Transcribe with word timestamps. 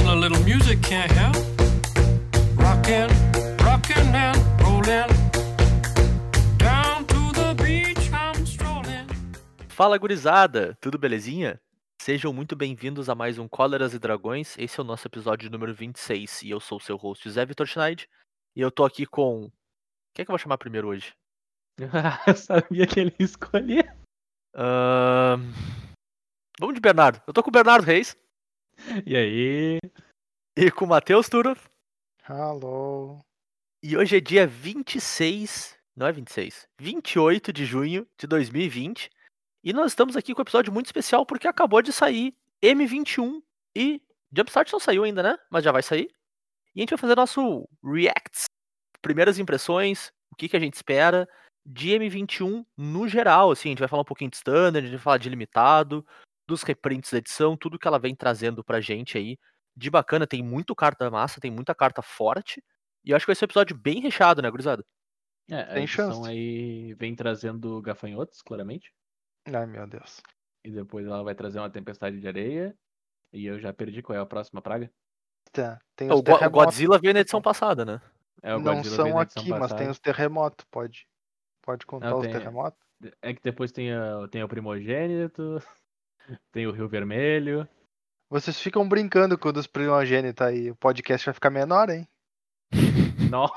a 0.00 0.14
little 0.14 0.42
music 0.44 0.80
can't 0.82 1.12
help. 1.12 1.36
Rockin', 2.56 3.08
rockin' 3.62 4.14
and 4.14 4.38
rollin'. 4.62 5.08
Down 6.56 7.04
to 7.06 7.32
the 7.32 7.54
beach 7.54 8.10
I'm 8.12 8.44
strolling. 8.44 9.06
Fala 9.68 9.98
gurizada, 9.98 10.76
tudo 10.80 10.98
belezinha? 10.98 11.60
Sejam 12.00 12.32
muito 12.32 12.56
bem-vindos 12.56 13.08
a 13.08 13.14
mais 13.14 13.38
um 13.38 13.46
Cóleras 13.46 13.92
e 13.92 13.98
Dragões. 13.98 14.56
Esse 14.58 14.80
é 14.80 14.82
o 14.82 14.86
nosso 14.86 15.06
episódio 15.06 15.50
número 15.50 15.74
26 15.74 16.42
e 16.42 16.50
eu 16.50 16.58
sou 16.58 16.78
o 16.78 16.80
seu 16.80 16.96
host 16.96 17.30
Zé 17.30 17.44
Vitor 17.44 17.66
Schneid. 17.66 18.08
E 18.56 18.60
eu 18.60 18.70
tô 18.70 18.84
aqui 18.84 19.04
com. 19.04 19.50
Quem 20.14 20.22
é 20.22 20.24
que 20.24 20.30
eu 20.30 20.34
vou 20.34 20.38
chamar 20.38 20.58
primeiro 20.58 20.88
hoje? 20.88 21.12
eu 22.26 22.36
sabia 22.36 22.86
que 22.86 22.98
ele 22.98 23.14
ia 23.18 23.24
escolher. 23.24 23.96
Ahn, 24.54 25.52
Vamos 26.58 26.74
de 26.74 26.80
Bernardo. 26.80 27.20
Eu 27.26 27.32
tô 27.32 27.42
com 27.42 27.50
o 27.50 27.52
Bernardo 27.52 27.84
Reis 27.84 28.16
E 29.06 29.16
aí? 29.16 29.78
e 30.56 30.70
com 30.70 30.84
o 30.84 30.88
Matheus 30.88 31.28
Turo. 31.28 31.56
Alô. 32.24 33.18
E 33.82 33.96
hoje 33.96 34.16
é 34.16 34.20
dia 34.20 34.46
26. 34.46 35.76
Não 35.96 36.06
é 36.06 36.12
26, 36.12 36.66
28 36.78 37.52
de 37.52 37.64
junho 37.64 38.06
de 38.18 38.26
2020. 38.26 39.10
E 39.64 39.72
nós 39.72 39.92
estamos 39.92 40.16
aqui 40.16 40.34
com 40.34 40.40
um 40.40 40.42
episódio 40.42 40.72
muito 40.72 40.86
especial 40.86 41.26
porque 41.26 41.46
acabou 41.46 41.82
de 41.82 41.92
sair 41.92 42.34
M21 42.62 43.42
e 43.76 44.00
Jumpstart 44.34 44.72
não 44.72 44.80
saiu 44.80 45.04
ainda, 45.04 45.22
né? 45.22 45.36
Mas 45.50 45.64
já 45.64 45.70
vai 45.70 45.82
sair. 45.82 46.08
E 46.74 46.80
a 46.80 46.82
gente 46.82 46.90
vai 46.90 46.98
fazer 46.98 47.14
nosso 47.14 47.68
Reacts. 47.84 48.44
Primeiras 49.02 49.38
impressões, 49.38 50.12
o 50.32 50.36
que, 50.36 50.48
que 50.48 50.56
a 50.56 50.60
gente 50.60 50.74
espera 50.74 51.28
de 51.66 51.90
M21 51.90 52.64
no 52.76 53.06
geral. 53.06 53.50
Assim, 53.50 53.68
a 53.68 53.72
gente 53.72 53.80
vai 53.80 53.88
falar 53.88 54.02
um 54.02 54.06
pouquinho 54.06 54.30
de 54.30 54.36
standard, 54.36 54.78
a 54.78 54.88
gente 54.88 54.96
vai 54.96 55.04
falar 55.04 55.18
de 55.18 55.28
limitado, 55.28 56.06
dos 56.52 56.62
reprints 56.62 57.10
da 57.10 57.18
edição, 57.18 57.56
tudo 57.56 57.78
que 57.78 57.88
ela 57.88 57.98
vem 57.98 58.14
trazendo 58.14 58.62
pra 58.62 58.80
gente 58.80 59.16
aí. 59.16 59.38
De 59.74 59.88
bacana, 59.90 60.26
tem 60.26 60.42
muito 60.42 60.74
carta 60.74 61.10
massa, 61.10 61.40
tem 61.40 61.50
muita 61.50 61.74
carta 61.74 62.02
forte. 62.02 62.62
E 63.04 63.10
eu 63.10 63.16
acho 63.16 63.24
que 63.24 63.30
vai 63.30 63.36
ser 63.36 63.44
um 63.44 63.46
episódio 63.46 63.76
bem 63.76 64.00
recheado, 64.00 64.42
né, 64.42 64.50
gurizada? 64.50 64.84
É, 65.50 65.60
a 65.62 65.66
Tem 65.74 65.84
edição 65.84 66.12
chance. 66.12 66.28
aí 66.30 66.94
vem 66.94 67.14
trazendo 67.16 67.80
gafanhotos, 67.80 68.42
claramente. 68.42 68.92
Ai, 69.46 69.66
meu 69.66 69.86
Deus. 69.86 70.22
E 70.64 70.70
depois 70.70 71.06
ela 71.06 71.22
vai 71.24 71.34
trazer 71.34 71.58
uma 71.58 71.70
tempestade 71.70 72.20
de 72.20 72.28
areia. 72.28 72.76
E 73.32 73.46
eu 73.46 73.58
já 73.58 73.72
perdi 73.72 74.02
qual 74.02 74.16
é 74.16 74.20
a 74.20 74.26
próxima 74.26 74.60
praga. 74.62 74.90
Tá. 75.50 75.80
Tem 75.96 76.08
O, 76.10 76.14
os 76.14 76.20
o 76.20 76.22
terremotos. 76.22 76.52
Godzilla 76.52 76.98
veio 76.98 77.14
na 77.14 77.20
edição 77.20 77.40
passada, 77.42 77.84
né? 77.84 78.00
É, 78.42 78.54
o 78.54 78.60
Não 78.60 78.74
Godzilla 78.76 78.96
são 78.96 79.18
aqui, 79.18 79.48
mas 79.50 79.70
tem 79.70 79.78
passada. 79.78 79.90
os 79.90 79.98
terremotos. 79.98 80.66
Pode, 80.70 81.08
pode 81.62 81.86
contar 81.86 82.10
Não, 82.10 82.18
os 82.18 82.22
tem- 82.24 82.32
terremotos? 82.32 82.78
É 83.20 83.34
que 83.34 83.42
depois 83.42 83.72
tem, 83.72 83.92
a- 83.92 84.28
tem 84.30 84.44
o 84.44 84.48
primogênito, 84.48 85.60
tem 86.50 86.66
o 86.66 86.72
Rio 86.72 86.88
Vermelho. 86.88 87.68
Vocês 88.30 88.58
ficam 88.60 88.88
brincando 88.88 89.36
com 89.36 89.48
o 89.48 89.52
dos 89.52 89.66
primogênitos 89.66 90.46
aí. 90.46 90.70
O 90.70 90.76
podcast 90.76 91.26
vai 91.26 91.34
ficar 91.34 91.50
menor, 91.50 91.90
hein? 91.90 92.08
Não. 93.30 93.50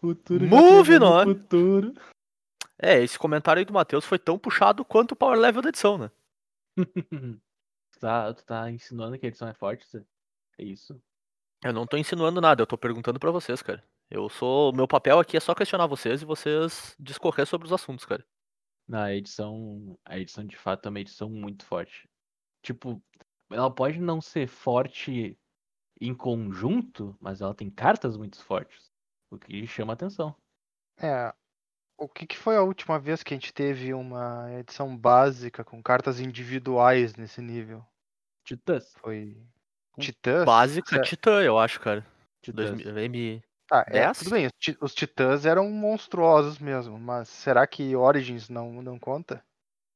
Futuro 0.00 0.46
Moving 0.46 0.98
no 0.98 1.06
on. 1.06 1.24
futuro. 1.24 1.94
É, 2.78 3.02
esse 3.02 3.18
comentário 3.18 3.60
aí 3.60 3.64
do 3.64 3.72
Matheus 3.72 4.04
foi 4.04 4.18
tão 4.18 4.38
puxado 4.38 4.84
quanto 4.84 5.12
o 5.12 5.16
power 5.16 5.38
level 5.38 5.62
da 5.62 5.70
edição, 5.70 5.96
né? 5.96 6.10
tu, 6.76 6.84
tá, 7.98 8.34
tu 8.34 8.44
tá 8.44 8.70
insinuando 8.70 9.18
que 9.18 9.26
a 9.26 9.28
edição 9.28 9.48
é 9.48 9.54
forte? 9.54 9.88
Zé? 9.88 10.04
É 10.58 10.64
isso? 10.64 11.00
Eu 11.64 11.72
não 11.72 11.86
tô 11.86 11.96
insinuando 11.96 12.40
nada, 12.40 12.62
eu 12.62 12.66
tô 12.66 12.76
perguntando 12.76 13.18
pra 13.18 13.30
vocês, 13.30 13.62
cara. 13.62 13.82
Eu 14.10 14.28
sou. 14.28 14.72
Meu 14.72 14.86
papel 14.86 15.18
aqui 15.18 15.36
é 15.36 15.40
só 15.40 15.54
questionar 15.54 15.86
vocês 15.86 16.22
e 16.22 16.26
vocês 16.26 16.94
discorrer 17.00 17.46
sobre 17.46 17.66
os 17.66 17.72
assuntos, 17.72 18.04
cara. 18.04 18.24
Na 18.88 19.12
edição, 19.12 19.98
a 20.04 20.18
edição 20.18 20.46
de 20.46 20.56
fato 20.56 20.86
é 20.86 20.90
uma 20.90 21.00
edição 21.00 21.28
muito 21.28 21.64
forte. 21.64 22.08
Tipo, 22.62 23.02
ela 23.50 23.70
pode 23.70 24.00
não 24.00 24.20
ser 24.20 24.46
forte 24.46 25.38
em 26.00 26.14
conjunto, 26.14 27.16
mas 27.20 27.40
ela 27.40 27.54
tem 27.54 27.70
cartas 27.70 28.16
muito 28.16 28.42
fortes, 28.42 28.92
o 29.30 29.38
que 29.38 29.66
chama 29.66 29.92
atenção. 29.92 30.34
É. 30.98 31.34
O 31.98 32.08
que, 32.08 32.26
que 32.26 32.36
foi 32.36 32.56
a 32.56 32.62
última 32.62 32.98
vez 32.98 33.22
que 33.22 33.32
a 33.32 33.36
gente 33.36 33.54
teve 33.54 33.94
uma 33.94 34.52
edição 34.52 34.94
básica 34.96 35.64
com 35.64 35.82
cartas 35.82 36.20
individuais 36.20 37.16
nesse 37.16 37.40
nível? 37.40 37.84
Titãs. 38.44 38.92
Foi. 38.98 39.42
Titãs? 39.98 40.44
Básica 40.44 40.96
Certo. 40.96 41.08
Titã, 41.08 41.42
eu 41.42 41.58
acho, 41.58 41.80
cara. 41.80 42.06
Titãs. 42.42 42.70
2000 42.70 42.98
M... 42.98 43.42
Tá, 43.68 43.84
é, 43.88 43.92
10? 44.04 44.18
tudo 44.18 44.30
bem. 44.30 44.46
Os, 44.46 44.52
ti- 44.58 44.78
os 44.80 44.94
titãs 44.94 45.44
eram 45.44 45.68
monstruosos 45.70 46.58
mesmo, 46.58 46.98
mas 46.98 47.28
será 47.28 47.66
que 47.66 47.96
Origins 47.96 48.48
não, 48.48 48.80
não 48.82 48.98
conta? 48.98 49.44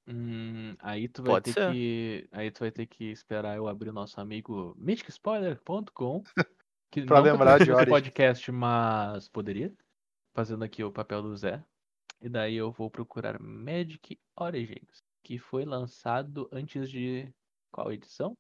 Hum, 0.09 0.75
aí 0.81 1.09
tu 1.09 1.23
vai 1.23 1.33
Pode 1.35 1.53
ter 1.55 1.61
ser. 1.61 1.73
que, 1.73 2.29
aí 2.33 2.51
tu 2.51 2.61
vai 2.61 2.71
ter 2.73 2.87
que 2.87 3.05
esperar 3.13 3.57
eu 3.57 3.69
abrir 3.69 3.91
o 3.91 3.93
nosso 3.93 4.21
amigo 4.21 4.75
mythicspoiler.com, 4.77 6.23
que 6.91 7.03
Pra 7.05 7.19
não 7.19 7.25
lembrar 7.25 7.59
de 7.59 7.67
produzindo 7.67 7.73
esse 7.73 7.73
Origin. 7.73 7.91
podcast, 7.91 8.53
mas 8.53 9.29
poderia, 9.29 9.73
fazendo 10.35 10.65
aqui 10.65 10.83
o 10.83 10.91
papel 10.91 11.23
do 11.23 11.37
Zé. 11.37 11.63
E 12.21 12.29
daí 12.29 12.57
eu 12.57 12.73
vou 12.73 12.91
procurar 12.91 13.39
Magic 13.41 14.19
Origins, 14.37 15.03
que 15.23 15.39
foi 15.39 15.65
lançado 15.65 16.49
antes 16.53 16.91
de 16.91 17.33
qual 17.73 17.93
edição? 17.93 18.37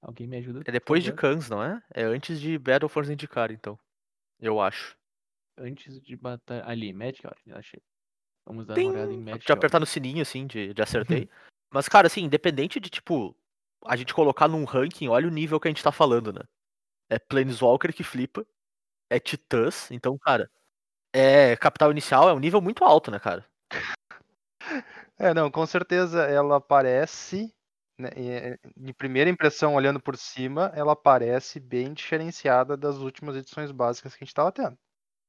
Alguém 0.00 0.26
me 0.26 0.38
ajuda? 0.38 0.62
É 0.66 0.72
depois 0.72 1.04
de? 1.04 1.12
Cans, 1.12 1.48
não 1.50 1.62
é? 1.62 1.80
É 1.94 2.02
antes 2.04 2.40
de 2.40 2.58
Battle 2.58 2.88
for 2.88 3.04
Zendikar, 3.04 3.52
então. 3.52 3.78
Eu 4.42 4.60
acho. 4.60 4.96
Antes 5.56 6.00
de 6.02 6.16
batalha. 6.16 6.64
Ali, 6.66 6.92
Magic 6.92 7.24
Origins, 7.24 7.56
achei. 7.56 7.80
Vamos 8.44 8.66
dar 8.66 8.74
Tem. 8.74 8.86
uma 8.86 8.94
olhada 8.94 9.12
em 9.12 9.20
Magic 9.20 9.46
De 9.46 9.52
apertar 9.52 9.78
no 9.78 9.86
sininho, 9.86 10.20
assim, 10.20 10.48
de, 10.48 10.74
de 10.74 10.82
acertei. 10.82 11.30
Mas, 11.72 11.88
cara, 11.88 12.08
assim, 12.08 12.24
independente 12.24 12.80
de, 12.80 12.90
tipo, 12.90 13.36
a 13.86 13.96
gente 13.96 14.12
colocar 14.12 14.48
num 14.48 14.64
ranking, 14.64 15.08
olha 15.08 15.28
o 15.28 15.30
nível 15.30 15.60
que 15.60 15.68
a 15.68 15.70
gente 15.70 15.82
tá 15.82 15.92
falando, 15.92 16.32
né? 16.32 16.40
É 17.08 17.18
Planeswalker 17.18 17.94
que 17.94 18.02
flipa. 18.02 18.44
É 19.08 19.20
Titãs. 19.20 19.90
Então, 19.90 20.18
cara. 20.18 20.50
É 21.14 21.56
capital 21.56 21.90
inicial, 21.90 22.28
é 22.28 22.32
um 22.32 22.38
nível 22.38 22.60
muito 22.60 22.84
alto, 22.84 23.10
né, 23.10 23.18
cara? 23.18 23.46
É, 25.18 25.32
não, 25.32 25.50
com 25.50 25.64
certeza 25.66 26.22
ela 26.22 26.60
parece, 26.60 27.54
né, 28.02 28.10
em- 28.16 28.88
em 28.90 28.92
primeira 28.94 29.30
impressão, 29.30 29.74
olhando 29.74 30.00
por 30.00 30.16
cima, 30.16 30.72
ela 30.74 30.96
parece 30.96 31.60
bem 31.60 31.92
diferenciada 31.94 32.76
das 32.76 32.98
últimas 32.98 33.36
edições 33.36 33.70
básicas 33.72 34.14
que 34.14 34.24
a 34.24 34.26
gente 34.26 34.34
tava 34.34 34.52
tendo. 34.52 34.78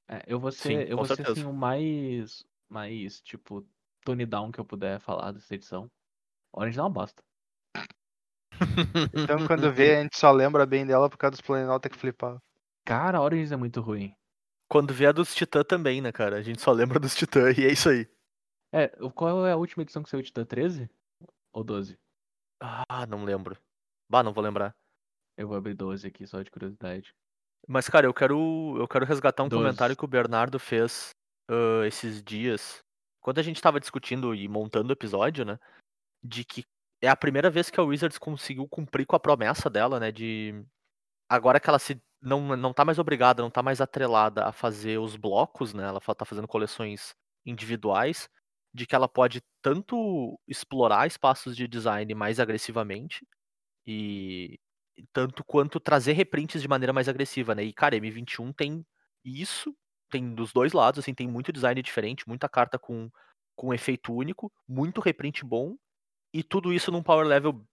É, 0.07 0.23
eu 0.27 0.39
vou 0.39 0.51
Sim, 0.51 0.77
ser, 0.77 0.89
eu 0.89 0.97
com 0.97 1.03
vou 1.03 1.07
ser 1.07 1.27
assim, 1.27 1.45
o 1.45 1.53
mais, 1.53 2.45
mais, 2.69 3.21
tipo, 3.21 3.65
Tony 4.05 4.25
Down 4.25 4.51
que 4.51 4.59
eu 4.59 4.65
puder 4.65 4.99
falar 4.99 5.31
dessa 5.31 5.53
edição. 5.55 5.89
Orange 6.53 6.79
é 6.79 6.83
uma 6.83 6.89
bosta. 6.89 7.23
Então, 9.13 9.43
quando 9.47 9.71
vê, 9.71 9.95
a 9.95 10.01
gente 10.03 10.17
só 10.17 10.31
lembra 10.31 10.65
bem 10.65 10.85
dela 10.85 11.09
por 11.09 11.17
causa 11.17 11.31
dos 11.31 11.41
Planalta 11.41 11.89
que 11.89 11.97
flipava. 11.97 12.41
Cara, 12.85 13.19
Orange 13.21 13.53
é 13.53 13.57
muito 13.57 13.81
ruim. 13.81 14.15
Quando 14.67 14.93
vier 14.93 15.13
dos 15.13 15.33
Titã 15.33 15.63
também, 15.63 16.01
né, 16.01 16.11
cara? 16.11 16.35
A 16.37 16.41
gente 16.41 16.61
só 16.61 16.71
lembra 16.73 16.99
dos 16.99 17.15
Titã 17.15 17.49
e 17.57 17.63
é 17.65 17.71
isso 17.71 17.87
aí. 17.87 18.05
É, 18.71 18.87
qual 19.15 19.45
é 19.47 19.51
a 19.53 19.55
última 19.57 19.83
edição 19.83 20.03
que 20.03 20.09
saiu? 20.09 20.23
Titã 20.23 20.45
13? 20.45 20.89
Ou 21.53 21.63
12? 21.63 21.97
Ah, 22.63 23.05
não 23.05 23.25
lembro. 23.25 23.57
Bah, 24.09 24.23
não 24.23 24.31
vou 24.31 24.41
lembrar. 24.41 24.73
Eu 25.37 25.49
vou 25.49 25.57
abrir 25.57 25.73
12 25.73 26.07
aqui, 26.07 26.25
só 26.25 26.41
de 26.41 26.49
curiosidade. 26.49 27.13
Mas, 27.67 27.89
cara, 27.89 28.05
eu 28.05 28.13
quero, 28.13 28.77
eu 28.77 28.87
quero 28.87 29.05
resgatar 29.05 29.43
um 29.43 29.49
Doze. 29.49 29.61
comentário 29.61 29.97
que 29.97 30.05
o 30.05 30.07
Bernardo 30.07 30.57
fez 30.59 31.09
ah, 31.49 31.85
esses 31.85 32.23
dias. 32.23 32.81
Quando 33.21 33.39
a 33.39 33.43
gente 33.43 33.61
tava 33.61 33.79
discutindo 33.79 34.33
e 34.33 34.47
montando 34.47 34.89
o 34.89 34.93
episódio, 34.93 35.43
né? 35.43 35.59
De 36.23 36.45
que 36.45 36.63
é 37.01 37.09
a 37.09 37.15
primeira 37.15 37.49
vez 37.49 37.69
que 37.69 37.79
a 37.79 37.83
Wizards 37.83 38.17
conseguiu 38.17 38.67
cumprir 38.67 39.05
com 39.05 39.15
a 39.15 39.19
promessa 39.19 39.69
dela, 39.69 39.99
né? 39.99 40.11
De. 40.11 40.65
Agora 41.29 41.59
que 41.59 41.69
ela 41.69 41.79
se. 41.79 42.01
Não, 42.21 42.55
não 42.55 42.73
tá 42.73 42.85
mais 42.85 42.99
obrigada, 42.99 43.43
não 43.43 43.49
tá 43.49 43.61
mais 43.61 43.81
atrelada 43.81 44.45
a 44.45 44.53
fazer 44.53 44.97
os 44.99 45.17
blocos, 45.17 45.73
né? 45.73 45.83
Ela 45.83 45.99
tá 45.99 46.23
fazendo 46.23 46.47
coleções 46.47 47.13
individuais. 47.45 48.29
De 48.73 48.85
que 48.87 48.95
ela 48.95 49.07
pode 49.07 49.41
tanto 49.61 50.39
explorar 50.47 51.07
espaços 51.07 51.55
de 51.55 51.67
design 51.67 52.13
mais 52.15 52.39
agressivamente. 52.39 53.25
E 53.85 54.59
tanto 55.11 55.43
quanto 55.43 55.79
trazer 55.79 56.13
reprints 56.13 56.61
de 56.61 56.67
maneira 56.67 56.93
mais 56.93 57.09
agressiva, 57.09 57.55
né? 57.55 57.63
E, 57.63 57.73
cara, 57.73 57.95
M21 57.95 58.53
tem 58.53 58.85
isso, 59.25 59.75
tem 60.09 60.33
dos 60.33 60.53
dois 60.53 60.73
lados, 60.73 60.99
assim, 60.99 61.13
tem 61.13 61.27
muito 61.27 61.51
design 61.51 61.81
diferente, 61.81 62.27
muita 62.27 62.47
carta 62.47 62.77
com, 62.77 63.09
com 63.55 63.73
efeito 63.73 64.13
único, 64.13 64.51
muito 64.67 65.01
reprint 65.01 65.43
bom, 65.43 65.75
e 66.33 66.43
tudo 66.43 66.73
isso 66.73 66.91
num 66.91 67.03
power 67.03 67.25
level, 67.25 67.65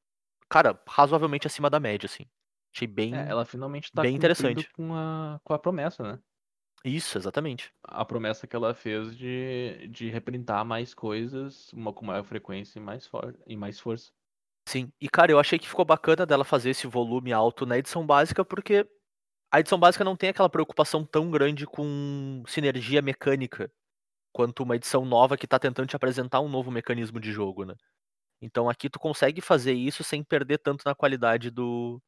cara, 0.49 0.81
razoavelmente 0.89 1.47
acima 1.47 1.69
da 1.69 1.81
média, 1.81 2.07
assim. 2.07 2.27
Achei 2.75 2.87
bem. 2.87 3.15
É, 3.15 3.29
ela 3.29 3.45
finalmente 3.45 3.91
tá 3.91 4.03
bem 4.03 4.15
interessante. 4.15 4.69
com 4.73 4.95
a, 4.95 5.41
com 5.43 5.53
a 5.53 5.59
promessa, 5.59 6.03
né? 6.03 6.19
Isso, 6.85 7.19
exatamente. 7.19 7.73
A 7.85 8.05
promessa 8.05 8.47
que 8.47 8.57
ela 8.57 8.75
fez 8.75 9.17
de, 9.17 9.87
de 9.89 10.09
reprintar 10.09 10.65
mais 10.65 10.95
coisas, 10.95 11.71
uma 11.73 11.93
com 11.93 12.07
maior 12.07 12.25
frequência 12.25 12.79
e 12.79 12.83
mais, 12.83 13.07
for, 13.07 13.37
e 13.47 13.57
mais 13.57 13.79
força. 13.79 14.11
Sim. 14.67 14.91
E, 15.01 15.09
cara, 15.09 15.33
eu 15.33 15.39
achei 15.39 15.59
que 15.59 15.69
ficou 15.69 15.85
bacana 15.85 16.25
dela 16.25 16.45
fazer 16.45 16.71
esse 16.71 16.87
volume 16.87 17.33
alto 17.33 17.67
na 17.67 17.77
edição 17.79 18.07
básica, 18.07 18.45
porque 18.45 18.89
a 19.53 19.61
edição 19.61 19.79
básica 19.79 20.05
não 20.05 20.17
tem 20.17 20.31
aquela 20.31 20.49
preocupação 20.49 21.05
tão 21.05 21.31
grande 21.31 21.67
com 21.67 22.43
sinergia 22.47 23.03
mecânica 23.03 23.71
quanto 24.33 24.63
uma 24.63 24.77
edição 24.77 25.05
nova 25.05 25.37
que 25.37 25.47
tá 25.47 25.59
tentando 25.59 25.89
te 25.89 25.97
apresentar 25.97 26.41
um 26.41 26.49
novo 26.49 26.71
mecanismo 26.71 27.21
de 27.21 27.33
jogo, 27.33 27.65
né? 27.65 27.75
Então 28.43 28.69
aqui 28.71 28.91
tu 28.91 28.99
consegue 28.99 29.41
fazer 29.41 29.75
isso 29.75 30.05
sem 30.05 30.23
perder 30.25 30.59
tanto 30.59 30.85
na 30.87 30.95
qualidade 30.95 31.51
do, 31.51 32.01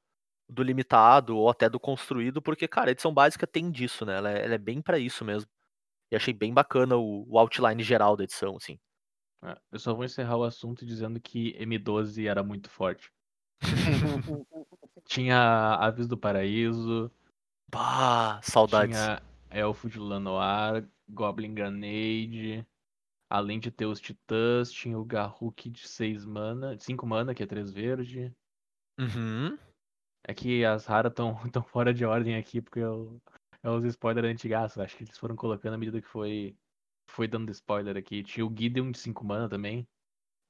do 0.53 0.63
limitado 0.63 1.37
ou 1.37 1.49
até 1.49 1.69
do 1.69 1.81
construído, 1.81 2.41
porque, 2.43 2.69
cara, 2.69 2.91
a 2.91 2.93
edição 2.93 3.13
básica 3.13 3.47
tem 3.47 3.71
disso, 3.71 4.05
né? 4.05 4.17
Ela 4.17 4.31
é, 4.31 4.45
ela 4.45 4.55
é 4.55 4.59
bem 4.59 4.81
pra 4.83 4.99
isso 4.99 5.25
mesmo. 5.25 5.49
E 6.11 6.17
achei 6.17 6.35
bem 6.35 6.53
bacana 6.53 6.97
o, 6.97 7.27
o 7.29 7.39
outline 7.39 7.83
geral 7.83 8.17
da 8.17 8.25
edição, 8.25 8.57
assim. 8.57 8.79
É, 9.43 9.57
Eu 9.73 9.79
só 9.79 9.95
vou 9.95 10.05
encerrar 10.05 10.37
o 10.37 10.45
assunto 10.45 10.85
dizendo 10.85 11.19
que 11.21 11.55
M12 11.59 12.29
era 12.29 12.43
muito 12.43 12.69
forte. 12.71 13.11
Tinha 15.05 15.75
Aves 15.77 16.07
do 16.07 16.17
Paraíso, 16.17 17.11
Bah, 17.71 18.41
saudades. 18.43 18.97
tinha 18.97 19.23
Elfo 19.51 19.89
de 19.89 19.99
Lanoir, 19.99 20.87
Goblin 21.09 21.55
Grenade, 21.55 22.67
além 23.29 23.59
de 23.59 23.71
ter 23.71 23.87
os 23.87 24.01
Titãs, 24.01 24.71
tinha 24.71 24.99
o 24.99 25.05
Garruk 25.05 25.69
de 25.71 25.89
6 25.89 26.25
mana, 26.25 26.77
de 26.77 26.85
5 26.85 27.07
mana, 27.07 27.35
que 27.35 27.43
é 27.43 27.47
3 27.47 27.73
verde. 27.73 28.33
Uhum. 28.99 29.59
É 30.25 30.33
que 30.35 30.65
as 30.65 30.87
raras 30.87 31.11
estão 31.11 31.35
tão 31.53 31.63
fora 31.63 31.93
de 31.93 32.05
ordem 32.05 32.37
aqui, 32.37 32.61
porque 32.61 32.81
eu, 32.81 33.21
é 33.63 33.71
os 33.71 33.85
spoilers 33.85 34.29
antigaços. 34.29 34.79
Acho 34.79 34.97
que 34.97 35.05
eles 35.05 35.19
foram 35.19 35.37
colocando 35.37 35.75
à 35.75 35.79
medida 35.79 36.01
que 36.01 36.09
foi, 36.09 36.57
foi 37.09 37.27
dando 37.27 37.51
spoiler 37.51 37.97
aqui. 37.97 38.23
Tinha 38.23 38.47
o 38.47 38.55
Gideon 38.55 38.91
de 38.91 38.99
5 38.99 39.25
mana 39.25 39.49
também, 39.49 39.87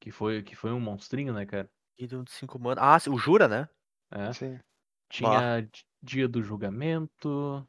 que 0.01 0.11
foi, 0.11 0.43
que 0.43 0.55
foi 0.55 0.73
um 0.73 0.81
monstrinho, 0.81 1.33
né, 1.33 1.47
cara? 1.47 1.71
Gideon 1.99 2.25
de 2.25 2.33
5 2.33 2.59
mana. 2.59 2.81
Ah, 2.81 2.99
o 3.09 3.17
Jura, 3.19 3.49
né? 3.49 3.69
É. 4.11 4.33
Sim. 4.33 4.59
Tinha 5.09 5.61
Di- 5.63 5.85
Dia 6.03 6.29
do 6.29 6.43
Julgamento. 6.43 7.67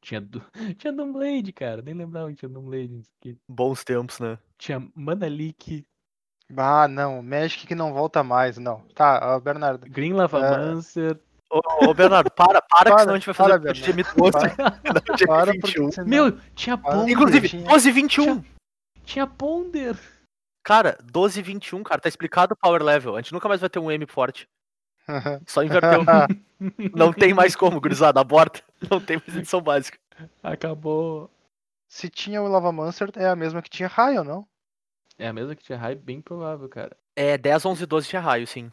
Tinha, 0.00 0.20
du... 0.20 0.42
tinha 0.78 0.92
Doomblade, 0.92 1.52
cara. 1.52 1.82
Nem 1.82 1.94
lembrava 1.94 2.28
que 2.30 2.36
tinha 2.36 2.48
Doomblade 2.48 2.88
nisso 2.88 3.10
aqui. 3.20 3.38
Bons 3.48 3.84
tempos, 3.84 4.18
né? 4.20 4.38
Tinha 4.56 4.80
Manalik, 4.94 5.84
Ah, 6.56 6.88
não. 6.88 7.22
Magic 7.22 7.66
que 7.66 7.74
não 7.74 7.92
volta 7.92 8.22
mais, 8.22 8.58
não. 8.58 8.80
Tá, 8.94 9.38
Bernardo. 9.40 9.88
Green 9.88 10.12
Lavamancer. 10.12 11.20
Ô, 11.50 11.60
ô, 11.88 11.94
Bernardo, 11.94 12.30
para, 12.30 12.60
para, 12.60 12.84
que 12.84 12.90
Para, 12.90 12.98
senão 13.00 13.14
a 13.14 13.16
gente 13.16 13.26
vai 13.26 13.34
fazer 13.34 13.60
para, 13.60 13.70
o 13.70 13.74
M12 13.74 15.08
no 15.08 15.16
dia 15.16 15.26
Para 15.26 15.52
21. 15.52 15.60
porque 15.60 15.92
senão- 15.92 16.08
Meu, 16.08 16.38
tinha 16.54 16.76
Para. 16.76 16.92
Ponder. 16.96 17.12
Inclusive, 17.12 17.48
tinha- 17.48 17.68
12 17.68 17.88
e 17.88 17.92
21. 17.92 18.44
Tinha 19.04 19.26
Ponder. 19.26 19.98
Cara, 20.62 20.98
12 21.02 21.40
e 21.40 21.42
21, 21.42 21.82
cara, 21.82 22.00
tá 22.00 22.08
explicado 22.08 22.52
o 22.52 22.56
power 22.56 22.82
level. 22.82 23.16
A 23.16 23.22
gente 23.22 23.32
nunca 23.32 23.48
mais 23.48 23.60
vai 23.62 23.70
ter 23.70 23.78
um 23.78 23.90
M 23.90 24.04
forte. 24.06 24.46
Só 25.46 25.62
inverteu. 25.62 26.02
Não 26.94 27.12
tem 27.12 27.32
mais 27.32 27.56
como, 27.56 27.80
gurizada, 27.80 28.20
aborta. 28.20 28.62
Não 28.90 29.00
tem 29.00 29.16
mais 29.16 29.34
edição 29.38 29.62
básica. 29.62 29.98
Acabou. 30.42 31.30
Se 31.88 32.10
tinha 32.10 32.42
o 32.42 32.48
Lavamancer, 32.48 33.10
é 33.16 33.26
a 33.26 33.36
mesma 33.36 33.62
que 33.62 33.70
tinha 33.70 33.88
Raio, 33.88 34.22
não? 34.22 34.46
É 35.18 35.28
a 35.28 35.32
mesma 35.32 35.54
que 35.56 35.64
tinha 35.64 35.78
Hype, 35.78 36.00
bem 36.00 36.20
provável, 36.20 36.68
cara. 36.68 36.94
É 37.16 37.38
10, 37.38 37.64
11 37.64 37.82
e 37.84 37.86
12 37.86 38.08
tinha 38.08 38.20
raio, 38.20 38.46
sim. 38.46 38.70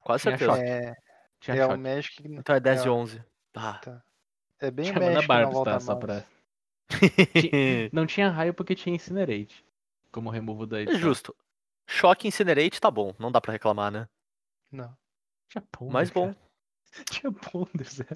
Quase 0.00 0.22
Tinha 0.22 0.38
certeza. 0.38 0.58
choque. 0.58 0.68
É, 0.68 0.94
Tinha 1.40 1.56
é 1.56 1.64
o 1.64 1.70
choque. 1.70 1.82
Magic 1.82 2.22
que 2.22 2.28
Então 2.28 2.54
é 2.54 2.60
10 2.60 2.84
e 2.84 2.86
é, 2.86 2.90
11. 2.90 3.24
Tá. 3.52 4.02
é 4.60 4.70
bem 4.70 4.86
Tinha 4.86 4.98
o 4.98 5.02
Mana 5.02 5.14
Magic 5.14 5.26
que 5.26 5.28
não 5.28 5.36
Barbs, 5.36 5.54
volta 5.54 5.70
tá? 5.72 5.80
Só 5.80 5.92
mais. 5.94 6.04
pra... 6.04 6.24
Não 7.92 8.06
tinha 8.06 8.30
raio 8.30 8.54
porque 8.54 8.74
tinha 8.74 8.94
Incinerate. 8.94 9.64
Como 10.12 10.30
removo 10.30 10.66
da 10.66 10.80
É 10.80 10.94
justo. 10.94 11.34
Choque 11.86 12.28
Incinerate 12.28 12.80
tá 12.80 12.90
bom, 12.90 13.14
não 13.18 13.30
dá 13.30 13.40
pra 13.40 13.52
reclamar, 13.52 13.92
né? 13.92 14.08
Não. 14.72 14.96
Tinha 15.48 15.62
Ponder, 15.70 15.92
Mas 15.92 16.10
bom, 16.10 16.26
cara. 16.26 16.38
Tinha 17.10 17.32
Ponder, 17.32 17.84
Zé. 17.84 18.06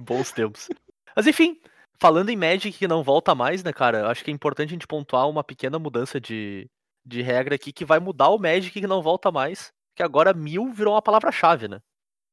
bons 0.00 0.32
tempos. 0.32 0.68
Mas 1.14 1.26
enfim, 1.26 1.60
falando 1.98 2.30
em 2.30 2.36
Magic 2.36 2.72
que 2.72 2.88
não 2.88 3.02
volta 3.02 3.34
mais, 3.34 3.62
né, 3.62 3.72
cara? 3.72 4.08
Acho 4.08 4.24
que 4.24 4.30
é 4.30 4.34
importante 4.34 4.70
a 4.70 4.72
gente 4.72 4.86
pontuar 4.86 5.28
uma 5.28 5.44
pequena 5.44 5.78
mudança 5.78 6.20
de, 6.20 6.70
de 7.04 7.20
regra 7.20 7.54
aqui 7.54 7.72
que 7.72 7.84
vai 7.84 8.00
mudar 8.00 8.28
o 8.30 8.38
Magic 8.38 8.80
que 8.80 8.86
não 8.86 9.02
volta 9.02 9.30
mais. 9.30 9.72
Que 9.94 10.02
agora 10.02 10.32
mil 10.32 10.72
virou 10.72 10.94
uma 10.94 11.02
palavra-chave, 11.02 11.68
né? 11.68 11.80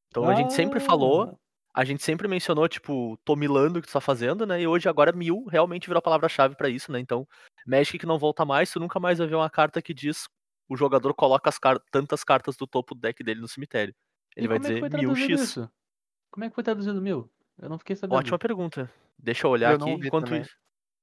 Então 0.09 0.29
a 0.29 0.35
gente 0.35 0.53
sempre 0.53 0.79
falou, 0.79 1.23
Ah, 1.23 1.81
a 1.81 1.83
gente 1.85 2.01
sempre 2.03 2.27
mencionou, 2.27 2.67
tipo, 2.67 3.17
tô 3.23 3.35
milando 3.35 3.79
o 3.79 3.81
que 3.81 3.87
tu 3.87 3.93
tá 3.93 4.01
fazendo, 4.01 4.45
né? 4.45 4.61
E 4.61 4.67
hoje 4.67 4.87
agora 4.87 5.11
mil 5.11 5.45
realmente 5.45 5.87
virou 5.87 5.99
a 5.99 6.01
palavra-chave 6.01 6.55
pra 6.55 6.69
isso, 6.69 6.91
né? 6.91 6.99
Então, 6.99 7.27
Magic 7.65 7.99
que 7.99 8.05
não 8.05 8.17
volta 8.17 8.45
mais, 8.45 8.71
tu 8.71 8.79
nunca 8.79 8.99
mais 8.99 9.17
vai 9.19 9.27
ver 9.27 9.35
uma 9.35 9.49
carta 9.49 9.81
que 9.81 9.93
diz 9.93 10.27
o 10.69 10.75
jogador 10.75 11.13
coloca 11.13 11.49
as 11.49 11.57
car- 11.57 11.81
tantas 11.91 12.23
cartas 12.23 12.55
do 12.57 12.65
topo 12.67 12.93
do 12.95 13.01
deck 13.01 13.23
dele 13.23 13.41
no 13.41 13.47
cemitério. 13.47 13.93
Ele 14.35 14.45
e 14.45 14.47
vai 14.47 14.57
é 14.57 14.59
dizer 14.59 14.89
mil 14.97 15.15
X. 15.15 15.41
isso? 15.41 15.69
Como 16.31 16.43
é 16.45 16.49
que 16.49 16.55
foi 16.55 16.63
traduzido 16.63 17.01
mil? 17.01 17.29
Eu 17.57 17.69
não 17.69 17.79
fiquei 17.79 17.95
sabendo. 17.95 18.17
Ótima 18.17 18.37
pergunta. 18.37 18.91
Deixa 19.17 19.47
eu 19.47 19.51
olhar 19.51 19.71
Eu 19.71 19.77
aqui. 19.77 20.07
Enquanto 20.07 20.25
também. 20.25 20.41
isso, 20.41 20.55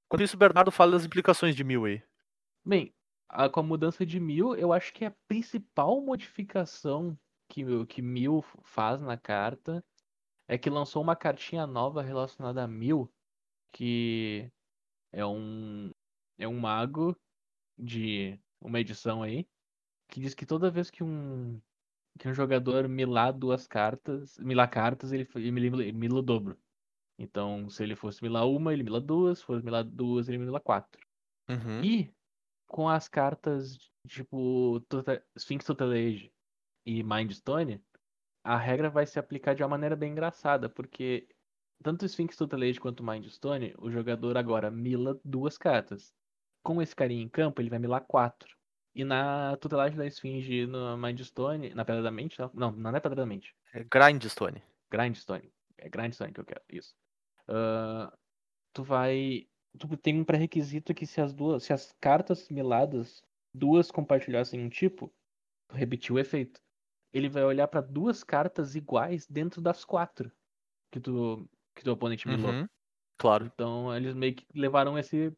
enquanto 0.07 0.23
isso, 0.23 0.37
o 0.37 0.39
Bernardo 0.39 0.71
fala 0.71 0.93
das 0.93 1.05
implicações 1.05 1.55
de 1.57 1.65
mil 1.65 1.85
aí. 1.85 2.03
Bem, 2.65 2.93
a- 3.35 3.49
com 3.51 3.61
a 3.61 3.63
mudança 3.63 4.07
de 4.07 4.21
mil, 4.21 4.55
eu 4.57 4.73
acho 4.73 4.93
que 4.93 5.05
a 5.05 5.15
principal 5.29 6.01
modificação 6.01 7.19
que, 7.49 7.65
que 7.87 8.03
mil 8.03 8.43
faz 8.63 9.03
na 9.03 9.17
carta 9.17 9.85
é 10.49 10.59
que 10.59 10.71
lançou 10.71 11.03
uma 11.03 11.17
cartinha 11.17 11.67
nova 11.67 12.03
relacionada 12.03 12.63
a 12.63 12.69
mil, 12.69 13.13
que 13.73 14.51
é 15.13 15.25
um 15.27 15.91
é 16.39 16.49
um 16.49 16.59
mago 16.59 17.17
de 17.79 18.39
uma 18.61 18.81
edição 18.81 19.23
aí, 19.23 19.47
que 20.09 20.21
diz 20.21 20.35
que 20.35 20.47
toda 20.47 20.71
vez 20.71 20.91
que 20.91 21.05
um 21.05 21.61
que 22.19 22.29
um 22.29 22.35
jogador 22.35 22.89
milar 22.89 23.33
duas 23.33 23.67
cartas, 23.67 24.39
milar 24.39 24.71
cartas, 24.71 25.13
ele, 25.13 25.29
ele 25.37 25.51
mila 25.93 26.19
o 26.21 26.23
dobro. 26.23 26.59
Então, 27.19 27.69
se 27.69 27.83
ele 27.83 27.97
fosse 27.97 28.23
milar 28.23 28.49
uma, 28.49 28.73
ele 28.73 28.83
mila 28.83 29.01
duas, 29.01 29.39
se 29.39 29.45
fosse 29.45 29.65
milar 29.65 29.85
duas, 29.85 30.29
ele 30.29 30.39
mila 30.39 30.61
quatro. 30.61 31.01
Uhum. 31.49 31.85
E 31.85 32.15
com 32.75 32.89
as 32.89 33.07
cartas 33.07 33.79
tipo 34.09 34.85
Sphinx 35.39 35.65
Tutelage 35.65 36.33
e 36.85 37.05
Mindstone, 37.05 37.81
a 38.43 38.57
regra 38.57 38.91
vai 38.91 39.07
se 39.07 39.17
aplicar 39.17 39.55
de 39.55 39.63
uma 39.63 39.69
maneira 39.69 39.95
bem 39.95 40.11
engraçada, 40.11 40.69
porque 40.69 41.29
tanto 41.85 42.05
Sphinx 42.05 42.37
Tutelage 42.37 42.81
quanto 42.81 43.05
Mindstone, 43.05 43.77
o 43.79 43.93
jogador 43.93 44.37
agora 44.37 44.73
mila 44.73 45.17
duas 45.25 45.57
cartas. 45.57 46.13
Com 46.65 46.83
esse 46.83 46.97
carinha 46.97 47.23
em 47.23 47.29
campo, 47.29 47.63
ele 47.63 47.71
vai 47.71 47.79
milar 47.79 48.05
quatro. 48.09 48.57
E 48.93 49.05
na 49.05 49.57
tutelagem 49.59 49.97
da 49.97 50.05
Esfinge 50.05 50.67
no 50.67 50.97
Mindstone, 50.97 51.73
na 51.77 51.85
Pedra 51.85 52.03
da 52.03 52.11
Mente, 52.11 52.41
não, 52.41 52.51
não, 52.55 52.73
não 52.73 52.91
é 52.91 52.99
Pedra 52.99 53.15
da 53.15 53.27
Mente. 53.27 53.55
É 53.73 53.85
Grindstone. 53.85 54.61
Grindstone. 54.91 55.49
É 55.79 55.89
Grindstone 55.89 56.33
que 56.33 56.41
eu 56.41 56.45
quero, 56.45 56.65
isso. 56.69 56.97
Ah, 57.47 58.13
tu 58.73 58.83
vai. 58.83 59.47
Tu 59.79 59.97
tem 59.97 60.21
um 60.21 60.25
pré-requisito 60.25 60.95
que 60.95 61.07
se 61.07 61.21
as 61.21 61.33
duas. 61.33 61.65
Se 61.65 61.73
as 61.73 61.93
cartas 62.01 62.49
miladas, 62.49 63.23
duas 63.53 63.91
compartilhassem 63.91 64.61
um 64.61 64.69
tipo, 64.69 65.13
tu 65.69 65.77
repetiu 65.77 66.17
o 66.17 66.19
efeito. 66.19 66.61
Ele 67.13 67.29
vai 67.29 67.45
olhar 67.45 67.69
pra 67.69 67.81
duas 67.81 68.25
cartas 68.25 68.75
iguais 68.75 69.27
dentro 69.27 69.61
das 69.61 69.85
quatro 69.85 70.31
que 70.93 71.01
tu. 71.01 71.49
que 71.75 71.85
teu 71.85 71.95
oponente 71.95 72.29
milou. 72.29 72.53
Uhum. 72.53 72.67
Claro. 73.19 73.47
Então 73.47 73.95
eles 73.97 74.15
meio 74.15 74.35
que 74.35 74.47
levaram 74.55 74.99
esse 74.99 75.33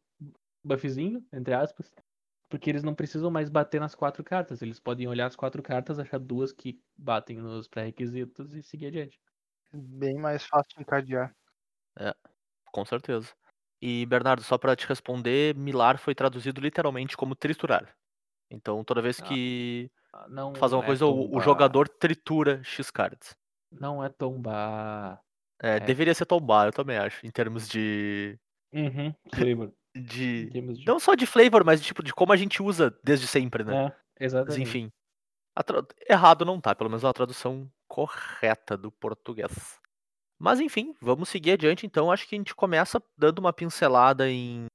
buffzinho, 0.64 1.24
entre 1.32 1.54
aspas. 1.54 1.90
Porque 2.48 2.70
eles 2.70 2.82
não 2.82 2.94
precisam 2.94 3.30
mais 3.30 3.48
bater 3.48 3.80
nas 3.80 3.94
quatro 3.94 4.22
cartas. 4.22 4.62
Eles 4.62 4.78
podem 4.78 5.08
olhar 5.08 5.26
as 5.26 5.36
quatro 5.36 5.62
cartas, 5.62 5.98
achar 5.98 6.18
duas 6.18 6.52
que 6.52 6.80
batem 6.96 7.38
nos 7.38 7.68
pré-requisitos 7.68 8.54
e 8.54 8.62
seguir 8.62 8.86
adiante. 8.88 9.18
Bem 9.72 10.18
mais 10.18 10.44
fácil 10.44 10.76
de 10.76 10.82
encadear. 10.82 11.34
Com 12.72 12.84
certeza. 12.84 13.34
E, 13.80 14.06
Bernardo, 14.06 14.42
só 14.42 14.56
pra 14.56 14.74
te 14.74 14.86
responder, 14.86 15.54
milar 15.54 15.98
foi 15.98 16.14
traduzido 16.14 16.60
literalmente 16.60 17.16
como 17.16 17.34
triturar. 17.34 17.94
Então, 18.50 18.82
toda 18.84 19.02
vez 19.02 19.20
Ah, 19.20 19.24
que 19.24 19.90
Ah, 20.12 20.26
Não 20.28 20.54
faz 20.54 20.72
uma 20.72 20.82
é 20.82 20.86
coisa, 20.86 21.06
o, 21.06 21.36
o 21.36 21.40
jogador 21.40 21.88
tritura 21.88 22.62
X 22.64 22.90
cards. 22.90 23.36
Não 23.70 24.02
é 24.02 24.08
tombar. 24.08 25.20
É, 25.62 25.76
É. 25.76 25.80
deveria 25.80 26.14
ser 26.14 26.24
tombar, 26.26 26.66
eu 26.68 26.72
também 26.72 26.96
acho, 26.96 27.24
em 27.26 27.30
termos 27.30 27.68
de. 27.68 28.38
Uhum, 28.72 29.12
flavor. 29.34 29.72
de 29.94 30.46
de- 30.50 30.84
não 30.86 30.98
só 30.98 31.14
de 31.14 31.26
flavor, 31.26 31.64
mas 31.64 31.80
tipo, 31.80 32.02
de 32.02 32.12
como 32.12 32.32
a 32.32 32.36
gente 32.36 32.62
usa 32.62 32.96
desde 33.04 33.26
sempre, 33.26 33.64
né? 33.64 33.74
É, 33.74 33.84
Mas 33.84 33.94
exatamente. 34.20 34.62
enfim. 34.62 34.92
a 35.56 35.62
tra- 35.62 35.82
Errado 36.08 36.44
não 36.44 36.60
tá, 36.60 36.74
pelo 36.74 36.90
menos 36.90 37.02
é 37.04 37.06
uma 37.06 37.14
tradução 37.14 37.70
correta 37.88 38.76
do 38.76 38.90
português. 38.92 39.78
Mas 40.38 40.60
enfim, 40.60 40.94
vamos 41.00 41.28
seguir 41.28 41.52
adiante 41.52 41.86
então. 41.86 42.10
Acho 42.10 42.26
que 42.28 42.34
a 42.34 42.38
gente 42.38 42.54
começa 42.54 43.02
dando 43.16 43.38
uma 43.38 43.52
pincelada 43.52 44.28
em 44.28 44.66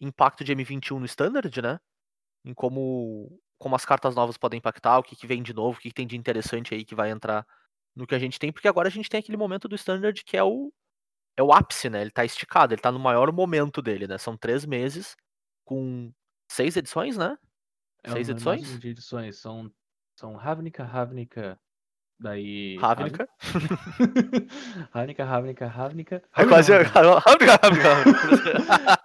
impacto 0.00 0.44
de 0.44 0.54
M21 0.54 0.98
no 0.98 1.06
Standard, 1.06 1.62
né? 1.62 1.78
Em 2.44 2.54
como, 2.54 3.40
como 3.58 3.76
as 3.76 3.84
cartas 3.84 4.14
novas 4.14 4.36
podem 4.36 4.58
impactar, 4.58 4.98
o 4.98 5.02
que, 5.02 5.16
que 5.16 5.26
vem 5.26 5.42
de 5.42 5.52
novo, 5.52 5.78
o 5.78 5.80
que, 5.80 5.88
que 5.88 5.94
tem 5.94 6.06
de 6.06 6.16
interessante 6.16 6.74
aí 6.74 6.84
que 6.84 6.94
vai 6.94 7.10
entrar 7.10 7.46
no 7.94 8.06
que 8.06 8.14
a 8.14 8.18
gente 8.18 8.38
tem, 8.38 8.52
porque 8.52 8.68
agora 8.68 8.88
a 8.88 8.90
gente 8.90 9.08
tem 9.08 9.18
aquele 9.20 9.36
momento 9.36 9.68
do 9.68 9.74
Standard 9.74 10.22
que 10.24 10.36
é 10.36 10.44
o, 10.44 10.72
é 11.36 11.42
o 11.42 11.52
ápice, 11.52 11.90
né? 11.90 12.00
Ele 12.02 12.10
tá 12.10 12.24
esticado, 12.24 12.74
ele 12.74 12.80
tá 12.80 12.92
no 12.92 12.98
maior 12.98 13.32
momento 13.32 13.82
dele, 13.82 14.06
né? 14.06 14.18
São 14.18 14.36
três 14.36 14.64
meses 14.64 15.16
com 15.64 16.12
seis 16.50 16.76
edições, 16.76 17.16
né? 17.16 17.36
É 18.02 18.10
Seis 18.12 18.28
edições? 18.28 18.80
de 18.80 18.88
edições. 18.88 19.38
São, 19.38 19.70
são 20.18 20.34
Ravnica,Ravnica, 20.34 21.58
daí. 22.20 22.76
Ravnica. 22.76 23.28
Ravnica, 24.92 25.24
Ravnica, 25.24 25.66
Ravnica. 25.66 26.22
É 26.36 26.44
quase. 26.46 26.72
Ah, 26.72 26.80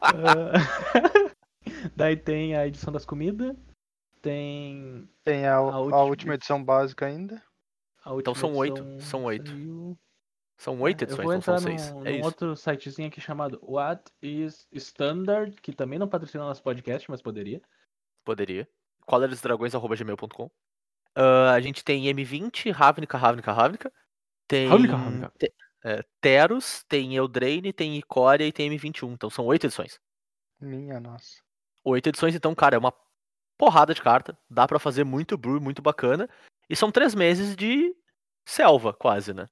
daí 1.95 2.15
tem 2.17 2.55
a 2.55 2.67
edição 2.67 2.91
das 2.93 3.05
comidas. 3.05 3.55
tem 4.21 5.07
Tem 5.23 5.45
a, 5.45 5.53
A 5.55 5.57
a 5.57 5.79
última- 5.79 6.03
última 6.03 6.33
edição 6.35 6.63
básica 6.63 7.05
ainda. 7.05 7.41
Então 8.19 8.35
são 8.35 8.53
oito, 8.55 8.83
são 9.01 9.23
oito. 9.23 9.49
saiu- 9.49 9.97
São 10.57 10.79
oito 10.81 11.01
É, 11.01 11.03
eu 11.03 11.07
edições, 11.07 11.25
vou 11.25 11.33
não 11.33 11.41
são 11.41 11.55
entrar 11.55 11.69
seis. 11.69 11.91
num, 11.91 12.05
É 12.05 12.11
num 12.11 12.15
isso. 12.17 12.25
outro 12.25 12.55
sitezinho 12.55 13.07
aqui 13.07 13.19
chamado 13.19 13.59
What 13.63 14.03
is 14.21 14.67
Standard, 14.71 15.59
que 15.61 15.73
também 15.73 15.97
não 15.97 16.07
patrocina 16.07 16.43
nosso 16.45 16.61
podcast, 16.63 17.09
mas 17.09 17.21
poderia. 17.21 17.61
Poderia. 18.23 18.67
Colorasdragões.gmail.com 19.07 20.49
Ah, 21.15 21.53
A 21.53 21.61
gente 21.61 21.83
tem 21.83 22.03
M20, 22.05 22.71
Ravnica, 22.71 23.17
Ravnica, 23.17 23.51
Ravnica. 23.51 23.91
Tem 24.47 24.67
Ravnica, 24.67 24.95
Ravnica. 24.95 25.31
Te- 25.39 25.53
é, 25.83 26.03
Teros, 26.19 26.83
tem 26.89 27.15
Eldraine, 27.15 27.71
tem 27.71 27.95
Icória 27.97 28.45
e 28.45 28.51
tem 28.51 28.69
M21. 28.69 29.13
Então 29.13 29.29
são 29.29 29.45
oito 29.45 29.65
edições. 29.65 29.99
Minha 30.59 30.99
nossa. 30.99 31.41
Oito 31.83 32.09
edições, 32.09 32.33
então, 32.35 32.53
cara, 32.55 32.75
é 32.75 32.79
uma 32.79 32.93
porrada 33.57 33.93
de 33.93 34.01
carta. 34.01 34.37
Dá 34.49 34.67
pra 34.67 34.79
fazer 34.79 35.03
muito 35.03 35.37
brew, 35.37 35.61
muito 35.61 35.81
bacana. 35.81 36.27
E 36.69 36.75
são 36.75 36.91
três 36.91 37.13
meses 37.13 37.55
de 37.55 37.95
selva, 38.47 38.93
quase, 38.93 39.33
né? 39.33 39.47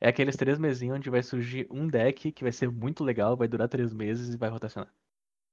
É 0.00 0.08
aqueles 0.08 0.36
três 0.36 0.58
mesinhos 0.58 0.96
onde 0.96 1.08
vai 1.08 1.22
surgir 1.22 1.66
um 1.70 1.86
deck 1.86 2.32
que 2.32 2.42
vai 2.42 2.52
ser 2.52 2.70
muito 2.70 3.02
legal, 3.04 3.36
vai 3.36 3.46
durar 3.48 3.68
três 3.68 3.92
meses 3.94 4.34
e 4.34 4.36
vai 4.36 4.50
rotacionar. 4.50 4.92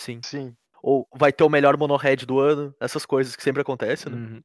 Sim. 0.02 0.20
Sim. 0.24 0.56
Ou 0.82 1.08
vai 1.16 1.32
ter 1.32 1.44
o 1.44 1.50
melhor 1.50 1.78
mono-red 1.78 2.18
do 2.26 2.40
ano. 2.40 2.74
Essas 2.80 3.06
coisas 3.06 3.36
que 3.36 3.44
sempre 3.44 3.62
acontecem, 3.62 4.12
né? 4.12 4.18
Uhum. 4.18 4.44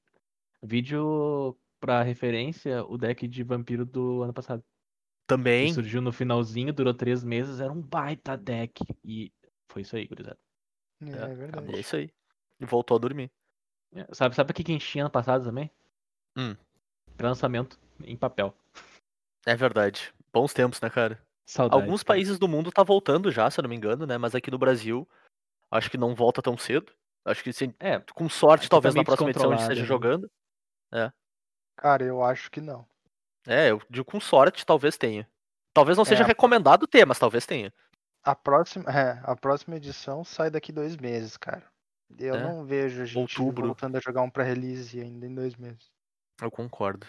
Vídeo 0.64 1.56
pra 1.78 2.02
referência, 2.02 2.84
o 2.84 2.96
deck 2.96 3.28
de 3.28 3.42
vampiro 3.42 3.84
do 3.84 4.22
ano 4.22 4.32
passado. 4.32 4.60
Que 4.62 5.26
Também. 5.28 5.72
surgiu 5.72 6.00
no 6.00 6.12
finalzinho, 6.12 6.72
durou 6.72 6.94
três 6.94 7.22
meses, 7.22 7.60
era 7.60 7.72
um 7.72 7.80
baita 7.80 8.36
deck. 8.36 8.82
E 9.04 9.32
foi 9.70 9.82
isso 9.82 9.94
aí, 9.96 10.06
gurizada. 10.06 10.38
É, 11.02 11.10
É, 11.10 11.34
verdade. 11.34 11.76
É 11.76 11.80
isso 11.80 11.96
aí. 11.96 12.10
E 12.60 12.64
voltou 12.64 12.96
a 12.96 13.00
dormir. 13.00 13.30
É, 13.94 14.06
Sabe, 14.12 14.34
sabe 14.34 14.50
o 14.50 14.54
que 14.54 14.64
que 14.64 14.72
enchia 14.72 15.02
ano 15.02 15.10
passado 15.10 15.44
também? 15.44 15.70
Hum. 16.36 16.56
Lançamento 17.20 17.78
em 18.02 18.16
papel. 18.16 18.54
É 19.46 19.54
verdade. 19.54 20.12
Bons 20.32 20.52
tempos, 20.52 20.80
né, 20.80 20.90
cara? 20.90 21.22
Saudades. 21.46 21.84
Alguns 21.84 22.02
cara. 22.02 22.16
países 22.16 22.38
do 22.38 22.48
mundo 22.48 22.72
tá 22.72 22.82
voltando 22.82 23.30
já, 23.30 23.50
se 23.50 23.60
eu 23.60 23.62
não 23.62 23.68
me 23.70 23.76
engano, 23.76 24.06
né? 24.06 24.16
Mas 24.18 24.34
aqui 24.34 24.50
no 24.50 24.58
Brasil, 24.58 25.06
acho 25.70 25.90
que 25.90 25.98
não 25.98 26.14
volta 26.14 26.40
tão 26.42 26.56
cedo. 26.56 26.92
Acho 27.24 27.42
que 27.44 27.52
se- 27.52 27.74
É, 27.78 28.00
com 28.00 28.28
sorte, 28.28 28.64
tá 28.68 28.70
talvez 28.70 28.94
na 28.94 29.04
próxima 29.04 29.30
edição 29.30 29.50
a 29.50 29.54
gente 29.56 29.62
esteja 29.62 29.82
descontrolado, 29.82 30.22
jogando. 30.22 30.30
Cara, 31.76 32.04
eu 32.04 32.22
acho 32.22 32.50
que 32.50 32.60
não. 32.60 32.86
É, 33.46 33.70
eu 33.70 33.82
digo 33.90 34.04
com 34.04 34.20
sorte, 34.20 34.64
talvez 34.64 34.96
tenha. 34.96 35.28
Talvez 35.74 35.98
não 35.98 36.04
seja 36.04 36.22
É. 36.22 36.26
recomendado 36.26 36.86
ter, 36.86 37.04
mas 37.04 37.18
talvez 37.18 37.44
tenha. 37.44 37.72
A 38.22 38.34
próxima, 38.34 38.88
é, 38.90 39.20
a 39.24 39.34
próxima 39.36 39.76
edição 39.76 40.24
sai 40.24 40.50
daqui 40.50 40.72
dois 40.72 40.96
meses, 40.96 41.36
cara. 41.36 41.62
Eu 42.18 42.36
É. 42.36 42.42
não 42.42 42.64
vejo 42.64 43.02
a 43.02 43.04
gente 43.04 43.18
Outubro. 43.40 43.66
voltando 43.66 43.96
a 43.96 44.00
jogar 44.00 44.22
um 44.22 44.30
pré-release 44.30 44.98
ainda 45.00 45.26
em 45.26 45.34
dois 45.34 45.56
meses. 45.56 45.90
Eu 46.40 46.50
concordo. 46.50 47.06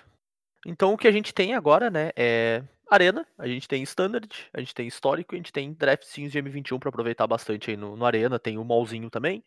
Então 0.66 0.94
o 0.94 0.98
que 0.98 1.08
a 1.08 1.12
gente 1.12 1.34
tem 1.34 1.54
agora, 1.54 1.90
né, 1.92 2.10
é 2.16 2.64
Arena, 2.90 3.26
a 3.38 3.48
gente 3.48 3.68
tem 3.68 3.84
Standard, 3.84 4.50
a 4.52 4.60
gente 4.60 4.74
tem 4.74 4.88
Histórico, 4.88 5.36
a 5.36 5.38
gente 5.38 5.54
tem 5.54 5.72
draftzinhos 5.74 6.32
de 6.32 6.40
M21 6.42 6.80
pra 6.80 6.90
aproveitar 6.90 7.28
bastante 7.28 7.70
aí 7.72 7.78
no, 7.78 7.96
no 7.96 8.06
Arena, 8.06 8.40
tem 8.40 8.58
o 8.58 8.64
Mallzinho 8.66 9.10
também. 9.12 9.44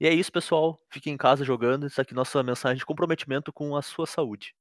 E 0.00 0.06
é 0.06 0.14
isso, 0.14 0.32
pessoal. 0.32 0.80
Fiquem 0.88 1.12
em 1.12 1.18
casa 1.18 1.44
jogando. 1.44 1.86
Isso 1.86 2.00
aqui 2.00 2.14
é 2.14 2.16
nossa 2.16 2.42
mensagem 2.42 2.78
de 2.78 2.86
comprometimento 2.86 3.52
com 3.52 3.76
a 3.76 3.82
sua 3.82 4.06
saúde. 4.06 4.54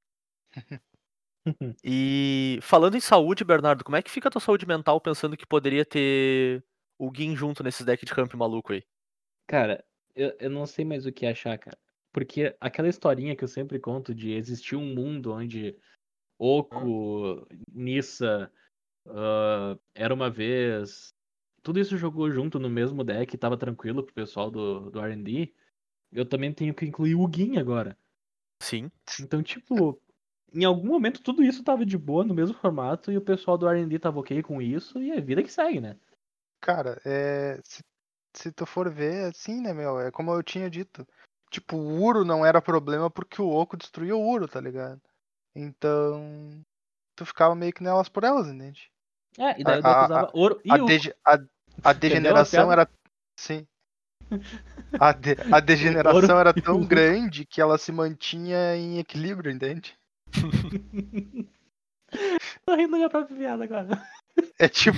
E 1.84 2.60
falando 2.62 2.96
em 2.96 3.00
saúde, 3.00 3.43
Bernardo, 3.43 3.84
como 3.84 3.96
é 3.96 4.03
que 4.03 4.12
fica 4.12 4.27
a 4.27 4.31
tua 4.31 4.41
saúde 4.41 4.67
mental 4.67 5.01
pensando 5.01 5.38
que 5.38 5.48
poderia 5.48 5.84
ter 5.84 6.63
o 6.98 7.10
Gin 7.15 7.36
junto 7.36 7.63
nesses 7.63 7.84
decks 7.84 8.05
de 8.05 8.13
camp 8.13 8.31
maluco 8.36 8.74
aí? 8.74 8.84
Cara, 9.48 9.84
eu, 10.13 10.36
eu 10.38 10.50
não 10.50 10.67
sei 10.67 10.86
mais 10.86 11.08
o 11.08 11.12
que 11.12 11.25
achar, 11.25 11.58
cara. 11.58 11.77
Porque 12.12 12.55
aquela 12.60 12.89
historinha 12.89 13.36
que 13.36 13.43
eu 13.43 13.48
sempre 13.48 13.79
conto 13.79 14.13
de 14.13 14.34
existir 14.34 14.75
um 14.75 14.93
mundo 14.93 15.31
onde 15.31 15.75
Oco, 16.38 17.48
Nissa, 17.74 18.51
ah, 19.08 19.77
era 19.96 20.13
uma 20.13 20.29
vez. 20.29 21.13
Tudo 21.62 21.80
isso 21.80 21.98
jogou 21.98 22.32
junto 22.32 22.60
no 22.60 22.70
mesmo 22.70 23.04
deck, 23.04 23.38
tava 23.38 23.58
tranquilo 23.58 24.04
pro 24.04 24.13
pessoal 24.13 24.50
do, 24.50 24.89
do 24.89 25.00
RD. 25.00 25.54
Eu 26.12 26.25
também 26.25 26.54
tenho 26.54 26.74
que 26.74 26.86
incluir 26.86 27.16
o 27.16 27.30
Gin 27.32 27.58
agora. 27.58 27.98
Sim. 28.62 28.92
Então, 29.20 29.44
tipo, 29.44 30.01
em 30.54 30.66
algum 30.66 30.88
momento 30.88 31.22
tudo 31.22 31.44
isso 31.44 31.63
tava 31.63 31.86
de 31.86 31.98
boa 31.98 32.24
no 32.24 32.34
mesmo 32.34 32.58
formato 32.58 33.12
e 33.12 33.18
o 33.18 33.22
pessoal 33.22 33.58
do 33.58 33.68
RD 33.70 34.00
tava 34.00 34.20
ok 34.20 34.42
com 34.42 34.62
isso 34.62 35.01
e 35.01 35.12
é 35.12 35.22
vida 35.22 35.44
que 35.44 35.51
segue, 35.51 35.80
né? 35.80 35.98
Cara, 36.62 37.00
é, 37.06 37.60
se, 37.63 37.84
se 38.36 38.51
tu 38.51 38.66
for 38.66 38.92
ver, 38.92 39.25
assim, 39.25 39.62
né, 39.62 39.74
meu? 39.74 40.00
É 40.00 40.12
como 40.12 40.34
eu 40.34 40.44
tinha 40.44 40.70
dito. 40.70 41.08
Tipo, 41.50 41.78
o 41.78 42.01
Uro 42.04 42.25
não 42.25 42.46
era 42.46 42.62
problema 42.62 43.10
porque 43.10 43.42
o 43.42 43.50
Oco 43.50 43.78
destruía 43.78 44.16
o 44.16 44.28
Uro, 44.28 44.48
tá 44.48 44.60
ligado? 44.60 45.01
Então, 45.56 46.63
tu 47.16 47.25
ficava 47.25 47.56
meio 47.56 47.74
que 47.74 47.84
nelas 47.84 48.10
por 48.10 48.24
elas, 48.24 48.48
entende? 48.48 48.92
É, 49.38 49.59
e 49.59 49.63
daí 49.63 49.79
A- 49.79 49.81
o 49.81 49.88
a- 49.88 50.05
usava 50.05 50.29
ouro 50.33 50.59
e 50.65 50.71
A, 50.71 50.77
dege- 50.86 51.15
a, 51.25 51.39
a 51.83 51.93
degeneração 51.93 52.71
era. 52.71 52.88
Sim. 53.38 53.65
A, 55.00 55.12
de- 55.13 55.38
a 55.51 55.59
degeneração 55.62 56.39
era 56.39 56.53
tão 56.53 56.83
grande 56.83 57.45
que 57.45 57.62
ela 57.62 57.77
se 57.77 57.91
mantinha 57.91 58.75
em 58.75 58.98
equilíbrio, 59.00 59.51
entende? 59.51 59.98
Tô 62.65 62.75
rindo 62.75 62.91
da 62.91 62.98
minha 62.98 63.09
própria 63.09 63.38
piada 63.38 63.63
agora. 63.63 64.03
É 64.57 64.67
tipo. 64.67 64.98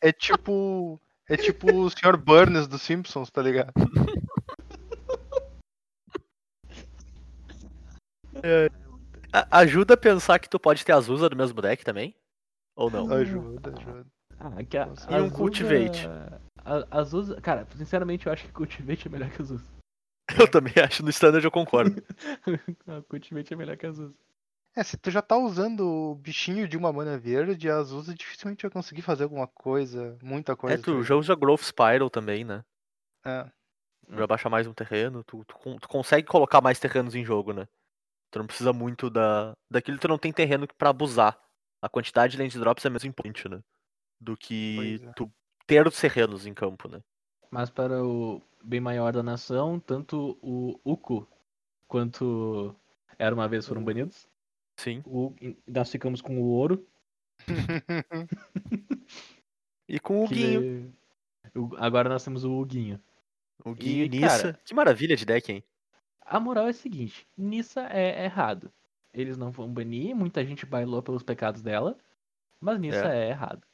É 0.00 0.12
tipo. 0.12 1.00
É 1.28 1.36
tipo 1.36 1.70
o 1.72 1.90
Sr. 1.90 2.16
Burns 2.16 2.66
dos 2.66 2.80
Simpsons, 2.82 3.30
tá 3.30 3.42
ligado? 3.42 3.72
A- 9.32 9.58
ajuda 9.60 9.94
a 9.94 9.96
pensar 9.96 10.38
que 10.38 10.48
tu 10.48 10.58
pode 10.58 10.84
ter 10.84 10.92
Azusa 10.92 11.28
no 11.28 11.36
mesmo 11.36 11.60
deck 11.60 11.84
também? 11.84 12.14
Ou 12.78 12.88
não? 12.88 13.12
Ajuda, 13.12 13.74
ajuda. 13.76 14.06
Ah, 14.38 14.62
que 14.62 14.78
a, 14.78 14.86
E 15.10 15.20
um 15.20 15.28
Cultivate? 15.28 16.06
A, 16.64 17.00
Azusa, 17.00 17.40
cara, 17.40 17.66
sinceramente 17.76 18.26
eu 18.26 18.32
acho 18.32 18.44
que 18.46 18.52
Cultivate 18.52 19.08
é 19.08 19.10
melhor 19.10 19.30
que 19.30 19.42
Azusa. 19.42 19.64
Eu 20.38 20.48
também 20.48 20.74
acho, 20.84 21.02
no 21.02 21.08
standard 21.08 21.42
eu 21.42 21.50
concordo. 21.50 22.02
Cultivate 23.08 23.54
é 23.54 23.56
melhor 23.56 23.76
que 23.76 23.86
Azusa. 23.86 24.14
É, 24.76 24.84
se 24.84 24.96
tu 24.96 25.10
já 25.10 25.22
tá 25.22 25.36
usando 25.36 25.80
o 25.80 26.14
bichinho 26.14 26.68
de 26.68 26.76
uma 26.76 26.92
mana 26.92 27.18
verde, 27.18 27.68
a 27.68 27.78
Azusa 27.78 28.14
dificilmente 28.14 28.62
vai 28.62 28.70
conseguir 28.70 29.02
fazer 29.02 29.24
alguma 29.24 29.48
coisa, 29.48 30.16
muita 30.22 30.54
coisa. 30.54 30.74
É, 30.74 30.78
tá 30.78 30.84
tu 30.84 30.90
ligado? 30.90 31.04
já 31.04 31.16
usa 31.16 31.34
Growth 31.34 31.62
Spiral 31.62 32.10
também, 32.10 32.44
né? 32.44 32.62
É. 33.24 33.50
Já 34.10 34.26
baixa 34.26 34.48
mais 34.48 34.66
um 34.66 34.74
terreno, 34.74 35.24
tu, 35.24 35.44
tu, 35.46 35.80
tu 35.80 35.88
consegue 35.88 36.28
colocar 36.28 36.60
mais 36.60 36.78
terrenos 36.78 37.14
em 37.14 37.24
jogo, 37.24 37.52
né? 37.52 37.66
Tu 38.30 38.38
não 38.38 38.46
precisa 38.46 38.72
muito 38.72 39.10
da. 39.10 39.56
Daquilo 39.68 39.98
tu 39.98 40.06
não 40.06 40.18
tem 40.18 40.32
terreno 40.32 40.68
pra 40.76 40.90
abusar. 40.90 41.36
A 41.80 41.88
quantidade 41.88 42.32
de 42.32 42.38
land 42.42 42.58
drops 42.58 42.84
é 42.84 42.90
mesmo 42.90 43.08
importante, 43.08 43.48
né? 43.48 43.60
Do 44.20 44.36
que 44.36 45.00
é. 45.02 45.12
tu 45.12 45.30
ter 45.66 45.86
os 45.86 46.00
terrenos 46.00 46.46
em 46.46 46.52
campo, 46.54 46.88
né? 46.88 47.00
Mas 47.50 47.70
para 47.70 48.04
o 48.04 48.42
bem 48.62 48.80
maior 48.80 49.12
da 49.12 49.22
nação, 49.22 49.78
tanto 49.78 50.36
o 50.42 50.78
Uku 50.84 51.26
quanto 51.86 52.74
Era 53.18 53.34
Uma 53.34 53.48
Vez 53.48 53.66
foram 53.66 53.82
banidos. 53.84 54.26
Sim. 54.78 55.02
O, 55.06 55.34
nós 55.66 55.90
ficamos 55.90 56.20
com 56.20 56.38
o 56.40 56.44
ouro. 56.46 56.86
E 59.88 59.98
com 59.98 60.22
o 60.24 60.28
que 60.28 60.34
Guinho. 60.34 60.94
agora 61.78 62.08
nós 62.10 62.22
temos 62.22 62.44
o 62.44 62.52
Huguinho. 62.60 63.00
O 63.64 63.72
Guinho 63.74 64.02
E, 64.04 64.06
e 64.06 64.08
Nissa. 64.08 64.52
cara- 64.52 64.60
Que 64.64 64.74
maravilha 64.74 65.16
de 65.16 65.24
deck, 65.24 65.50
hein? 65.50 65.64
A 66.20 66.38
moral 66.38 66.66
é 66.66 66.70
a 66.70 66.74
seguinte: 66.74 67.26
Nissa 67.36 67.88
é 67.90 68.24
errado. 68.24 68.70
Eles 69.18 69.36
não 69.36 69.50
vão 69.50 69.68
banir, 69.72 70.14
muita 70.14 70.44
gente 70.44 70.64
bailou 70.64 71.02
pelos 71.02 71.24
pecados 71.24 71.60
dela, 71.60 71.98
mas 72.60 72.78
Nissa 72.78 73.06
é, 73.12 73.30
errado. 73.30 73.66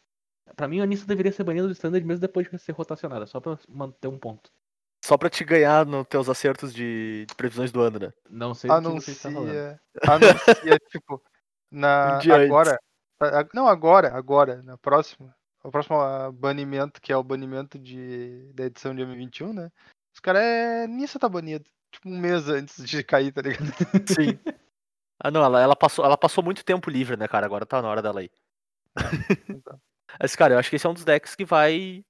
Pra 0.56 0.66
mim, 0.66 0.80
a 0.80 0.86
Nissa 0.86 1.06
deveria 1.06 1.32
ser 1.32 1.44
banida 1.44 1.66
do 1.66 1.72
standard 1.72 2.04
mesmo 2.06 2.20
depois 2.20 2.48
de 2.50 2.58
ser 2.58 2.72
rotacionada, 2.72 3.26
só 3.26 3.40
pra 3.40 3.58
manter 3.68 4.08
um 4.08 4.18
ponto. 4.18 4.50
Só 5.04 5.18
pra 5.18 5.28
te 5.28 5.44
ganhar 5.44 5.84
nos 5.84 6.06
teus 6.06 6.30
acertos 6.30 6.72
de, 6.72 7.26
de 7.28 7.34
previsões 7.34 7.70
do 7.70 7.82
ano, 7.82 7.98
né? 7.98 8.12
Não 8.30 8.54
sei 8.54 8.70
do 8.70 8.76
que 8.80 9.00
você 9.02 9.10
está 9.10 9.30
falando. 9.30 9.50
anuncia, 9.50 9.80
anuncia 10.08 10.78
tipo, 10.88 11.22
na, 11.70 12.18
Um 12.26 12.32
agora, 12.32 12.80
a- 13.20 13.48
não 13.52 13.68
agora, 13.68 14.16
agora, 14.16 14.62
na 14.62 14.78
próxima, 14.78 15.34
o 15.62 15.70
próximo 15.70 15.98
banimento, 16.32 17.02
que 17.02 17.12
é 17.12 17.16
o 17.18 17.22
banimento 17.22 17.78
de, 17.78 18.50
da 18.54 18.64
edição 18.64 18.94
de 18.94 19.02
M21, 19.02 19.52
né, 19.52 19.70
os 20.14 20.20
caras 20.20 20.42
é, 20.42 20.86
Nissa 20.86 21.18
tá 21.18 21.28
banido, 21.28 21.66
tipo 21.92 22.08
um 22.08 22.18
mês 22.18 22.48
antes 22.48 22.82
de 22.82 23.02
cair, 23.04 23.30
tá 23.30 23.42
ligado? 23.42 23.66
Sim. 24.06 24.38
Ah, 25.24 25.30
não, 25.30 25.42
ela, 25.42 25.58
ela, 25.58 25.74
passou, 25.74 26.04
ela 26.04 26.18
passou 26.18 26.44
muito 26.44 26.62
tempo 26.62 26.90
livre, 26.90 27.16
né, 27.16 27.26
cara? 27.26 27.46
Agora 27.46 27.64
tá 27.64 27.80
na 27.80 27.88
hora 27.88 28.02
dela. 28.02 28.22
Então. 28.22 28.36
Mas, 30.20 30.36
cara, 30.36 30.52
eu 30.52 30.58
acho 30.58 30.68
que 30.68 30.76
esse 30.76 30.86
é 30.86 30.90
um 30.90 30.92
dos 30.92 31.02
decks 31.02 31.34
que 31.34 31.46
vai 31.46 32.04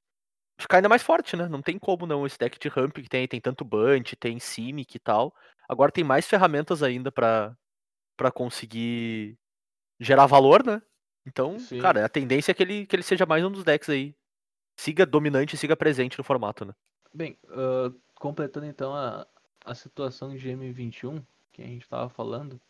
ficar 0.61 0.79
ainda 0.79 0.89
mais 0.89 1.01
forte, 1.01 1.37
né? 1.37 1.49
Não 1.49 1.63
tem 1.63 1.79
como 1.79 2.07
não. 2.07 2.27
Esse 2.27 2.37
deck 2.37 2.59
de 2.59 2.69
ramp 2.69 2.97
que 2.97 3.09
tem, 3.09 3.29
tem 3.29 3.41
tanto 3.41 3.65
Bunt, 3.65 4.15
tem 4.19 4.41
Simic 4.41 4.97
e 4.97 4.99
tal. 4.99 5.33
Agora 5.69 5.93
tem 5.93 6.03
mais 6.03 6.27
ferramentas 6.27 6.83
ainda 6.83 7.13
pra, 7.13 7.57
pra 8.17 8.33
conseguir 8.33 9.39
gerar 10.01 10.27
valor, 10.27 10.67
né? 10.67 10.83
Então, 11.25 11.57
Sim. 11.61 11.79
cara, 11.79 12.05
a 12.05 12.09
tendência 12.09 12.51
é 12.51 12.55
que 12.55 12.65
ele, 12.65 12.85
que 12.85 12.97
ele 12.97 13.05
seja 13.05 13.25
mais 13.25 13.45
um 13.45 13.51
dos 13.51 13.63
decks 13.63 13.89
aí. 13.89 14.13
Siga 14.77 15.07
dominante 15.07 15.55
e 15.55 15.59
siga 15.59 15.77
presente 15.77 16.19
no 16.19 16.25
formato, 16.25 16.65
né? 16.65 16.73
Bem, 17.15 17.39
ah, 17.49 17.93
completando 18.17 18.67
então 18.67 18.93
a, 18.93 19.25
a 19.65 19.73
situação 19.73 20.35
de 20.35 20.49
M21 20.49 21.25
que 21.53 21.63
a 21.63 21.67
gente 21.67 21.89
tava 21.89 22.09
falando, 22.09 22.61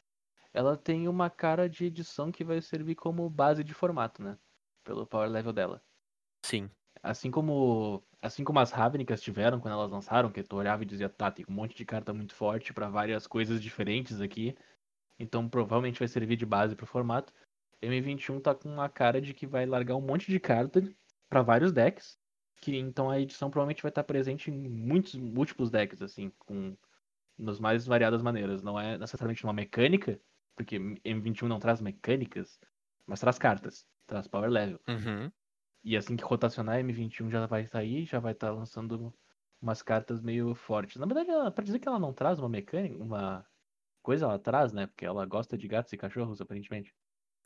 ela 0.54 0.76
tem 0.76 1.08
uma 1.08 1.28
cara 1.28 1.68
de 1.68 1.84
edição 1.86 2.30
que 2.30 2.44
vai 2.44 2.62
servir 2.62 2.94
como 2.94 3.28
base 3.28 3.64
de 3.64 3.74
formato, 3.74 4.22
né? 4.22 4.38
Pelo 4.84 5.04
power 5.04 5.28
level 5.28 5.52
dela. 5.52 5.82
Sim. 6.46 6.70
Assim 7.02 7.30
como 7.30 8.02
assim 8.22 8.42
como 8.44 8.60
as 8.60 8.70
Ravnicas 8.70 9.20
tiveram 9.20 9.60
quando 9.60 9.74
elas 9.74 9.90
lançaram, 9.90 10.30
que 10.30 10.42
tu 10.42 10.56
olhava 10.56 10.82
e 10.82 10.86
dizia, 10.86 11.10
tá, 11.10 11.30
tem 11.30 11.44
um 11.46 11.52
monte 11.52 11.74
de 11.76 11.84
carta 11.84 12.14
muito 12.14 12.34
forte 12.34 12.72
pra 12.72 12.88
várias 12.88 13.26
coisas 13.26 13.60
diferentes 13.60 14.20
aqui. 14.20 14.56
Então 15.18 15.48
provavelmente 15.48 15.98
vai 15.98 16.08
servir 16.08 16.36
de 16.36 16.46
base 16.46 16.76
pro 16.76 16.86
formato. 16.86 17.32
M21 17.82 18.40
tá 18.40 18.54
com 18.54 18.80
a 18.80 18.88
cara 18.88 19.20
de 19.20 19.34
que 19.34 19.46
vai 19.46 19.66
largar 19.66 19.96
um 19.96 20.00
monte 20.00 20.30
de 20.30 20.38
carta 20.40 20.82
pra 21.28 21.42
vários 21.42 21.72
decks. 21.72 22.16
Que 22.60 22.76
então 22.76 23.10
a 23.10 23.20
edição 23.20 23.50
provavelmente 23.50 23.82
vai 23.82 23.90
estar 23.90 24.04
presente 24.04 24.50
em 24.50 24.68
muitos 24.68 25.14
múltiplos 25.16 25.70
decks, 25.70 26.00
assim, 26.00 26.30
com 26.38 26.76
nas 27.36 27.58
mais 27.58 27.84
variadas 27.84 28.22
maneiras. 28.22 28.62
Não 28.62 28.80
é 28.80 28.96
necessariamente 28.96 29.44
uma 29.44 29.52
mecânica, 29.52 30.18
porque 30.56 30.78
M21 30.78 31.48
não 31.48 31.58
traz 31.58 31.80
mecânicas, 31.80 32.58
mas 33.06 33.20
traz 33.20 33.38
cartas, 33.38 33.86
traz 34.06 34.26
power 34.28 34.50
level. 34.50 34.80
Uhum. 34.88 35.30
E 35.82 35.96
assim 35.96 36.16
que 36.16 36.24
rotacionar, 36.24 36.78
M21 36.80 37.30
já 37.30 37.46
vai 37.46 37.66
sair, 37.66 38.06
já 38.06 38.18
vai 38.18 38.32
estar 38.32 38.50
lançando 38.50 39.12
umas 39.60 39.82
cartas 39.82 40.20
meio 40.20 40.54
fortes. 40.54 40.96
Na 40.96 41.06
verdade, 41.06 41.30
ela, 41.30 41.50
pra 41.50 41.64
dizer 41.64 41.78
que 41.78 41.88
ela 41.88 41.98
não 41.98 42.12
traz 42.12 42.38
uma 42.38 42.48
mecânica, 42.48 43.02
uma 43.02 43.44
coisa, 44.02 44.24
ela 44.26 44.38
traz, 44.38 44.72
né? 44.72 44.86
Porque 44.86 45.04
ela 45.04 45.24
gosta 45.26 45.56
de 45.58 45.66
gatos 45.68 45.92
e 45.92 45.96
cachorros, 45.96 46.40
aparentemente. 46.40 46.94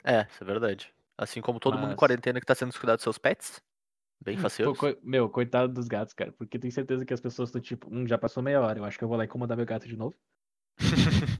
É, 0.04 0.26
isso 0.30 0.42
é 0.42 0.46
verdade. 0.46 0.92
Assim 1.16 1.40
como 1.40 1.58
todo 1.58 1.74
mundo 1.74 1.86
em 1.86 1.90
Mas- 1.90 1.98
quarentena 1.98 2.38
que 2.40 2.46
tá 2.46 2.54
sendo 2.54 2.68
descuidado 2.70 2.98
dos 2.98 3.02
seus 3.04 3.18
pets. 3.18 3.60
Bem 4.20 4.36
faceiros. 4.76 4.78
coi- 4.78 4.98
meu, 5.02 5.28
coitado 5.28 5.72
dos 5.72 5.88
gatos, 5.88 6.14
cara. 6.14 6.30
Porque 6.32 6.58
tenho 6.58 6.72
certeza 6.72 7.04
que 7.04 7.14
as 7.14 7.20
pessoas 7.20 7.48
estão 7.48 7.60
tipo, 7.60 7.88
hum, 7.92 8.06
já 8.06 8.18
passou 8.18 8.42
meia 8.42 8.60
hora, 8.60 8.78
eu 8.78 8.84
acho 8.84 8.98
que 8.98 9.02
eu 9.04 9.08
vou 9.08 9.16
lá 9.16 9.24
incomodar 9.24 9.56
meu 9.56 9.66
gato 9.66 9.86
de 9.88 9.96
novo. 9.96 10.16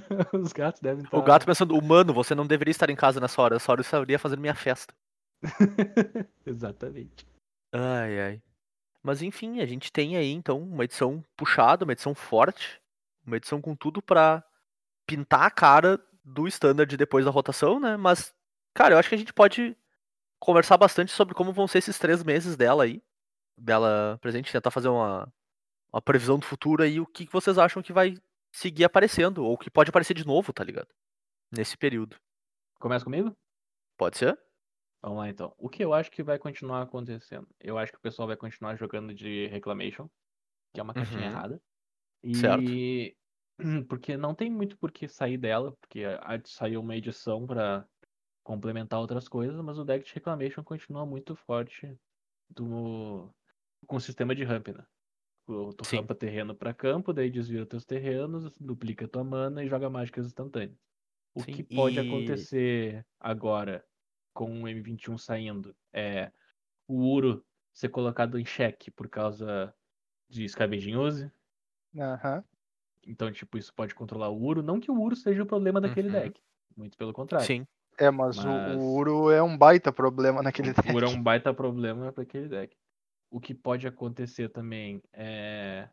Os 0.32 0.52
gatos 0.52 0.80
devem 0.80 1.04
estar. 1.04 1.16
O 1.16 1.22
gato 1.22 1.46
pensando, 1.46 1.76
humano, 1.76 2.12
você 2.12 2.34
não 2.34 2.46
deveria 2.46 2.70
estar 2.70 2.90
em 2.90 2.96
casa 2.96 3.20
nessa 3.20 3.40
hora. 3.40 3.56
Essa 3.56 3.72
hora 3.72 3.80
eu 3.80 3.82
estaria 3.82 4.18
fazendo 4.18 4.40
minha 4.40 4.54
festa. 4.54 4.94
Exatamente. 6.46 7.26
Ai, 7.72 8.20
ai. 8.20 8.42
Mas 9.02 9.22
enfim, 9.22 9.60
a 9.60 9.66
gente 9.66 9.92
tem 9.92 10.16
aí 10.16 10.30
então 10.32 10.60
uma 10.60 10.84
edição 10.84 11.24
puxada, 11.36 11.84
uma 11.84 11.92
edição 11.92 12.14
forte, 12.14 12.80
uma 13.26 13.36
edição 13.36 13.60
com 13.60 13.74
tudo 13.74 14.02
pra 14.02 14.44
pintar 15.06 15.44
a 15.44 15.50
cara 15.50 16.00
do 16.24 16.46
standard 16.48 16.94
depois 16.96 17.24
da 17.24 17.30
rotação, 17.30 17.80
né? 17.80 17.96
Mas, 17.96 18.34
cara, 18.74 18.94
eu 18.94 18.98
acho 18.98 19.08
que 19.08 19.14
a 19.14 19.18
gente 19.18 19.32
pode 19.32 19.76
conversar 20.38 20.76
bastante 20.76 21.12
sobre 21.12 21.34
como 21.34 21.52
vão 21.52 21.66
ser 21.66 21.78
esses 21.78 21.98
três 21.98 22.22
meses 22.22 22.56
dela 22.56 22.84
aí, 22.84 23.02
dela 23.56 24.18
presente, 24.20 24.52
tentar 24.52 24.70
fazer 24.70 24.88
uma, 24.88 25.32
uma 25.92 26.02
previsão 26.02 26.38
do 26.38 26.44
futuro 26.44 26.82
aí, 26.82 27.00
o 27.00 27.06
que 27.06 27.26
que 27.26 27.32
vocês 27.32 27.58
acham 27.58 27.82
que 27.82 27.92
vai 27.92 28.16
seguir 28.52 28.84
aparecendo, 28.84 29.44
ou 29.44 29.56
que 29.58 29.70
pode 29.70 29.90
aparecer 29.90 30.14
de 30.14 30.26
novo, 30.26 30.52
tá 30.52 30.64
ligado? 30.64 30.88
Nesse 31.52 31.76
período. 31.76 32.16
Começa 32.80 33.04
comigo? 33.04 33.36
Pode 33.96 34.18
ser? 34.18 34.38
Vamos 35.02 35.18
lá 35.18 35.28
então. 35.28 35.54
O 35.58 35.68
que 35.68 35.84
eu 35.84 35.94
acho 35.94 36.10
que 36.10 36.22
vai 36.22 36.38
continuar 36.38 36.82
acontecendo? 36.82 37.46
Eu 37.60 37.78
acho 37.78 37.92
que 37.92 37.98
o 37.98 38.02
pessoal 38.02 38.26
vai 38.28 38.36
continuar 38.36 38.76
jogando 38.76 39.14
de 39.14 39.46
Reclamation, 39.46 40.08
que 40.74 40.80
é 40.80 40.82
uma 40.82 40.94
cartinha 40.94 41.26
Uhum. 41.26 41.32
errada. 41.32 41.62
Certo. 42.34 42.64
E 42.64 43.16
porque 43.88 44.16
não 44.16 44.34
tem 44.34 44.50
muito 44.50 44.78
por 44.78 44.92
que 44.92 45.08
sair 45.08 45.38
dela, 45.38 45.74
porque 45.80 46.04
a- 46.04 46.40
saiu 46.46 46.80
uma 46.80 46.96
edição 46.96 47.46
pra 47.46 47.86
complementar 48.44 49.00
outras 49.00 49.28
coisas, 49.28 49.60
mas 49.62 49.78
o 49.78 49.84
deck 49.84 50.06
de 50.06 50.14
Reclamation 50.14 50.64
continua 50.64 51.06
muito 51.06 51.36
forte 51.36 51.96
do 52.50 53.30
com 53.86 53.96
o 53.96 54.00
sistema 54.00 54.34
de 54.34 54.44
ramp, 54.44 54.68
né? 54.68 54.84
Tu 55.48 55.72
tu 55.72 55.84
Sim. 55.86 55.96
rampa 55.96 56.14
terreno 56.14 56.54
pra 56.54 56.74
campo, 56.74 57.10
daí 57.10 57.30
desvia 57.30 57.64
teus 57.64 57.86
terrenos, 57.86 58.58
duplica 58.58 59.08
tua 59.08 59.24
mana 59.24 59.64
e 59.64 59.68
joga 59.68 59.88
mágicas 59.88 60.26
instantâneas. 60.26 60.76
O 61.34 61.40
Sim, 61.42 61.52
que 61.52 61.62
pode 61.62 61.98
e- 61.98 62.06
acontecer 62.06 63.06
agora 63.18 63.82
com 64.34 64.62
o 64.64 64.68
M21 64.68 65.16
saindo 65.16 65.74
é 65.90 66.30
o 66.86 66.96
Uro 66.96 67.42
ser 67.72 67.88
colocado 67.88 68.38
em 68.38 68.44
xeque 68.44 68.90
por 68.90 69.08
causa 69.08 69.72
de 70.28 70.46
Scavenging 70.46 70.96
Use. 70.96 71.32
Aham. 71.98 72.44
Então, 73.06 73.32
tipo, 73.32 73.56
isso 73.56 73.72
pode 73.72 73.94
controlar 73.94 74.28
o 74.28 74.38
Uro. 74.38 74.62
Não 74.62 74.78
que 74.78 74.90
o 74.90 75.00
Uro 75.00 75.16
seja 75.16 75.42
o 75.44 75.46
problema 75.46 75.80
daquele 75.80 76.08
Uhum. 76.08 76.12
deck. 76.20 76.42
Muito 76.76 76.98
pelo 76.98 77.14
contrário. 77.14 77.46
Sim. 77.46 77.66
É, 77.98 78.10
mas, 78.10 78.36
o- 78.44 78.48
Mas- 78.48 78.76
O, 78.76 78.96
Uro 78.98 79.30
é 79.30 79.42
um 79.42 79.56
baita 79.56 79.90
problema 79.90 80.42
naquele 80.68 80.74
deck. 80.74 80.90
O 80.92 80.94
Uro 80.94 81.06
é 81.06 81.08
um 81.08 81.22
baita 81.22 81.54
problema 81.54 82.12
para 82.12 82.22
aquele 82.22 82.48
deck. 82.48 82.76
O 83.30 83.40
que 83.40 83.54
pode 83.54 83.86
acontecer 83.86 84.48
também 84.48 85.02
é 85.12 85.88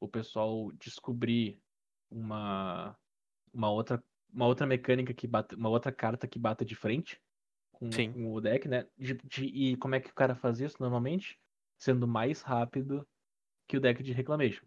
o 0.00 0.06
pessoal 0.08 0.70
descobrir 0.72 1.58
uma, 2.10 2.96
uma 3.52 3.70
outra 3.70 4.02
uma 4.32 4.46
outra 4.46 4.66
mecânica 4.66 5.14
que 5.14 5.28
bata, 5.28 5.54
uma 5.54 5.68
outra 5.68 5.92
carta 5.92 6.26
que 6.26 6.40
bata 6.40 6.64
de 6.64 6.74
frente 6.74 7.20
com, 7.72 7.90
Sim. 7.92 8.12
com 8.12 8.32
o 8.32 8.40
deck, 8.40 8.66
né? 8.66 8.84
De- 8.98 9.14
de- 9.14 9.44
e 9.46 9.76
como 9.76 9.94
é 9.94 10.00
que 10.00 10.10
o 10.10 10.14
cara 10.14 10.34
faz 10.34 10.58
isso 10.60 10.76
normalmente? 10.80 11.38
Sendo 11.78 12.06
mais 12.08 12.42
rápido 12.42 13.06
que 13.68 13.76
o 13.76 13.80
deck 13.80 14.02
de 14.02 14.12
Reclamation. 14.12 14.66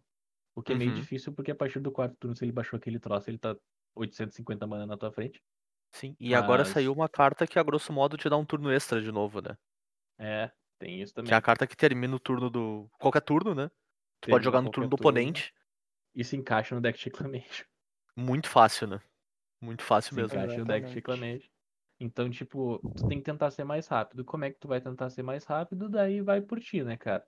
O 0.56 0.64
que 0.64 0.72
é 0.72 0.76
meio 0.76 0.92
Uhum. 0.92 0.96
difícil 0.98 1.34
porque 1.34 1.52
a 1.52 1.56
partir 1.56 1.80
do 1.82 1.92
quarto 1.92 2.16
turno, 2.18 2.34
se 2.36 2.46
ele 2.46 2.52
baixou 2.54 2.78
aquele 2.78 2.98
troço, 2.98 3.30
ele 3.30 3.38
tá 3.38 3.56
850 3.94 4.66
mana 4.66 4.86
na 4.86 4.98
tua 4.98 5.12
frente. 5.12 5.44
Sim. 5.92 6.16
E 6.20 6.34
agora 6.34 6.64
Mas- 6.64 6.70
saiu 6.70 6.94
uma 6.94 7.10
carta 7.10 7.46
que, 7.46 7.60
a 7.60 7.64
grosso 7.64 7.92
modo, 7.92 8.16
te 8.18 8.30
dá 8.30 8.38
um 8.38 8.46
turno 8.46 8.72
extra 8.72 9.02
de 9.02 9.12
novo, 9.12 9.42
né? 9.42 9.58
É, 10.18 10.50
tem 10.80 11.02
isso 11.02 11.14
também. 11.14 11.28
Que 11.28 11.34
é 11.34 11.38
a 11.38 11.42
carta 11.42 11.68
que 11.68 11.76
termina 11.76 12.16
o 12.16 12.20
turno 12.20 12.50
do. 12.50 12.90
Qualquer 13.00 13.22
turno, 13.22 13.54
né? 13.54 13.70
Tu 14.22 14.28
pode 14.30 14.44
Termina 14.44 14.44
jogar 14.44 14.62
no 14.62 14.70
turno 14.72 14.90
do 14.90 14.96
turno. 14.96 14.96
oponente. 14.96 15.54
E 16.16 16.24
se 16.24 16.36
encaixa 16.38 16.76
no 16.76 16.82
deck 16.82 17.00
de 17.00 17.06
Reclamation. 17.06 17.66
Muito 18.18 18.50
fácil, 18.50 18.88
né? 18.88 19.02
Muito 19.62 19.84
fácil 19.84 20.14
Se 20.14 20.16
mesmo. 20.16 20.38
encaixa 20.40 20.58
no 20.60 20.66
deck 20.66 20.88
de 20.88 20.94
Exatamente. 20.94 20.96
Reclamation. 20.96 21.50
Então, 22.00 22.30
tipo, 22.30 22.80
tu 22.96 23.06
tem 23.06 23.18
que 23.20 23.24
tentar 23.26 23.52
ser 23.52 23.64
mais 23.64 23.88
rápido. 23.88 24.24
Como 24.26 24.46
é 24.46 24.52
que 24.52 24.60
tu 24.60 24.68
vai 24.68 24.82
tentar 24.82 25.10
ser 25.10 25.24
mais 25.24 25.44
rápido? 25.46 25.90
Daí 25.90 26.22
vai 26.22 26.42
por 26.42 26.60
ti, 26.60 26.84
né, 26.84 26.98
cara? 26.98 27.26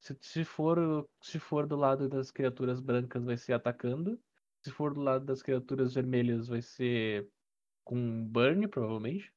Se, 0.00 0.16
se, 0.20 0.44
for, 0.44 1.08
se 1.22 1.38
for 1.38 1.66
do 1.66 1.76
lado 1.76 2.08
das 2.08 2.30
criaturas 2.30 2.80
brancas, 2.80 3.24
vai 3.24 3.36
ser 3.36 3.52
atacando. 3.54 4.20
Se 4.62 4.70
for 4.70 4.94
do 4.94 5.00
lado 5.00 5.24
das 5.24 5.42
criaturas 5.42 5.94
vermelhas, 5.94 6.48
vai 6.48 6.62
ser 6.62 7.30
com 7.84 8.26
burn, 8.28 8.68
provavelmente. 8.68 9.34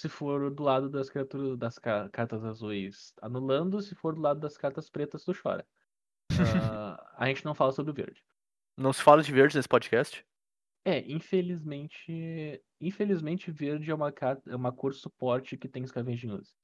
Se 0.00 0.08
for 0.08 0.50
do 0.50 0.62
lado 0.62 0.88
das 0.88 1.10
criaturas 1.10 1.58
das 1.58 1.78
ca- 1.78 2.08
cartas 2.08 2.42
azuis, 2.42 3.12
anulando. 3.20 3.82
Se 3.82 3.94
for 3.94 4.14
do 4.14 4.20
lado 4.22 4.40
das 4.40 4.56
cartas 4.56 4.88
pretas, 4.88 5.24
tu 5.24 5.32
chora. 5.34 5.66
Ah, 6.58 7.14
a 7.18 7.26
gente 7.26 7.44
não 7.44 7.54
fala 7.54 7.70
sobre 7.72 7.90
o 7.92 7.94
verde. 7.94 8.24
Não 8.78 8.92
se 8.94 9.02
fala 9.02 9.22
de 9.22 9.30
verde 9.30 9.56
nesse 9.56 9.68
podcast? 9.68 10.24
É, 10.86 11.00
infelizmente. 11.10 12.62
Infelizmente, 12.80 13.50
verde 13.50 13.90
é 13.90 13.94
uma, 13.94 14.08
é 14.48 14.56
uma 14.56 14.72
cor 14.72 14.94
suporte 14.94 15.56
que 15.56 15.68
tem 15.68 15.86
Scavenging 15.86 16.32
Use. 16.32 16.54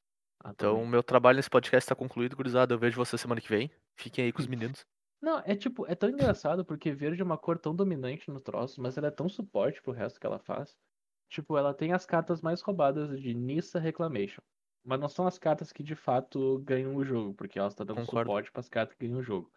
Então, 0.40 0.70
atualmente. 0.70 0.90
meu 0.90 1.03
trabalho 1.03 1.37
nesse 1.37 1.51
podcast 1.51 1.88
tá 1.88 1.94
concluído, 1.94 2.37
gurizada. 2.37 2.72
Eu 2.72 2.79
vejo 2.79 2.96
você 2.96 3.18
semana 3.18 3.40
que 3.40 3.49
vem. 3.51 3.70
Fiquem 3.96 4.25
aí 4.25 4.33
com 4.33 4.40
os 4.40 4.46
meninos. 4.49 4.87
Não, 5.20 5.42
é 5.44 5.55
tipo, 5.55 5.87
é 5.87 5.94
tão 5.94 6.09
engraçado 6.09 6.64
porque 6.64 6.92
verde 6.92 7.20
é 7.20 7.25
uma 7.25 7.37
cor 7.37 7.59
tão 7.59 7.75
dominante 7.75 8.31
no 8.31 8.40
troço, 8.40 8.81
mas 8.81 8.96
ela 8.96 9.09
é 9.09 9.11
tão 9.11 9.29
suporte 9.29 9.83
pro 9.83 9.92
resto 9.92 10.18
que 10.18 10.27
ela 10.27 10.38
faz. 10.38 10.75
Tipo, 11.29 11.57
ela 11.57 11.75
tem 11.75 11.93
as 11.93 12.07
cartas 12.07 12.41
mais 12.41 12.61
roubadas 12.62 13.21
de 13.21 13.35
Nissa 13.35 13.79
Reclamation. 13.79 14.41
Mas 14.85 15.01
não 15.01 15.09
são 15.09 15.27
as 15.27 15.39
cartas 15.39 15.73
que 15.73 15.83
de 15.83 15.97
fato 15.97 16.61
ganham 16.61 16.95
o 16.95 17.05
jogo, 17.05 17.35
porque 17.35 17.59
elas 17.59 17.73
estão 17.73 17.85
dando 17.85 17.97
Concordo. 18.01 18.31
suporte 18.31 18.53
pras 18.53 18.69
cartas 18.69 18.97
que 18.97 19.05
ganham 19.07 19.19
o 19.19 19.23
jogo. 19.23 19.51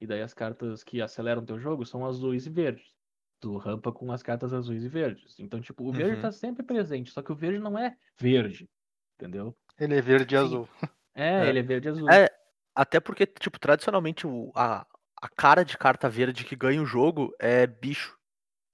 E 0.00 0.06
daí 0.06 0.20
as 0.22 0.34
cartas 0.34 0.82
que 0.82 1.00
aceleram 1.00 1.44
teu 1.44 1.60
jogo 1.60 1.86
são 1.86 2.04
azuis 2.04 2.46
e 2.46 2.50
verdes. 2.50 2.92
Tu 3.40 3.56
rampa 3.56 3.92
com 3.92 4.10
as 4.10 4.22
cartas 4.22 4.52
azuis 4.52 4.82
e 4.84 4.88
verdes. 4.88 5.38
Então, 5.38 5.60
tipo, 5.60 5.84
o 5.88 5.92
verde 5.92 6.16
Uhum. 6.16 6.22
tá 6.22 6.32
sempre 6.32 6.64
presente, 6.64 7.12
só 7.12 7.22
que 7.22 7.30
o 7.30 7.36
verde 7.36 7.58
não 7.60 7.78
é 7.78 7.96
verde. 8.18 8.68
Entendeu? 9.16 9.56
Ele 9.78 9.94
é 9.96 10.00
verde 10.00 10.34
e 10.34 10.38
azul. 10.38 10.68
É, 11.14 11.44
É. 11.44 11.48
ele 11.48 11.58
é 11.60 11.62
verde 11.62 11.86
e 11.88 11.90
azul. 11.90 12.10
É, 12.10 12.28
até 12.74 12.98
porque, 12.98 13.24
tipo, 13.26 13.60
tradicionalmente 13.60 14.26
o- 14.26 14.50
a, 14.56 14.84
a 15.20 15.28
cara 15.28 15.64
de 15.64 15.78
carta 15.78 16.08
verde 16.08 16.44
que 16.44 16.56
ganha 16.56 16.82
o 16.82 16.86
jogo 16.86 17.32
é 17.38 17.66
bicho. 17.66 18.18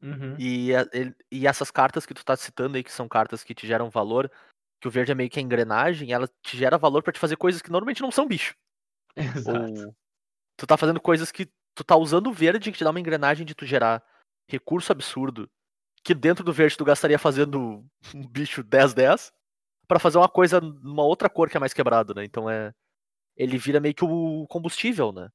Uhum. 0.01 0.37
E, 0.39 0.71
e 1.31 1.47
essas 1.47 1.71
cartas 1.71 2.07
que 2.07 2.15
tu 2.15 2.25
tá 2.25 2.37
citando 2.37 2.77
aí, 2.77 2.85
que 2.85 2.93
são 2.93 3.09
cartas 3.09 3.43
que 3.43 3.55
te 3.55 3.67
geram 3.67 3.91
valor, 3.91 4.31
que 4.81 4.87
o 4.87 4.91
verde 4.91 5.13
é 5.13 5.15
meio 5.15 5.31
que 5.31 5.39
a 5.39 5.43
engrenagem, 5.43 6.13
ela 6.13 6.29
te 6.43 6.57
gera 6.57 6.79
valor 6.79 7.03
pra 7.03 7.13
te 7.13 7.19
fazer 7.19 7.37
coisas 7.37 7.61
que 7.61 7.71
normalmente 7.71 8.03
não 8.03 8.11
são 8.11 8.27
bicho. 8.27 8.55
Exato. 9.17 9.87
Ou 9.87 9.95
tu 10.57 10.67
tá 10.67 10.77
fazendo 10.77 11.01
coisas 11.01 11.33
que 11.33 11.49
tu 11.75 11.85
tá 11.85 11.97
usando 11.97 12.29
o 12.29 12.33
verde 12.33 12.71
que 12.71 12.79
te 12.79 12.85
dá 12.85 12.91
uma 12.91 13.01
engrenagem 13.01 13.47
de 13.47 13.55
tu 13.55 13.65
gerar 13.65 14.03
recurso 14.49 14.91
absurdo, 14.91 15.49
que 16.03 16.15
dentro 16.15 16.45
do 16.45 16.53
verde 16.53 16.77
tu 16.77 16.85
gastaria 16.85 17.19
fazendo 17.19 17.85
um 18.15 18.27
bicho 18.29 18.63
10-10, 18.63 19.33
pra 19.87 19.99
fazer 19.99 20.19
uma 20.19 20.29
coisa 20.29 20.61
numa 20.61 21.05
outra 21.05 21.29
cor 21.29 21.49
que 21.49 21.57
é 21.57 21.61
mais 21.61 21.73
quebrado, 21.73 22.15
né? 22.15 22.25
Então 22.25 22.49
é. 22.49 22.73
Ele 23.37 23.57
vira 23.57 23.79
meio 23.79 23.95
que 23.95 24.05
o 24.05 24.47
combustível, 24.49 25.13
né? 25.13 25.29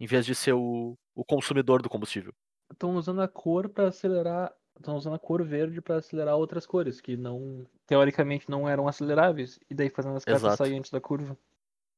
Em 0.00 0.06
vez 0.06 0.24
de 0.24 0.34
ser 0.34 0.54
o, 0.54 0.96
o 1.14 1.24
consumidor 1.24 1.82
do 1.82 1.90
combustível. 1.90 2.32
Estão 2.72 2.94
usando 2.96 3.22
a 3.22 3.28
cor 3.28 3.68
pra 3.68 3.88
acelerar. 3.88 4.52
Estão 4.76 4.96
usando 4.96 5.14
a 5.14 5.18
cor 5.18 5.42
verde 5.44 5.80
pra 5.80 5.96
acelerar 5.96 6.36
outras 6.36 6.66
cores 6.66 7.00
que 7.00 7.16
não. 7.16 7.64
Teoricamente 7.86 8.50
não 8.50 8.68
eram 8.68 8.88
aceleráveis. 8.88 9.58
E 9.70 9.74
daí 9.74 9.88
fazendo 9.88 10.16
as 10.16 10.24
cartas 10.24 10.56
saírem 10.56 10.78
antes 10.78 10.90
da 10.90 11.00
curva. 11.00 11.36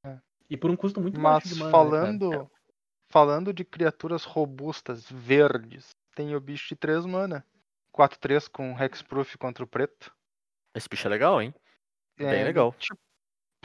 É. 0.05 0.18
E 0.50 0.57
por 0.57 0.70
um 0.70 0.76
custo 0.76 1.00
muito 1.00 1.18
Mas 1.18 1.33
baixo 1.44 1.48
de 1.48 1.55
mana. 1.55 1.66
né, 1.66 1.72
falando, 1.72 2.50
falando 3.09 3.52
de 3.52 3.64
criaturas 3.64 4.24
robustas, 4.24 5.11
verdes, 5.11 5.90
tem 6.14 6.35
o 6.37 6.40
bicho 6.40 6.68
de 6.68 6.76
3 6.76 7.07
mana. 7.07 7.44
4-3 7.96 8.46
com 8.48 8.72
Hexproof 8.79 9.37
contra 9.38 9.64
o 9.64 9.66
preto. 9.66 10.12
Esse 10.74 10.88
bicho 10.88 11.07
é 11.07 11.11
legal, 11.11 11.40
hein? 11.40 11.55
Bem 12.18 12.29
É, 12.29 12.44
legal. 12.44 12.74
tipo, 12.79 13.00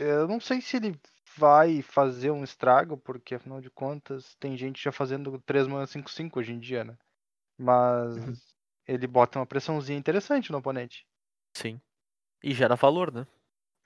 eu 0.01 0.27
não 0.27 0.39
sei 0.39 0.61
se 0.61 0.77
ele 0.77 0.99
vai 1.37 1.81
fazer 1.81 2.31
um 2.31 2.43
estrago, 2.43 2.97
porque 2.97 3.35
afinal 3.35 3.61
de 3.61 3.69
contas 3.69 4.35
tem 4.39 4.57
gente 4.57 4.81
já 4.83 4.91
fazendo 4.91 5.39
3 5.41 5.67
mana 5.67 5.87
5-5 5.87 6.39
hoje 6.39 6.53
em 6.53 6.59
dia, 6.59 6.83
né? 6.83 6.97
Mas 7.59 8.15
Uhum. 8.15 8.35
ele 8.87 9.07
bota 9.07 9.39
uma 9.39 9.47
pressãozinha 9.47 9.99
interessante 9.99 10.51
no 10.51 10.59
oponente. 10.59 11.05
Sim. 11.55 11.81
E 12.43 12.53
gera 12.53 12.75
valor, 12.75 13.11
né? 13.13 13.27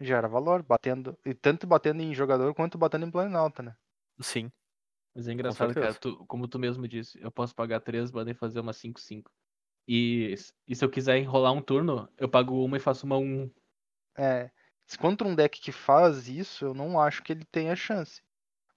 Gera 0.09 0.29
valor, 0.29 0.63
batendo. 0.63 1.19
E 1.25 1.33
tanto 1.33 1.67
batendo 1.67 2.01
em 2.01 2.13
jogador 2.15 2.53
quanto 2.55 2.77
batendo 2.77 3.05
em 3.05 3.11
planalta, 3.11 3.61
né? 3.61 3.75
Sim. 4.21 4.51
Mas 5.15 5.27
é 5.27 5.33
engraçado, 5.33 5.75
cara, 5.75 5.95
tu- 5.95 6.25
como 6.27 6.47
tu 6.47 6.59
mesmo 6.59 6.87
disse, 6.87 7.19
eu 7.21 7.31
posso 7.31 7.55
pagar 7.55 7.81
3 7.81 8.11
mana 8.11 8.31
e 8.31 8.35
fazer 8.35 8.59
uma 8.61 8.73
5-5. 8.73 9.31
E, 9.87 10.35
e 10.67 10.75
se 10.75 10.85
eu 10.85 10.89
quiser 10.91 11.17
enrolar 11.19 11.53
um 11.53 11.61
turno, 11.61 12.09
eu 12.17 12.29
pago 12.29 12.63
uma 12.65 12.77
e 12.77 12.81
faço 12.81 13.05
uma 13.05 13.17
1. 13.17 13.51
É. 14.17 14.51
Se 14.87 14.97
contra 14.97 15.27
um 15.27 15.35
deck 15.35 15.59
que 15.61 15.71
faz 15.71 16.27
isso, 16.27 16.65
eu 16.65 16.73
não 16.73 16.99
acho 16.99 17.23
que 17.23 17.31
ele 17.33 17.45
tenha 17.45 17.75
chance. 17.75 18.21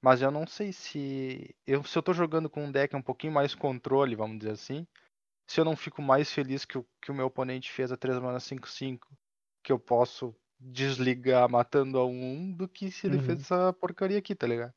Mas 0.02 0.22
eu 0.22 0.30
não 0.30 0.46
sei 0.46 0.72
se. 0.72 1.54
Eu, 1.66 1.84
se 1.84 1.98
eu 1.98 2.02
tô 2.02 2.12
jogando 2.14 2.50
com 2.50 2.64
um 2.64 2.72
deck 2.72 2.94
um 2.96 3.02
pouquinho 3.02 3.32
mais 3.32 3.54
controle, 3.54 4.16
vamos 4.16 4.38
dizer 4.38 4.52
assim. 4.52 4.86
Se 5.48 5.60
eu 5.60 5.64
não 5.64 5.76
fico 5.76 6.02
mais 6.02 6.32
feliz 6.32 6.64
que 6.64 6.78
o, 6.78 6.86
que 7.02 7.10
o 7.10 7.14
meu 7.14 7.26
oponente 7.26 7.72
fez 7.72 7.92
a 7.92 7.96
3 7.96 8.18
mana 8.20 8.40
5-5, 8.40 9.08
que 9.62 9.72
eu 9.72 9.78
posso 9.78 10.34
desligar 10.60 11.48
matando 11.50 11.98
a 11.98 12.06
um 12.06 12.34
1 12.34 12.52
do 12.52 12.68
que 12.68 12.90
se 12.90 13.06
ele 13.06 13.18
Uhum. 13.18 13.22
fez 13.22 13.40
essa 13.40 13.72
porcaria 13.74 14.18
aqui, 14.18 14.34
tá 14.34 14.46
ligado? 14.46 14.74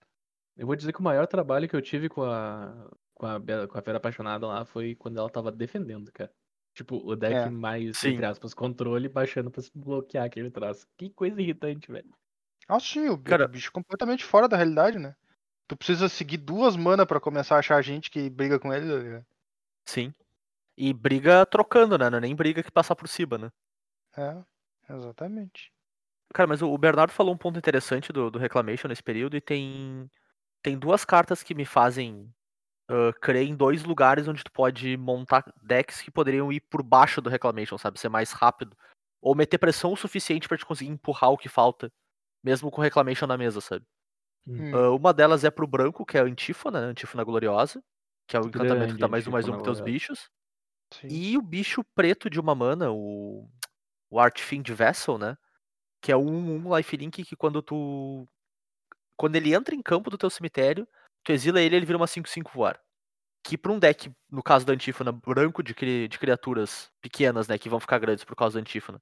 Eu 0.56 0.66
vou 0.68 0.76
dizer 0.76 0.94
que 0.94 1.00
o 1.00 1.04
maior 1.04 1.28
trabalho 1.28 1.68
que 1.68 1.76
eu 1.76 1.82
tive 1.82 2.08
com 2.10 2.24
a, 2.24 2.90
com 3.14 3.26
a, 3.26 3.40
com 3.68 3.78
a 3.78 3.82
Fera 3.82 3.98
Apaixonada 3.98 4.48
lá 4.48 4.66
foi 4.66 4.96
quando 4.96 5.18
ela 5.20 5.30
tava 5.30 5.52
defendendo, 5.52 6.12
cara. 6.12 6.34
Tipo, 6.74 6.98
o 7.06 7.16
deck 7.16 7.34
É. 7.36 7.50
mais, 7.50 7.98
Sim. 7.98 8.10
entre 8.12 8.26
aspas, 8.26 8.54
controle, 8.54 9.10
baixando 9.10 9.52
pra 9.52 9.62
se 9.62 9.72
bloquear 9.76 10.26
aquele 10.26 10.50
traço. 10.50 10.88
Que 10.98 11.10
coisa 11.10 11.42
irritante, 11.42 11.92
velho. 11.92 12.10
Ah, 12.68 12.80
sim, 12.80 13.10
o, 13.10 13.18
Cara- 13.18 13.48
bicho 13.48 13.70
é 13.70 13.72
completamente 13.72 14.24
fora 14.24 14.48
da 14.48 14.56
realidade, 14.58 14.98
né? 14.98 15.16
Tu 15.68 15.76
precisa 15.76 16.08
seguir 16.10 16.38
duas 16.38 16.76
mana 16.76 17.06
pra 17.06 17.20
começar 17.20 17.56
a 17.56 17.60
achar 17.60 17.82
gente 17.82 18.10
que 18.12 18.30
briga 18.30 18.60
com 18.60 18.74
ele, 18.74 18.86
ligado? 18.98 19.26
Sim. 19.86 20.14
E 20.78 20.94
briga 20.94 21.46
trocando, 21.46 21.98
né? 21.98 22.10
Não 22.10 22.18
é 22.20 22.22
nem 22.22 22.36
briga 22.36 22.64
que 22.64 22.72
passar 22.72 22.96
por 22.96 23.08
cima, 23.08 23.38
né? 23.38 23.52
É, 24.18 24.44
exatamente. 24.94 25.72
Cara, 26.34 26.48
mas 26.48 26.62
o 26.62 26.70
o 26.72 26.78
Bernardo 26.78 27.12
falou 27.12 27.34
um 27.34 27.38
ponto 27.38 27.60
interessante 27.60 28.14
do, 28.14 28.32
do 28.32 28.40
Reclamation 28.40 28.88
nesse 28.88 29.04
período 29.04 29.36
e 29.38 29.42
tem, 29.42 30.10
tem 30.64 30.78
duas 30.80 31.06
cartas 31.06 31.44
que 31.44 31.56
me 31.56 31.66
fazem 31.66 32.34
crer 33.22 33.48
em 33.48 33.56
dois 33.56 33.84
lugares 33.84 34.28
onde 34.28 34.44
tu 34.44 34.52
pode 34.52 34.98
montar 34.98 35.44
decks 35.62 36.02
que 36.02 36.12
poderiam 36.12 36.52
ir 36.52 36.62
por 36.62 36.84
baixo 36.84 37.22
do 37.22 37.30
Reclamation, 37.30 37.78
sabe? 37.78 38.00
Ser 38.00 38.10
mais 38.10 38.32
rápido. 38.32 38.76
Ou 39.22 39.36
meter 39.36 39.58
pressão 39.58 39.94
o 39.94 39.98
suficiente 39.98 40.48
pra 40.48 40.58
te 40.58 40.66
conseguir 40.66 40.92
empurrar 40.92 41.32
o 41.32 41.38
que 41.38 41.50
falta, 41.50 41.92
mesmo 42.44 42.72
com 42.72 42.82
Reclamation 42.82 43.28
na 43.28 43.38
mesa, 43.38 43.62
sabe? 43.62 43.86
Hum, 44.48 44.72
Ah, 44.74 44.92
uma 44.92 45.14
delas 45.14 45.44
é 45.44 45.52
pro 45.52 45.68
branco, 45.68 46.06
que 46.06 46.18
é 46.18 46.22
a 46.22 46.26
Antífona, 46.26 46.82
né? 46.82 46.88
Antífona 46.88 47.24
Gloriosa, 47.24 47.84
que 48.28 48.36
é 48.38 48.40
o 48.42 48.48
encantamento 48.48 48.94
que 48.96 49.00
dá 49.00 49.08
mais 49.08 49.28
um 49.28 49.32
mais 49.32 49.48
um 49.48 49.54
pros 49.54 49.64
teus 49.64 49.82
bichos. 49.82 50.30
sim. 50.92 51.08
E 51.10 51.38
o 51.38 51.42
bicho 51.42 51.84
preto 51.96 52.30
de 52.30 52.40
uma 52.40 52.56
mana, 52.56 52.92
o, 52.92 53.50
o 54.10 54.20
Artfiend 54.20 54.74
Vessel, 54.74 55.18
né? 55.18 55.38
Que 56.02 56.12
é 56.12 56.18
um, 56.18 56.68
um 56.68 56.78
lifelink 56.78 57.24
que 57.26 57.36
quando 57.38 57.62
tu. 57.64 58.28
Quando 59.18 59.36
ele 59.36 59.54
entra 59.54 59.76
em 59.76 59.82
campo 59.82 60.10
do 60.10 60.18
teu 60.18 60.30
cemitério, 60.30 60.88
tu 61.24 61.32
exila 61.32 61.62
ele 61.62 61.76
ele 61.76 61.86
vira 61.86 61.98
uma 61.98 62.08
5-5 62.08 62.52
voar. 62.54 62.80
Que 63.46 63.58
pra 63.58 63.72
um 63.72 63.80
deck, 63.80 64.12
no 64.32 64.44
caso 64.44 64.66
da 64.66 64.74
Antífona, 64.74 65.12
branco 65.12 65.64
de, 65.64 65.74
cri- 65.76 66.08
de 66.08 66.20
criaturas 66.20 66.92
pequenas, 67.02 67.48
né? 67.48 67.58
Que 67.58 67.70
vão 67.70 67.80
ficar 67.80 68.00
grandes 68.00 68.24
por 68.26 68.36
causa 68.36 68.56
da 68.56 68.62
Antífona. 68.62 69.02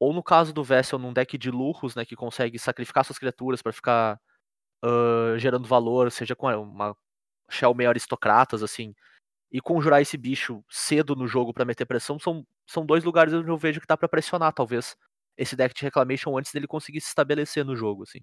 Ou 0.00 0.12
no 0.14 0.22
caso 0.22 0.52
do 0.54 0.64
Vessel, 0.64 0.98
num 0.98 1.12
deck 1.12 1.38
de 1.38 1.50
lurros, 1.50 1.94
né? 1.96 2.04
Que 2.06 2.16
consegue 2.16 2.58
sacrificar 2.58 3.04
suas 3.04 3.18
criaturas 3.18 3.62
pra 3.62 3.72
ficar 3.72 4.20
ah, 4.84 5.36
gerando 5.38 5.66
valor, 5.68 6.10
seja 6.10 6.34
com 6.36 6.48
uma 6.48 6.96
shell 7.50 7.74
meio 7.74 7.90
aristocratas, 7.90 8.62
assim 8.62 8.94
e 9.52 9.60
conjurar 9.60 10.02
esse 10.02 10.16
bicho 10.18 10.64
cedo 10.70 11.16
no 11.16 11.28
jogo 11.28 11.54
pra 11.54 11.64
meter 11.64 11.86
pressão 11.86 12.18
são, 12.18 12.46
são 12.68 12.86
dois 12.86 13.04
lugares 13.04 13.34
onde 13.34 13.48
eu 13.50 13.56
vejo 13.58 13.80
que 13.80 13.86
dá 13.86 13.96
pra 13.96 14.08
pressionar, 14.08 14.52
talvez, 14.52 14.96
esse 15.38 15.56
deck 15.56 15.74
de 15.74 15.82
Reclamation 15.84 16.36
antes 16.38 16.52
dele 16.52 16.66
conseguir 16.66 17.00
se 17.00 17.08
estabelecer 17.08 17.64
no 17.64 17.76
jogo, 17.76 18.02
assim. 18.04 18.20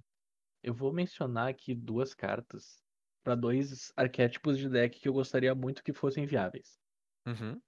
Eu 0.64 0.74
vou 0.76 0.94
mencionar 0.94 1.50
aqui 1.50 1.76
duas 1.76 2.14
cartas 2.16 2.83
pra 3.24 3.36
dois 3.36 3.92
arquétipos 3.96 4.58
de 4.58 4.70
deck 4.70 5.00
que 5.00 5.08
eu 5.08 5.14
gostaria 5.14 5.56
muito 5.56 5.84
que 5.84 5.94
fossem 5.94 6.26
viáveis. 6.26 6.80
Uhum. 7.26 7.62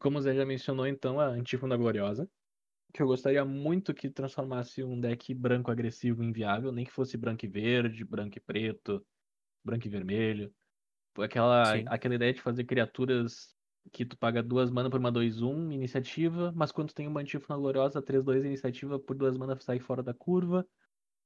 Como 0.00 0.18
o 0.18 0.20
Zé 0.20 0.34
já 0.34 0.44
mencionou, 0.44 0.86
então, 0.86 1.20
a 1.20 1.26
Antífona 1.26 1.76
Gloriosa. 1.76 2.28
Que 2.92 3.02
eu 3.02 3.06
gostaria 3.06 3.44
muito 3.44 3.94
que 3.94 4.10
transformasse 4.10 4.82
um 4.82 5.00
deck 5.00 5.34
branco 5.34 5.70
agressivo 5.70 6.22
em 6.22 6.32
viável, 6.32 6.72
nem 6.72 6.84
que 6.84 6.92
fosse 6.92 7.16
branco 7.16 7.44
e 7.44 7.48
verde, 7.48 8.04
branco 8.04 8.38
e 8.38 8.40
preto, 8.40 9.04
branco 9.64 9.86
e 9.86 9.90
vermelho. 9.90 10.54
Aquela, 11.18 11.78
Sim. 11.78 11.84
aquela 11.88 12.14
ideia 12.14 12.32
de 12.34 12.42
fazer 12.42 12.64
criaturas 12.64 13.54
que 13.92 14.04
tu 14.04 14.18
paga 14.18 14.42
duas 14.42 14.70
mana 14.70 14.90
por 14.90 15.00
uma 15.00 15.12
2-1, 15.12 15.72
iniciativa, 15.72 16.52
mas 16.54 16.72
quando 16.72 16.88
tu 16.88 16.94
tem 16.94 17.06
uma 17.06 17.20
Antífona 17.20 17.58
Gloriosa, 17.58 18.02
3-2 18.02 18.44
iniciativa, 18.44 18.98
por 18.98 19.16
duas 19.16 19.36
mana 19.36 19.58
sai 19.60 19.78
fora 19.80 20.02
da 20.02 20.14
curva. 20.14 20.66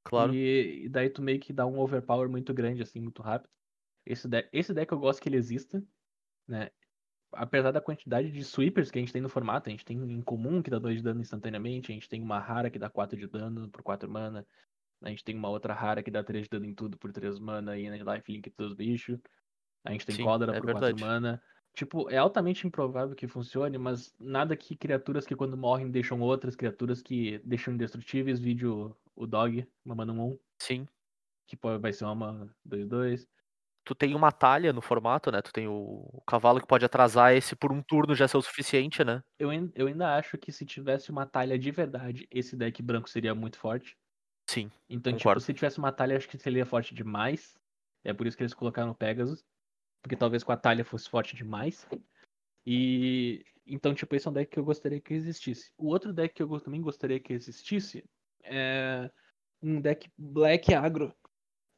Claro. 0.05 0.33
E, 0.35 0.85
e 0.85 0.89
daí 0.89 1.11
tu 1.11 1.23
meio 1.23 1.41
que 1.41 1.53
dá 1.53 1.67
um 1.67 1.79
overpower 1.81 2.29
muito 2.29 2.55
grande, 2.55 2.83
assim, 2.83 3.01
muito 3.01 3.23
rápido. 3.23 3.51
Esse 4.11 4.27
deck, 4.29 4.49
esse 4.53 4.75
deck 4.75 4.91
eu 4.91 4.99
gosto 4.99 5.23
que 5.23 5.29
ele 5.29 5.37
exista, 5.37 5.83
né? 6.49 6.71
Apesar 7.33 7.71
da 7.71 7.81
quantidade 7.81 8.31
de 8.33 8.43
sweepers 8.43 8.91
que 8.91 8.99
a 8.99 9.03
gente 9.03 9.13
tem 9.13 9.23
no 9.23 9.29
formato, 9.29 9.69
a 9.69 9.71
gente 9.71 9.85
tem 9.85 10.01
um 10.01 10.11
em 10.11 10.21
comum 10.21 10.61
que 10.61 10.71
dá 10.71 10.81
2 10.81 10.97
de 10.97 11.03
dano 11.03 11.21
instantaneamente, 11.21 11.93
a 11.93 11.95
gente 11.95 12.09
tem 12.09 12.21
uma 12.21 12.41
rara 12.41 12.71
que 12.71 12.79
dá 12.79 12.91
4 12.91 13.17
de 13.17 13.29
dano 13.29 13.69
por 13.71 13.83
4 13.85 14.11
mana, 14.11 14.45
a 15.01 15.09
gente 15.11 15.23
tem 15.23 15.37
uma 15.37 15.49
outra 15.49 15.73
rara 15.73 16.03
que 16.03 16.11
dá 16.11 16.25
3 16.25 16.45
de 16.45 16.51
dano 16.51 16.67
em 16.67 16.75
tudo 16.75 16.99
por 16.99 17.13
3 17.13 17.39
mana 17.39 17.79
e 17.79 17.89
na 17.89 18.17
lifelink 18.17 18.53
dos 18.59 18.75
bichos. 18.75 19.21
A 19.85 19.93
gente 19.93 20.05
tem 20.05 20.17
Sim, 20.17 20.25
Cólera 20.25 20.57
é 20.57 20.61
por 20.61 20.73
4 20.73 20.81
verdade. 20.81 21.01
mana. 21.01 21.43
Tipo, 21.73 22.11
é 22.11 22.17
altamente 22.17 22.67
improvável 22.67 23.15
que 23.15 23.29
funcione, 23.29 23.79
mas 23.79 24.13
nada 24.19 24.57
que 24.57 24.77
criaturas 24.77 25.25
que 25.25 25.37
quando 25.37 25.57
morrem 25.57 25.89
deixam 25.89 26.21
outras, 26.21 26.57
criaturas 26.57 27.01
que 27.01 27.39
deixam 27.45 27.75
indestrutíveis, 27.75 28.41
vídeo 28.41 28.97
o 29.15 29.25
Dog, 29.25 29.67
uma 29.85 29.95
mana 29.95 30.13
1, 30.13 30.39
Sim. 30.59 30.87
que 31.47 31.57
vai 31.81 31.93
ser 31.93 32.07
uma 32.07 32.53
2-2. 32.65 33.29
Tu 33.85 33.95
tem 33.95 34.15
uma 34.15 34.31
talha 34.31 34.73
no 34.73 34.83
formato, 34.83 35.31
né? 35.31 35.41
Tu 35.41 35.53
tem 35.53 35.67
o, 35.67 36.07
o 36.13 36.23
cavalo 36.27 36.61
que 36.61 36.67
pode 36.67 36.85
atrasar 36.85 37.33
esse 37.35 37.57
por 37.57 37.73
um 37.73 37.83
turno 37.83 38.15
já 38.15 38.29
ser 38.29 38.37
o 38.37 38.43
suficiente, 38.43 39.03
né? 39.03 39.23
Eu, 39.39 39.51
eu 39.75 39.87
ainda 39.87 40.17
acho 40.17 40.37
que 40.39 40.53
se 40.53 40.65
tivesse 40.67 41.11
uma 41.11 41.27
talha 41.27 41.59
de 41.59 41.71
verdade, 41.71 42.29
esse 42.31 42.57
deck 42.57 42.83
branco 42.83 43.09
seria 43.09 43.35
muito 43.35 43.59
forte. 43.59 43.97
Sim. 44.49 44.71
Então, 44.89 45.13
Concordo. 45.13 45.41
tipo, 45.41 45.47
se 45.47 45.55
tivesse 45.55 45.79
uma 45.79 45.93
talha, 45.93 46.17
acho 46.17 46.29
que 46.29 46.39
seria 46.39 46.67
forte 46.67 46.95
demais. 46.95 47.57
É 48.05 48.13
por 48.13 48.27
isso 48.27 48.37
que 48.37 48.43
eles 48.43 48.55
colocaram 48.55 48.91
o 48.91 48.95
Pegasus. 48.95 49.45
Porque 50.03 50.17
talvez 50.17 50.43
com 50.43 50.53
a 50.53 50.57
talha 50.57 50.85
fosse 50.85 51.09
forte 51.09 51.37
demais. 51.37 51.87
E. 52.67 53.45
Então, 53.67 53.95
tipo, 53.95 54.15
esse 54.17 54.27
é 54.27 54.31
um 54.31 54.35
deck 54.35 54.51
que 54.51 54.59
eu 54.59 54.65
gostaria 54.65 55.01
que 55.01 55.15
existisse. 55.15 55.73
O 55.79 55.87
outro 55.87 56.13
deck 56.13 56.35
que 56.35 56.43
eu 56.43 56.61
também 56.61 56.83
gostaria 56.83 57.21
que 57.21 57.33
existisse 57.33 58.05
é 58.43 59.09
um 59.63 59.81
deck 59.81 60.11
Black 60.19 60.75
Agro 60.75 61.15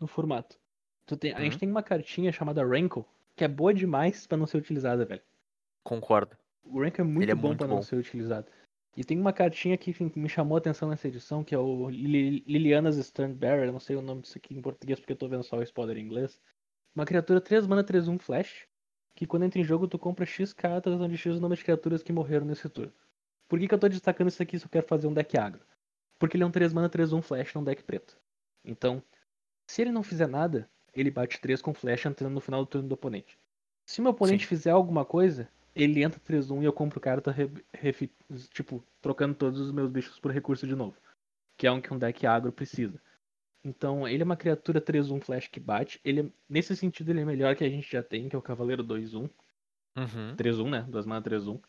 no 0.00 0.06
formato. 0.06 0.58
Tem- 1.18 1.32
A 1.34 1.40
gente 1.40 1.54
Uhum. 1.54 1.58
tem 1.58 1.70
uma 1.70 1.82
cartinha 1.82 2.32
chamada 2.32 2.64
Rankle, 2.64 3.04
que 3.36 3.44
é 3.44 3.48
boa 3.48 3.74
demais 3.74 4.26
pra 4.26 4.38
não 4.38 4.46
ser 4.46 4.58
utilizada, 4.58 5.04
velho. 5.04 5.22
Concordo. 5.82 6.36
O 6.64 6.80
Rank 6.80 6.98
é 6.98 7.02
muito 7.02 7.28
é 7.30 7.34
bom 7.34 7.48
muito 7.48 7.58
pra 7.58 7.66
não 7.66 7.82
ser 7.82 7.96
utilizado. 7.96 8.46
E 8.96 9.02
tem 9.04 9.18
uma 9.18 9.32
cartinha 9.32 9.76
que 9.76 9.94
me 10.16 10.28
chamou 10.28 10.56
a 10.56 10.58
atenção 10.58 10.88
nessa 10.88 11.08
edição, 11.08 11.42
que 11.42 11.54
é 11.54 11.58
o 11.58 11.88
Lili- 11.90 12.44
Liliana's 12.46 12.96
Standbearer, 12.98 13.66
eu 13.66 13.72
não 13.72 13.80
sei 13.80 13.96
o 13.96 14.02
nome 14.02 14.22
disso 14.22 14.38
aqui 14.38 14.54
em 14.54 14.60
português 14.62 15.00
porque 15.00 15.12
eu 15.12 15.16
tô 15.16 15.28
vendo 15.28 15.42
só 15.42 15.56
o 15.56 15.62
spoiler 15.62 15.96
em 15.96 16.02
inglês. 16.02 16.38
Uma 16.94 17.04
criatura 17.06 17.40
3 17.40 17.66
mana 17.66 17.82
3-1 17.82 18.18
flash, 18.18 18.66
que 19.14 19.26
quando 19.26 19.44
entra 19.44 19.58
em 19.60 19.64
jogo 19.64 19.88
tu 19.88 19.98
compra 19.98 20.24
X 20.26 20.52
cartas 20.52 21.00
onde 21.00 21.16
X 21.16 21.34
é 21.34 21.38
o 21.38 21.40
nome 21.40 21.56
de 21.56 21.64
criaturas 21.64 22.02
que 22.02 22.12
morreram 22.12 22.46
nesse 22.46 22.68
turno. 22.68 22.92
Por 23.48 23.58
que, 23.58 23.66
que 23.66 23.74
eu 23.74 23.78
tô 23.78 23.88
destacando 23.88 24.28
isso 24.28 24.42
aqui 24.42 24.58
se 24.58 24.64
eu 24.66 24.70
quero 24.70 24.86
fazer 24.86 25.06
um 25.06 25.12
deck 25.14 25.36
agro? 25.36 25.60
Porque 26.18 26.36
ele 26.36 26.44
é 26.44 26.46
um 26.46 26.50
3 26.50 26.72
mana 26.72 26.88
3-1 26.88 27.22
flash 27.22 27.52
num 27.54 27.64
deck 27.64 27.82
preto. 27.82 28.16
Então, 28.64 29.02
se 29.66 29.82
ele 29.82 29.90
não 29.90 30.02
fizer 30.02 30.26
nada, 30.28 30.68
ele 30.94 31.10
bate 31.10 31.40
3 31.40 31.60
com 31.62 31.74
flash 31.74 32.06
entrando 32.06 32.34
no 32.34 32.40
final 32.40 32.64
do 32.64 32.66
turno 32.66 32.88
do 32.88 32.94
oponente. 32.94 33.38
Se 33.86 34.00
meu 34.00 34.10
oponente 34.12 34.44
Sim. 34.44 34.48
fizer 34.48 34.70
alguma 34.70 35.04
coisa, 35.04 35.48
ele 35.74 36.02
entra 36.02 36.20
3-1 36.20 36.62
e 36.62 36.64
eu 36.64 36.72
compro 36.72 37.00
carta, 37.00 37.34
tipo, 38.52 38.84
trocando 39.00 39.34
todos 39.34 39.60
os 39.60 39.72
meus 39.72 39.90
bichos 39.90 40.20
por 40.20 40.30
recurso 40.30 40.66
de 40.66 40.74
novo. 40.74 40.96
Que 41.56 41.66
é 41.66 41.72
um 41.72 41.80
que 41.80 41.92
um 41.92 41.98
deck 41.98 42.26
agro 42.26 42.52
precisa. 42.52 43.00
Então, 43.64 44.06
ele 44.06 44.22
é 44.22 44.24
uma 44.24 44.36
criatura 44.36 44.80
3-1 44.80 45.20
flash 45.20 45.46
que 45.48 45.60
bate. 45.60 46.00
Ele, 46.04 46.20
é- 46.22 46.30
nesse 46.48 46.74
sentido, 46.76 47.10
ele 47.10 47.20
é 47.20 47.24
melhor 47.24 47.54
que 47.54 47.64
a 47.64 47.68
gente 47.68 47.90
já 47.90 48.02
tem, 48.02 48.28
que 48.28 48.34
é 48.34 48.38
o 48.38 48.42
Cavaleiro 48.42 48.82
2-1. 48.82 49.30
Uhum. 49.96 50.34
3-1, 50.36 50.68
né? 50.70 50.82
2 50.88 51.06
mana 51.06 51.22
3-1. 51.22 51.60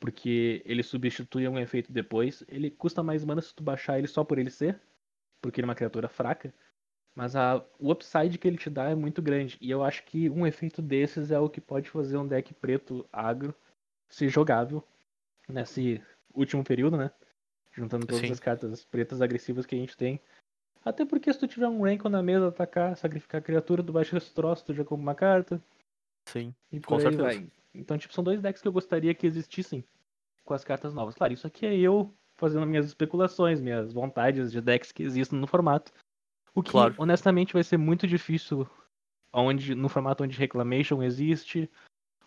Porque 0.00 0.62
ele 0.64 0.82
substitui 0.82 1.46
um 1.48 1.58
efeito 1.58 1.92
depois. 1.92 2.44
Ele 2.48 2.70
custa 2.70 3.02
mais 3.02 3.24
mana 3.24 3.40
se 3.40 3.54
tu 3.54 3.62
baixar 3.62 3.98
ele 3.98 4.08
só 4.08 4.24
por 4.24 4.38
ele 4.38 4.50
ser. 4.50 4.80
Porque 5.40 5.60
ele 5.60 5.66
é 5.66 5.68
uma 5.68 5.74
criatura 5.74 6.08
fraca. 6.08 6.52
Mas 7.14 7.34
a, 7.34 7.64
o 7.78 7.90
upside 7.90 8.38
que 8.38 8.46
ele 8.46 8.56
te 8.56 8.70
dá 8.70 8.90
é 8.90 8.94
muito 8.94 9.20
grande. 9.20 9.58
E 9.60 9.70
eu 9.70 9.82
acho 9.82 10.04
que 10.04 10.30
um 10.30 10.46
efeito 10.46 10.80
desses 10.80 11.30
é 11.30 11.38
o 11.38 11.48
que 11.48 11.60
pode 11.60 11.90
fazer 11.90 12.16
um 12.16 12.26
deck 12.26 12.54
preto 12.54 13.04
agro 13.12 13.54
ser 14.08 14.28
jogável 14.28 14.82
nesse 15.48 16.00
último 16.32 16.62
período, 16.62 16.96
né? 16.96 17.10
Juntando 17.72 18.06
todas 18.06 18.26
Sim. 18.26 18.32
as 18.32 18.40
cartas 18.40 18.84
pretas 18.84 19.20
agressivas 19.20 19.66
que 19.66 19.74
a 19.74 19.78
gente 19.78 19.96
tem. 19.96 20.20
Até 20.84 21.04
porque 21.04 21.32
se 21.32 21.38
tu 21.38 21.48
tiver 21.48 21.68
um 21.68 21.82
Rankle 21.82 22.10
na 22.10 22.22
mesa, 22.22 22.48
atacar, 22.48 22.96
sacrificar 22.96 23.40
a 23.40 23.44
criatura, 23.44 23.82
tu 23.82 23.92
baixa 23.92 24.16
esse 24.16 24.32
troço, 24.32 24.64
tu 24.64 24.74
já 24.74 24.84
compra 24.84 25.02
uma 25.02 25.14
carta. 25.14 25.60
Sim. 26.26 26.54
E 26.70 26.80
Com 26.80 26.98
certeza. 26.98 27.22
vai. 27.22 27.50
Então, 27.74 27.98
tipo, 27.98 28.14
são 28.14 28.24
dois 28.24 28.40
decks 28.40 28.62
que 28.62 28.68
eu 28.68 28.72
gostaria 28.72 29.14
que 29.14 29.26
existissem 29.26 29.84
com 30.44 30.54
as 30.54 30.64
cartas 30.64 30.94
novas. 30.94 31.14
Claro, 31.14 31.32
isso 31.32 31.46
aqui 31.46 31.66
é 31.66 31.76
eu 31.76 32.12
fazendo 32.36 32.66
minhas 32.66 32.86
especulações, 32.86 33.60
minhas 33.60 33.92
vontades 33.92 34.50
de 34.50 34.60
decks 34.60 34.92
que 34.92 35.02
existem 35.02 35.38
no 35.38 35.46
formato. 35.46 35.92
O 36.58 36.62
que, 36.62 36.72
Claro. 36.72 36.94
honestamente, 36.98 37.52
vai 37.52 37.62
ser 37.62 37.76
muito 37.76 38.06
difícil 38.06 38.68
onde, 39.32 39.74
no 39.76 39.88
formato 39.88 40.24
onde 40.24 40.36
Reclamation 40.36 41.02
existe, 41.02 41.70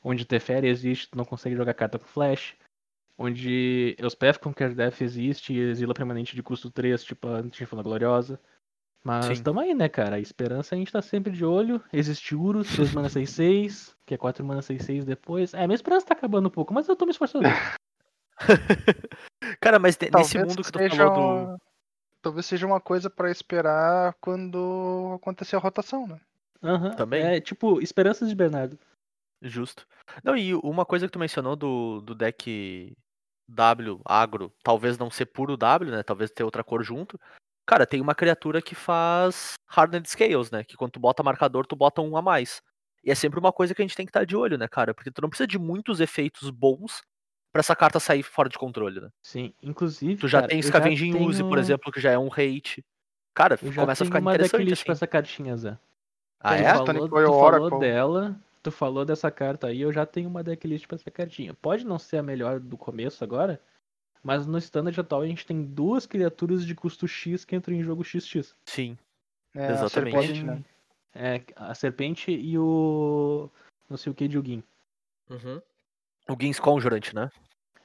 onde 0.01 0.23
Teferi 0.25 0.67
existe, 0.67 1.09
tu 1.09 1.17
não 1.17 1.25
consegue 1.25 1.55
jogar 1.55 1.73
carta 1.73 1.99
com 1.99 2.05
Flash, 2.05 2.55
onde 3.17 3.93
Elspeth 3.99 4.39
Conquer 4.39 4.73
Death 4.73 5.01
existe 5.01 5.53
e 5.53 5.59
exila 5.59 5.93
permanente 5.93 6.33
de 6.35 6.41
custo 6.41 6.71
3, 6.71 7.03
tipo 7.03 7.27
a 7.27 7.37
Antífona 7.39 7.83
Gloriosa. 7.83 8.39
Mas 9.03 9.39
Sim. 9.39 9.43
tamo 9.43 9.59
aí, 9.59 9.73
né, 9.73 9.89
cara? 9.89 10.15
A 10.15 10.19
esperança 10.19 10.75
a 10.75 10.77
gente 10.77 10.91
tá 10.91 11.01
sempre 11.01 11.33
de 11.33 11.43
olho. 11.43 11.83
Existe 11.91 12.33
Urus, 12.35 12.69
3 12.71 12.93
mana 12.93 13.09
6-6, 13.09 13.95
que 14.05 14.13
é 14.13 14.17
4 14.17 14.45
mana 14.45 14.61
6-6 14.61 15.03
depois. 15.03 15.53
É, 15.53 15.65
minha 15.67 15.75
esperança 15.75 16.05
tá 16.05 16.13
acabando 16.13 16.47
um 16.47 16.51
pouco, 16.51 16.73
mas 16.73 16.87
eu 16.87 16.95
tô 16.95 17.05
me 17.05 17.11
esforçando. 17.11 17.49
Cara, 19.59 19.77
mas 19.79 19.97
te- 19.97 20.05
nesse 20.05 20.33
Talvez 20.35 20.47
mundo 20.55 20.63
que 20.63 20.71
tu 20.71 20.77
seja 20.79 20.95
falou 20.95 21.47
do. 21.57 21.70
Talvez 22.21 22.45
seja 22.45 22.67
uma 22.67 22.79
coisa 22.79 23.09
pra 23.09 23.31
esperar 23.31 24.13
quando 24.21 25.13
acontecer 25.15 25.55
a 25.55 25.59
rotação, 25.59 26.07
né? 26.07 26.19
Aham, 26.63 26.95
Também. 26.95 27.23
É 27.23 27.41
tipo, 27.41 27.81
esperanças 27.81 28.29
de 28.29 28.35
Bernardo. 28.35 28.77
Justo. 29.41 29.87
Não, 30.23 30.37
e 30.37 30.53
uma 30.53 30.85
coisa 30.85 31.07
que 31.07 31.11
tu 31.11 31.17
mencionou 31.19 31.55
do, 31.55 32.01
do 32.01 32.13
deck 32.13 32.95
W, 33.47 34.01
agro, 34.05 34.53
talvez 34.63 34.97
não 34.97 35.09
ser 35.09 35.25
puro 35.25 35.57
W, 35.57 35.91
né? 35.91 36.03
Talvez 36.03 36.29
ter 36.29 36.43
outra 36.43 36.63
cor 36.63 36.83
junto. 36.83 37.19
Cara, 37.65 37.87
tem 37.87 38.01
uma 38.01 38.13
criatura 38.13 38.61
que 38.61 38.75
faz 38.75 39.53
Hardened 39.67 40.07
Scales, 40.07 40.51
né? 40.51 40.63
Que 40.63 40.75
quando 40.75 40.91
tu 40.91 40.99
bota 40.99 41.23
marcador, 41.23 41.65
tu 41.65 41.75
bota 41.75 42.01
um 42.01 42.15
a 42.15 42.21
mais. 42.21 42.61
E 43.03 43.09
é 43.09 43.15
sempre 43.15 43.39
uma 43.39 43.51
coisa 43.51 43.73
que 43.73 43.81
a 43.81 43.85
gente 43.85 43.95
tem 43.95 44.05
que 44.05 44.11
estar 44.11 44.25
de 44.25 44.35
olho, 44.35 44.57
né, 44.57 44.67
cara? 44.67 44.93
Porque 44.93 45.09
tu 45.09 45.21
não 45.21 45.29
precisa 45.29 45.47
de 45.47 45.57
muitos 45.57 45.99
efeitos 45.99 46.51
bons 46.51 47.01
pra 47.51 47.59
essa 47.59 47.75
carta 47.75 47.99
sair 47.99 48.23
fora 48.23 48.49
de 48.49 48.57
controle, 48.57 49.01
né? 49.01 49.09
Sim, 49.21 49.53
inclusive. 49.61 50.21
Tu 50.21 50.27
já 50.27 50.39
cara, 50.39 50.49
tem 50.49 50.59
eu 50.59 50.63
Scavenging 50.63 51.15
Use, 51.17 51.41
por 51.43 51.49
tenho- 51.49 51.59
exemplo, 51.59 51.91
que 51.91 51.99
já 51.99 52.11
é 52.11 52.17
um 52.17 52.27
hate. 52.31 52.83
Cara, 53.33 53.57
Eu 53.61 53.71
já 53.71 53.81
começa 53.81 54.03
a 54.03 54.05
tenho 54.05 54.09
ficar 54.11 54.19
uma 54.19 54.31
interessante 54.33 54.59
decklist 54.59 54.85
com 54.85 54.91
assim. 54.91 54.97
essa 54.99 55.07
cartinha, 55.07 55.55
Zé. 55.57 55.77
Ah, 56.39 56.49
tu 56.55 56.61
é? 56.61 56.69
falou, 56.71 56.85
Tonic 56.85 57.05
tu 57.07 57.11
Royal 57.11 57.31
falou 57.39 57.61
Oracle. 57.65 57.79
dela, 57.79 58.39
tu 58.63 58.71
falou 58.71 59.05
dessa 59.05 59.29
carta 59.31 59.67
aí, 59.67 59.81
eu 59.81 59.91
já 59.91 60.05
tenho 60.05 60.27
uma 60.29 60.43
decklist 60.43 60.87
pra 60.87 60.95
essa 60.95 61.11
cartinha. 61.11 61.53
Pode 61.53 61.85
não 61.85 61.99
ser 61.99 62.17
a 62.17 62.23
melhor 62.23 62.59
do 62.59 62.77
começo 62.77 63.23
agora, 63.23 63.61
mas 64.23 64.45
no 64.47 64.57
standard 64.57 64.99
atual 64.99 65.21
a 65.21 65.27
gente 65.27 65.45
tem 65.45 65.61
duas 65.63 66.05
criaturas 66.05 66.65
de 66.65 66.73
custo 66.75 67.07
X 67.07 67.45
que 67.45 67.55
entram 67.55 67.75
em 67.75 67.83
jogo 67.83 68.03
XX. 68.03 68.53
Sim. 68.65 68.97
É, 69.55 69.67
a 69.67 69.71
Exatamente. 69.71 70.15
serpente, 70.27 70.43
né? 70.43 70.63
É, 71.13 71.41
a 71.55 71.75
serpente 71.75 72.31
e 72.31 72.57
o. 72.57 73.49
não 73.89 73.97
sei 73.97 74.11
o 74.11 74.15
que 74.15 74.27
de 74.27 74.37
Ugin. 74.37 74.63
O 76.29 76.37
Gins 76.39 76.59
Conjurant, 76.59 77.13
né? 77.13 77.29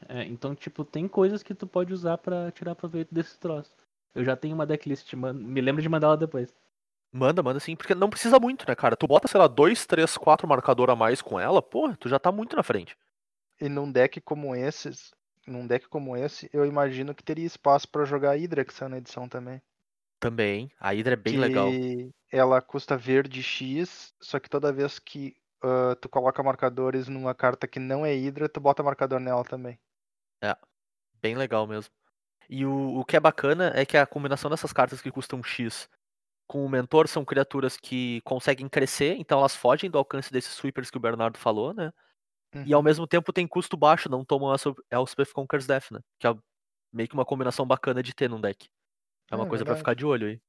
É, 0.09 0.25
então, 0.25 0.55
tipo, 0.55 0.85
tem 0.85 1.09
coisas 1.09 1.43
que 1.43 1.55
tu 1.55 1.67
pode 1.67 1.93
usar 1.93 2.19
pra 2.19 2.51
tirar 2.53 2.75
proveito 2.75 3.15
desse 3.15 3.39
troço. 3.39 3.73
Eu 4.15 4.25
já 4.25 4.37
tenho 4.37 4.55
uma 4.55 4.67
decklist, 4.67 5.13
me 5.15 5.61
lembro 5.61 5.83
de 5.83 5.89
mandar 5.89 6.09
ela 6.09 6.17
depois. 6.17 6.55
Manda, 7.13 7.43
manda 7.43 7.61
sim, 7.61 7.75
porque 7.75 7.95
não 7.95 8.11
precisa 8.11 8.39
muito, 8.39 8.67
né, 8.69 8.75
cara? 8.75 8.97
Tu 8.97 9.07
bota, 9.07 9.29
sei 9.29 9.39
lá, 9.39 9.47
dois, 9.47 9.87
três, 9.87 10.17
quatro 10.17 10.47
marcador 10.47 10.91
a 10.91 10.97
mais 10.97 11.23
com 11.23 11.41
ela, 11.41 11.63
porra, 11.63 11.97
tu 11.97 12.09
já 12.09 12.19
tá 12.19 12.31
muito 12.31 12.57
na 12.57 12.63
frente. 12.63 12.97
E 13.61 13.69
num 13.69 13.91
deck 13.91 14.21
como 14.21 14.55
esses, 14.55 15.15
num 15.47 15.67
deck 15.67 15.89
como 15.89 16.17
esse, 16.17 16.51
eu 16.53 16.67
imagino 16.67 17.15
que 17.15 17.23
teria 17.23 17.47
espaço 17.47 17.89
pra 17.89 18.05
jogar 18.05 18.33
a 18.33 18.35
Hydra, 18.35 18.65
que 18.65 18.75
saiu 18.75 18.91
na 18.91 18.99
edição 18.99 19.29
também. 19.29 19.63
Também. 20.21 20.71
A 20.79 20.91
Hydra 20.91 21.15
é 21.15 21.17
bem 21.17 21.35
que 21.35 21.39
legal. 21.39 21.71
Ela 22.31 22.61
custa 22.61 22.97
verde 22.97 23.43
X, 23.43 24.13
só 24.21 24.39
que 24.39 24.51
toda 24.51 24.73
vez 24.73 24.99
que 24.99 25.37
ah, 25.63 25.97
tu 26.01 26.09
coloca 26.09 26.43
marcadores 26.43 27.09
numa 27.09 27.35
carta 27.35 27.69
que 27.69 27.79
não 27.81 28.05
é 28.07 28.13
Hydra, 28.15 28.49
tu 28.49 28.61
bota 28.61 28.83
marcador 28.83 29.21
nela 29.21 29.45
também. 29.45 29.79
Bem 31.23 31.37
legal 31.37 31.67
mesmo. 31.67 31.93
E 32.51 32.65
o, 32.67 32.99
o 33.01 33.05
que 33.05 33.17
é 33.17 33.21
bacana 33.21 33.73
é 33.75 33.87
que 33.87 33.97
a 33.97 34.07
combinação 34.07 34.51
dessas 34.51 34.73
cartas 34.73 35.03
que 35.03 35.11
custam 35.13 35.43
X 35.43 35.89
com 36.49 36.65
o 36.67 36.71
mentor 36.71 37.09
são 37.09 37.25
criaturas 37.25 37.77
que 37.77 38.21
conseguem 38.23 38.69
crescer, 38.69 39.17
então 39.19 39.39
elas 39.41 39.57
fogem 39.57 39.91
do 39.91 39.99
alcance 39.99 40.33
desses 40.33 40.53
sweepers 40.55 40.91
que 40.91 40.99
o 40.99 41.01
Bernardo 41.01 41.39
falou, 41.39 41.75
né? 41.75 41.93
E 42.65 42.75
ao 42.75 42.83
Uhum. 42.83 42.85
mesmo 42.85 43.07
tempo 43.07 43.33
tem 43.33 43.49
custo 43.49 43.77
baixo, 43.77 44.11
não 44.11 44.25
tomam 44.25 44.53
a 44.53 44.57
Elspeth 44.97 45.33
Conquers 45.35 45.67
Death, 45.67 45.93
né? 45.93 46.01
Que 46.21 46.29
é 46.29 46.35
meio 46.93 47.09
que 47.09 47.15
uma 47.15 47.27
combinação 47.27 47.67
bacana 47.67 48.03
de 48.03 48.15
ter 48.15 48.31
num 48.31 48.41
deck. 48.41 48.69
É 49.31 49.37
uma 49.37 49.47
É 49.47 49.49
coisa 49.49 49.65
pra 49.65 49.77
verdade. 49.77 49.77
ficar 49.77 49.95
de 49.95 50.07
olho 50.07 50.29
aí. 50.29 50.41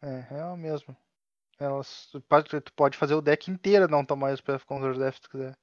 É, 0.00 0.20
real 0.20 0.56
mesmo. 0.56 0.96
Elas, 1.58 2.08
tu 2.10 2.20
pode, 2.20 2.60
tu 2.60 2.72
pode 2.74 2.96
fazer 2.96 3.14
o 3.14 3.22
deck 3.22 3.50
inteiro 3.50 3.88
não 3.88 4.04
tomar 4.04 4.32
os 4.32 4.40
PF 4.40 4.64
Control 4.66 4.94
Death 4.98 5.14
se 5.14 5.20
tu 5.22 5.30
quiser. 5.30 5.56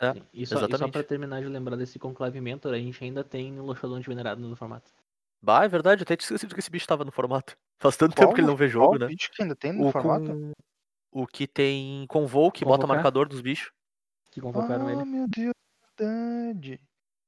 É, 0.00 0.12
Sim, 0.14 0.22
E 0.32 0.46
só, 0.46 0.56
e 0.56 0.58
só 0.58 0.66
exatamente. 0.66 0.92
pra 0.92 1.02
terminar 1.02 1.40
de 1.42 1.48
lembrar 1.48 1.76
desse 1.76 1.98
conclavimento, 1.98 2.68
a 2.68 2.78
gente 2.78 3.02
ainda 3.04 3.22
tem 3.24 3.58
o 3.60 3.64
Loxodon 3.64 4.00
de 4.00 4.08
venerado 4.08 4.40
no 4.40 4.56
formato. 4.56 4.90
Bah, 5.42 5.64
é 5.64 5.68
verdade, 5.68 6.02
eu 6.02 6.04
até 6.04 6.16
tinha 6.16 6.26
esquecido 6.26 6.54
que 6.54 6.60
esse 6.60 6.70
bicho 6.70 6.86
tava 6.86 7.04
no 7.04 7.12
formato. 7.12 7.56
Faz 7.78 7.96
tanto 7.96 8.14
Qual 8.14 8.26
tempo 8.26 8.34
que 8.34 8.40
ele 8.40 8.46
não 8.48 8.56
vê 8.56 8.66
Qual 8.70 8.72
jogo, 8.84 8.98
né? 8.98 9.06
bicho 9.06 9.30
que 9.32 9.42
ainda 9.42 9.56
tem 9.56 9.72
no 9.72 9.86
O, 9.88 9.92
formato? 9.92 10.26
com... 10.26 10.52
o 11.12 11.26
que 11.26 11.46
tem 11.46 12.06
Convoke, 12.08 12.64
bota 12.64 12.82
Convocar? 12.82 12.96
marcador 12.96 13.28
dos 13.28 13.40
bichos. 13.40 13.70
Que 14.30 14.40
convocaram 14.40 14.86
ah, 14.86 14.92
ele. 14.92 15.04
meu 15.04 15.26
Deus, 15.28 15.54
verdade. 15.98 16.80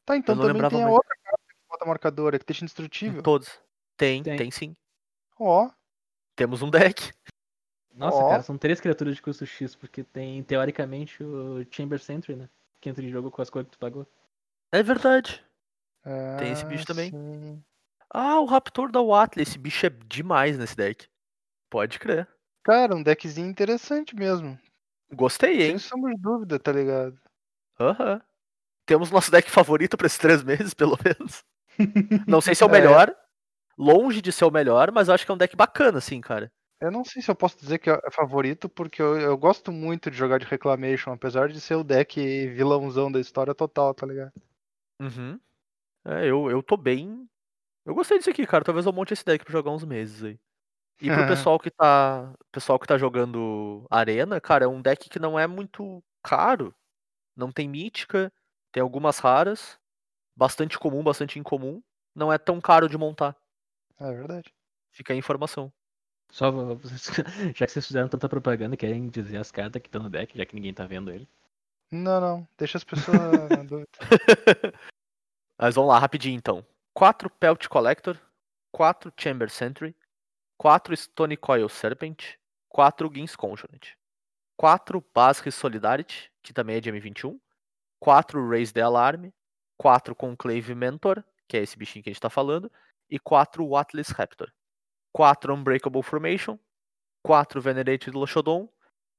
Tá, 0.05 0.17
então 0.17 0.37
também 0.39 0.69
tem 0.69 0.83
a 0.83 0.89
outra 0.89 1.15
carta 1.25 1.43
que 1.49 1.69
bota 1.69 1.85
marcador, 1.87 2.35
é 2.35 2.39
que 2.39 2.45
deixa 2.47 2.65
indestrutível. 2.65 3.23
Todos. 3.23 3.49
Tem, 3.97 4.23
Tem. 4.23 4.37
tem, 4.37 4.51
sim. 4.51 4.75
Ó, 5.39 5.71
Temos 6.37 6.63
um 6.63 6.71
deck. 6.71 7.13
Nossa, 7.95 8.19
Ó. 8.19 8.29
cara, 8.29 8.43
são 8.43 8.57
três 8.57 8.81
criaturas 8.81 9.15
de 9.17 9.23
custo 9.23 9.45
X, 9.47 9.75
porque 9.75 10.03
tem, 10.03 10.43
teoricamente, 10.43 11.23
o 11.23 11.65
Chamber 11.71 11.99
Sentry, 12.01 12.35
né? 12.37 12.49
Que 12.81 12.89
entra 12.89 13.05
em 13.05 13.11
jogo 13.11 13.31
com 13.31 13.43
as 13.43 13.51
cores 13.51 13.67
que 13.69 13.73
tu 13.77 13.79
pagou. 13.79 14.07
É 14.73 14.83
verdade. 14.83 15.45
é, 16.05 16.37
Tem 16.37 16.53
esse 16.53 16.65
bicho 16.65 16.87
também. 16.87 17.11
sim. 17.11 17.63
Ah, 18.11 18.41
o 18.41 18.45
Raptor 18.45 18.91
da 18.91 19.01
Watley. 19.01 19.43
Esse 19.43 19.59
bicho 19.59 19.87
é 19.87 19.91
demais 19.91 20.59
nesse 20.59 20.77
deck. 20.77 21.07
Pode 21.71 21.99
crer. 21.99 22.29
Cara, 22.63 22.95
um 22.95 23.03
deckzinho 23.03 23.49
interessante 23.49 24.15
mesmo. 24.15 24.59
Gostei, 25.13 25.63
hein? 25.63 25.79
Sem 25.79 25.91
sombra 25.91 26.15
de 26.15 26.21
dúvida, 26.21 26.59
tá 26.59 26.73
ligado? 26.73 27.19
Aham. 27.81 28.21
Temos 28.87 29.11
nosso 29.11 29.31
deck 29.31 29.51
favorito 29.51 29.97
pra 29.97 30.07
esses 30.07 30.19
três 30.19 30.43
meses, 30.43 30.73
pelo 30.75 30.99
menos. 31.05 31.45
Não 32.27 32.41
sei 32.41 32.55
se 32.55 32.63
é 32.63 32.67
o 32.67 32.69
É. 32.71 32.73
melhor. 32.73 33.15
Longe 33.79 34.21
de 34.21 34.31
ser 34.33 34.45
o 34.45 34.51
melhor, 34.51 34.91
mas 34.93 35.09
eu 35.09 35.15
acho 35.15 35.25
que 35.25 35.31
é 35.31 35.35
um 35.35 35.39
deck 35.39 35.57
bacana, 35.57 35.99
assim, 35.99 36.21
cara. 36.21 36.53
Eu 36.83 36.91
não 36.91 37.05
sei 37.05 37.23
se 37.23 37.31
eu 37.31 37.35
posso 37.37 37.57
dizer 37.57 37.79
que 37.79 37.89
é 37.89 38.11
favorito, 38.11 38.69
porque 38.69 39.01
eu, 39.01 39.17
eu 39.17 39.39
gosto 39.39 39.71
muito 39.71 40.11
de 40.11 40.17
jogar 40.17 40.39
de 40.39 40.47
Reclamation, 40.47 41.13
apesar 41.13 41.49
de 41.49 41.61
ser 41.61 41.77
o 41.77 41.85
deck 41.85 42.21
vilãozão 42.49 43.11
da 43.11 43.21
história 43.21 43.55
total, 43.55 43.95
tá 43.95 44.05
ligado? 44.05 44.33
Uhum. 45.01 45.39
É, 46.05 46.29
eu, 46.29 46.51
eu 46.51 46.61
tô 46.61 46.77
bem. 46.77 47.31
Eu 47.87 47.95
gostei 47.95 48.19
disso 48.19 48.31
aqui, 48.31 48.45
cara. 48.45 48.65
Talvez 48.65 48.85
eu 48.85 48.93
monte 48.93 49.13
esse 49.13 49.25
deck 49.25 49.45
pra 49.45 49.53
jogar 49.53 49.71
uns 49.71 49.85
meses 49.85 50.25
aí. 50.25 50.41
E 51.01 51.07
pro 51.09 51.25
pessoal 51.29 51.57
que 51.57 51.71
tá. 51.71 52.35
Pessoal 52.51 52.81
que 52.81 52.87
tá 52.89 52.99
jogando 52.99 53.87
Arena, 53.89 54.41
cara, 54.41 54.65
é 54.65 54.69
um 54.69 54.83
deck 54.83 55.09
que 55.09 55.21
não 55.21 55.39
é 55.39 55.47
muito 55.47 56.03
caro. 56.21 56.75
Não 57.37 57.53
tem 57.53 57.69
mítica, 57.69 58.33
tem 58.73 58.83
algumas 58.83 59.21
raras. 59.21 59.79
Bastante 60.35 60.77
comum, 60.81 61.05
bastante 61.05 61.39
incomum. 61.39 61.81
Não 62.13 62.33
é 62.33 62.39
tão 62.39 62.61
caro 62.61 62.89
de 62.89 62.99
montar. 62.99 63.37
É 64.01 64.11
verdade. 64.11 64.53
Fica 64.91 65.13
aí 65.13 65.17
a 65.17 65.21
informação. 65.21 65.73
Só 66.33 66.51
vocês- 66.51 67.11
já 67.55 67.67
que 67.67 67.73
vocês 67.73 67.87
fizeram 67.87 68.09
tanta 68.09 68.29
propaganda, 68.29 68.77
querem 68.77 69.09
dizer 69.09 69.37
as 69.37 69.53
cartas 69.53 69.81
que 69.81 69.87
estão 69.89 70.03
no 70.03 70.11
deck, 70.11 70.37
já 70.37 70.45
que 70.47 70.55
ninguém 70.55 70.73
tá 70.75 70.87
vendo 70.87 71.11
ele. 71.13 71.29
Não, 71.91 72.19
não. 72.21 72.49
Deixa 72.57 72.79
as 72.79 72.85
pessoas 72.85 73.17
na 73.51 73.63
dúvida. 73.63 73.87
Mas 75.59 75.75
vamos 75.75 75.91
lá, 75.91 75.99
rapidinho 75.99 76.37
então. 76.37 76.65
4 76.95 77.29
Pelt 77.31 77.69
Collector, 77.69 78.19
4 78.73 79.13
Chamber 79.17 79.51
Sentry, 79.51 79.95
4 80.59 80.97
Stone 80.97 81.37
Coil 81.37 81.69
Serpent, 81.69 82.35
4 82.71 83.11
Gins 83.15 83.37
Conjurant, 83.37 83.89
4 84.57 85.05
Basris 85.15 85.55
Solidarity, 85.55 86.33
que 86.43 86.53
também 86.55 86.77
é 86.77 86.81
de 86.81 86.91
M21, 86.91 87.39
4 88.01 88.49
Raise 88.49 88.73
the 88.73 88.81
Alarm, 88.81 89.31
4 89.77 90.15
Conclave 90.15 90.75
Mentor, 90.75 91.23
que 91.47 91.57
é 91.59 91.63
esse 91.63 91.77
bichinho 91.77 92.03
que 92.03 92.09
a 92.09 92.13
gente 92.13 92.21
tá 92.23 92.31
falando, 92.31 92.73
e 93.11 93.19
4 93.19 93.77
Atlas 93.77 94.09
Raptor, 94.09 94.51
4 95.13 95.55
Unbreakable 95.55 96.03
Formation, 96.03 96.59
4 97.25 97.61
Venerated 97.61 98.11
Loxodon, 98.17 98.69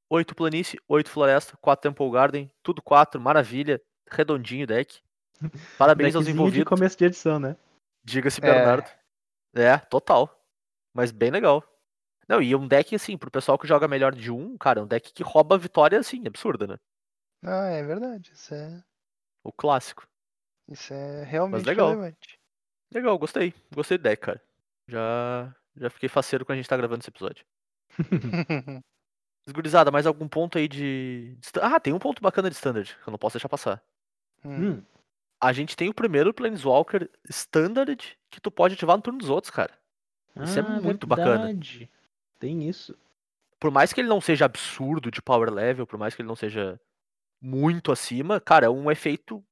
8 0.10 0.36
Planície, 0.36 0.80
8 0.88 1.10
Floresta, 1.10 1.58
4 1.62 1.90
Temple 1.90 2.12
Garden, 2.12 2.52
tudo 2.62 2.82
4, 2.82 3.20
maravilha, 3.20 3.82
redondinho 4.10 4.64
o 4.64 4.68
deck. 4.68 5.02
Parabéns 5.78 6.16
aos 6.16 6.28
envolvidos. 6.28 6.60
de 6.60 6.66
começo 6.66 6.98
de 6.98 7.06
edição, 7.06 7.40
né? 7.40 7.56
Diga-se 8.04 8.40
É. 8.40 8.44
Bernardo. 8.44 8.90
É. 9.56 9.78
total. 9.78 10.30
Mas 10.94 11.12
bem 11.12 11.32
legal. 11.32 11.64
Não, 12.28 12.42
e 12.42 12.56
um 12.56 12.68
deck, 12.68 12.96
assim, 12.96 13.18
pro 13.18 13.30
pessoal 13.32 13.58
que 13.58 13.68
joga 13.68 13.88
melhor 13.88 14.14
de 14.16 14.32
um, 14.32 14.58
cara, 14.58 14.82
um 14.82 14.88
deck 14.88 15.12
que 15.14 15.24
rouba 15.24 15.58
vitória, 15.58 16.00
assim, 16.00 16.26
absurda, 16.26 16.66
né? 16.68 16.78
Ah, 17.44 17.68
é 17.68 17.84
verdade. 17.84 18.32
Isso 18.34 18.54
é, 18.54 18.82
O 19.44 19.52
clássico. 19.52 20.08
isso 20.70 20.94
é 20.94 21.24
realmente 21.24 21.66
legal. 21.66 21.90
relevante. 21.90 22.40
Legal, 22.94 23.18
gostei. 23.18 23.54
Gostei 23.74 23.98
do 23.98 24.04
deck, 24.04 24.22
cara. 24.22 24.42
Já, 24.88 25.54
já 25.76 25.90
fiquei 25.90 26.10
faceiro 26.10 26.46
quando 26.46 26.54
a 26.58 26.62
gente 26.62 26.70
tá 26.70 26.78
gravando 26.78 27.02
esse 27.02 27.10
episódio. 27.10 27.46
Desgurizada, 29.46 29.92
mais 29.92 30.06
algum 30.06 30.28
ponto 30.28 30.58
aí 30.58 30.68
de. 30.68 31.38
Ah, 31.62 31.80
tem 31.80 31.94
um 31.94 32.00
ponto 32.00 32.22
bacana 32.22 32.50
de 32.50 32.56
standard, 32.56 32.96
que 33.04 33.08
eu 33.08 33.12
não 33.12 33.18
posso 33.18 33.36
deixar 33.36 33.50
passar. 33.50 33.84
Hum. 34.44 34.72
Hum, 34.72 34.84
A 35.42 35.52
gente 35.52 35.76
tem 35.76 35.90
o 35.90 35.94
primeiro 35.94 36.34
Planeswalker 36.34 37.10
standard 37.30 38.18
que 38.30 38.40
tu 38.40 38.50
pode 38.50 38.76
ativar 38.76 38.96
no 38.96 39.02
turno 39.02 39.20
dos 39.20 39.30
outros, 39.30 39.52
cara. 39.52 39.74
Isso 40.42 40.58
é 40.58 40.62
ah, 40.62 40.82
muito 40.82 41.06
bacana. 41.06 41.46
verdade. 41.46 41.90
Tem 42.40 42.68
isso. 42.68 42.98
Por 43.60 43.70
mais 43.70 43.94
que 43.94 44.02
ele 44.02 44.10
não 44.10 44.20
seja 44.20 44.46
absurdo 44.46 45.12
de 45.12 45.22
power 45.22 45.52
level, 45.52 45.86
por 45.86 45.98
mais 46.00 46.16
que 46.16 46.22
ele 46.22 46.28
não 46.28 46.36
seja 46.36 46.80
muito 47.42 47.92
acima, 47.92 48.40
cara, 48.40 48.66
é 48.66 48.70
um 48.70 48.90
efeito 48.90 49.44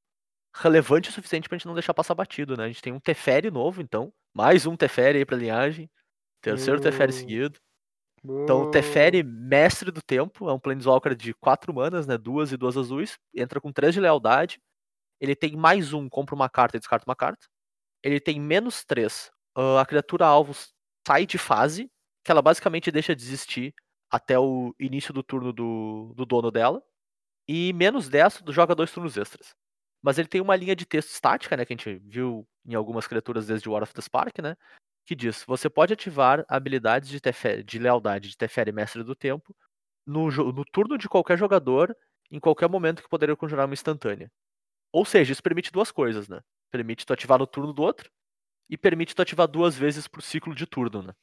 relevante 0.56 1.10
o 1.10 1.14
suficiente 1.14 1.48
pra 1.48 1.58
gente 1.58 1.68
não 1.68 1.74
deixar 1.74 1.94
passar 1.94 2.16
batido, 2.16 2.58
né? 2.58 2.66
A 2.66 2.68
gente 2.68 2.82
tem 2.82 2.92
um 2.92 3.00
Teferi 3.00 3.52
novo, 3.52 3.82
então. 3.82 4.12
Mais 4.34 4.66
um 4.66 4.76
Teferi 4.76 5.20
aí 5.20 5.26
pra 5.26 5.38
linhagem. 5.38 5.90
Terceiro 6.42 6.82
Teferi 6.82 7.12
Uh. 7.12 7.16
seguido. 7.16 7.60
Então, 8.24 8.64
o 8.64 8.72
Teferi, 8.72 9.24
mestre 9.24 9.90
do 9.92 10.02
tempo, 10.02 10.48
é 10.48 10.54
um 10.54 10.60
Planeswalker 10.60 11.16
de 11.16 11.34
4 11.34 11.74
manas, 11.74 12.06
né? 12.06 12.18
Duas 12.18 12.52
e 12.52 12.58
duas 12.58 12.78
azuis. 12.78 13.18
Entra 13.34 13.60
com 13.60 13.72
3 13.72 13.94
de 13.94 14.00
lealdade. 14.00 14.60
Ele 15.20 15.36
tem 15.36 15.56
mais 15.56 15.94
um, 15.94 16.08
compra 16.10 16.36
uma 16.36 16.50
carta 16.50 16.78
e 16.78 16.80
descarta 16.80 17.06
uma 17.08 17.16
carta. 17.16 17.48
Ele 18.04 18.20
tem 18.20 18.40
menos 18.40 18.84
3. 18.86 19.32
a 19.80 19.86
criatura 19.86 20.26
alvo 20.26 20.54
sai 21.08 21.26
de 21.26 21.38
fase, 21.38 21.90
que 22.24 22.32
ela 22.32 22.42
basicamente 22.42 22.92
deixa 22.92 23.16
de 23.16 23.24
existir 23.24 23.74
até 24.10 24.38
o 24.38 24.76
início 24.80 25.14
do 25.14 25.24
turno 25.24 25.52
do, 25.54 26.14
do 26.16 26.26
dono 26.26 26.52
dela. 26.52 26.82
E 27.48 27.74
menos 27.74 28.10
10, 28.10 28.42
tu 28.46 28.52
joga 28.54 28.76
dois 28.76 28.92
turnos 28.92 29.18
extras. 29.18 29.56
Mas 30.02 30.18
ele 30.18 30.28
tem 30.28 30.42
uma 30.42 30.56
linha 30.56 30.76
de 30.76 30.86
texto 30.86 31.10
estática, 31.10 31.56
né? 31.56 31.66
Que 31.66 31.74
a 31.74 31.78
gente 31.78 31.96
viu 32.06 32.48
em 32.66 32.74
algumas 32.74 33.08
criaturas 33.08 33.48
desde 33.48 33.70
War 33.70 33.84
of 33.84 33.94
the 33.94 34.02
Spark, 34.02 34.40
né? 34.40 34.56
Que 35.06 35.16
diz: 35.16 35.44
você 35.46 35.70
pode 35.70 35.94
ativar 35.94 36.46
habilidades 36.48 37.10
de, 37.10 37.20
Teferi, 37.20 37.64
de 37.64 37.80
lealdade 37.80 38.30
de 38.30 38.38
Teferi 38.38 38.72
Mestre 38.72 39.04
do 39.04 39.16
Tempo 39.16 39.56
no, 40.06 40.30
no 40.30 40.66
turno 40.66 40.98
de 40.98 41.08
qualquer 41.08 41.38
jogador, 41.38 41.96
em 42.30 42.40
qualquer 42.40 42.70
momento 42.70 43.04
que 43.04 43.10
poderia 43.10 43.36
conjurar 43.36 43.66
uma 43.66 43.74
instantânea. 43.74 44.32
Ou 44.92 45.06
seja, 45.06 45.32
isso 45.32 45.44
permite 45.44 45.72
duas 45.72 45.92
coisas, 45.92 46.28
né? 46.28 46.42
Permite 46.72 47.06
tu 47.06 47.14
ativar 47.14 47.40
no 47.40 47.48
turno 47.48 47.72
do 47.72 47.82
outro 47.82 48.10
e 48.70 48.78
permite 48.78 49.16
tu 49.16 49.22
ativar 49.22 49.48
duas 49.48 49.78
vezes 49.78 50.08
por 50.08 50.22
ciclo 50.22 50.56
de 50.56 50.66
turno, 50.66 51.04
né? 51.04 51.14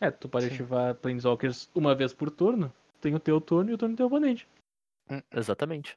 É, 0.00 0.10
tu 0.10 0.28
pode 0.28 0.46
Sim. 0.46 0.54
ativar 0.54 0.94
Planeswalkers 0.96 1.70
uma 1.74 1.94
vez 1.94 2.12
por 2.12 2.30
turno. 2.30 2.72
Tem 3.00 3.14
o 3.14 3.20
teu 3.20 3.40
turno 3.40 3.70
e 3.70 3.74
o 3.74 3.78
turno 3.78 3.94
do 3.94 3.96
teu 3.96 4.06
oponente. 4.06 4.48
Exatamente. 5.30 5.96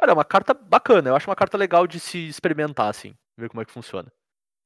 Cara, 0.00 0.12
é 0.12 0.14
uma 0.14 0.24
carta 0.24 0.54
bacana. 0.54 1.10
Eu 1.10 1.16
acho 1.16 1.28
uma 1.28 1.36
carta 1.36 1.58
legal 1.58 1.86
de 1.86 2.00
se 2.00 2.26
experimentar, 2.26 2.88
assim. 2.88 3.14
Ver 3.38 3.48
como 3.50 3.60
é 3.60 3.64
que 3.64 3.72
funciona. 3.72 4.10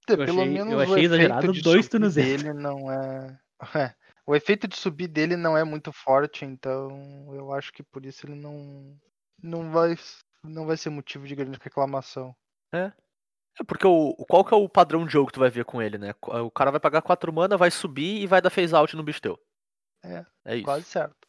É, 0.09 0.13
Eu 0.13 0.19
Pelo 0.19 0.41
achei- 0.41 0.53
menos 0.53 0.73
eu 0.73 0.79
o 0.79 0.81
achei 0.83 0.95
efeito 0.95 1.15
exagerado 1.15 1.53
de 1.53 1.63
dois 1.63 1.85
subir 1.85 1.91
turnos 1.91 2.15
dele 2.15 2.53
não 2.53 2.91
é... 2.93 3.41
é. 3.91 3.95
O 4.27 4.35
efeito 4.35 4.67
de 4.69 4.77
subir 4.77 5.09
dele 5.09 5.37
não 5.37 5.57
é 5.57 5.65
muito 5.65 5.93
forte, 5.93 6.45
então 6.45 7.29
eu 7.35 7.53
acho 7.53 7.73
que 7.73 7.83
por 7.83 8.07
isso 8.07 8.25
ele 8.27 8.35
não 8.37 8.97
não 9.43 9.71
vai 9.71 9.97
não 10.43 10.67
vai 10.67 10.77
ser 10.77 10.89
motivo 10.91 11.27
de 11.27 11.35
grande 11.35 11.59
reclamação. 11.61 12.35
É 12.73 12.93
porque 13.67 13.87
o, 13.87 14.11
o- 14.19 14.27
qual 14.27 14.45
que 14.45 14.55
é 14.55 14.57
o 14.57 14.69
padrão 14.69 15.05
de 15.07 15.13
jogo 15.13 15.27
que 15.29 15.35
tu 15.35 15.41
vai 15.41 15.51
ver 15.51 15.65
com 15.65 15.81
ele, 15.83 15.99
né? 15.99 16.15
O 16.23 16.51
cara 16.51 16.71
vai 16.71 16.81
pagar 16.81 17.03
4 17.03 17.33
mana, 17.33 17.57
vai 17.57 17.71
subir 17.71 18.21
e 18.23 18.27
vai 18.27 18.41
dar 18.41 18.51
phase 18.51 18.75
out 18.75 18.95
no 18.97 19.03
bicho 19.03 19.21
teu. 19.21 19.39
É, 20.05 20.25
É 20.45 20.57
isso. 20.57 20.65
Quase 20.65 20.85
certo. 20.85 21.24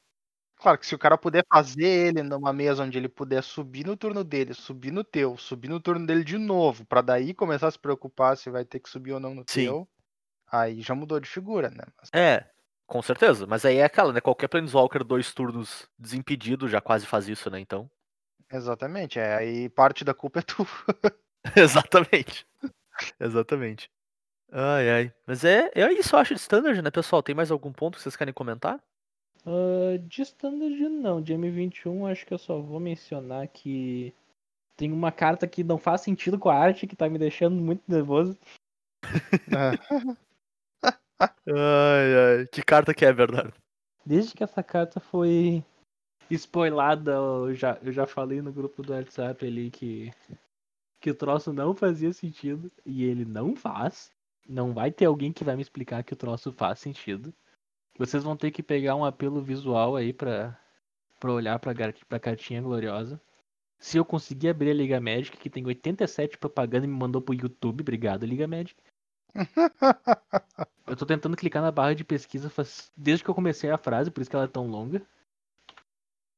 Claro 0.66 0.80
que 0.80 0.88
se 0.88 0.96
o 0.96 0.98
cara 0.98 1.16
puder 1.16 1.46
fazer 1.48 1.86
ele 1.86 2.24
numa 2.24 2.52
mesa 2.52 2.82
onde 2.84 2.98
ele 2.98 3.08
puder 3.08 3.44
subir 3.44 3.86
no 3.86 3.96
turno 3.96 4.24
dele, 4.24 4.52
subir 4.56 4.92
no 4.92 5.04
teu, 5.04 5.38
subir 5.38 5.68
no 5.70 5.80
turno 5.80 6.08
dele 6.08 6.24
de 6.24 6.40
novo, 6.40 6.84
pra 6.88 7.02
daí 7.02 7.36
começar 7.36 7.68
a 7.68 7.72
se 7.72 7.78
preocupar 7.78 8.36
se 8.36 8.50
vai 8.50 8.66
ter 8.66 8.80
que 8.80 8.90
subir 8.90 9.12
ou 9.12 9.20
não 9.20 9.36
no 9.36 9.44
Sim. 9.48 9.66
teu, 9.66 9.88
aí 10.52 10.82
já 10.82 10.96
mudou 10.96 11.20
de 11.20 11.30
figura, 11.30 11.70
né? 11.70 11.84
Mas- 11.96 12.10
É, 12.16 12.50
com 12.88 13.00
certeza. 13.00 13.46
Mas 13.46 13.64
aí 13.64 13.78
é 13.78 13.84
aquela, 13.84 14.12
né? 14.12 14.20
Qualquer 14.20 14.48
Planeswalker 14.48 15.04
dois 15.04 15.32
turnos 15.36 15.88
desimpedido 16.00 16.68
já 16.68 16.82
quase 16.82 17.06
faz 17.06 17.28
isso, 17.28 17.48
né? 17.52 17.60
Então. 17.60 17.88
exatamente, 18.52 19.20
é, 19.20 19.36
aí 19.36 19.70
parte 19.70 20.04
da 20.04 20.16
culpa 20.16 20.40
é 20.40 20.42
tu. 20.50 20.66
Exatamente. 21.56 22.44
Exatamente. 23.20 23.88
Ai, 24.52 24.90
ai. 24.90 25.14
Mas 25.28 25.44
é, 25.46 25.70
é 25.76 25.94
isso, 25.94 26.16
eu 26.16 26.20
acho, 26.20 26.34
de 26.34 26.40
standard, 26.40 26.82
né, 26.82 26.90
pessoal? 26.90 27.22
Tem 27.22 27.36
mais 27.36 27.52
algum 27.52 27.72
ponto 27.72 27.98
que 27.98 28.02
vocês 28.02 28.16
querem 28.16 28.34
comentar? 28.34 28.82
Ah, 29.46 29.98
de 29.98 30.24
standard 30.24 30.90
não, 30.90 31.22
de 31.22 31.34
M21 31.34 32.12
acho 32.12 32.26
que 32.26 32.34
eu 32.34 32.38
só 32.38 32.60
vou 32.60 32.80
mencionar 32.80 33.48
que 33.48 34.14
tem 34.76 34.92
uma 34.92 35.12
carta 35.12 35.48
que 35.48 35.64
não 35.64 35.78
faz 35.78 36.02
sentido 36.02 36.40
com 36.40 36.50
a 36.50 36.56
arte, 36.56 36.88
que 36.88 36.96
tá 36.96 37.08
me 37.08 37.20
deixando 37.20 37.56
muito 37.56 37.84
nervoso. 37.88 38.38
Ai, 41.48 42.40
ai. 42.40 42.48
Que 42.48 42.62
carta 42.62 42.94
que 42.94 43.06
é, 43.06 43.14
Bernardo? 43.14 43.54
Desde 44.06 44.34
que 44.34 44.44
essa 44.44 44.62
carta 44.62 45.00
foi 45.00 45.64
spoilada, 46.30 47.12
eu 47.12 47.54
já, 47.56 47.78
eu 47.82 47.92
já 47.92 48.06
falei 48.06 48.42
no 48.42 48.52
grupo 48.52 48.82
do 48.82 48.92
WhatsApp 48.92 49.46
ali 49.46 49.72
que, 49.72 50.12
que 51.00 51.10
o 51.10 51.16
troço 51.16 51.54
não 51.54 51.74
fazia 51.74 52.12
sentido. 52.12 52.70
E 52.86 53.06
ele 53.06 53.24
não 53.24 53.56
faz. 53.56 54.12
Não 54.48 54.74
vai 54.74 54.92
ter 54.92 55.06
alguém 55.06 55.32
que 55.32 55.44
vai 55.44 55.56
me 55.56 55.62
explicar 55.62 56.04
que 56.04 56.14
o 56.14 56.18
troço 56.18 56.52
faz 56.52 56.80
sentido. 56.80 57.34
Vocês 57.98 58.24
vão 58.24 58.36
ter 58.36 58.52
que 58.52 58.62
pegar 58.62 58.96
um 58.96 59.06
apelo 59.06 59.42
visual 59.42 59.96
aí 59.96 60.12
pra, 60.12 60.60
pra 61.20 61.32
olhar 61.32 61.58
pra, 61.60 61.74
pra 62.08 62.20
cartinha 62.20 62.62
gloriosa. 62.62 63.22
Se 63.80 63.98
eu 63.98 64.06
conseguir 64.06 64.50
abrir 64.50 64.72
a 64.72 64.74
Liga 64.74 65.00
Magic, 65.00 65.38
que 65.38 65.50
tem 65.50 65.66
87 65.66 66.38
propaganda 66.38 66.86
e 66.86 66.90
me 66.90 66.96
mandou 66.96 67.22
pro 67.22 67.34
YouTube, 67.34 67.82
obrigado, 67.82 68.26
Liga 68.26 68.48
Magic. 68.48 68.76
Eu 70.88 70.96
tô 70.96 71.06
tentando 71.06 71.36
clicar 71.36 71.62
na 71.64 71.72
barra 71.72 71.94
de 71.94 72.04
pesquisa 72.04 72.50
faz... 72.50 72.92
desde 72.96 73.24
que 73.24 73.30
eu 73.30 73.36
comecei 73.36 73.72
a 73.72 73.78
frase, 73.78 74.12
por 74.12 74.22
isso 74.22 74.30
que 74.30 74.36
ela 74.36 74.46
é 74.46 74.48
tão 74.48 74.68
longa. 74.68 75.02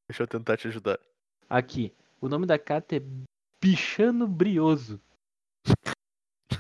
Deixa 0.10 0.24
eu 0.24 0.28
tentar 0.28 0.56
te 0.56 0.70
ajudar. 0.70 0.98
Aqui, 1.50 1.94
o 2.22 2.30
nome 2.30 2.46
da 2.46 2.58
carta 2.58 2.96
é 2.96 3.02
Bichano 3.62 4.26
Brioso. 4.26 5.02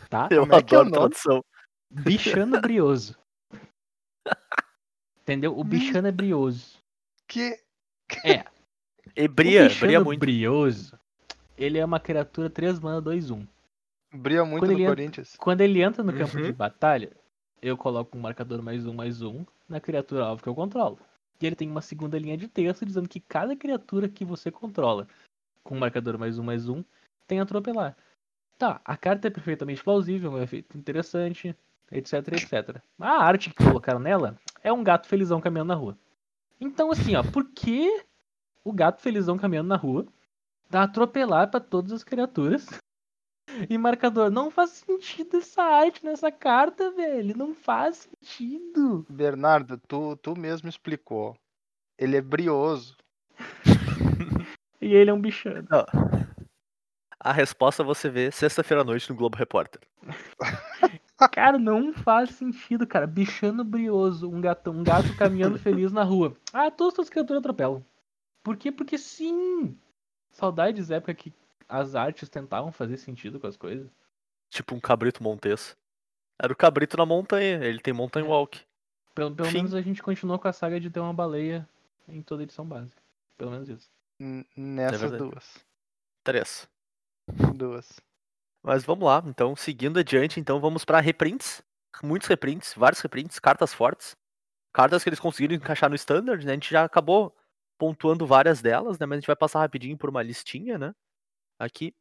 Tá? 0.09 0.27
Eu 0.29 0.41
Como 0.41 0.55
é 0.55 0.61
que 0.61 0.75
é 0.75 0.77
o 0.77 0.81
adoro 0.81 0.95
nome? 0.95 1.09
tradução. 1.15 1.45
Bichano 1.89 2.59
Brioso. 2.61 3.17
Entendeu? 5.27 5.59
O 5.59 5.63
bichano 5.63 6.07
é 6.07 6.11
brioso. 6.11 6.77
que 7.27 7.59
É, 8.23 8.45
E 9.13 9.27
bria, 9.27 9.67
bria 9.67 10.01
muito. 10.01 10.19
brioso, 10.21 10.97
ele 11.57 11.77
é 11.77 11.83
uma 11.83 11.99
criatura 11.99 12.49
3 12.49 12.79
mana 12.79 13.01
2 13.01 13.29
1. 13.29 13.45
brilha 14.13 14.45
muito 14.45 14.61
Quando 14.61 14.71
no 14.71 14.77
ele 14.77 14.83
entra- 14.83 14.95
Corinthians. 14.95 15.35
Quando 15.37 15.59
ele 15.61 15.81
entra 15.81 16.01
no 16.01 16.13
campo 16.13 16.37
Uhum. 16.37 16.43
de 16.43 16.53
batalha, 16.53 17.11
eu 17.61 17.75
coloco 17.75 18.17
um 18.17 18.21
marcador 18.21 18.61
mais 18.63 18.85
um 18.85 18.93
mais 18.93 19.21
um 19.21 19.45
na 19.67 19.81
criatura 19.81 20.23
alvo 20.23 20.41
que 20.41 20.47
eu 20.47 20.55
controlo. 20.55 20.97
E 21.41 21.45
ele 21.45 21.57
tem 21.57 21.69
uma 21.69 21.81
segunda 21.81 22.17
linha 22.17 22.37
de 22.37 22.47
texto 22.47 22.85
dizendo 22.85 23.09
que 23.09 23.19
cada 23.19 23.53
criatura 23.53 24.07
que 24.07 24.23
você 24.23 24.49
controla 24.49 25.09
com 25.61 25.75
um 25.75 25.79
marcador 25.79 26.17
mais 26.17 26.39
um 26.39 26.43
mais 26.43 26.69
um 26.69 26.81
tem 27.27 27.41
atropelar. 27.41 27.97
Tá, 28.57 28.79
a 28.85 28.95
carta 28.95 29.27
é 29.27 29.31
perfeitamente 29.31 29.83
plausível, 29.83 30.31
um 30.31 30.41
efeito 30.41 30.77
interessante, 30.77 31.53
etc, 31.91 32.13
etc. 32.31 32.81
A 32.97 33.23
arte 33.23 33.49
que 33.49 33.63
colocaram 33.63 33.99
nela 33.99 34.35
é 34.67 34.73
um 34.73 34.83
gato 34.83 35.07
felizão 35.07 35.39
caminhando 35.39 35.69
na 35.69 35.75
rua. 35.75 35.97
Então 36.59 36.91
assim, 36.91 37.15
ó, 37.15 37.23
por 37.23 37.45
que 37.51 38.03
o 38.63 38.73
gato 38.73 39.01
felizão 39.01 39.37
caminhando 39.37 39.69
na 39.69 39.77
rua 39.77 40.05
dá 40.69 40.83
atropelar 40.83 41.49
pra 41.49 41.59
todas 41.59 41.91
as 41.91 42.03
criaturas 42.03 42.67
e 43.69 43.77
marcador, 43.77 44.29
não 44.29 44.51
faz 44.51 44.71
sentido 44.71 45.37
essa 45.37 45.63
arte 45.63 46.03
nessa 46.03 46.31
carta, 46.31 46.91
velho. 46.91 47.35
Não 47.35 47.55
faz 47.55 48.09
sentido. 48.09 49.05
Bernardo, 49.09 49.79
tu, 49.87 50.17
tu 50.17 50.37
mesmo 50.37 50.67
explicou. 50.67 51.35
Ele 51.97 52.17
é 52.17 52.21
brioso. 52.21 52.95
E 54.79 54.93
ele 54.93 55.09
é 55.09 55.13
um 55.13 55.19
bichano. 55.19 55.67
A 57.19 57.33
resposta 57.33 57.83
você 57.83 58.11
vê 58.11 58.31
sexta-feira 58.31 58.83
à 58.83 58.85
noite 58.85 59.09
no 59.09 59.15
Globo 59.15 59.35
Repórter. 59.35 59.81
Cara, 61.31 61.57
não 61.57 61.93
faz 61.93 62.31
sentido, 62.31 62.85
cara. 62.85 63.07
Bichano 63.07 63.63
brioso, 63.63 64.29
um 64.29 64.39
gato, 64.39 64.69
um 64.71 64.83
gato 64.83 65.15
caminhando 65.17 65.57
feliz 65.57 65.91
na 65.91 66.03
rua. 66.03 66.35
Ah, 66.53 66.69
todas 66.69 66.99
as 66.99 67.09
criaturas 67.09 67.39
atropelam. 67.39 67.83
Por 68.43 68.55
quê? 68.55 68.71
Porque 68.71 68.97
sim. 68.97 69.75
Saudades 70.31 70.89
da 70.89 70.97
época 70.97 71.13
que 71.15 71.33
as 71.67 71.95
artes 71.95 72.29
tentavam 72.29 72.71
fazer 72.71 72.97
sentido 72.97 73.39
com 73.39 73.47
as 73.47 73.57
coisas. 73.57 73.89
Tipo 74.49 74.75
um 74.75 74.79
cabrito 74.79 75.23
montes. 75.23 75.75
Era 76.39 76.53
o 76.53 76.55
cabrito 76.55 76.95
na 76.97 77.05
montanha, 77.05 77.63
ele 77.65 77.79
tem 77.79 77.93
mountain 77.93 78.23
É. 78.23 78.27
walk. 78.27 78.61
Pelo, 79.15 79.35
pelo 79.35 79.51
menos 79.51 79.73
a 79.73 79.81
gente 79.81 80.03
continuou 80.03 80.37
com 80.37 80.47
a 80.47 80.53
saga 80.53 80.79
de 80.79 80.91
ter 80.91 80.99
uma 80.99 81.13
baleia 81.13 81.67
em 82.07 82.21
toda 82.21 82.43
edição 82.43 82.63
básica. 82.63 83.01
Pelo 83.35 83.49
menos 83.51 83.67
isso. 83.67 83.89
N- 84.19 84.45
Nessas 84.55 85.01
verdade. 85.01 85.23
duas. 85.23 85.65
Três. 86.23 86.69
Duas. 87.55 87.99
Mas 88.63 88.83
vamos 88.83 89.05
lá, 89.05 89.23
então, 89.25 89.55
seguindo 89.55 89.99
adiante, 89.99 90.39
então 90.39 90.59
vamos 90.59 90.83
para 90.85 90.99
reprints. 90.99 91.63
Muitos 92.03 92.27
reprints, 92.27 92.73
vários 92.75 93.01
reprints, 93.01 93.39
cartas 93.39 93.73
fortes. 93.73 94.15
cartas 94.73 95.03
que 95.03 95.09
eles 95.09 95.19
conseguiram 95.19 95.55
encaixar 95.55 95.89
no 95.89 95.95
Standard, 95.95 96.45
né? 96.45 96.53
A 96.53 96.55
gente 96.55 96.71
já 96.71 96.83
acabou 96.85 97.35
pontuando 97.79 98.27
várias 98.27 98.61
delas, 98.61 98.99
né? 98.99 99.05
Mas 99.05 99.17
a 99.17 99.19
gente 99.21 99.27
vai 99.27 99.35
passar 99.35 99.59
rapidinho 99.59 99.97
por 99.97 100.09
uma 100.09 100.23
listinha, 100.23 100.77
né? 100.77 100.93
Aqui. 101.59 101.95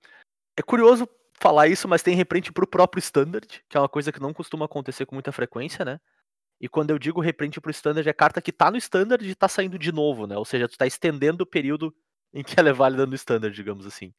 É 0.59 0.63
curioso 0.63 1.09
falar 1.41 1.69
isso, 1.69 1.89
mas 1.89 2.03
tem 2.03 2.17
reprint 2.17 2.53
pro 2.53 2.67
próprio 2.67 3.01
Standard, 3.01 3.65
que 3.69 3.77
é 3.77 3.81
uma 3.81 3.89
coisa 3.89 4.13
que 4.13 4.21
não 4.21 4.35
costuma 4.35 4.67
acontecer 4.67 5.07
com 5.07 5.15
muita 5.17 5.33
frequência, 5.33 5.85
né? 5.85 6.01
E 6.61 6.69
quando 6.69 6.91
eu 6.91 6.99
digo 6.99 7.21
reprint 7.21 7.61
pro 7.61 7.71
Standard, 7.71 8.09
é 8.09 8.13
carta 8.13 8.43
que 8.43 8.53
tá 8.53 8.71
no 8.71 8.79
Standard 8.79 9.29
e 9.29 9.35
tá 9.35 9.49
saindo 9.49 9.79
de 9.79 9.93
novo, 9.93 10.27
né? 10.27 10.37
Ou 10.39 10.45
seja, 10.45 10.69
tu 10.69 10.79
tá 10.79 10.87
estendendo 10.87 11.45
o 11.45 11.47
período 11.47 11.95
em 12.33 12.43
que 12.45 12.59
ela 12.59 12.71
é 12.71 12.73
válida 12.73 13.07
no 13.07 13.15
Standard, 13.15 13.55
digamos 13.55 13.87
assim. 13.87 14.15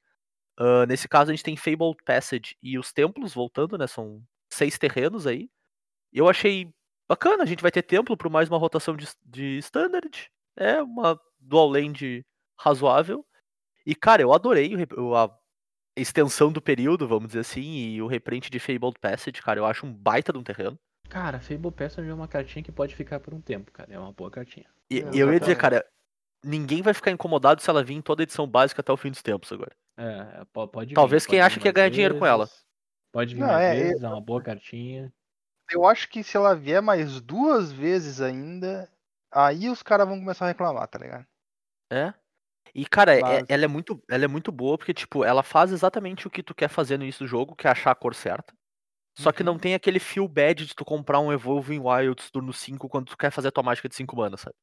Uh, 0.60 0.86
nesse 0.88 1.08
caso, 1.08 1.30
a 1.30 1.34
gente 1.34 1.44
tem 1.44 1.56
Fabled 1.56 1.98
Passage 2.04 2.58
e 2.62 2.78
os 2.80 2.92
templos 2.92 3.34
voltando, 3.34 3.78
né? 3.78 3.86
São 3.88 4.24
seis 4.52 4.78
terrenos 4.78 5.28
aí. 5.28 5.50
Eu 6.12 6.28
achei 6.28 6.72
bacana, 7.08 7.44
a 7.44 7.46
gente 7.46 7.62
vai 7.62 7.72
ter 7.72 7.84
templo 7.84 8.18
por 8.18 8.30
mais 8.30 8.50
uma 8.50 8.58
rotação 8.58 8.96
de, 8.96 9.08
de 9.26 9.58
Standard. 9.60 10.30
É 10.56 10.82
uma 10.82 11.20
dual 11.40 11.70
land 11.70 12.26
razoável. 12.60 13.26
E, 13.86 13.94
cara, 13.94 14.22
eu 14.22 14.34
adorei 14.34 14.74
o, 14.98 15.16
a 15.16 15.30
extensão 15.96 16.52
do 16.52 16.62
período, 16.62 17.08
vamos 17.08 17.28
dizer 17.28 17.40
assim, 17.40 17.62
e 17.62 18.02
o 18.02 18.08
reprint 18.08 18.50
de 18.50 18.60
Fabled 18.60 19.00
Passage, 19.00 19.42
cara, 19.42 19.60
eu 19.60 19.66
acho 19.66 19.86
um 19.86 19.94
baita 19.94 20.34
de 20.34 20.40
um 20.40 20.44
terreno. 20.44 20.78
Cara, 21.10 21.40
Fable 21.40 21.72
Passage 21.72 22.10
é 22.10 22.14
uma 22.14 22.28
cartinha 22.28 22.64
que 22.64 22.72
pode 22.72 22.96
ficar 22.96 23.20
por 23.20 23.34
um 23.34 23.42
tempo, 23.42 23.72
cara. 23.72 23.94
É 23.94 24.00
uma 24.00 24.12
boa 24.12 24.30
cartinha. 24.30 24.66
E, 24.92 25.00
É, 25.00 25.10
eu 25.14 25.32
ia 25.32 25.40
dizer, 25.40 25.56
cara, 25.56 25.86
ninguém 26.44 26.82
vai 26.82 26.94
ficar 26.94 27.12
incomodado 27.12 27.62
se 27.62 27.70
ela 27.70 27.84
vir 27.84 27.96
em 27.96 28.02
toda 28.02 28.22
a 28.22 28.26
edição 28.26 28.48
básica 28.48 28.82
até 28.82 28.92
o 28.92 28.98
fim 28.98 29.10
dos 29.10 29.22
tempos 29.22 29.52
agora. 29.52 29.72
É, 29.98 30.46
po- 30.54 30.68
pode 30.68 30.96
vir, 30.96 30.96
Talvez 30.96 31.26
quem 31.26 31.40
pode 31.40 31.42
vir 31.42 31.46
acha 31.46 31.60
que 31.60 31.68
ia 31.68 31.72
ganhar 31.72 31.90
dinheiro 31.90 32.20
com 32.20 32.26
ela. 32.26 32.48
Pode 33.12 33.36
vir 33.36 33.42
Não, 33.42 33.48
mais 33.48 33.64
é, 33.64 33.74
vezes, 33.76 34.04
é 34.04 34.08
uma 34.08 34.22
boa 34.22 34.42
cartinha. 34.44 35.14
Eu 35.72 35.86
acho 35.86 36.10
que 36.10 36.24
se 36.24 36.36
ela 36.38 36.56
vier 36.56 36.82
mais 36.82 37.22
duas 37.22 37.72
vezes 37.72 38.20
ainda, 38.22 38.92
aí 39.32 39.70
os 39.70 39.82
caras 39.84 40.08
vão 40.08 40.20
começar 40.20 40.46
a 40.46 40.48
reclamar, 40.50 40.88
tá 40.88 41.00
ligado? 41.00 41.26
É. 41.92 42.14
E, 42.76 42.86
cara, 42.88 43.16
é- 43.16 43.44
ela, 43.50 43.66
é 43.66 43.68
muito, 43.68 44.02
ela 44.10 44.26
é 44.26 44.28
muito 44.28 44.52
boa 44.52 44.78
porque, 44.78 44.94
tipo, 44.94 45.24
ela 45.26 45.44
faz 45.44 45.72
exatamente 45.72 46.28
o 46.28 46.32
que 46.32 46.44
tu 46.44 46.56
quer 46.56 46.70
fazer 46.70 46.98
no 46.98 47.04
início 47.04 47.26
do 47.26 47.30
jogo, 47.30 47.56
que 47.56 47.68
é 47.68 47.72
achar 47.72 47.92
a 47.92 47.96
cor 47.96 48.16
certa. 48.16 48.54
Só 49.20 49.32
que 49.32 49.44
Uhum. 49.44 49.48
não 49.48 49.60
tem 49.60 49.76
aquele 49.76 50.00
feel 50.00 50.28
bad 50.28 50.66
de 50.66 50.76
tu 50.76 50.86
comprar 50.86 51.20
um 51.20 51.32
Evolving 51.34 51.80
Wilds 51.80 52.32
turno 52.32 52.54
5 52.54 52.90
quando 52.90 53.08
tu 53.08 53.18
quer 53.18 53.32
fazer 53.32 53.50
a 53.50 53.52
tua 53.52 53.64
mágica 53.64 53.90
de 53.90 53.96
5 53.96 54.16
mana, 54.18 54.38
sabe? 54.38 54.56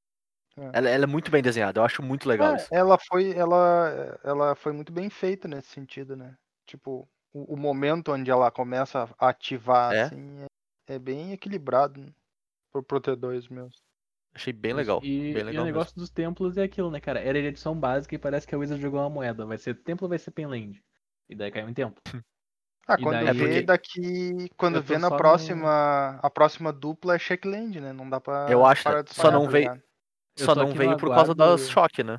É. 0.57 0.71
Ela, 0.73 0.89
ela 0.91 1.05
é 1.05 1.07
muito 1.07 1.31
bem 1.31 1.43
desenhada, 1.43 1.81
eu 1.81 1.85
acho 1.85 2.03
muito 2.03 2.29
legal 2.29 2.53
É, 2.53 2.57
isso. 2.57 2.69
ela 2.73 2.97
foi, 2.99 3.33
ela, 3.33 4.19
ela 4.23 4.55
foi 4.55 4.73
muito 4.73 4.93
bem 4.93 5.11
feita 5.11 5.49
nesse 5.49 5.69
sentido, 5.69 6.17
né? 6.17 6.37
Tipo, 6.67 7.09
o, 7.33 7.55
o 7.55 7.57
momento 7.57 8.13
onde 8.13 8.31
ela 8.31 8.51
começa 8.51 9.09
a 9.19 9.29
ativar, 9.29 9.93
É. 9.93 10.03
assim, 10.03 10.43
é, 10.89 10.95
é 10.95 10.99
bem 10.99 11.33
equilibrado 11.33 12.01
né? 12.01 12.07
pro, 12.73 12.83
pro 12.83 13.01
T2 13.01 13.51
mesmo. 13.51 13.71
Achei 14.37 14.53
bem 14.53 14.73
legal. 14.73 15.01
E, 15.03 15.09
bem 15.19 15.31
e 15.31 15.33
legal 15.35 15.63
o 15.63 15.65
mesmo. 15.65 15.65
negócio 15.67 15.95
dos 15.97 16.11
templos 16.11 16.57
é 16.57 16.63
aquilo, 16.65 16.91
né, 16.91 17.01
cara? 17.01 17.21
Era 17.21 17.41
de 17.41 17.49
edição 17.49 17.75
básica 17.79 18.15
e 18.15 18.19
parece 18.19 18.47
que 18.47 18.55
a 18.55 18.59
Wizard 18.59 18.83
jogou 18.83 19.01
uma 19.01 19.11
moeda. 19.11 19.47
Vai 19.47 19.59
ser 19.59 19.75
templo 19.83 20.07
ou 20.07 20.09
vai 20.09 20.19
ser 20.19 20.31
penland? 20.33 20.83
E 21.29 21.35
daí 21.37 21.51
caiu 21.51 21.69
em 21.69 21.75
templo. 21.75 22.01
Ah, 22.87 22.97
E 22.99 23.03
quando 23.03 23.25
daí- 23.25 23.33
vê 23.33 23.63
daqui. 23.63 24.51
Quando 24.59 24.83
vê 24.83 24.99
na 24.99 25.09
só 25.09 25.15
no- 25.15 25.17
próxima. 25.17 26.21
A 26.23 26.29
próxima 26.29 26.71
dupla 26.71 27.15
é 27.15 27.19
Checkland, 27.19 27.81
né? 27.81 27.95
Não 27.95 28.11
dá 28.11 28.21
pra. 28.21 28.47
Eu 28.51 28.63
acho, 28.67 28.83
Só 29.07 29.31
não 29.31 29.47
tá 29.47 29.51
veio-? 29.53 29.83
Eu 30.37 30.47
Só 30.47 30.55
não 30.55 30.73
veio 30.75 30.97
por 30.97 31.11
causa 31.11 31.35
das 31.35 31.69
choque, 31.71 32.03
né? 32.03 32.19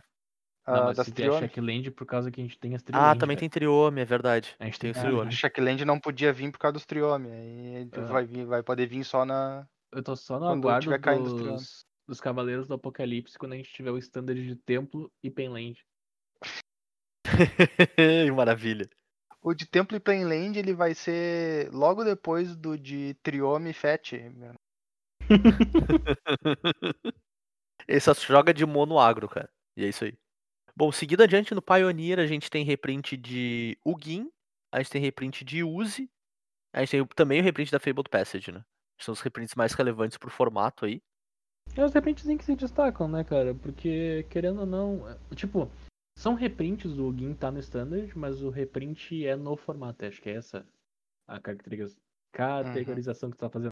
Não, 0.67 0.73
Ah, 0.75 0.83
mas 0.85 0.97
das 0.97 1.05
se 1.07 1.11
vier 1.13 1.29
Triome. 1.29 1.47
Checkland 1.47 1.91
por 1.91 2.05
causa 2.07 2.31
que 2.31 2.41
a 2.41 2.43
gente 2.43 2.57
tem 2.57 2.73
as 2.73 2.81
Ah, 2.81 2.85
Triland, 2.85 3.19
também 3.19 3.35
cara. 3.35 3.39
tem 3.41 3.49
Triome, 3.49 4.01
é 4.01 4.05
verdade. 4.05 4.55
A 4.59 4.65
gente 4.65 4.79
Tem 4.79 4.91
tem 4.91 4.99
o 4.99 5.03
Triome. 5.03 5.15
Triome. 5.17 5.33
A 5.33 5.35
Checkland 5.35 5.85
não 5.85 5.99
podia 5.99 6.33
vir 6.33 6.51
por 6.51 6.57
causa 6.59 6.73
dos 6.73 6.85
Triome. 6.85 7.29
Aí 7.29 7.89
Ah. 7.93 8.01
vai, 8.05 8.25
vir, 8.25 8.45
vai 8.45 8.63
poder 8.63 8.87
vir 8.87 9.03
só 9.03 9.25
na. 9.25 9.67
Eu 9.91 10.01
tô 10.01 10.15
só 10.15 10.39
no 10.39 10.47
Quando 10.47 10.59
aguardo 10.59 10.83
tiver 10.83 10.99
caindo 10.99 11.23
os 11.25 11.33
dos, 11.33 11.85
dos 12.07 12.21
Cavaleiros 12.21 12.67
do 12.67 12.73
Apocalipse 12.73 13.37
quando 13.37 13.53
a 13.53 13.57
gente 13.57 13.71
tiver 13.71 13.91
o 13.91 13.97
standard 13.97 14.41
de 14.43 14.55
templo 14.55 15.11
e 15.23 15.29
penland. 15.29 15.77
Maravilha. 18.35 18.89
O 19.41 19.53
de 19.53 19.67
Templo 19.67 19.95
e 19.95 19.99
Plainland 19.99 20.57
ele 20.57 20.73
vai 20.73 20.95
ser 20.95 21.69
logo 21.71 22.03
depois 22.03 22.55
do 22.55 22.75
de 22.75 23.13
Triome 23.21 23.69
e 23.69 23.73
Fetch. 23.73 24.13
Esse 27.87 28.05
só 28.05 28.13
joga 28.13 28.53
de 28.53 28.65
mono 28.65 28.99
agro, 28.99 29.27
cara. 29.29 29.49
E 29.77 29.83
é 29.85 29.87
isso 29.89 30.05
aí. 30.05 30.17
Bom, 30.75 30.91
seguindo 30.91 31.23
adiante 31.23 31.53
no 31.53 31.61
Pioneer, 31.61 32.19
a 32.19 32.25
gente 32.27 32.49
tem 32.49 32.65
reprint 32.65 33.15
de 33.15 33.77
Ugin, 33.85 34.29
a 34.71 34.79
gente 34.79 34.91
tem 34.91 35.01
reprint 35.01 35.45
de 35.45 35.63
Uzi, 35.63 36.09
a 36.73 36.79
gente 36.81 36.91
tem 36.91 37.05
também 37.15 37.39
o 37.39 37.43
reprint 37.43 37.71
da 37.71 37.79
Fabled 37.79 38.09
Passage, 38.09 38.51
né? 38.51 38.63
São 38.99 39.13
os 39.13 39.21
reprints 39.21 39.55
mais 39.55 39.73
relevantes 39.73 40.17
pro 40.17 40.29
formato 40.29 40.85
aí. 40.85 41.01
É 41.75 41.83
os 41.83 41.93
reprints 41.93 42.23
que 42.25 42.43
se 42.45 42.55
destacam, 42.55 43.07
né, 43.07 43.23
cara? 43.23 43.53
Porque, 43.55 44.23
querendo 44.29 44.61
ou 44.61 44.65
não, 44.65 45.09
é- 45.09 45.17
tipo, 45.35 45.69
são 46.17 46.33
reprints, 46.33 46.97
o 46.97 47.11
Gin 47.13 47.33
tá 47.33 47.51
no 47.51 47.59
standard, 47.59 48.17
mas 48.17 48.41
o 48.41 48.49
reprint 48.49 49.25
é 49.25 49.35
no 49.35 49.55
formato. 49.57 50.05
Acho 50.05 50.21
que 50.21 50.29
é 50.29 50.35
essa 50.35 50.65
a 51.27 51.39
caracteriza- 51.39 51.97
categorização 52.33 53.31
que 53.31 53.37
tu 53.37 53.41
tá 53.41 53.49
fazendo. 53.49 53.71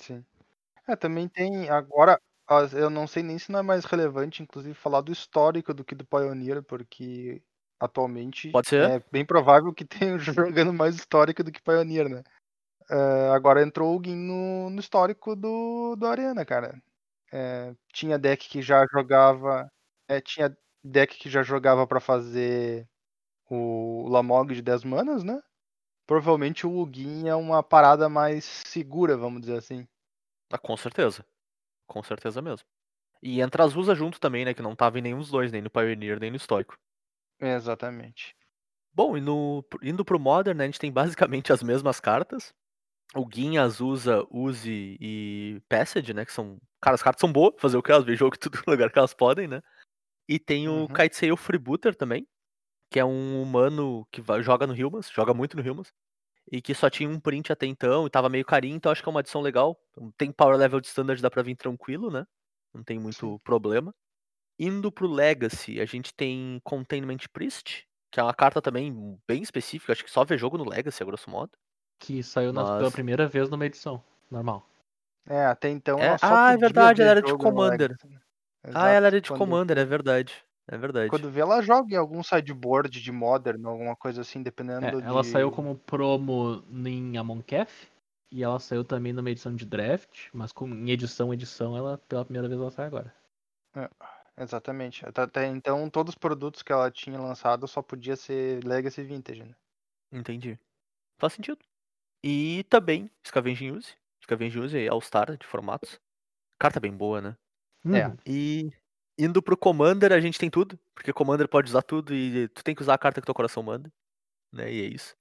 Sim. 0.00 0.24
É, 0.86 0.96
também 0.96 1.28
tem. 1.28 1.68
Agora, 1.68 2.20
eu 2.72 2.88
não 2.88 3.06
sei 3.06 3.22
nem 3.22 3.38
se 3.38 3.52
não 3.52 3.60
é 3.60 3.62
mais 3.62 3.84
relevante, 3.84 4.42
inclusive, 4.42 4.74
falar 4.74 5.00
do 5.00 5.12
histórico 5.12 5.74
do 5.74 5.84
que 5.84 5.94
do 5.94 6.04
Pioneer, 6.04 6.62
porque 6.62 7.42
atualmente 7.78 8.50
Pode 8.50 8.68
ser? 8.68 8.90
é 8.90 9.04
bem 9.12 9.24
provável 9.24 9.72
que 9.72 9.84
tenha 9.84 10.18
jogando 10.18 10.72
mais 10.72 10.96
histórico 10.96 11.44
do 11.44 11.52
que 11.52 11.62
Pioneer, 11.62 12.08
né? 12.08 12.22
É, 12.90 13.30
agora 13.34 13.62
entrou 13.62 13.98
o 13.98 14.02
Gin 14.02 14.16
no, 14.16 14.70
no 14.70 14.80
histórico 14.80 15.36
do, 15.36 15.94
do 15.96 16.06
Arena, 16.06 16.44
cara. 16.44 16.80
É, 17.30 17.74
tinha 17.92 18.18
deck 18.18 18.48
que 18.48 18.62
já 18.62 18.86
jogava. 18.90 19.70
é, 20.08 20.20
tinha 20.20 20.56
deck 20.82 21.18
que 21.18 21.28
já 21.28 21.42
jogava 21.42 21.86
pra 21.86 22.00
fazer 22.00 22.88
o 23.50 24.08
Lamog 24.08 24.54
de 24.54 24.62
10 24.62 24.84
manas, 24.84 25.22
né? 25.22 25.38
Provavelmente 26.06 26.66
o 26.66 26.80
Ugin 26.80 27.28
é 27.28 27.34
uma 27.34 27.62
parada 27.62 28.08
mais 28.08 28.44
segura, 28.44 29.16
vamos 29.16 29.42
dizer 29.42 29.58
assim. 29.58 29.86
Ah, 30.50 30.56
com 30.56 30.74
certeza. 30.74 31.22
Com 31.88 32.02
certeza 32.04 32.40
mesmo. 32.40 32.64
E 33.22 33.40
entra 33.40 33.64
as 33.64 33.74
Usa 33.76 33.94
junto 33.94 34.20
também, 34.20 34.44
né? 34.44 34.54
Que 34.54 34.62
não 34.62 34.76
tava 34.76 34.98
em 34.98 35.02
nenhum 35.02 35.18
dos 35.18 35.30
dois, 35.30 35.50
nem 35.52 35.62
no 35.62 35.70
Pioneer, 35.70 36.20
nem 36.20 36.30
no 36.30 36.36
histórico. 36.36 36.74
Exatamente. 37.40 38.34
Bom, 38.92 39.16
e 39.16 39.20
no, 39.20 39.64
indo 39.82 40.04
pro 40.04 40.18
Modern, 40.18 40.56
né, 40.58 40.64
a 40.64 40.66
gente 40.66 40.80
tem 40.80 40.92
basicamente 40.92 41.52
as 41.52 41.62
mesmas 41.62 42.00
cartas. 42.00 42.52
O 43.16 43.26
Gin, 43.32 43.58
Azusa, 43.58 44.24
Uzi 44.30 44.96
e 45.00 45.60
Passage, 45.68 46.14
né? 46.14 46.24
Que 46.26 46.32
são. 46.32 46.58
Cara, 46.82 46.94
as 46.96 47.02
cartas 47.02 47.20
são 47.20 47.32
boas, 47.32 47.54
fazer 47.58 47.76
o 47.78 47.82
que? 47.82 47.92
Elas 47.92 48.04
veem 48.04 48.16
jogo 48.18 48.36
em 48.36 48.38
todo 48.40 48.54
lugar 48.68 48.90
que 48.92 48.98
elas 48.98 49.14
podem, 49.14 49.48
né? 49.48 49.62
E 50.28 50.38
tem 50.38 50.68
o 50.68 50.82
Uhum. 50.82 50.88
Kaitsei 50.88 51.36
Freebooter 51.36 51.94
também, 51.96 52.26
que 52.92 53.00
é 53.00 53.04
um 53.04 53.42
humano 53.42 54.06
que 54.12 54.20
vai- 54.22 54.42
joga 54.42 54.66
no 54.66 54.74
Humans, 54.74 55.10
joga 55.10 55.34
muito 55.34 55.56
no 55.56 55.62
Humans. 55.72 55.92
E 56.50 56.62
que 56.62 56.74
só 56.74 56.88
tinha 56.88 57.08
um 57.08 57.20
print 57.20 57.52
até 57.52 57.66
então 57.66 58.06
e 58.06 58.10
tava 58.10 58.28
meio 58.28 58.44
carinho, 58.44 58.76
então 58.76 58.90
acho 58.90 59.02
que 59.02 59.08
é 59.08 59.10
uma 59.10 59.20
adição 59.20 59.40
legal. 59.42 59.78
Tem 60.16 60.32
power 60.32 60.56
level 60.56 60.80
de 60.80 60.86
standard, 60.86 61.20
dá 61.20 61.30
pra 61.30 61.42
vir 61.42 61.54
tranquilo, 61.56 62.10
né? 62.10 62.26
Não 62.74 62.82
tem 62.82 62.98
muito 62.98 63.38
problema. 63.44 63.94
Indo 64.58 64.90
pro 64.90 65.06
Legacy, 65.06 65.80
a 65.80 65.84
gente 65.84 66.12
tem 66.14 66.58
Containment 66.64 67.18
Priest, 67.32 67.86
que 68.10 68.18
é 68.18 68.22
uma 68.22 68.34
carta 68.34 68.60
também 68.62 69.18
bem 69.28 69.42
específica, 69.42 69.92
acho 69.92 70.02
que 70.04 70.10
só 70.10 70.24
vê 70.24 70.36
jogo 70.38 70.56
no 70.58 70.68
Legacy, 70.68 71.02
a 71.02 71.06
grosso 71.06 71.30
modo. 71.30 71.52
Que 72.00 72.22
saiu 72.22 72.52
na- 72.52 72.64
pela 72.64 72.80
Mas- 72.82 72.92
primeira 72.92 73.28
vez 73.28 73.48
numa 73.50 73.66
edição. 73.66 74.02
Normal. 74.30 74.66
É, 75.26 75.44
até 75.44 75.68
então 75.68 75.98
É? 75.98 76.06
ela 76.06 76.18
só 76.18 76.26
Ah, 76.26 76.52
é 76.52 76.56
verdade, 76.56 76.96
ver 76.98 77.02
ela 77.02 77.10
era 77.18 77.22
de 77.22 77.36
Commander. 77.36 77.96
Ah, 78.74 78.88
ela 78.88 79.06
era 79.08 79.20
de 79.20 79.28
quando- 79.28 79.38
Commander, 79.38 79.78
é 79.78 79.84
verdade. 79.84 80.44
É 80.70 80.76
verdade. 80.76 81.08
Quando 81.08 81.30
vê, 81.30 81.40
ela 81.40 81.62
joga 81.62 81.94
em 81.94 81.96
algum 81.96 82.22
sideboard 82.22 83.00
de 83.00 83.10
Modern, 83.10 83.64
alguma 83.66 83.96
coisa 83.96 84.20
assim, 84.20 84.42
dependendo 84.42 84.86
É, 84.86 84.90
de... 84.90 85.02
ela 85.02 85.24
saiu 85.24 85.50
como 85.50 85.76
promo 85.76 86.62
em 86.70 87.16
Amonketh. 87.16 87.88
E 88.30 88.42
ela 88.42 88.58
saiu 88.58 88.84
também 88.84 89.14
numa 89.14 89.30
edição 89.30 89.54
de 89.54 89.64
draft. 89.64 90.28
Mas 90.34 90.52
com, 90.52 90.68
em 90.68 90.90
edição, 90.90 91.32
edição, 91.32 91.74
ela 91.74 91.96
pela 91.96 92.24
primeira 92.24 92.46
vez 92.46 92.60
ela 92.60 92.70
sai 92.70 92.86
agora. 92.86 93.14
Exatamente. 94.36 95.04
Até, 95.06 95.46
então, 95.46 95.88
todos 95.88 96.12
os 96.12 96.18
produtos 96.18 96.62
que 96.62 96.70
ela 96.70 96.90
tinha 96.90 97.18
lançado 97.18 97.66
só 97.66 97.80
podia 97.80 98.16
ser 98.16 98.62
Legacy 98.64 99.02
Vintage, 99.02 99.44
né? 99.44 99.54
Entendi. 100.12 100.58
Faz 101.18 101.32
sentido. 101.32 101.58
E 102.22 102.64
também 102.68 103.10
Scavenging 103.26 103.70
Use. 103.70 103.94
Scavenging 104.22 104.60
Use 104.60 104.78
é 104.78 104.88
All-Star 104.88 105.36
de 105.36 105.46
formatos. 105.46 105.98
Carta 106.58 106.78
bem 106.78 106.92
boa, 106.92 107.22
né? 107.22 107.36
É. 107.86 108.08
Uhum. 108.08 108.16
E 108.26 108.72
indo 109.18 109.42
pro 109.42 109.56
Commander, 109.56 110.12
a 110.12 110.20
gente 110.20 110.38
tem 110.38 110.48
tudo. 110.48 110.78
Porque 110.94 111.12
Commander 111.12 111.48
pode 111.48 111.68
usar 111.68 111.82
tudo 111.82 112.14
e 112.14 112.48
tu 112.48 112.62
tem 112.62 112.74
que 112.74 112.82
usar 112.82 112.94
a 112.94 112.98
carta 112.98 113.20
que 113.20 113.26
teu 113.26 113.34
coração 113.34 113.62
manda. 113.62 113.92
Né? 114.52 114.72
E 114.72 114.82
é 114.82 114.86
isso. 114.86 115.16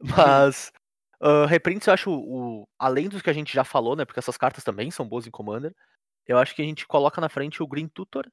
Mas. 0.00 0.72
ah, 1.20 1.46
reprints 1.46 1.86
eu 1.86 1.94
acho, 1.94 2.10
o, 2.10 2.68
além 2.78 3.08
dos 3.08 3.22
que 3.22 3.30
a 3.30 3.34
gente 3.34 3.52
já 3.52 3.64
falou, 3.64 3.96
né? 3.96 4.04
Porque 4.04 4.20
essas 4.20 4.36
cartas 4.36 4.64
também 4.64 4.90
são 4.90 5.06
boas 5.08 5.26
em 5.26 5.30
Commander. 5.30 5.74
Eu 6.26 6.38
acho 6.38 6.54
que 6.54 6.62
a 6.62 6.64
gente 6.64 6.86
coloca 6.86 7.20
na 7.20 7.28
frente 7.28 7.62
o 7.62 7.66
Green 7.66 7.88
Tutor, 7.88 8.30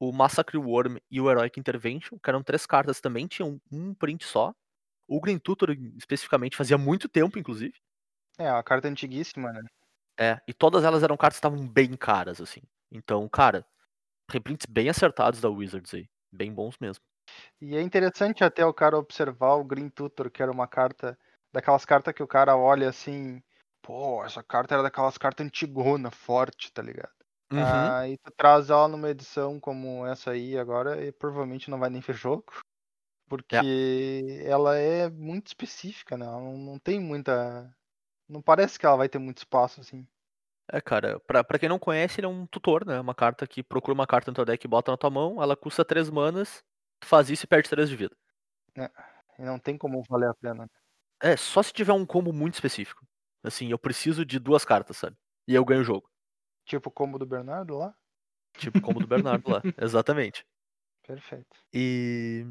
o 0.00 0.12
Massacre 0.12 0.58
Worm 0.58 0.96
e 1.10 1.20
o 1.20 1.30
Heroic 1.30 1.58
Intervention, 1.60 2.18
que 2.18 2.28
eram 2.28 2.42
três 2.42 2.66
cartas 2.66 3.00
também, 3.00 3.26
tinham 3.26 3.60
um 3.70 3.94
print 3.94 4.24
só. 4.24 4.52
O 5.06 5.20
Green 5.20 5.38
Tutor, 5.38 5.76
especificamente, 5.96 6.56
fazia 6.56 6.78
muito 6.78 7.08
tempo, 7.08 7.38
inclusive. 7.38 7.74
É, 8.38 8.50
uma 8.50 8.62
carta 8.62 8.88
antiguíssima, 8.88 9.52
né? 9.52 9.62
É, 10.18 10.40
e 10.46 10.52
todas 10.52 10.84
elas 10.84 11.02
eram 11.02 11.16
cartas 11.16 11.38
que 11.38 11.46
estavam 11.46 11.66
bem 11.68 11.96
caras, 11.96 12.40
assim. 12.40 12.62
Então, 12.90 13.28
cara, 13.28 13.66
reprints 14.30 14.66
bem 14.66 14.88
acertados 14.88 15.40
da 15.40 15.48
Wizards 15.48 15.92
aí. 15.94 16.08
Bem 16.32 16.52
bons 16.52 16.76
mesmo. 16.80 17.04
E 17.60 17.76
é 17.76 17.82
interessante 17.82 18.42
até 18.42 18.64
o 18.64 18.74
cara 18.74 18.98
observar 18.98 19.54
o 19.54 19.64
Green 19.64 19.88
Tutor, 19.88 20.30
que 20.30 20.42
era 20.42 20.50
uma 20.50 20.66
carta, 20.66 21.18
daquelas 21.52 21.84
cartas 21.84 22.14
que 22.14 22.22
o 22.22 22.26
cara 22.26 22.56
olha 22.56 22.88
assim, 22.88 23.42
pô, 23.82 24.24
essa 24.24 24.42
carta 24.42 24.74
era 24.74 24.82
daquelas 24.82 25.18
cartas 25.18 25.46
antigona, 25.46 26.10
forte, 26.10 26.72
tá 26.72 26.82
ligado? 26.82 27.12
Uhum. 27.52 27.64
Aí 27.64 28.16
tu 28.18 28.32
traz 28.36 28.70
ela 28.70 28.86
numa 28.86 29.10
edição 29.10 29.58
como 29.58 30.06
essa 30.06 30.30
aí 30.30 30.56
agora 30.56 31.04
e 31.04 31.10
provavelmente 31.10 31.68
não 31.68 31.78
vai 31.78 31.90
nem 31.90 32.00
ver 32.00 32.14
jogo. 32.14 32.44
Porque 33.28 34.42
ela 34.44 34.76
é 34.76 35.08
muito 35.08 35.48
específica, 35.48 36.16
né? 36.16 36.26
Ela 36.26 36.40
não, 36.40 36.58
não 36.58 36.78
tem 36.78 37.00
muita. 37.00 37.72
Não 38.28 38.42
parece 38.42 38.78
que 38.78 38.86
ela 38.86 38.96
vai 38.96 39.08
ter 39.08 39.18
muito 39.18 39.38
espaço, 39.38 39.80
assim. 39.80 40.06
É, 40.72 40.80
cara, 40.80 41.18
pra, 41.20 41.42
pra 41.42 41.58
quem 41.58 41.68
não 41.68 41.78
conhece, 41.78 42.20
ele 42.20 42.26
é 42.26 42.28
um 42.28 42.46
tutor, 42.46 42.86
né? 42.86 43.00
Uma 43.00 43.14
carta 43.14 43.46
que 43.46 43.62
procura 43.62 43.94
uma 43.94 44.06
carta 44.06 44.30
no 44.30 44.34
teu 44.34 44.44
deck 44.44 44.64
e 44.64 44.68
bota 44.68 44.90
na 44.92 44.96
tua 44.96 45.10
mão, 45.10 45.42
ela 45.42 45.56
custa 45.56 45.84
3 45.84 46.08
manas, 46.08 46.62
tu 47.00 47.08
faz 47.08 47.28
isso 47.28 47.44
e 47.44 47.48
perde 47.48 47.68
3 47.68 47.88
de 47.88 47.96
vida. 47.96 48.16
E 49.38 49.42
não 49.42 49.58
tem 49.58 49.76
como 49.76 50.02
valer 50.08 50.28
a 50.28 50.34
pena. 50.34 50.70
É, 51.22 51.36
só 51.36 51.62
se 51.62 51.72
tiver 51.72 51.92
um 51.92 52.06
combo 52.06 52.32
muito 52.32 52.54
específico. 52.54 53.04
Assim, 53.42 53.70
eu 53.70 53.78
preciso 53.78 54.24
de 54.24 54.38
duas 54.38 54.64
cartas, 54.64 54.96
sabe? 54.98 55.16
E 55.48 55.54
eu 55.54 55.64
ganho 55.64 55.80
o 55.80 55.84
jogo. 55.84 56.08
Tipo 56.64 56.88
o 56.88 56.92
combo 56.92 57.18
do 57.18 57.26
Bernardo 57.26 57.76
lá. 57.76 57.94
Tipo 58.58 58.78
o 58.78 58.82
combo 58.82 59.00
do 59.00 59.06
Bernardo 59.06 59.50
lá. 59.50 59.62
Exatamente. 59.80 60.44
Perfeito. 61.06 61.56
E. 61.72 62.46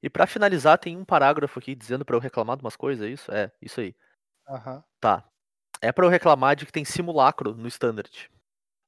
E 0.00 0.08
pra 0.08 0.28
finalizar, 0.28 0.78
tem 0.78 0.96
um 0.96 1.04
parágrafo 1.04 1.58
aqui 1.58 1.74
dizendo 1.74 2.04
pra 2.04 2.14
eu 2.14 2.20
reclamar 2.20 2.56
de 2.56 2.62
umas 2.62 2.76
coisas, 2.76 3.04
é 3.04 3.10
isso? 3.10 3.32
É, 3.32 3.50
isso 3.60 3.80
aí. 3.80 3.96
Aham. 4.48 4.84
Tá. 5.00 5.28
É 5.80 5.92
pra 5.92 6.04
eu 6.04 6.10
reclamar 6.10 6.56
de 6.56 6.66
que 6.66 6.72
tem 6.72 6.84
simulacro 6.84 7.54
no 7.54 7.68
Standard. 7.68 8.30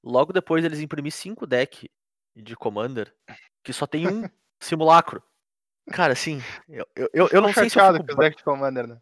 Logo 0.02 0.32
depois 0.32 0.64
eles 0.64 0.80
imprimir 0.80 1.12
cinco 1.12 1.46
deck 1.46 1.90
de 2.34 2.56
Commander 2.56 3.14
que 3.62 3.72
só 3.72 3.86
tem 3.86 4.08
um 4.08 4.22
simulacro. 4.60 5.22
Cara, 5.92 6.12
assim, 6.12 6.40
eu, 6.68 6.86
eu, 6.94 7.10
eu, 7.12 7.28
eu 7.32 7.40
não 7.40 7.52
sei 7.52 7.68
se 7.68 7.78
eu 7.78 7.92
fico 7.92 8.04
com 8.04 8.10
os 8.10 8.16
bra- 8.16 8.24
decks 8.24 8.38
de 8.38 8.44
Commander, 8.44 8.86
né? 8.86 9.00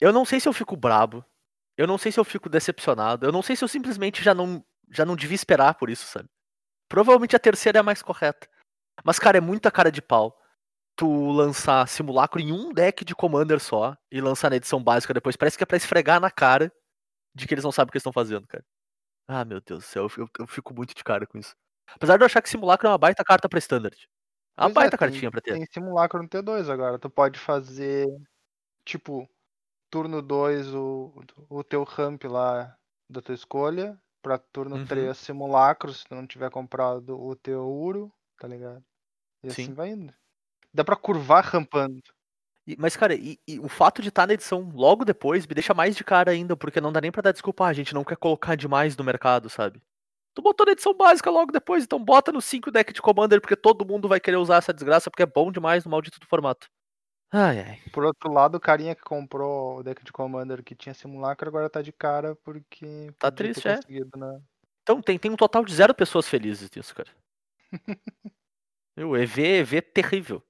eu 0.00 0.12
não 0.12 0.24
sei 0.24 0.38
se 0.40 0.48
eu 0.48 0.52
fico 0.52 0.76
brabo. 0.76 1.24
Eu 1.76 1.86
não 1.86 1.96
sei 1.98 2.10
se 2.10 2.18
eu 2.18 2.24
fico 2.24 2.48
decepcionado. 2.48 3.24
Eu 3.26 3.32
não 3.32 3.42
sei 3.42 3.54
se 3.56 3.62
eu 3.64 3.68
simplesmente 3.68 4.22
já 4.22 4.34
não, 4.34 4.64
já 4.90 5.04
não 5.04 5.14
devia 5.16 5.34
esperar 5.34 5.74
por 5.74 5.88
isso, 5.88 6.06
sabe? 6.06 6.28
Provavelmente 6.88 7.36
a 7.36 7.38
terceira 7.38 7.78
é 7.78 7.80
a 7.80 7.84
mais 7.84 8.02
correta. 8.02 8.48
Mas, 9.04 9.18
cara, 9.18 9.38
é 9.38 9.40
muita 9.40 9.70
cara 9.70 9.90
de 9.92 10.02
pau 10.02 10.36
tu 10.96 11.30
lançar 11.30 11.86
simulacro 11.86 12.40
em 12.40 12.50
um 12.52 12.72
deck 12.72 13.04
de 13.04 13.14
Commander 13.14 13.60
só 13.60 13.96
e 14.10 14.20
lançar 14.20 14.50
na 14.50 14.56
edição 14.56 14.82
básica 14.82 15.14
depois. 15.14 15.36
Parece 15.36 15.56
que 15.56 15.62
é 15.62 15.66
pra 15.66 15.76
esfregar 15.76 16.20
na 16.20 16.30
cara 16.30 16.72
de 17.38 17.46
que 17.48 17.54
eles 17.54 17.64
não 17.64 17.72
sabem 17.72 17.88
o 17.88 17.92
que 17.92 17.96
eles 17.96 18.02
estão 18.02 18.12
fazendo, 18.12 18.46
cara. 18.46 18.64
Ah, 19.26 19.44
meu 19.44 19.60
Deus 19.60 19.80
do 19.80 19.86
céu, 19.86 20.08
eu, 20.16 20.28
eu 20.38 20.46
fico 20.46 20.74
muito 20.74 20.94
de 20.94 21.04
cara 21.04 21.26
com 21.26 21.38
isso. 21.38 21.54
Apesar 21.94 22.16
de 22.16 22.22
eu 22.22 22.26
achar 22.26 22.42
que 22.42 22.48
simulacro 22.48 22.86
é 22.88 22.90
uma 22.90 22.98
baita 22.98 23.24
carta 23.24 23.48
pra 23.48 23.58
Standard. 23.58 23.96
É 24.56 24.62
uma 24.62 24.66
Pois 24.68 24.70
é, 24.70 24.74
baita 24.74 24.98
tem- 24.98 25.08
cartinha 25.08 25.30
pra 25.30 25.40
ter. 25.40 25.52
Tem 25.54 25.66
simulacro 25.66 26.22
no 26.22 26.28
T2 26.28 26.68
agora. 26.68 26.98
Tu 26.98 27.08
pode 27.10 27.38
fazer, 27.38 28.06
tipo, 28.84 29.28
turno 29.90 30.20
2 30.22 30.74
o, 30.74 31.12
o 31.48 31.62
teu 31.64 31.84
ramp 31.84 32.24
lá 32.24 32.76
da 33.08 33.20
tua 33.22 33.34
escolha. 33.34 33.98
Pra 34.20 34.36
turno 34.36 34.76
Uhum. 34.76 34.86
3 34.86 35.16
simulacro, 35.16 35.94
se 35.94 36.04
tu 36.04 36.14
não 36.14 36.26
tiver 36.26 36.50
comprado 36.50 37.18
o 37.18 37.36
teu 37.36 37.64
Uro, 37.70 38.12
tá 38.38 38.48
ligado? 38.48 38.84
E 39.44 39.50
Sim. 39.52 39.62
assim 39.62 39.74
vai 39.74 39.90
indo. 39.90 40.12
Dá 40.74 40.82
pra 40.84 40.96
curvar 40.96 41.44
rampando. 41.44 42.02
Mas, 42.76 42.96
cara, 42.96 43.14
e, 43.14 43.38
e 43.46 43.58
o 43.60 43.68
fato 43.68 44.02
de 44.02 44.08
estar 44.08 44.26
na 44.26 44.34
edição 44.34 44.70
logo 44.74 45.04
depois 45.04 45.46
me 45.46 45.54
deixa 45.54 45.72
mais 45.72 45.96
de 45.96 46.04
cara 46.04 46.32
ainda, 46.32 46.56
porque 46.56 46.80
não 46.80 46.92
dá 46.92 47.00
nem 47.00 47.10
pra 47.10 47.22
dar 47.22 47.32
desculpa, 47.32 47.64
ah, 47.64 47.68
a 47.68 47.72
gente 47.72 47.94
não 47.94 48.04
quer 48.04 48.16
colocar 48.16 48.56
demais 48.56 48.96
no 48.96 49.04
mercado, 49.04 49.48
sabe? 49.48 49.80
Tu 50.34 50.42
botou 50.42 50.66
na 50.66 50.72
edição 50.72 50.94
básica 50.94 51.30
logo 51.30 51.50
depois, 51.50 51.84
então 51.84 52.02
bota 52.02 52.30
no 52.30 52.40
5 52.40 52.70
deck 52.70 52.92
de 52.92 53.02
Commander, 53.02 53.40
porque 53.40 53.56
todo 53.56 53.86
mundo 53.86 54.08
vai 54.08 54.20
querer 54.20 54.36
usar 54.36 54.56
essa 54.56 54.72
desgraça, 54.72 55.10
porque 55.10 55.22
é 55.22 55.26
bom 55.26 55.50
demais 55.50 55.84
no 55.84 55.90
maldito 55.90 56.20
do 56.20 56.26
formato. 56.26 56.68
Ai, 57.30 57.60
ai. 57.60 57.80
Por 57.92 58.04
outro 58.04 58.32
lado, 58.32 58.56
o 58.56 58.60
carinha 58.60 58.94
que 58.94 59.02
comprou 59.02 59.78
o 59.78 59.82
deck 59.82 60.02
de 60.02 60.12
Commander 60.12 60.62
que 60.62 60.74
tinha 60.74 60.94
simulacro 60.94 61.48
agora 61.48 61.68
tá 61.68 61.82
de 61.82 61.92
cara 61.92 62.34
porque 62.36 63.12
Tá 63.18 63.30
triste, 63.30 63.68
é. 63.68 63.80
né? 64.16 64.40
Então 64.82 65.02
tem, 65.02 65.18
tem 65.18 65.30
um 65.30 65.36
total 65.36 65.64
de 65.64 65.74
zero 65.74 65.94
pessoas 65.94 66.26
felizes 66.26 66.70
nisso, 66.74 66.94
cara. 66.94 67.10
o 68.96 69.16
EV, 69.16 69.58
EV 69.58 69.82
terrível. 69.82 70.42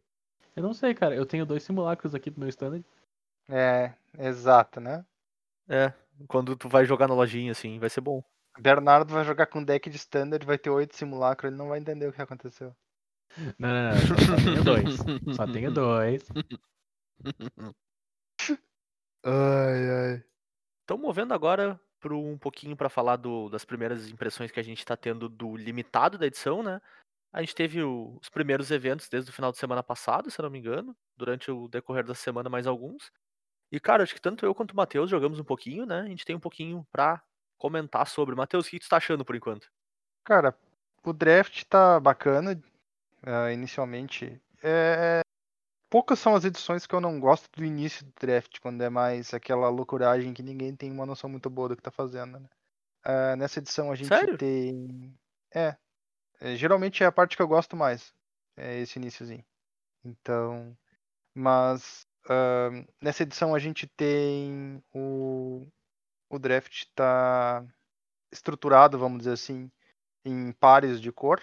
Eu 0.59 0.63
não 0.63 0.75
sei, 0.75 0.93
cara. 0.95 1.15
Eu 1.15 1.25
tenho 1.25 1.47
dois 1.47 1.63
simulacros 1.63 2.15
aqui 2.15 2.31
do 2.31 2.41
meu 2.41 2.49
standard. 2.49 2.85
É, 3.49 3.93
exato, 4.19 4.81
né? 4.81 5.05
É, 5.69 5.93
quando 6.27 6.57
tu 6.57 6.69
vai 6.69 6.85
jogar 6.85 7.07
na 7.09 7.15
lojinha, 7.15 7.53
assim, 7.53 7.79
vai 7.79 7.89
ser 7.89 8.01
bom. 8.01 8.23
Bernardo 8.59 9.13
vai 9.15 9.25
jogar 9.25 9.47
com 9.47 9.63
deck 9.63 9.89
de 9.89 9.97
standard, 9.97 10.45
vai 10.45 10.59
ter 10.59 10.71
oito 10.71 10.97
simulacros, 10.97 11.49
ele 11.51 11.59
não 11.59 11.69
vai 11.69 11.79
entender 11.79 12.09
o 12.09 12.13
que 12.13 12.21
aconteceu. 12.21 12.75
Não, 13.59 13.69
não, 13.69 13.91
não. 13.91 13.99
Só, 14.01 14.17
só 14.17 14.37
tenho 14.37 14.65
dois. 14.65 14.97
Só 15.37 15.47
tenho 15.47 15.71
dois. 15.71 16.29
Ai, 19.25 19.91
ai. 20.15 20.25
Então, 20.85 20.97
movendo 20.97 21.35
agora 21.35 21.79
para 22.01 22.15
um 22.15 22.39
pouquinho 22.39 22.77
para 22.77 22.89
falar 22.89 23.17
do- 23.17 23.49
das 23.49 23.65
primeiras 23.65 24.09
impressões 24.09 24.51
que 24.51 24.61
a 24.61 24.63
gente 24.63 24.79
está 24.79 24.97
tendo 24.97 25.29
do 25.29 25.57
limitado 25.57 26.17
da 26.17 26.27
edição, 26.27 26.63
né? 26.63 26.81
A 27.33 27.41
gente 27.41 27.55
teve 27.55 27.83
o- 27.83 28.19
os 28.21 28.29
primeiros 28.29 28.71
eventos 28.71 29.09
desde 29.09 29.31
o 29.31 29.33
final 29.35 29.53
de 29.53 29.59
semana 29.59 29.83
passado, 29.83 30.31
se 30.31 30.41
eu 30.41 30.45
não 30.45 30.51
me 30.51 30.59
engano, 30.59 30.97
durante 31.17 31.51
o 31.51 31.69
decorrer 31.69 32.05
da 32.05 32.15
semana 32.15 32.49
mais 32.49 32.67
alguns. 32.67 33.11
E 33.71 33.79
cara, 33.79 34.03
acho 34.03 34.15
que 34.15 34.21
tanto 34.21 34.47
eu 34.47 34.55
quanto 34.55 34.73
o 34.73 34.77
Matheus 34.77 35.11
jogamos 35.11 35.39
um 35.39 35.45
pouquinho, 35.45 35.85
né? 35.85 36.01
A 36.01 36.07
gente 36.07 36.25
tem 36.25 36.35
um 36.35 36.41
pouquinho 36.41 36.87
pra 36.91 37.23
comentar 37.59 38.07
sobre. 38.07 38.35
Matheus, 38.35 38.67
o 38.67 38.71
que 38.71 38.79
tu 38.79 38.89
tá 38.89 38.97
achando 38.97 39.25
por 39.25 39.37
enquanto? 39.37 39.69
Cara, 40.25 40.57
o 41.05 41.13
draft 41.13 41.65
tá 41.65 42.01
bacana, 42.01 42.59
ah, 43.23 43.53
inicialmente. 43.53 44.41
É... 44.63 45.21
Poucas 45.91 46.19
são 46.19 46.35
as 46.35 46.45
edições 46.45 46.87
que 46.87 46.95
eu 46.95 47.01
não 47.01 47.19
gosto 47.19 47.49
do 47.57 47.65
início 47.65 48.05
do 48.05 48.13
draft, 48.21 48.59
quando 48.61 48.83
é 48.83 48.91
mais 48.91 49.33
aquela 49.33 49.69
loucuragem 49.71 50.35
que 50.35 50.43
ninguém 50.43 50.77
tem 50.77 50.93
uma 50.93 51.07
noção 51.07 51.31
muito 51.31 51.49
boa 51.49 51.71
do 51.71 51.77
que 51.77 51.83
tá 51.83 51.91
fazendo, 51.91 52.39
né? 52.41 52.49
Ah, 53.05 53.37
nessa 53.37 53.59
edição 53.59 53.91
a 53.91 53.95
gente 53.95 54.09
Sério? 54.09 54.37
tem. 54.37 55.15
É, 55.55 55.77
é, 56.41 56.57
Geralmente 56.57 57.03
é 57.03 57.07
a 57.07 57.13
parte 57.13 57.37
que 57.37 57.43
eu 57.43 57.49
gosto 57.49 57.77
mais. 57.77 58.13
É 58.57 58.79
esse 58.79 58.99
iníciozinho. 58.99 59.45
Então. 60.05 60.77
Mas. 61.35 62.07
ah, 62.29 62.71
nessa 63.01 63.23
edição 63.23 63.55
a 63.55 63.59
gente 63.59 63.87
tem 63.87 64.83
o. 64.95 65.67
O 66.31 66.39
draft 66.39 66.85
tá 66.95 67.65
estruturado, 68.31 68.99
vamos 68.99 69.19
dizer 69.19 69.33
assim, 69.33 69.71
em 70.25 70.53
pares 70.53 71.01
de 71.01 71.11
cor. 71.11 71.43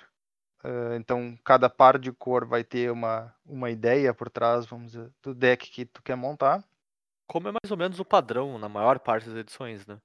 Ah, 0.64 0.96
então, 0.96 1.38
cada 1.44 1.70
par 1.70 2.00
de 2.00 2.12
cor 2.12 2.46
vai 2.46 2.64
ter 2.64 2.92
uma, 2.92 3.34
uma 3.46 3.70
ideia 3.70 4.14
por 4.14 4.30
trás, 4.30 4.66
vamos 4.66 4.94
dizer, 4.94 5.12
do 5.22 5.34
deck 5.34 5.70
que 5.70 5.86
tu 5.86 6.02
quer 6.02 6.16
montar. 6.16 6.64
Como 7.28 7.48
é 7.48 7.52
mais 7.52 7.72
ou 7.72 7.78
menos 7.78 8.00
o 8.00 8.06
padrão 8.06 8.58
na 8.58 8.70
maior 8.70 9.00
parte 9.00 9.28
das 9.28 9.38
edições, 9.38 9.86
né? 9.88 10.00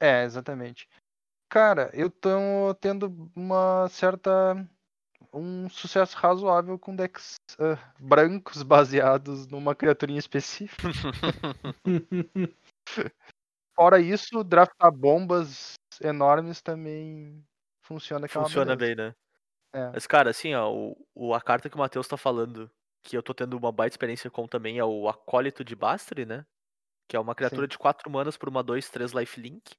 É, 0.00 0.24
exatamente. 0.24 0.88
Cara, 1.52 1.90
eu 1.92 2.08
tô 2.08 2.74
tendo 2.80 3.30
uma 3.36 3.86
certa. 3.90 4.66
um 5.34 5.68
sucesso 5.68 6.16
razoável 6.16 6.78
com 6.78 6.96
decks 6.96 7.34
ah, 7.58 7.76
brancos 8.00 8.62
baseados 8.64 9.46
numa 9.48 9.74
criaturinha 9.74 10.18
específica. 10.18 10.88
Fora 13.76 14.00
isso, 14.00 14.42
draftar 14.42 14.90
bombas 14.90 15.74
enormes 16.02 16.62
também 16.62 17.44
funciona 17.84 18.26
que 18.26 18.32
Funciona 18.32 18.74
bem, 18.74 18.94
né? 18.94 19.14
É. 19.74 19.90
Mas, 19.90 20.06
cara, 20.06 20.30
assim, 20.30 20.54
ó, 20.54 20.72
o, 20.72 20.96
o- 21.14 21.34
a 21.34 21.40
carta 21.42 21.68
que 21.68 21.76
o 21.76 21.78
Matheus 21.78 22.08
tá 22.08 22.16
falando, 22.16 22.70
que 23.02 23.14
eu 23.14 23.22
tô 23.22 23.34
tendo 23.34 23.58
uma 23.58 23.70
baita 23.70 23.92
experiência 23.92 24.30
com 24.30 24.48
também, 24.48 24.78
é 24.78 24.84
o 24.84 25.06
Acólito 25.06 25.62
de 25.62 25.76
Bastry, 25.76 26.24
né? 26.24 26.46
Que 27.08 27.16
é 27.16 27.20
uma 27.20 27.34
criatura 27.34 27.66
Sim. 27.66 27.68
de 27.68 27.78
4 27.78 28.10
manas 28.10 28.38
por 28.38 28.48
uma 28.48 28.62
2, 28.62 28.88
3 28.88 29.12
lifelink, 29.12 29.74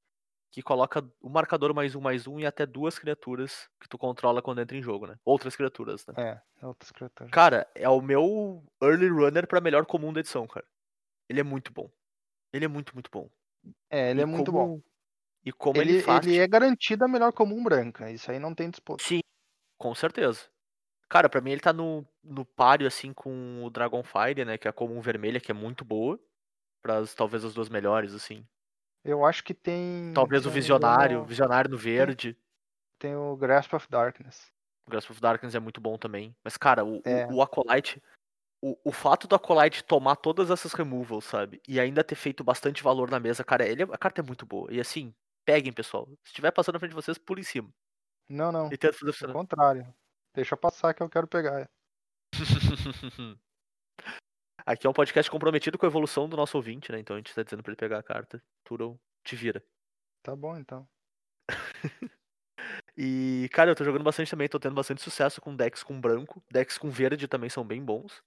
que 0.53 0.61
coloca 0.61 1.03
o 1.19 1.29
marcador 1.29 1.73
mais 1.73 1.95
um, 1.95 1.99
mais 1.99 2.27
um 2.27 2.39
e 2.39 2.45
até 2.45 2.63
duas 2.63 2.99
criaturas 2.99 3.67
que 3.81 3.89
tu 3.89 3.97
controla 3.97 4.39
quando 4.39 4.61
entra 4.61 4.77
em 4.77 4.83
jogo, 4.83 5.07
né? 5.07 5.17
Outras 5.25 5.55
criaturas, 5.55 6.05
né? 6.05 6.13
É, 6.15 6.65
outras 6.67 6.91
criaturas. 6.91 7.31
Cara, 7.31 7.67
é 7.73 7.89
o 7.89 7.99
meu 7.99 8.63
early 8.79 9.07
runner 9.09 9.47
pra 9.47 9.59
melhor 9.59 9.83
comum 9.87 10.13
da 10.13 10.19
edição, 10.19 10.45
cara. 10.45 10.65
Ele 11.27 11.39
é 11.39 11.43
muito 11.43 11.73
bom. 11.73 11.89
Ele 12.53 12.65
é 12.65 12.67
muito, 12.67 12.93
muito 12.93 13.09
bom. 13.11 13.27
É, 13.89 14.11
ele 14.11 14.19
E 14.19 14.23
é 14.23 14.25
muito 14.27 14.51
bom. 14.51 14.59
como- 14.59 14.83
E 15.43 15.51
como 15.51 15.81
ele, 15.81 15.93
Ele, 15.93 16.01
faz. 16.03 16.23
ele 16.27 16.37
é 16.37 16.47
garantido 16.47 17.03
a 17.03 17.07
melhor 17.07 17.33
comum 17.33 17.63
branca, 17.63 18.11
isso 18.11 18.29
aí 18.29 18.37
não 18.37 18.53
tem 18.53 18.69
disputa. 18.69 19.03
Sim, 19.03 19.21
com 19.79 19.95
certeza. 19.95 20.41
Cara, 21.09 21.27
pra 21.27 21.41
mim 21.41 21.51
ele 21.51 21.61
tá 21.61 21.73
no, 21.73 22.07
no 22.23 22.45
páreo, 22.45 22.85
assim, 22.87 23.11
com 23.11 23.63
o 23.65 23.69
Dragonfire, 23.71 24.45
né? 24.45 24.57
Que 24.57 24.67
é 24.67 24.69
a 24.69 24.73
comum 24.73 25.01
vermelha, 25.01 25.39
que 25.41 25.51
é 25.51 25.53
muito 25.55 25.83
boa. 25.83 26.19
Pras, 26.81 27.15
talvez 27.15 27.43
as 27.43 27.55
duas 27.55 27.69
melhores, 27.69 28.13
assim. 28.13 28.47
Eu 29.03 29.25
acho 29.25 29.43
que 29.43 29.53
tem. 29.53 30.11
Talvez 30.13 30.45
o 30.45 30.49
Visionário, 30.49 31.15
engano, 31.15 31.25
Visionário 31.27 31.69
no 31.69 31.77
verde. 31.77 32.37
Tem 32.99 33.15
o 33.15 33.35
Grasp 33.35 33.73
of 33.75 33.87
Darkness. 33.89 34.51
O 34.87 34.91
Grasp 34.91 35.11
of 35.11 35.19
Darkness 35.21 35.55
é 35.55 35.59
muito 35.59 35.81
bom 35.81 35.97
também. 35.97 36.35
Mas, 36.43 36.55
cara, 36.57 36.83
o, 36.85 36.97
o- 36.97 37.01
É. 37.05 37.27
o 37.31 37.41
Acolyte. 37.41 38.01
O, 38.61 38.77
o 38.85 38.91
fato 38.93 39.27
do 39.27 39.35
Acolyte 39.35 39.83
tomar 39.83 40.15
todas 40.15 40.49
essas 40.49 40.71
removals, 40.73 41.25
sabe? 41.25 41.61
E 41.67 41.79
ainda 41.81 42.01
ter 42.03 42.15
feito 42.15 42.45
bastante 42.45 42.81
valor 42.81 43.09
na 43.11 43.19
mesa, 43.19 43.43
cara, 43.43 43.67
ele, 43.67 43.83
a 43.83 43.97
carta 43.97 44.21
é 44.21 44.23
muito 44.23 44.45
boa. 44.45 44.71
E 44.71 44.79
assim, 44.79 45.13
Peguem, 45.45 45.73
pessoal. 45.73 46.07
Se 46.23 46.27
estiver 46.27 46.51
passando 46.51 46.75
na 46.75 46.79
frente 46.79 46.91
de 46.91 46.95
vocês, 46.95 47.17
pula 47.17 47.41
em 47.41 47.43
cima. 47.43 47.69
Não, 48.29 48.53
não. 48.53 48.67
E 48.67 48.77
tenta 48.77 48.93
fazer 48.93 49.11
funcionar. 49.11 49.33
contrário. 49.33 49.93
Deixa 50.33 50.55
passar 50.55 50.93
que 50.93 51.03
eu 51.03 51.09
quero 51.09 51.27
pegar. 51.27 51.69
Aqui 54.65 54.87
é 54.87 54.89
um 54.89 54.93
podcast 54.93 55.29
comprometido 55.29 55.77
com 55.77 55.85
a 55.85 55.89
evolução 55.89 56.29
do 56.29 56.37
nosso 56.37 56.55
ouvinte, 56.57 56.91
né? 56.91 56.99
Então 56.99 57.15
a 57.15 57.19
gente 57.19 57.33
tá 57.33 57.43
dizendo 57.43 57.61
pra 57.61 57.71
ele 57.71 57.77
pegar 57.77 57.99
a 57.99 58.03
carta. 58.03 58.41
Turo 58.63 58.99
te 59.23 59.35
vira. 59.35 59.63
Tá 60.21 60.35
bom, 60.35 60.57
então. 60.57 60.87
E, 62.95 63.49
cara, 63.51 63.71
eu 63.71 63.75
tô 63.75 63.83
jogando 63.83 64.03
bastante 64.03 64.29
também, 64.29 64.47
tô 64.47 64.59
tendo 64.59 64.75
bastante 64.75 65.01
sucesso 65.01 65.41
com 65.41 65.55
decks 65.55 65.83
com 65.83 65.99
branco. 65.99 66.43
Decks 66.51 66.77
com 66.77 66.89
verde 66.89 67.27
também 67.27 67.49
são 67.49 67.65
bem 67.65 67.83
bons. 67.83 68.23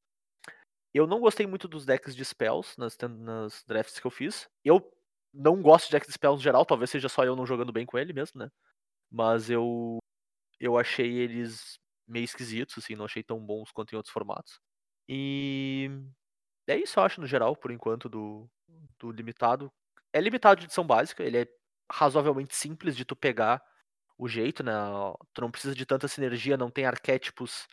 Eu 0.92 1.06
não 1.06 1.20
gostei 1.20 1.46
muito 1.46 1.68
dos 1.68 1.86
decks 1.86 2.14
de 2.14 2.24
spells 2.24 2.74
nas, 2.78 2.96
nas 2.98 3.64
drafts 3.64 3.98
que 3.98 4.06
eu 4.06 4.10
fiz. 4.10 4.48
Eu 4.64 4.92
não 5.32 5.62
gosto 5.62 5.86
de 5.86 5.92
decks 5.92 6.08
de 6.08 6.14
spells 6.14 6.38
no 6.38 6.42
geral, 6.42 6.66
talvez 6.66 6.90
seja 6.90 7.08
só 7.08 7.24
eu 7.24 7.36
não 7.36 7.46
jogando 7.46 7.72
bem 7.72 7.86
com 7.86 7.98
ele 7.98 8.12
mesmo, 8.12 8.40
né? 8.40 8.50
Mas 9.10 9.50
eu 9.50 9.98
eu 10.58 10.78
achei 10.78 11.18
eles 11.18 11.78
meio 12.06 12.24
esquisitos, 12.24 12.78
assim, 12.78 12.94
não 12.94 13.04
achei 13.04 13.22
tão 13.22 13.38
bons 13.44 13.70
quanto 13.72 13.92
em 13.92 13.96
outros 13.96 14.12
formatos. 14.12 14.60
E 15.08 15.90
é 16.66 16.78
isso, 16.78 16.98
eu 16.98 17.04
acho, 17.04 17.20
no 17.20 17.26
geral, 17.26 17.56
por 17.56 17.70
enquanto, 17.70 18.08
do, 18.08 18.48
do 18.98 19.10
limitado. 19.10 19.72
É 20.12 20.20
limitado 20.20 20.60
de 20.60 20.66
edição 20.66 20.86
básica, 20.86 21.22
ele 21.22 21.38
é 21.38 21.48
razoavelmente 21.90 22.54
simples 22.56 22.96
de 22.96 23.04
tu 23.04 23.14
pegar 23.14 23.62
o 24.18 24.28
jeito, 24.28 24.62
né? 24.62 24.72
Tu 25.34 25.40
não 25.40 25.50
precisa 25.50 25.74
de 25.74 25.86
tanta 25.86 26.08
sinergia, 26.08 26.56
não 26.56 26.70
tem 26.70 26.86
arquétipos 26.86 27.66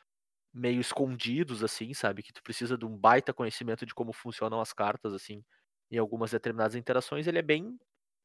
meio 0.53 0.79
escondidos, 0.81 1.63
assim, 1.63 1.93
sabe? 1.93 2.23
Que 2.23 2.33
tu 2.33 2.43
precisa 2.43 2.77
de 2.77 2.85
um 2.85 2.97
baita 2.97 3.33
conhecimento 3.33 3.85
de 3.85 3.93
como 3.93 4.13
funcionam 4.13 4.61
as 4.61 4.73
cartas, 4.73 5.13
assim, 5.13 5.43
em 5.91 5.97
algumas 5.97 6.31
determinadas 6.31 6.75
interações. 6.75 7.27
Ele 7.27 7.39
é 7.39 7.41
bem, 7.41 7.79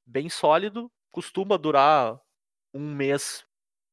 bem 0.07 0.29
sólido, 0.29 0.91
costuma 1.11 1.57
durar 1.57 2.21
um 2.75 2.95
mês 2.95 3.47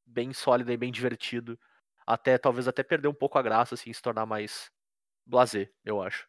bem 0.05 0.33
sólido 0.33 0.71
e 0.71 0.77
bem 0.77 0.91
divertido. 0.91 1.59
Até, 2.05 2.37
talvez 2.37 2.67
até 2.67 2.83
perder 2.83 3.07
um 3.07 3.13
pouco 3.13 3.37
a 3.37 3.41
graça, 3.41 3.75
assim, 3.75 3.93
se 3.93 4.01
tornar 4.01 4.25
mais 4.25 4.71
blazer, 5.25 5.73
eu 5.85 6.01
acho. 6.01 6.27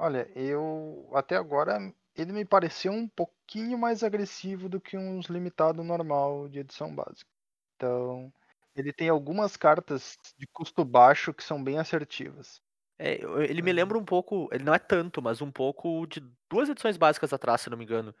Olha, 0.00 0.28
eu 0.36 1.10
até 1.14 1.36
agora 1.36 1.78
ele 2.14 2.32
me 2.32 2.44
pareceu 2.44 2.90
um 2.92 3.06
pouquinho 3.08 3.78
mais 3.78 4.02
agressivo 4.02 4.68
do 4.68 4.80
que 4.80 4.96
uns 4.96 5.26
limitado 5.26 5.84
normal 5.84 6.48
de 6.48 6.60
edição 6.60 6.94
básica. 6.94 7.30
Então, 7.76 8.32
ele 8.74 8.92
tem 8.92 9.08
algumas 9.10 9.56
cartas 9.56 10.16
de 10.38 10.46
custo 10.48 10.84
baixo 10.84 11.34
que 11.34 11.42
são 11.44 11.62
bem 11.62 11.78
assertivas. 11.78 12.62
É, 12.98 13.14
ele 13.48 13.62
me 13.62 13.72
Uhum. 13.72 13.72
lembra 13.72 13.96
um 13.98 14.04
pouco, 14.04 14.48
ele 14.52 14.62
não 14.64 14.74
é 14.74 14.78
tanto, 14.78 15.22
mas 15.22 15.40
um 15.40 15.50
pouco 15.50 16.06
de 16.06 16.20
duas 16.50 16.68
edições 16.68 16.96
básicas 16.98 17.32
atrás, 17.32 17.62
se 17.62 17.70
não 17.70 17.78
me 17.78 17.84
engano, 17.84 18.14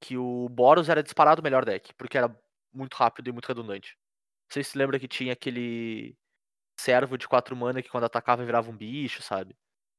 que 0.00 0.16
o 0.18 0.48
Boros 0.50 0.88
era 0.88 1.02
disparado 1.02 1.40
o 1.42 1.44
melhor 1.44 1.64
deck, 1.64 1.94
porque 1.96 2.18
era 2.18 2.34
muito 2.72 2.94
rápido 2.96 3.28
e 3.28 3.32
muito 3.32 3.46
redundante. 3.48 3.96
Você 4.52 4.64
se 4.64 4.78
lembra 4.78 5.00
que 5.00 5.08
tinha 5.08 5.32
aquele 5.34 6.16
servo 6.80 7.18
de 7.18 7.28
4 7.28 7.56
mana 7.56 7.82
que 7.82 7.90
quando 7.90 8.04
atacava 8.04 8.44
virava 8.44 8.70
um 8.70 8.76
bicho, 8.76 9.22
sabe? 9.22 9.56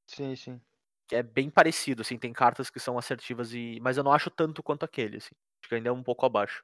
Sim, 0.08 0.36
sim. 0.36 0.62
É 1.12 1.24
bem 1.24 1.50
parecido, 1.50 2.02
assim, 2.04 2.18
tem 2.20 2.32
cartas 2.32 2.70
que 2.70 2.80
são 2.80 2.98
assertivas 2.98 3.54
e. 3.54 3.80
Mas 3.82 3.98
eu 3.98 4.04
não 4.04 4.14
acho 4.14 4.30
tanto 4.30 4.62
quanto 4.62 4.84
aquele, 4.86 5.18
assim. 5.18 5.32
Acho 5.62 5.70
que 5.70 5.76
ainda 5.76 5.90
é 5.90 5.92
um 5.92 6.04
pouco 6.04 6.26
abaixo. 6.26 6.64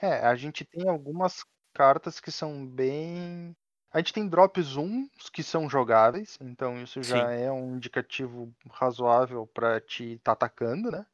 É, 0.00 0.26
a 0.26 0.34
gente 0.34 0.64
tem 0.64 0.88
algumas 0.88 1.44
cartas 1.72 2.20
que 2.20 2.30
são 2.30 2.66
bem. 2.66 3.56
A 3.92 3.98
gente 3.98 4.12
tem 4.12 4.28
drops 4.28 4.76
1 4.76 5.08
que 5.32 5.42
são 5.42 5.68
jogáveis, 5.70 6.36
então 6.40 6.82
isso 6.82 7.02
já 7.02 7.30
Sim. 7.30 7.32
é 7.32 7.50
um 7.52 7.76
indicativo 7.76 8.52
razoável 8.70 9.46
pra 9.46 9.80
te 9.80 10.18
tá 10.18 10.32
atacando, 10.32 10.90
né? 10.90 11.06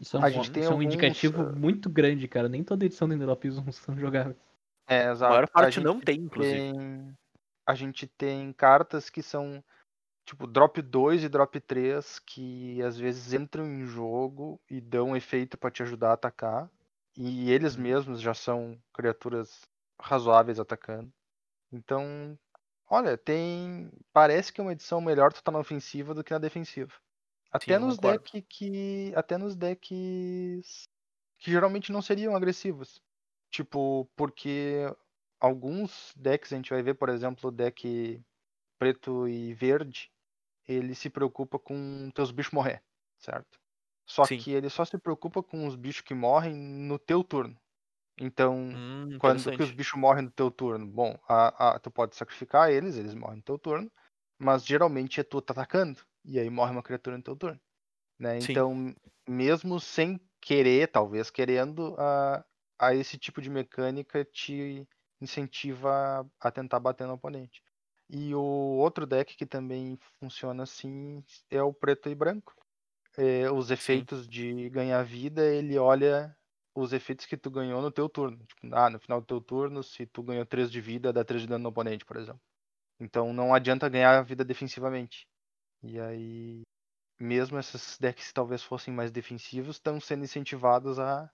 Isso 0.00 0.16
é 0.16 0.20
um, 0.20 0.24
A 0.24 0.30
gente 0.30 0.50
tem 0.50 0.62
isso 0.62 0.72
é 0.72 0.74
um 0.76 0.82
alguns, 0.82 0.82
indicativo 0.82 1.42
ah, 1.42 1.52
muito 1.52 1.88
grande, 1.88 2.28
cara. 2.28 2.48
Nem 2.48 2.62
toda 2.64 2.84
edição 2.84 3.08
do 3.08 3.16
Drops 3.18 3.58
1 3.58 3.72
são 3.72 3.96
jogáveis. 3.98 4.36
É, 4.88 5.08
A 5.08 5.10
exato. 5.10 5.30
maior 5.30 5.48
A 5.54 5.62
parte 5.62 5.80
gente 5.80 5.80
não 5.80 6.00
tem, 6.00 6.20
inclusive. 6.20 6.64
tem. 6.64 7.16
A 7.66 7.74
gente 7.74 8.06
tem 8.06 8.52
cartas 8.52 9.10
que 9.10 9.22
são 9.22 9.64
tipo 10.26 10.46
drop 10.46 10.82
2 10.82 11.24
e 11.24 11.28
drop 11.30 11.60
3 11.60 12.18
que 12.20 12.82
às 12.82 12.98
vezes 12.98 13.32
entram 13.34 13.66
em 13.66 13.86
jogo 13.86 14.60
e 14.70 14.80
dão 14.80 15.10
um 15.10 15.16
efeito 15.16 15.58
pra 15.58 15.70
te 15.70 15.82
ajudar 15.82 16.10
a 16.10 16.14
atacar. 16.14 16.70
E 17.16 17.50
eles 17.50 17.76
Uhum. 17.76 17.82
mesmos 17.82 18.20
já 18.20 18.34
são 18.34 18.78
criaturas 18.92 19.62
razoáveis 20.00 20.60
atacando. 20.60 21.12
Então, 21.72 22.38
olha, 22.90 23.16
tem. 23.18 23.90
Parece 24.12 24.52
que 24.52 24.60
é 24.60 24.64
uma 24.64 24.72
edição 24.72 25.00
melhor 25.00 25.32
tu 25.32 25.42
tá 25.42 25.52
na 25.52 25.58
ofensiva 25.60 26.14
do 26.14 26.24
que 26.24 26.32
na 26.32 26.38
defensiva. 26.38 26.92
Até 27.50 27.74
eu 27.74 27.80
nos 27.80 27.98
decks 27.98 28.42
que. 28.48 29.12
Até 29.16 29.38
nos 29.38 29.56
decks 29.56 30.88
que 31.38 31.50
geralmente 31.50 31.92
não 31.92 32.02
seriam 32.02 32.34
agressivos. 32.36 33.00
Tipo, 33.50 34.06
porque 34.16 34.82
alguns 35.40 36.12
decks 36.16 36.52
a 36.52 36.56
gente 36.56 36.70
vai 36.70 36.82
ver, 36.82 36.94
por 36.94 37.08
exemplo, 37.08 37.48
o 37.48 37.52
deck 37.52 38.20
preto 38.78 39.28
e 39.28 39.54
verde, 39.54 40.12
ele 40.68 40.94
se 40.94 41.10
preocupa 41.10 41.58
com 41.58 42.10
teus 42.14 42.30
bichos 42.30 42.52
morrer, 42.52 42.82
certo? 43.18 43.58
Só 44.08 44.26
Sim. 44.26 44.46
que 44.46 44.52
ele 44.52 44.70
só 44.70 44.84
se 44.84 44.98
preocupa 44.98 45.42
com 45.42 45.66
os 45.66 45.76
bichos 45.76 46.02
que 46.02 46.14
morrem 46.14 46.54
no 46.56 46.98
teu 46.98 47.24
turno. 47.24 47.58
Então, 48.18 48.72
Hum, 48.72 49.18
quando 49.18 49.52
que 49.52 49.62
os 49.62 49.72
bichos 49.72 49.98
morrem 50.00 50.24
no 50.24 50.30
teu 50.30 50.50
turno? 50.50 50.86
Bom, 50.86 51.18
a, 51.28 51.74
a- 51.76 51.78
tu 51.80 51.90
pode 51.90 52.16
sacrificar 52.16 52.70
eles, 52.70 52.96
eles 52.96 53.14
morrem 53.14 53.36
no 53.38 53.42
teu 53.42 53.58
turno, 53.58 53.90
mas 54.40 54.64
geralmente 54.66 55.20
é 55.20 55.24
tu 55.24 55.40
tá 55.42 55.52
atacando, 55.52 56.00
e 56.24 56.38
aí 56.38 56.50
morre 56.50 56.72
uma 56.72 56.82
criatura 56.82 57.16
no 57.16 57.22
teu 57.24 57.36
turno. 57.36 57.60
Né? 58.18 58.38
Então, 58.40 58.94
mesmo 59.28 59.80
sem 59.80 60.20
querer, 60.40 60.88
talvez 60.90 61.30
querendo, 61.30 61.94
a, 61.98 62.44
a 62.78 62.94
esse 62.94 63.18
tipo 63.18 63.40
de 63.42 63.50
mecânica 63.50 64.24
te 64.24 64.86
incentiva 65.20 66.28
a 66.40 66.50
tentar 66.50 66.80
bater 66.80 67.06
no 67.06 67.14
oponente. 67.14 67.62
E 68.08 68.34
o 68.34 68.40
outro 68.40 69.06
deck 69.06 69.36
que 69.36 69.46
também 69.46 69.98
funciona 70.20 70.62
assim 70.62 71.24
é 71.50 71.62
o 71.62 71.72
preto 71.72 72.08
e 72.08 72.14
branco. 72.14 72.54
É, 73.18 73.50
os 73.50 73.70
efeitos 73.70 74.28
de 74.28 74.70
ganhar 74.70 75.02
vida, 75.04 75.44
ele 75.44 75.78
olha 75.78 76.36
os 76.74 76.92
efeitos 76.92 77.26
que 77.26 77.36
tu 77.36 77.50
ganhou 77.50 77.82
no 77.82 77.90
teu 77.90 78.08
turno. 78.08 78.38
Tipo, 78.46 78.74
ah, 78.74 78.90
no 78.90 79.00
final 79.00 79.20
do 79.20 79.26
teu 79.26 79.40
turno, 79.40 79.82
se 79.82 80.06
tu 80.06 80.22
ganhou 80.22 80.46
3 80.46 80.70
de 80.70 80.80
vida, 80.80 81.12
dá 81.12 81.24
3 81.24 81.42
de 81.42 81.48
dano 81.48 81.64
no 81.64 81.68
oponente, 81.70 82.04
por 82.04 82.16
exemplo. 82.16 82.40
Então 83.00 83.32
não 83.32 83.54
adianta 83.54 83.88
ganhar 83.88 84.22
vida 84.24 84.44
defensivamente. 84.44 85.26
E 85.82 86.00
aí, 86.00 86.62
mesmo 87.20 87.58
esses 87.58 87.98
decks 87.98 88.28
que 88.28 88.34
talvez 88.34 88.62
fossem 88.62 88.94
mais 88.94 89.10
defensivos, 89.12 89.76
estão 89.76 90.00
sendo 90.00 90.24
incentivados 90.24 90.98
a, 90.98 91.30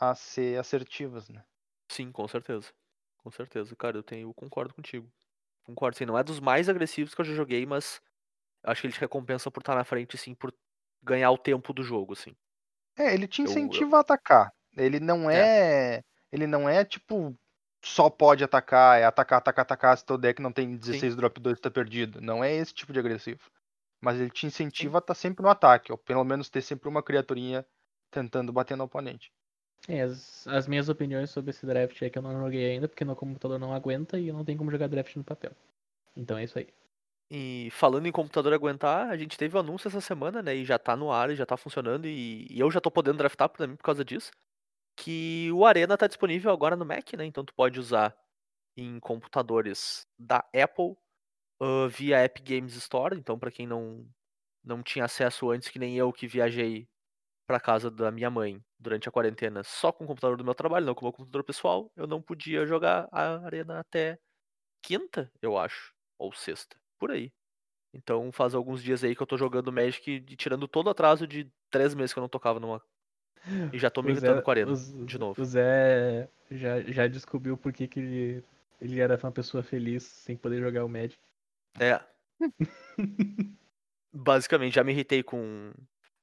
a 0.00 0.14
ser 0.14 0.58
assertivos, 0.58 1.28
né? 1.28 1.44
Sim, 1.90 2.12
com 2.12 2.26
certeza. 2.28 2.72
Com 3.18 3.30
certeza, 3.30 3.74
cara, 3.76 3.98
eu 3.98 4.02
tenho, 4.02 4.28
eu 4.28 4.34
concordo 4.34 4.74
contigo. 4.74 5.10
Concordo, 5.64 5.96
sim, 5.96 6.04
não 6.04 6.18
é 6.18 6.22
dos 6.22 6.40
mais 6.40 6.68
agressivos 6.68 7.14
que 7.14 7.20
eu 7.20 7.24
já 7.24 7.34
joguei, 7.34 7.64
mas 7.66 8.00
acho 8.64 8.80
que 8.82 8.86
ele 8.88 8.94
te 8.94 9.00
recompensa 9.00 9.50
por 9.50 9.60
estar 9.60 9.74
na 9.74 9.84
frente, 9.84 10.18
sim, 10.18 10.34
por 10.34 10.54
ganhar 11.02 11.30
o 11.30 11.38
tempo 11.38 11.72
do 11.72 11.82
jogo, 11.82 12.12
assim. 12.14 12.34
É, 12.98 13.14
ele 13.14 13.26
te 13.28 13.42
Eu- 13.42 13.46
eu- 13.50 13.50
incentiva 13.50 13.96
a 13.98 14.00
atacar. 14.00 14.52
Ele 14.76 15.00
não 15.00 15.30
é. 15.30 16.02
Ele 16.32 16.46
não 16.46 16.68
é 16.68 16.84
tipo. 16.84 17.36
Só 17.84 18.08
pode 18.08 18.42
atacar, 18.42 18.98
é 19.00 19.04
atacar, 19.04 19.38
atacar, 19.38 19.62
atacar. 19.62 19.98
Se 19.98 20.04
teu 20.06 20.16
deck 20.16 20.40
não 20.40 20.52
tem 20.52 20.76
16 20.76 21.14
drop 21.16 21.38
2, 21.40 21.60
tá 21.60 21.70
perdido. 21.70 22.20
Não 22.20 22.42
é 22.42 22.52
esse 22.54 22.72
tipo 22.72 22.92
de 22.92 22.98
agressivo. 22.98 23.40
Mas 24.02 24.20
ele 24.20 24.30
te 24.30 24.46
incentiva 24.46 24.98
a 24.98 25.00
estar 25.00 25.14
sempre 25.14 25.42
no 25.42 25.50
ataque, 25.50 25.92
ou 25.92 25.98
pelo 25.98 26.24
menos 26.24 26.50
ter 26.50 26.62
sempre 26.62 26.88
uma 26.88 27.02
criaturinha 27.02 27.66
tentando 28.10 28.52
bater 28.52 28.76
no 28.76 28.84
oponente. 28.84 29.32
É, 29.88 30.00
as, 30.00 30.46
as 30.46 30.66
minhas 30.66 30.88
opiniões 30.88 31.30
sobre 31.30 31.50
esse 31.50 31.66
draft 31.66 32.00
é 32.00 32.08
que 32.08 32.18
eu 32.18 32.22
não 32.22 32.32
joguei 32.40 32.72
ainda, 32.72 32.88
porque 32.88 33.04
meu 33.04 33.16
computador 33.16 33.58
não 33.58 33.74
aguenta 33.74 34.18
e 34.18 34.32
não 34.32 34.44
tenho 34.44 34.58
como 34.58 34.70
jogar 34.70 34.88
draft 34.88 35.14
no 35.16 35.24
papel. 35.24 35.52
Então 36.16 36.38
é 36.38 36.44
isso 36.44 36.58
aí. 36.58 36.68
E 37.30 37.68
falando 37.72 38.06
em 38.06 38.12
computador 38.12 38.52
aguentar, 38.52 39.08
a 39.08 39.16
gente 39.16 39.36
teve 39.36 39.56
o 39.56 39.60
anúncio 39.60 39.88
essa 39.88 40.00
semana, 40.00 40.42
né? 40.42 40.54
E 40.54 40.64
já 40.64 40.78
tá 40.78 40.96
no 40.96 41.10
ar 41.10 41.34
já 41.34 41.44
tá 41.44 41.56
funcionando. 41.56 42.06
E, 42.06 42.46
e 42.50 42.60
eu 42.60 42.70
já 42.70 42.80
tô 42.80 42.90
podendo 42.90 43.18
draftar 43.18 43.50
mim 43.60 43.76
por 43.76 43.82
causa 43.82 44.04
disso. 44.04 44.30
Que 44.96 45.50
o 45.52 45.64
Arena 45.66 45.96
tá 45.96 46.06
disponível 46.06 46.52
agora 46.52 46.76
no 46.76 46.84
Mac, 46.84 47.12
né? 47.14 47.24
Então 47.24 47.44
tu 47.44 47.54
pode 47.54 47.80
usar 47.80 48.16
em 48.76 49.00
computadores 49.00 50.06
da 50.18 50.38
Apple 50.54 50.96
ah, 51.60 51.88
via 51.88 52.24
Epic 52.24 52.44
Games 52.46 52.74
Store. 52.76 53.16
Então, 53.16 53.38
pra 53.38 53.50
quem 53.50 53.66
não, 53.66 54.06
não 54.62 54.82
tinha 54.82 55.04
acesso 55.04 55.50
antes, 55.50 55.68
que 55.68 55.78
nem 55.78 55.96
eu 55.96 56.12
que 56.12 56.26
viajei 56.26 56.88
pra 57.46 57.60
casa 57.60 57.90
da 57.90 58.10
minha 58.10 58.30
mãe 58.30 58.62
durante 58.78 59.08
a 59.08 59.12
quarentena 59.12 59.62
só 59.62 59.92
com 59.92 60.04
o 60.04 60.06
computador 60.06 60.36
do 60.36 60.44
meu 60.44 60.54
trabalho, 60.54 60.86
não 60.86 60.94
com 60.94 61.02
o 61.02 61.04
meu 61.04 61.12
computador 61.12 61.44
pessoal, 61.44 61.90
eu 61.96 62.06
não 62.06 62.20
podia 62.20 62.66
jogar 62.66 63.08
a 63.10 63.44
Arena 63.44 63.80
até 63.80 64.18
quinta, 64.82 65.30
eu 65.40 65.56
acho. 65.58 65.92
Ou 66.18 66.32
sexta, 66.32 66.76
por 66.98 67.10
aí. 67.10 67.32
Então 67.92 68.30
faz 68.32 68.54
alguns 68.54 68.82
dias 68.82 69.04
aí 69.04 69.14
que 69.14 69.22
eu 69.22 69.26
tô 69.26 69.36
jogando 69.36 69.72
Magic 69.72 70.10
e 70.10 70.36
tirando 70.36 70.66
todo 70.66 70.88
o 70.88 70.90
atraso 70.90 71.26
de 71.26 71.50
três 71.70 71.94
meses 71.94 72.12
que 72.12 72.18
eu 72.18 72.22
não 72.22 72.28
tocava 72.28 72.58
numa. 72.58 72.82
E 73.72 73.78
já 73.78 73.90
tô 73.90 74.02
me 74.02 74.10
irritando 74.10 74.42
com 74.42 74.50
a 74.50 74.54
Arena, 74.54 74.72
de 74.74 75.18
novo. 75.18 75.40
o 75.40 75.44
Zé 75.44 76.28
já, 76.50 76.80
já 76.80 77.06
descobriu 77.06 77.56
por 77.56 77.72
que, 77.72 77.86
que 77.86 78.00
ele, 78.00 78.44
ele 78.80 79.00
era 79.00 79.18
uma 79.22 79.32
pessoa 79.32 79.62
feliz 79.62 80.02
sem 80.02 80.36
poder 80.36 80.60
jogar 80.60 80.84
o 80.84 80.88
Magic. 80.88 81.18
É. 81.78 82.00
Basicamente, 84.12 84.74
já 84.74 84.84
me 84.84 84.92
irritei 84.92 85.22
com 85.22 85.72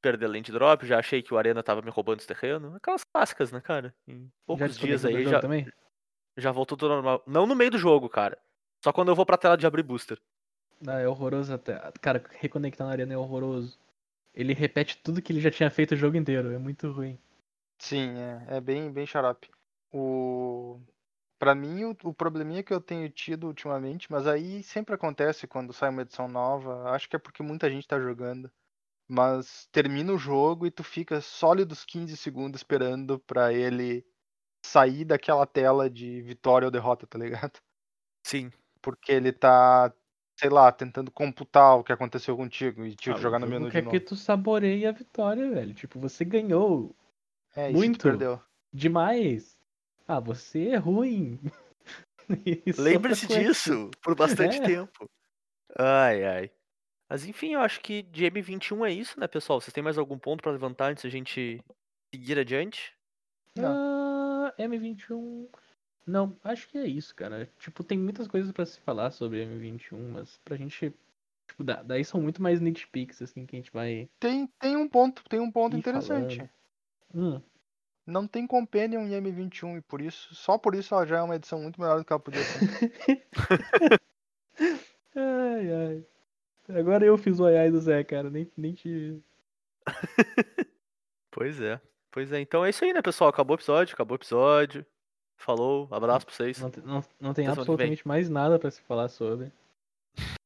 perder 0.02 0.28
lente 0.28 0.52
drop, 0.52 0.86
já 0.86 1.00
achei 1.00 1.22
que 1.22 1.34
o 1.34 1.38
Arena 1.38 1.62
tava 1.64 1.82
me 1.82 1.90
roubando 1.90 2.20
esse 2.20 2.28
terreno. 2.28 2.76
Aquelas 2.76 3.04
clássicas, 3.04 3.52
né, 3.52 3.62
cara? 3.62 3.94
Em 4.08 4.24
Já 4.24 4.30
poucos 4.46 4.78
dias 4.78 5.06
aí 5.06 5.26
já, 5.26 5.40
também? 5.40 5.72
já 6.38 6.52
voltou 6.52 6.78
tudo 6.78 6.94
normal. 6.96 7.24
Não 7.28 7.46
no 7.46 7.56
meio 7.56 7.72
do 7.72 7.78
jogo, 7.78 8.10
cara. 8.10 8.38
Só 8.84 8.92
quando 8.92 9.10
eu 9.10 9.16
vou 9.16 9.26
pra 9.26 9.38
tela 9.38 9.56
de 9.56 9.66
abrir 9.66 9.84
booster. 9.84 10.20
Ah, 10.88 11.00
é 11.00 11.08
horroroso 11.08 11.54
até. 11.54 11.80
Cara, 12.02 12.24
reconectar 12.40 12.88
na 12.88 12.94
arena 12.94 13.14
é 13.14 13.18
horroroso. 13.18 13.78
Ele 14.34 14.54
repete 14.54 14.98
tudo 14.98 15.22
que 15.22 15.32
ele 15.32 15.42
já 15.42 15.52
tinha 15.52 15.70
feito 15.70 15.92
o 15.92 15.98
jogo 15.98 16.18
inteiro. 16.18 16.52
É 16.52 16.58
muito 16.58 16.92
ruim. 16.92 17.20
Sim, 17.78 18.18
é, 18.18 18.58
é 18.58 18.62
bem, 18.62 18.92
bem 18.92 19.06
xarope. 19.06 19.50
O... 19.92 20.80
Pra 21.38 21.54
mim, 21.54 21.84
o, 21.84 21.98
o 22.04 22.14
probleminha 22.14 22.64
que 22.64 22.74
eu 22.74 22.80
tenho 22.80 23.10
tido 23.10 23.48
ultimamente, 23.48 24.12
mas 24.12 24.28
aí 24.28 24.64
sempre 24.64 24.94
acontece 24.96 25.48
quando 25.48 25.74
sai 25.74 25.90
uma 25.90 26.04
edição 26.04 26.28
nova, 26.28 26.92
acho 26.92 27.10
que 27.10 27.16
é 27.16 27.20
porque 27.20 27.42
muita 27.42 27.70
gente 27.70 27.88
tá 27.88 28.00
jogando. 28.00 28.52
Mas 29.12 29.68
termina 29.74 30.14
o 30.14 30.18
jogo 30.18 30.66
e 30.68 30.72
tu 30.72 30.84
fica 30.84 31.22
sólidos 31.22 31.86
15 31.86 32.16
segundos 32.18 32.62
esperando 32.62 33.20
pra 33.20 33.54
ele 33.54 34.06
sair 34.66 35.06
daquela 35.06 35.48
tela 35.48 35.90
de 35.90 36.22
vitória 36.24 36.66
ou 36.68 36.72
derrota, 36.72 37.08
tá 37.08 37.20
ligado? 37.20 37.60
Sim. 38.24 38.52
Porque 38.82 39.12
ele 39.12 39.32
tá, 39.32 39.94
sei 40.40 40.50
lá, 40.50 40.72
tentando 40.72 41.12
computar 41.12 41.78
o 41.78 41.84
que 41.84 41.92
aconteceu 41.94 42.36
contigo 42.36 42.86
e 42.86 42.96
tipo, 42.96 43.16
Ah, 43.16 43.20
jogar 43.20 43.40
no 43.40 43.48
menu 43.48 43.70
de 43.72 43.82
novo. 43.82 43.92
que 43.92 44.00
tu 44.00 44.16
saboreie 44.16 44.86
a 44.86 44.92
vitória, 44.92 45.50
velho. 45.50 45.74
Tipo, 45.74 46.00
você 46.00 46.24
ganhou 46.24 46.96
É, 47.56 47.72
isso 47.72 47.90
muito. 47.90 48.00
perdeu. 48.00 48.42
demais. 48.74 49.58
Ah, 50.08 50.20
você 50.20 50.70
é 50.70 50.78
ruim. 50.78 51.40
Lembre-se 52.78 53.28
disso 53.28 53.96
por 54.02 54.16
bastante 54.16 54.62
É. 54.68 54.72
tempo. 54.72 55.10
Ai, 55.78 56.24
ai. 56.26 56.52
Mas 57.12 57.26
enfim, 57.26 57.56
eu 57.56 57.60
acho 57.60 57.82
que 57.82 58.04
de 58.04 58.24
M21 58.24 58.86
é 58.88 58.92
isso, 58.94 59.20
né, 59.20 59.28
pessoal? 59.28 59.60
Vocês 59.60 59.74
têm 59.74 59.84
mais 59.84 59.98
algum 59.98 60.18
ponto 60.18 60.42
pra 60.42 60.50
levantar 60.54 60.92
antes 60.92 61.04
da 61.04 61.10
gente 61.10 61.60
seguir 62.16 62.40
adiante? 62.40 62.94
Ah, 63.60 64.54
M21. 64.58 65.50
Não, 66.08 66.34
acho 66.42 66.70
que 66.70 66.78
é 66.78 66.88
isso, 66.88 67.14
cara. 67.14 67.50
Tipo, 67.60 67.84
tem 67.84 68.00
muitas 68.00 68.30
coisas 68.30 68.50
pra 68.54 68.66
se 68.66 68.80
falar 68.80 69.12
sobre 69.12 69.44
M21, 69.46 70.14
mas 70.14 70.40
pra 70.46 70.56
gente. 70.56 70.94
Tipo, 71.50 71.66
da- 71.66 71.84
daí 71.84 72.06
são 72.06 72.22
muito 72.22 72.42
mais 72.42 72.62
nitpicks, 72.62 73.22
assim, 73.22 73.46
que 73.46 73.58
a 73.58 73.60
gente 73.60 73.74
vai. 73.74 74.08
Tem, 74.18 74.48
tem 74.58 74.78
um 74.78 74.88
ponto, 74.88 75.22
tem 75.28 75.42
um 75.42 75.52
ponto 75.52 75.76
interessante. 75.76 76.50
Hum. 77.14 77.42
Não 78.08 78.26
tem 78.26 78.48
Companion 78.48 79.02
em 79.06 79.12
M21 79.22 79.78
e 79.80 79.82
por 79.82 80.00
isso, 80.02 80.34
só 80.34 80.58
por 80.58 80.76
isso 80.76 80.96
ela 80.96 81.06
já 81.06 81.18
é 81.18 81.22
uma 81.22 81.36
edição 81.36 81.62
muito 81.62 81.80
melhor 81.82 82.00
do 82.00 82.06
que 82.06 82.14
ela 82.14 82.20
podia 82.22 82.42
ser. 82.42 83.28
Ai, 85.14 85.74
ai. 85.74 86.06
Agora 86.78 87.06
eu 87.06 87.18
fiz 87.18 87.40
o 87.40 87.46
ai 87.46 87.58
ai 87.58 87.72
do 87.72 87.80
Zé, 87.80 88.04
cara. 88.04 88.30
Nem, 88.30 88.50
nem 88.58 88.74
te. 88.74 89.22
Pois 91.32 91.62
é. 91.62 91.80
Pois 92.12 92.32
é. 92.32 92.40
Então 92.42 92.66
é 92.66 92.70
isso 92.70 92.84
aí, 92.84 92.92
né, 92.94 93.02
pessoal? 93.02 93.30
Acabou 93.30 93.56
o 93.56 93.58
episódio, 93.58 93.94
acabou 93.94 94.16
o 94.16 94.20
episódio. 94.20 94.86
Falou, 95.38 95.88
abraço 95.90 96.26
pra 96.26 96.36
vocês. 96.36 96.60
Não, 96.60 96.72
não, 96.84 97.04
não 97.20 97.34
tem 97.34 97.48
absolutamente 97.48 98.08
mais 98.08 98.30
nada 98.30 98.60
pra 98.60 98.70
se 98.70 98.82
falar 98.82 99.08
sobre. 99.08 99.52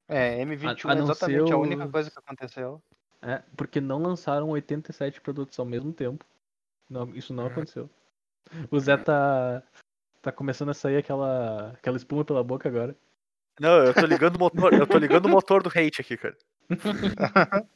É, 0.07 0.41
M21 0.45 0.85
A- 0.85 0.89
a 0.89 0.93
é 0.93 0.95
não 0.95 1.03
exatamente 1.05 1.47
ser 1.47 1.53
a 1.53 1.57
única 1.57 1.87
coisa 1.89 2.11
que 2.11 2.19
aconteceu. 2.19 2.81
É, 3.21 3.41
porque 3.57 3.81
não 3.81 4.01
lançaram 4.01 4.49
87 4.49 5.19
produtos 5.19 5.57
ao 5.59 5.65
mesmo 5.65 5.91
tempo. 5.91 6.23
Não, 6.89 7.09
isso 7.15 7.33
não 7.33 7.47
aconteceu. 7.47 7.89
O 8.69 8.79
Zé 8.79 8.95
tá. 8.95 9.63
tá 10.21 10.31
começando 10.31 10.69
a 10.69 10.73
sair 10.73 10.97
aquela. 10.97 11.71
aquela 11.71 11.97
espuma 11.97 12.23
pela 12.23 12.43
boca 12.43 12.69
agora. 12.69 12.95
Não, 13.59 13.83
eu 13.85 13.93
tô 13.93 14.05
ligando 14.05 14.35
o 14.35 14.39
motor, 14.39 14.73
eu 14.73 14.87
tô 14.87 14.97
ligando 14.97 15.25
o 15.25 15.29
motor 15.29 15.63
do 15.63 15.69
hate 15.69 16.01
aqui, 16.01 16.17
cara. 16.17 16.37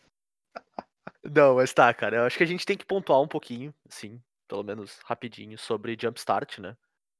Não, 1.24 1.56
mas 1.56 1.74
tá, 1.74 1.94
cara. 1.94 2.18
Eu 2.18 2.24
acho 2.24 2.38
que 2.38 2.44
a 2.44 2.48
gente 2.48 2.66
tem 2.66 2.78
que 2.78 2.86
pontuar 2.86 3.22
um 3.22 3.28
pouquinho, 3.28 3.74
assim, 3.88 4.22
pelo 4.48 4.64
menos 4.64 5.00
rapidinho, 5.06 5.58
sobre 5.58 5.98
Jumpstart, 6.00 6.60
né? 6.60 6.76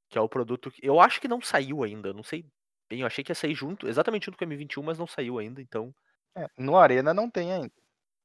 Que 0.08 0.18
é 0.18 0.20
o 0.20 0.28
produto 0.28 0.70
que. 0.70 0.86
Eu 0.86 1.00
acho 1.00 1.20
que 1.20 1.28
não 1.28 1.40
saiu 1.40 1.82
ainda, 1.84 2.12
não 2.12 2.22
sei 2.22 2.44
bem. 2.90 3.00
Eu 3.00 3.06
achei 3.06 3.22
que 3.24 3.30
ia 3.30 3.34
sair 3.36 3.54
junto, 3.54 3.88
exatamente 3.88 4.26
junto 4.26 4.36
com 4.36 4.44
o 4.44 4.48
M21, 4.48 4.82
mas 4.82 4.98
não 4.98 5.06
saiu 5.06 5.38
ainda, 5.38 5.62
então. 5.62 5.94
É, 6.36 6.48
no 6.58 6.76
Arena 6.76 7.14
não 7.14 7.30
tem 7.30 7.52
ainda. 7.52 7.72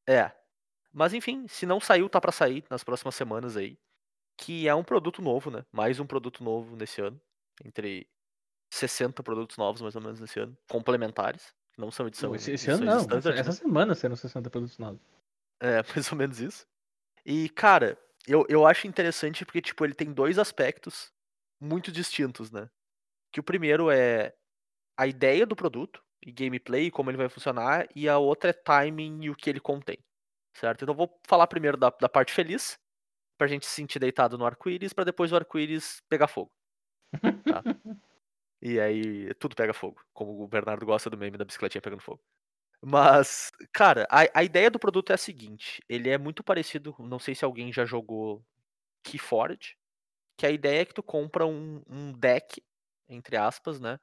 É. 0.07 0.31
Mas 0.93 1.13
enfim, 1.13 1.47
se 1.47 1.65
não 1.65 1.79
saiu, 1.79 2.09
tá 2.09 2.21
pra 2.21 2.31
sair 2.31 2.63
nas 2.69 2.83
próximas 2.83 3.15
semanas 3.15 3.57
aí. 3.57 3.77
Que 4.37 4.67
é 4.67 4.75
um 4.75 4.83
produto 4.83 5.21
novo, 5.21 5.51
né? 5.51 5.65
Mais 5.71 5.99
um 5.99 6.07
produto 6.07 6.43
novo 6.43 6.75
nesse 6.75 7.01
ano. 7.01 7.21
Entre 7.65 8.07
60 8.75 9.23
produtos 9.23 9.57
novos, 9.57 9.81
mais 9.81 9.95
ou 9.95 10.01
menos, 10.01 10.19
nesse 10.19 10.39
ano. 10.39 10.57
Complementares. 10.69 11.53
Não 11.77 11.91
são 11.91 12.07
edição, 12.07 12.33
esse, 12.35 12.51
esse 12.51 12.69
ano 12.69 12.85
não. 12.85 12.99
standard, 12.99 13.37
Essa, 13.37 13.49
né? 13.49 13.55
semana 13.55 13.95
serão 13.95 14.15
60 14.15 14.49
produtos 14.49 14.77
novos. 14.77 15.01
É, 15.59 15.83
mais 15.93 16.11
ou 16.11 16.17
menos 16.17 16.39
isso. 16.39 16.65
E, 17.25 17.49
cara, 17.49 17.97
eu, 18.27 18.45
eu 18.47 18.65
acho 18.65 18.87
interessante 18.87 19.45
porque, 19.45 19.61
tipo, 19.61 19.83
ele 19.83 19.93
tem 19.93 20.11
dois 20.13 20.39
aspectos 20.39 21.11
muito 21.59 21.91
distintos, 21.91 22.51
né? 22.51 22.69
Que 23.31 23.39
o 23.39 23.43
primeiro 23.43 23.89
é 23.89 24.33
a 24.97 25.07
ideia 25.07 25.45
do 25.45 25.55
produto 25.55 26.01
e 26.25 26.31
gameplay, 26.31 26.89
como 26.89 27.09
ele 27.09 27.17
vai 27.17 27.29
funcionar, 27.29 27.87
e 27.95 28.07
a 28.07 28.17
outra 28.17 28.49
é 28.49 28.53
timing 28.53 29.25
e 29.25 29.29
o 29.29 29.35
que 29.35 29.49
ele 29.49 29.59
contém, 29.59 29.99
certo? 30.53 30.83
Então 30.83 30.93
eu 30.93 30.97
vou 30.97 31.19
falar 31.27 31.45
primeiro 31.47 31.77
da, 31.77 31.89
da 31.89 32.09
parte 32.09 32.33
feliz, 32.33 32.79
pra 33.37 33.47
gente 33.47 33.65
se 33.65 33.73
sentir 33.73 33.99
deitado 33.99 34.37
no 34.37 34.45
arco-íris, 34.45 34.93
pra 34.93 35.03
depois 35.03 35.31
o 35.31 35.35
arco-íris 35.35 36.01
pegar 36.09 36.27
fogo. 36.27 36.51
Tá? 37.43 37.61
e 38.65 38.79
aí 38.79 39.33
tudo 39.35 39.55
pega 39.55 39.73
fogo, 39.73 40.01
como 40.13 40.41
o 40.43 40.47
Bernardo 40.47 40.85
gosta 40.85 41.09
do 41.09 41.17
meme 41.17 41.37
da 41.37 41.45
bicicletinha 41.45 41.81
pegando 41.81 42.01
fogo. 42.01 42.21
Mas, 42.81 43.51
cara, 43.73 44.07
a, 44.09 44.39
a 44.39 44.43
ideia 44.43 44.69
do 44.69 44.79
produto 44.79 45.11
é 45.11 45.15
a 45.15 45.17
seguinte: 45.17 45.83
ele 45.89 46.09
é 46.09 46.17
muito 46.17 46.43
parecido. 46.43 46.95
Não 46.99 47.19
sei 47.19 47.35
se 47.35 47.45
alguém 47.45 47.71
já 47.73 47.85
jogou 47.85 48.43
Keyforge, 49.03 49.75
que 50.37 50.45
a 50.45 50.51
ideia 50.51 50.81
é 50.81 50.85
que 50.85 50.93
tu 50.93 51.03
compra 51.03 51.45
um, 51.45 51.81
um 51.89 52.13
deck, 52.13 52.63
entre 53.09 53.37
aspas, 53.37 53.79
né? 53.79 53.99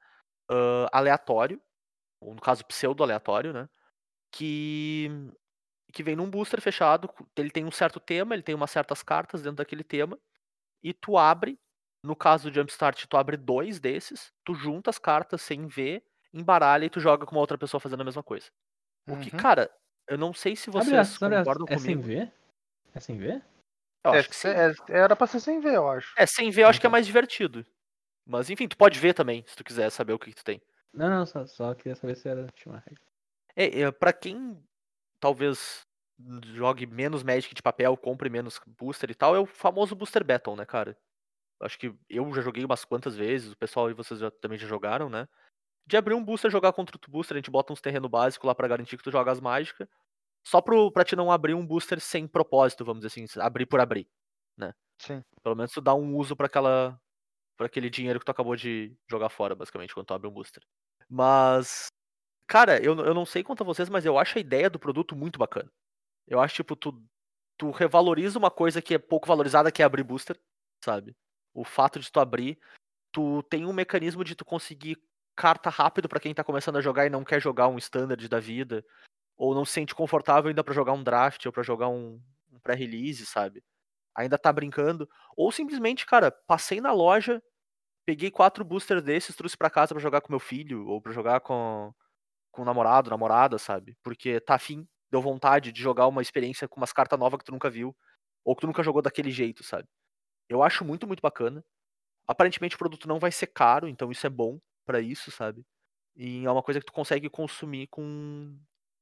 ah, 0.49 0.89
aleatório, 0.93 1.61
ou 2.21 2.35
no 2.35 2.41
caso 2.41 2.65
pseudo-aleatório, 2.65 3.53
né? 3.53 3.69
Que, 4.31 5.09
que 5.93 6.03
vem 6.03 6.15
num 6.15 6.29
booster 6.29 6.61
fechado. 6.61 7.09
Ele 7.37 7.51
tem 7.51 7.65
um 7.65 7.71
certo 7.71 7.99
tema, 7.99 8.35
ele 8.35 8.43
tem 8.43 8.55
umas 8.55 8.71
certas 8.71 9.03
cartas 9.03 9.43
dentro 9.43 9.57
daquele 9.57 9.83
tema, 9.83 10.19
e 10.83 10.93
tu 10.93 11.17
abre. 11.17 11.59
No 12.03 12.17
caso 12.17 12.51
do 12.51 12.53
Jumpstart, 12.53 13.05
tu 13.07 13.15
abre 13.15 13.37
dois 13.37 13.79
desses, 13.79 14.33
tu 14.43 14.53
junta 14.53 14.89
as 14.89 14.99
cartas 14.99 15.41
sem 15.41 15.65
ver, 15.67 16.03
embaralha 16.33 16.83
e 16.85 16.89
tu 16.89 16.99
joga 16.99 17.25
com 17.25 17.31
uma 17.33 17.39
outra 17.39 17.57
pessoa 17.57 17.79
fazendo 17.79 18.01
a 18.01 18.03
mesma 18.03 18.21
coisa. 18.21 18.47
O 19.07 19.17
que, 19.17 19.31
Uhum. 19.31 19.31
cara, 19.31 19.71
eu 20.09 20.17
não 20.17 20.33
sei 20.33 20.55
se 20.55 20.71
Abre 20.75 20.95
vocês 20.95 20.97
aspas, 20.97 21.21
abre 21.23 21.37
aspas. 21.37 21.57
concordam 21.57 21.67
É 21.67 21.77
sem 21.77 21.99
comigo. 21.99 22.01
ver? 22.01 22.33
É 22.95 22.99
sem 22.99 23.17
ver? 23.17 23.43
Eu 24.03 24.11
É, 24.11 24.17
acho 24.17 24.29
que 24.29 24.35
sim. 24.35 24.63
é- 24.69 24.73
era 24.89 25.15
pra 25.15 25.27
ser 25.27 25.39
sem 25.39 25.59
ver, 25.59 25.75
eu 25.75 25.89
acho. 25.89 26.15
É, 26.17 26.25
sem 26.27 26.51
ver 26.51 26.63
eu 26.63 26.67
acho 26.67 26.79
que 26.79 26.85
é 26.85 26.89
Uhum. 26.89 26.95
mais 26.95 27.05
divertido. 27.07 27.65
Mas 28.25 28.49
enfim, 28.49 28.67
tu 28.67 28.77
pode 28.77 28.99
ver 28.99 29.13
também, 29.13 29.43
se 29.47 29.55
tu 29.55 29.63
quiser 29.63 29.89
saber 29.91 30.13
o 30.13 30.19
que, 30.19 30.31
que 30.31 30.35
tu 30.37 30.45
tem. 30.45 30.61
Não, 30.93 31.09
não, 31.09 31.25
só, 31.25 31.45
só 31.47 31.73
queria 31.75 31.95
saber 31.95 32.15
se 32.15 32.27
era 32.29 32.47
tinha 32.53 32.71
uma 32.73 32.79
regra. 32.79 33.03
É, 33.55 33.81
é, 33.81 33.91
pra 33.91 34.11
quem 34.13 34.63
talvez 35.19 35.85
jogue 36.55 36.85
menos 36.87 37.23
Magic 37.23 37.53
de 37.55 37.61
papel, 37.63 37.97
compre 37.97 38.29
menos 38.29 38.59
booster 38.67 39.11
e 39.11 39.15
tal, 39.15 39.35
é 39.35 39.39
o 39.39 39.45
famoso 39.45 39.95
Booster 39.95 40.23
Battle, 40.25 40.55
né, 40.55 40.65
cara? 40.65 40.97
Acho 41.61 41.79
que 41.79 41.93
eu 42.09 42.33
já 42.33 42.41
joguei 42.41 42.63
umas 42.65 42.83
quantas 42.83 43.15
vezes, 43.15 43.51
o 43.51 43.57
pessoal 43.57 43.89
e 43.89 43.93
vocês 43.93 44.19
já, 44.19 44.31
também 44.31 44.57
já 44.57 44.67
jogaram, 44.67 45.09
né? 45.09 45.27
De 45.85 45.97
abrir 45.97 46.13
um 46.13 46.23
booster, 46.23 46.51
jogar 46.51 46.73
contra 46.73 46.95
outro 46.95 47.11
booster, 47.11 47.35
a 47.35 47.39
gente 47.39 47.51
bota 47.51 47.73
uns 47.73 47.81
terreno 47.81 48.09
básico 48.09 48.47
lá 48.47 48.55
pra 48.55 48.67
garantir 48.67 48.97
que 48.97 49.03
tu 49.03 49.11
joga 49.11 49.31
as 49.31 49.39
mágicas. 49.39 49.87
Só 50.45 50.61
pro, 50.61 50.91
pra 50.91 51.05
te 51.05 51.15
não 51.15 51.31
abrir 51.31 51.53
um 51.53 51.65
booster 51.65 51.99
sem 51.99 52.27
propósito, 52.27 52.83
vamos 52.83 53.03
dizer 53.03 53.25
assim, 53.25 53.39
abrir 53.39 53.65
por 53.65 53.79
abrir. 53.79 54.07
Sim. 54.99 55.23
Pelo 55.41 55.55
menos 55.55 55.71
tu 55.71 55.81
dá 55.81 55.93
um 55.93 56.15
uso 56.15 56.35
pra 56.35 56.45
aquela. 56.47 56.99
para 57.57 57.67
aquele 57.67 57.89
dinheiro 57.89 58.19
que 58.19 58.25
tu 58.25 58.31
acabou 58.31 58.55
de 58.55 58.95
jogar 59.09 59.29
fora, 59.29 59.55
basicamente, 59.55 59.93
quando 59.93 60.07
tu 60.07 60.13
abre 60.13 60.27
um 60.27 60.33
booster. 60.33 60.63
Mas. 61.09 61.87
Cara, 62.47 62.81
eu, 62.83 62.97
eu 62.99 63.13
não 63.13 63.25
sei 63.25 63.43
quanto 63.43 63.63
a 63.63 63.65
vocês, 63.65 63.89
mas 63.89 64.05
eu 64.05 64.17
acho 64.17 64.37
a 64.37 64.41
ideia 64.41 64.69
do 64.69 64.79
produto 64.79 65.15
muito 65.15 65.39
bacana. 65.39 65.71
Eu 66.27 66.39
acho, 66.39 66.55
tipo, 66.55 66.75
tu, 66.75 67.01
tu 67.57 67.71
revaloriza 67.71 68.37
uma 68.37 68.51
coisa 68.51 68.81
que 68.81 68.95
é 68.95 68.99
pouco 68.99 69.27
valorizada, 69.27 69.71
que 69.71 69.81
é 69.81 69.85
abrir 69.85 70.03
booster, 70.03 70.39
sabe? 70.83 71.15
O 71.53 71.63
fato 71.63 71.99
de 71.99 72.11
tu 72.11 72.19
abrir, 72.19 72.59
tu 73.11 73.43
tem 73.43 73.65
um 73.65 73.73
mecanismo 73.73 74.23
de 74.23 74.35
tu 74.35 74.45
conseguir 74.45 74.97
carta 75.35 75.69
rápido 75.69 76.09
pra 76.09 76.19
quem 76.19 76.33
tá 76.33 76.43
começando 76.43 76.77
a 76.77 76.81
jogar 76.81 77.05
e 77.07 77.09
não 77.11 77.23
quer 77.23 77.41
jogar 77.41 77.67
um 77.69 77.77
standard 77.77 78.27
da 78.29 78.39
vida, 78.39 78.85
ou 79.37 79.55
não 79.55 79.65
se 79.65 79.73
sente 79.73 79.95
confortável 79.95 80.49
ainda 80.49 80.63
pra 80.63 80.73
jogar 80.73 80.93
um 80.93 81.03
draft 81.03 81.45
ou 81.45 81.51
pra 81.53 81.63
jogar 81.63 81.89
um, 81.89 82.21
um 82.51 82.59
pré-release, 82.61 83.25
sabe? 83.25 83.63
Ainda 84.15 84.37
tá 84.37 84.53
brincando, 84.53 85.09
ou 85.37 85.51
simplesmente, 85.51 86.05
cara, 86.05 86.31
passei 86.47 86.81
na 86.81 86.93
loja, 86.93 87.41
peguei 88.05 88.31
quatro 88.31 88.63
boosters 88.65 89.03
desses, 89.03 89.35
trouxe 89.35 89.57
pra 89.57 89.69
casa 89.69 89.93
pra 89.93 90.01
jogar 90.01 90.21
com 90.21 90.31
meu 90.33 90.39
filho 90.39 90.87
ou 90.87 91.01
pra 91.01 91.11
jogar 91.13 91.41
com 91.41 91.93
com 92.51 92.63
o 92.63 92.65
namorado, 92.65 93.09
namorada, 93.09 93.57
sabe? 93.59 93.97
Porque 94.03 94.39
tá 94.41 94.55
afim, 94.55 94.87
deu 95.11 95.21
vontade 95.21 95.71
de 95.71 95.81
jogar 95.81 96.07
uma 96.07 96.21
experiência 96.21 96.67
com 96.67 96.79
umas 96.81 96.93
cartas 96.93 97.19
novas 97.19 97.39
que 97.39 97.45
tu 97.45 97.51
nunca 97.51 97.69
viu, 97.69 97.95
ou 98.45 98.55
que 98.55 98.61
tu 98.61 98.67
nunca 98.67 98.83
jogou 98.83 99.01
daquele 99.01 99.31
jeito, 99.31 99.63
sabe? 99.63 99.87
Eu 100.53 100.63
acho 100.63 100.85
muito, 100.85 101.07
muito 101.07 101.21
bacana. 101.21 101.63
Aparentemente 102.27 102.75
o 102.75 102.79
produto 102.79 103.07
não 103.07 103.19
vai 103.19 103.31
ser 103.31 103.47
caro, 103.47 103.87
então 103.87 104.11
isso 104.11 104.25
é 104.25 104.29
bom 104.29 104.59
pra 104.85 105.01
isso, 105.01 105.31
sabe? 105.31 105.65
E 106.15 106.45
é 106.45 106.51
uma 106.51 106.63
coisa 106.63 106.79
que 106.79 106.85
tu 106.85 106.93
consegue 106.93 107.29
consumir 107.29 107.87
com, 107.87 108.57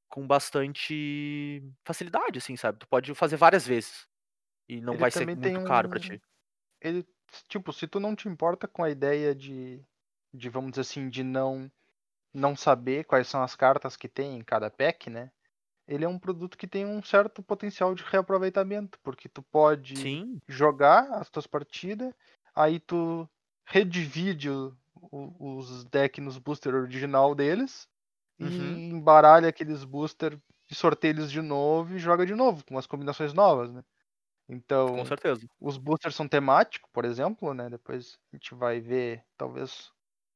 com 0.09 0.25
bastante 0.25 1.63
facilidade, 1.85 2.39
assim, 2.39 2.55
sabe? 2.57 2.79
Tu 2.79 2.87
pode 2.87 3.13
fazer 3.15 3.37
várias 3.37 3.65
vezes. 3.65 4.07
E 4.67 4.81
não 4.81 4.93
Ele 4.93 5.01
vai 5.01 5.11
ser 5.11 5.27
muito 5.27 5.61
caro 5.63 5.89
pra 5.89 5.99
um- 5.99 6.01
ti. 6.01 6.21
Ele, 6.81 7.07
tipo, 7.47 7.73
se 7.73 7.87
tu 7.87 7.99
não 7.99 8.15
te 8.15 8.27
importa 8.27 8.67
com 8.67 8.83
a 8.83 8.89
ideia 8.89 9.35
de, 9.35 9.83
de 10.33 10.49
vamos 10.49 10.71
dizer 10.71 10.81
assim, 10.81 11.09
de 11.09 11.23
não 11.23 11.71
não 12.33 12.55
saber 12.55 13.03
quais 13.05 13.27
são 13.27 13.43
as 13.43 13.55
cartas 13.55 13.97
que 13.97 14.07
tem 14.07 14.37
em 14.37 14.43
cada 14.43 14.69
pack, 14.69 15.09
né? 15.09 15.31
Ele 15.88 16.05
é 16.05 16.07
um 16.07 16.19
produto 16.19 16.57
que 16.57 16.67
tem 16.67 16.86
um 16.86 17.03
certo 17.03 17.43
potencial 17.43 17.93
de 17.95 18.03
reaproveitamento, 18.03 18.99
porque 19.03 19.29
tu 19.29 19.41
pode 19.43 20.11
Sim, 20.11 20.41
jogar 20.47 21.11
as 21.13 21.29
tuas 21.29 21.47
partidas, 21.47 22.13
aí 22.55 22.79
tu 22.79 23.29
redivide 23.65 24.49
o- 24.49 24.75
o- 24.95 25.57
os 25.57 25.86
decks 25.86 26.23
nos 26.23 26.38
booster 26.38 26.75
original 26.75 27.34
deles 27.36 27.88
Uhum. 28.39 28.82
e 28.82 28.89
embaralha 28.91 29.49
aqueles 29.49 29.84
booster 29.86 30.39
e 30.69 30.75
sorteia 30.75 31.11
eles 31.11 31.32
de 31.32 31.41
novo 31.41 31.95
e 31.95 31.99
joga 31.99 32.25
de 32.25 32.36
novo, 32.36 32.63
com 32.65 32.75
umas 32.75 32.88
combinações 32.88 33.34
novas, 33.34 33.71
né? 33.73 33.84
Então, 34.49 34.97
com 34.97 35.05
certeza. 35.05 35.47
os 35.59 35.77
boosters 35.77 36.15
são 36.15 36.27
temáticos, 36.27 36.89
por 36.93 37.05
exemplo, 37.05 37.53
né? 37.53 37.69
Depois 37.69 38.19
a 38.34 38.36
gente 38.38 38.55
vai 38.55 38.79
ver 38.82 39.25
talvez 39.38 39.91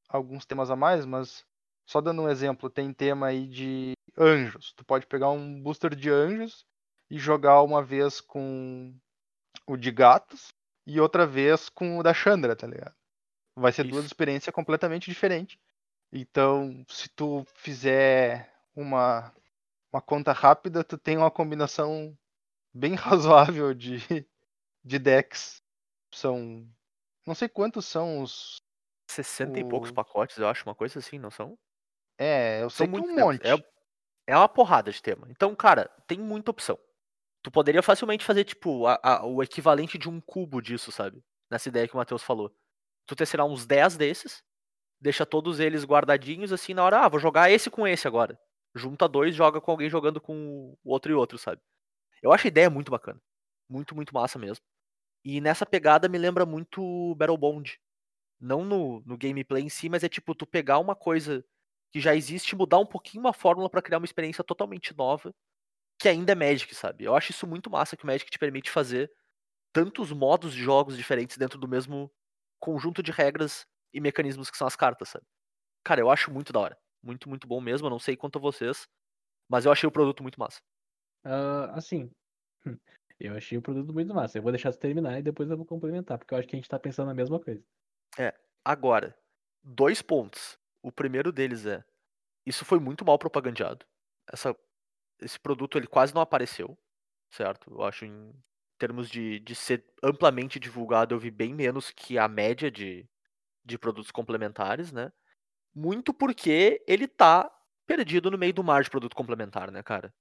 alguns 0.09 0.45
temas 0.45 0.71
a 0.71 0.75
mais, 0.75 1.05
mas 1.05 1.45
só 1.87 2.01
dando 2.01 2.23
um 2.23 2.29
exemplo, 2.29 2.69
tem 2.69 2.93
tema 2.93 3.27
aí 3.27 3.47
de 3.47 3.93
anjos. 4.17 4.73
Tu 4.73 4.85
pode 4.85 5.05
pegar 5.07 5.29
um 5.29 5.61
booster 5.61 5.95
de 5.95 6.09
anjos 6.09 6.65
e 7.09 7.17
jogar 7.17 7.61
uma 7.61 7.83
vez 7.83 8.21
com 8.21 8.93
o 9.67 9.77
de 9.77 9.91
gatos 9.91 10.53
e 10.85 10.99
outra 10.99 11.25
vez 11.25 11.69
com 11.69 11.97
o 11.97 12.03
da 12.03 12.13
Chandra, 12.13 12.55
tá 12.55 12.67
ligado? 12.67 12.95
Vai 13.55 13.71
ser 13.71 13.83
duas 13.83 14.03
Isso. 14.03 14.07
experiências 14.07 14.53
completamente 14.53 15.09
diferentes. 15.09 15.57
Então, 16.11 16.85
se 16.87 17.09
tu 17.09 17.45
fizer 17.55 18.53
uma 18.75 19.33
uma 19.95 20.01
conta 20.01 20.33
rápida, 20.33 20.83
tu 20.83 20.97
tem 20.97 21.17
uma 21.17 21.31
combinação 21.31 22.17
bem 22.73 22.95
razoável 22.95 23.73
de, 23.73 23.97
de 24.83 24.99
decks. 24.99 25.61
São. 26.13 26.67
Não 27.25 27.33
sei 27.33 27.47
quantos 27.47 27.85
são 27.85 28.21
os. 28.21 28.61
60 29.07 29.59
e 29.59 29.63
poucos 29.63 29.91
pacotes, 29.91 30.37
eu 30.37 30.47
acho, 30.47 30.67
uma 30.67 30.73
coisa 30.73 30.97
assim, 30.99 31.19
não 31.19 31.29
são? 31.29 31.57
É, 32.17 32.63
eu 32.63 32.69
sei 32.71 32.87
São 32.87 32.93
que 32.93 32.99
é 32.99 33.03
um 33.03 33.15
temas. 33.15 33.23
monte. 33.25 33.47
É, 33.47 33.65
é 34.27 34.35
uma 34.37 34.49
porrada 34.49 34.91
de 34.91 35.01
tema. 35.01 35.27
Então, 35.29 35.55
cara, 35.55 35.89
tem 36.07 36.19
muita 36.19 36.51
opção. 36.51 36.77
Tu 37.43 37.51
poderia 37.51 37.83
facilmente 37.83 38.25
fazer, 38.25 38.45
tipo, 38.45 38.87
a- 38.87 38.99
a- 39.03 39.25
o 39.25 39.43
equivalente 39.43 39.97
de 39.97 40.09
um 40.09 40.21
cubo 40.21 40.61
disso, 40.61 40.91
sabe? 40.91 41.23
Nessa 41.51 41.69
ideia 41.69 41.87
que 41.87 41.93
o 41.95 41.97
Matheus 41.97 42.23
falou. 42.23 42.53
Tu 43.07 43.15
ter, 43.15 43.25
sei 43.27 43.39
lá, 43.39 43.45
uns 43.45 43.65
10 43.67 43.97
desses, 43.97 44.43
deixa 45.01 45.25
todos 45.25 45.59
eles 45.59 45.85
guardadinhos, 45.85 46.53
assim, 46.53 46.73
na 46.73 46.83
hora, 46.83 47.01
ah, 47.05 47.09
vou 47.09 47.19
jogar 47.19 47.51
esse 47.51 47.69
com 47.71 47.87
esse 47.87 48.07
agora. 48.07 48.39
Junta 48.75 49.07
dois, 49.07 49.35
joga 49.35 49.61
com 49.61 49.71
alguém 49.71 49.89
jogando 49.89 50.21
com 50.21 50.75
o 50.83 50.91
outro 50.91 51.11
e 51.11 51.15
outro, 51.15 51.37
sabe? 51.37 51.61
Eu 52.21 52.31
acho 52.33 52.47
a 52.47 52.49
ideia 52.49 52.69
muito 52.69 52.91
bacana. 52.91 53.21
Muito, 53.69 53.95
muito 53.95 54.13
massa 54.13 54.39
mesmo. 54.39 54.63
E 55.25 55.41
nessa 55.41 55.65
pegada 55.65 56.07
me 56.09 56.17
lembra 56.17 56.45
muito 56.45 57.15
Battle 57.15 57.37
Bond. 57.37 57.79
Não 58.39 58.65
no, 58.65 59.01
no 59.05 59.17
gameplay 59.17 59.63
em 59.63 59.69
si, 59.69 59.89
mas 59.89 60.03
é 60.03 60.09
tipo, 60.09 60.35
tu 60.35 60.45
pegar 60.45 60.79
uma 60.79 60.95
coisa 60.95 61.45
que 61.91 61.99
já 61.99 62.15
existe 62.15 62.55
mudar 62.55 62.79
um 62.79 62.85
pouquinho 62.85 63.23
uma 63.23 63.33
fórmula 63.33 63.69
pra 63.69 63.81
criar 63.81 63.97
uma 63.97 64.05
experiência 64.05 64.43
totalmente 64.43 64.95
nova, 64.95 65.33
que 65.99 66.09
ainda 66.09 66.33
é 66.33 66.35
Magic, 66.35 66.73
sabe? 66.75 67.05
Eu 67.05 67.15
acho 67.15 67.31
isso 67.31 67.47
muito 67.47 67.69
massa 67.69 67.95
que 67.95 68.03
o 68.03 68.07
Magic 68.07 68.29
te 68.29 68.37
permite 68.37 68.69
fazer 68.69 69.11
tantos 69.73 70.11
modos 70.11 70.53
de 70.53 70.61
jogos 70.61 70.97
diferentes 70.97 71.37
dentro 71.37 71.59
do 71.59 71.67
mesmo 71.67 72.11
conjunto 72.59 73.01
de 73.01 73.11
regras 73.11 73.65
e 73.93 74.01
mecanismos 74.01 74.49
que 74.49 74.57
são 74.57 74.67
as 74.67 74.75
cartas, 74.75 75.09
sabe? 75.09 75.25
Cara, 75.83 76.01
eu 76.01 76.09
acho 76.09 76.31
muito 76.31 76.51
da 76.51 76.59
hora. 76.59 76.77
Muito, 77.03 77.29
muito 77.29 77.47
bom 77.47 77.61
mesmo. 77.61 77.87
Eu 77.87 77.91
não 77.91 77.99
sei 77.99 78.17
quanto 78.17 78.39
a 78.39 78.41
vocês, 78.41 78.87
mas 79.47 79.65
eu 79.65 79.71
achei 79.71 79.87
o 79.87 79.91
produto 79.91 80.23
muito 80.23 80.39
massa. 80.39 80.59
Ah, 81.23 81.71
assim, 81.75 82.11
eu 83.19 83.35
achei 83.35 83.57
o 83.57 83.61
produto 83.61 83.93
muito 83.93 84.13
massa. 84.13 84.37
Eu 84.37 84.41
vou 84.41 84.51
deixar 84.51 84.71
você 84.71 84.79
terminar 84.79 85.19
e 85.19 85.23
depois 85.23 85.49
eu 85.49 85.57
vou 85.57 85.65
complementar, 85.65 86.17
porque 86.17 86.33
eu 86.33 86.37
acho 86.37 86.47
que 86.47 86.55
a 86.55 86.59
gente 86.59 86.69
tá 86.69 86.79
pensando 86.79 87.07
na 87.07 87.13
mesma 87.13 87.39
coisa. 87.39 87.63
Agora, 88.63 89.15
dois 89.63 90.01
pontos. 90.01 90.57
O 90.85 90.91
primeiro 90.91 91.31
deles 91.31 91.65
é: 91.65 91.83
isso 92.45 92.63
foi 92.63 92.79
muito 92.79 93.03
mal 93.03 93.17
propagandeado. 93.17 93.83
Essa, 94.31 94.55
esse 95.19 95.39
produto 95.39 95.79
ele 95.79 95.87
quase 95.87 96.13
não 96.13 96.21
apareceu, 96.21 96.77
certo? 97.31 97.71
Eu 97.71 97.83
acho 97.83 98.05
em 98.05 98.31
termos 98.77 99.09
de, 99.09 99.39
de 99.39 99.55
ser 99.55 99.83
amplamente 100.03 100.59
divulgado, 100.59 101.15
eu 101.15 101.19
vi 101.19 101.31
bem 101.31 101.55
menos 101.55 101.89
que 101.89 102.19
a 102.19 102.27
média 102.27 102.69
de, 102.69 103.09
de 103.65 103.79
produtos 103.79 104.11
complementares, 104.11 104.91
né? 104.91 105.11
Muito 105.75 106.13
porque 106.13 106.83
ele 106.87 107.07
tá 107.07 107.51
perdido 107.87 108.29
no 108.29 108.37
meio 108.37 108.53
do 108.53 108.63
mar 108.63 108.83
de 108.83 108.89
produto 108.91 109.15
complementar, 109.15 109.71
né, 109.71 109.81
cara? 109.81 110.13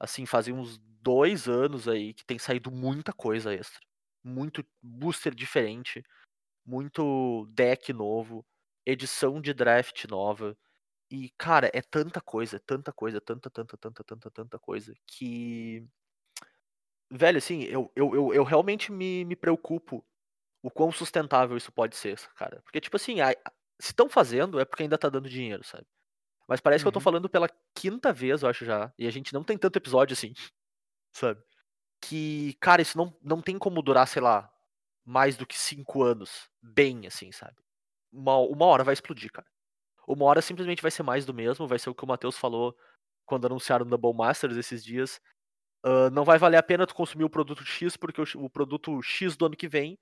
Assim, 0.00 0.26
fazem 0.26 0.52
uns 0.54 0.78
dois 1.02 1.48
anos 1.48 1.88
aí 1.88 2.14
que 2.14 2.24
tem 2.24 2.38
saído 2.38 2.72
muita 2.72 3.12
coisa 3.12 3.54
extra. 3.54 3.80
Muito 4.24 4.66
booster 4.82 5.34
diferente, 5.34 6.02
muito 6.66 7.46
deck 7.52 7.92
novo, 7.92 8.44
edição 8.86 9.40
de 9.40 9.54
draft 9.54 10.04
nova. 10.06 10.56
E, 11.10 11.30
cara, 11.38 11.70
é 11.74 11.82
tanta 11.82 12.20
coisa, 12.20 12.56
é 12.56 12.60
tanta 12.60 12.92
coisa, 12.92 13.20
tanta, 13.20 13.50
tanta, 13.50 13.76
tanta, 13.78 14.04
tanta, 14.04 14.30
tanta 14.30 14.58
coisa 14.58 14.94
que. 15.06 15.86
Velho, 17.12 17.38
assim, 17.38 17.62
eu, 17.64 17.90
eu, 17.96 18.14
eu, 18.14 18.34
eu 18.34 18.44
realmente 18.44 18.92
me, 18.92 19.24
me 19.24 19.34
preocupo 19.34 20.04
o 20.62 20.70
quão 20.70 20.92
sustentável 20.92 21.56
isso 21.56 21.72
pode 21.72 21.96
ser, 21.96 22.18
cara. 22.36 22.62
Porque, 22.62 22.80
tipo 22.80 22.96
assim, 22.96 23.20
a- 23.20 23.30
se 23.80 23.88
estão 23.92 24.08
fazendo 24.10 24.60
é 24.60 24.64
porque 24.64 24.84
ainda 24.84 24.98
tá 24.98 25.08
dando 25.08 25.28
dinheiro, 25.30 25.64
sabe? 25.64 25.86
Mas 26.48 26.60
parece 26.60 26.84
que 26.84 26.88
eu 26.88 26.92
tô 26.92 27.00
Uhum. 27.00 27.04
falando 27.04 27.28
pela 27.30 27.48
quinta 27.74 28.12
vez, 28.12 28.42
eu 28.42 28.48
acho 28.50 28.64
já. 28.64 28.92
E 28.98 29.06
a 29.06 29.10
gente 29.12 29.32
não 29.34 29.44
tem 29.44 29.58
tanto 29.58 29.76
episódio 29.78 30.14
assim, 30.14 30.34
sabe? 31.14 31.42
Que, 32.02 32.54
cara, 32.60 32.82
isso 32.82 32.98
não, 32.98 33.16
não 33.22 33.42
tem 33.42 33.58
como 33.58 33.82
durar, 33.82 34.08
sei 34.08 34.22
lá, 34.22 34.52
mais 35.04 35.36
do 35.36 35.46
que 35.46 35.58
cinco 35.58 36.02
anos. 36.04 36.50
Bem, 36.62 37.06
assim, 37.06 37.32
sabe? 37.32 37.56
Uma, 38.12 38.38
uma 38.38 38.66
hora 38.66 38.84
vai 38.84 38.94
explodir, 38.94 39.30
cara. 39.32 39.46
Uma 40.06 40.24
hora 40.26 40.42
simplesmente 40.42 40.82
vai 40.82 40.90
ser 40.90 41.02
mais 41.02 41.24
do 41.24 41.34
mesmo, 41.34 41.66
vai 41.66 41.78
ser 41.78 41.90
o 41.90 41.94
que 41.94 42.04
o 42.04 42.08
Matheus 42.08 42.36
falou 42.36 42.76
quando 43.26 43.46
anunciaram 43.46 43.86
o 43.86 43.88
Double 43.88 44.14
Masters 44.14 44.56
esses 44.56 44.84
dias. 44.84 45.20
Ah, 45.84 46.10
não 46.10 46.24
vai 46.24 46.38
valer 46.38 46.58
a 46.58 46.62
pena 46.62 46.86
tu 46.86 46.94
consumir 46.94 47.24
o 47.24 47.30
produto 47.30 47.64
X, 47.64 47.96
porque 47.96 48.20
o, 48.20 48.24
o 48.44 48.50
produto 48.50 49.02
X 49.02 49.36
do 49.36 49.46
ano 49.46 49.56
que 49.56 49.68
vem 49.68 49.98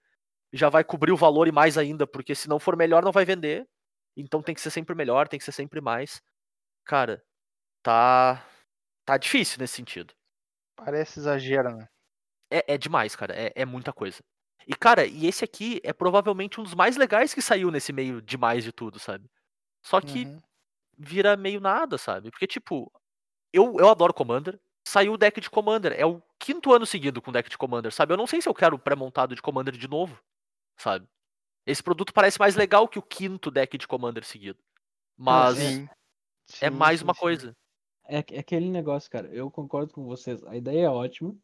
já 0.52 0.68
vai 0.68 0.84
cobrir 0.84 1.12
o 1.12 1.16
valor 1.16 1.48
e 1.48 1.52
mais 1.52 1.78
ainda, 1.78 2.06
porque 2.06 2.34
se 2.34 2.48
não 2.48 2.58
for 2.60 2.76
melhor, 2.76 3.04
não 3.04 3.12
vai 3.12 3.24
vender. 3.24 3.68
Então 4.16 4.42
tem 4.42 4.54
que 4.54 4.60
ser 4.60 4.70
sempre 4.70 4.94
melhor, 4.94 5.28
tem 5.28 5.38
que 5.38 5.44
ser 5.44 5.52
sempre 5.52 5.80
mais. 5.80 6.22
Cara, 6.84 7.22
tá. 7.82 8.44
Tá 9.06 9.18
difícil 9.18 9.58
nesse 9.60 9.74
sentido. 9.76 10.14
Parece 10.76 11.20
exagero, 11.20 11.76
né? 11.76 11.88
É, 12.50 12.74
é 12.74 12.78
demais, 12.78 13.16
cara. 13.16 13.34
É, 13.34 13.52
é 13.54 13.64
muita 13.66 13.92
coisa. 13.92 14.22
E, 14.66 14.74
cara, 14.74 15.06
e 15.06 15.26
esse 15.26 15.44
aqui 15.44 15.80
é 15.82 15.92
provavelmente 15.92 16.60
um 16.60 16.62
dos 16.64 16.74
mais 16.74 16.96
legais 16.96 17.32
que 17.32 17.40
saiu 17.40 17.70
nesse 17.70 17.92
meio 17.92 18.20
demais 18.20 18.62
de 18.64 18.72
tudo, 18.72 18.98
sabe? 18.98 19.30
Só 19.82 20.00
que 20.00 20.24
Uhum. 20.24 20.40
vira 20.98 21.36
meio 21.36 21.60
nada, 21.60 21.96
sabe? 21.96 22.30
Porque, 22.30 22.46
tipo, 22.46 22.92
eu, 23.52 23.76
eu 23.78 23.88
adoro 23.88 24.12
Commander. 24.12 24.58
Saiu 24.86 25.12
o 25.14 25.18
deck 25.18 25.40
de 25.40 25.50
Commander. 25.50 25.92
É 25.98 26.04
o 26.06 26.22
quinto 26.38 26.72
ano 26.72 26.84
seguido 26.86 27.20
com 27.22 27.32
deck 27.32 27.48
de 27.48 27.58
Commander, 27.58 27.92
sabe? 27.92 28.12
Eu 28.12 28.16
não 28.16 28.26
sei 28.26 28.40
se 28.42 28.48
eu 28.48 28.54
quero 28.54 28.76
o 28.76 28.78
pré-montado 28.78 29.34
de 29.34 29.42
Commander 29.42 29.76
de 29.76 29.88
novo, 29.88 30.18
sabe? 30.76 31.06
Esse 31.66 31.82
produto 31.82 32.12
parece 32.14 32.38
mais 32.38 32.56
legal 32.56 32.88
que 32.88 32.98
o 32.98 33.02
quinto 33.02 33.50
deck 33.50 33.76
de 33.76 33.86
Commander 33.86 34.24
seguido. 34.24 34.58
Mas 35.16 35.58
Sim. 35.58 35.88
é 36.60 36.70
Sim, 36.70 36.76
mais 36.76 37.00
sim, 37.00 37.04
uma 37.04 37.14
coisa. 37.14 37.56
É, 38.06 38.18
é 38.18 38.38
aquele 38.40 38.70
negócio, 38.70 39.10
cara. 39.10 39.28
Eu 39.28 39.50
concordo 39.50 39.92
com 39.92 40.04
vocês. 40.04 40.42
A 40.44 40.56
ideia 40.56 40.86
é 40.86 40.88
ótima. 40.90 41.36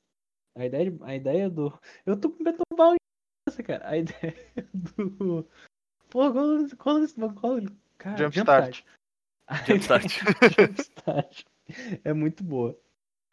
A 0.57 0.65
ideia, 0.65 0.91
de- 0.91 1.05
a 1.05 1.15
ideia 1.15 1.51
do. 1.51 1.79
Eu 2.07 2.19
tô 2.19 2.31
com 2.31 2.43
Beton 2.43 2.63
Cabeça, 3.55 3.63
cara. 3.63 3.89
A 3.89 3.97
ideia 3.99 4.35
do. 4.73 5.47
Pô, 6.11 6.33
qual, 6.33 6.67
qual, 6.77 7.35
qual, 7.35 7.61
cara, 7.99 8.17
Jumpstart. 8.17 8.85
A 9.47 9.57
Jumpstart. 9.57 10.05
de 10.05 10.63
Jumpstart 10.67 11.45
é 12.03 12.13
muito 12.13 12.43
boa. 12.43 12.79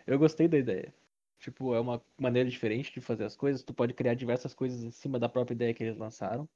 Eu 0.06 0.20
gostei 0.20 0.48
da 0.48 0.58
ideia. 0.58 0.94
Tipo, 1.40 1.74
é 1.74 1.80
uma 1.80 2.04
maneira 2.20 2.50
diferente 2.50 2.94
de 2.94 3.02
fazer 3.02 3.24
as 3.24 3.36
coisas. 3.36 3.64
Tu 3.64 3.74
pode 3.74 3.94
criar 3.94 4.14
diversas 4.14 4.54
coisas 4.54 4.84
em 4.84 4.92
cima 4.92 5.18
da 5.18 5.30
própria 5.30 5.56
ideia 5.56 5.74
que 5.74 5.84
eles 5.84 5.98
lançaram. 5.98 6.48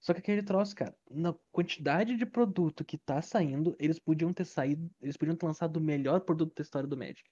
Só 0.00 0.12
que 0.12 0.20
aquele 0.20 0.42
troço, 0.42 0.74
cara, 0.74 0.94
na 1.10 1.34
quantidade 1.50 2.16
de 2.16 2.26
produto 2.26 2.84
que 2.84 2.98
tá 2.98 3.22
saindo, 3.22 3.74
eles 3.78 3.98
podiam 3.98 4.32
ter 4.32 4.44
saído, 4.44 4.90
eles 5.00 5.16
podiam 5.16 5.36
ter 5.36 5.46
lançado 5.46 5.78
o 5.78 5.80
melhor 5.80 6.20
produto 6.20 6.54
da 6.54 6.62
história 6.62 6.86
do 6.86 6.96
Magic. 6.96 7.24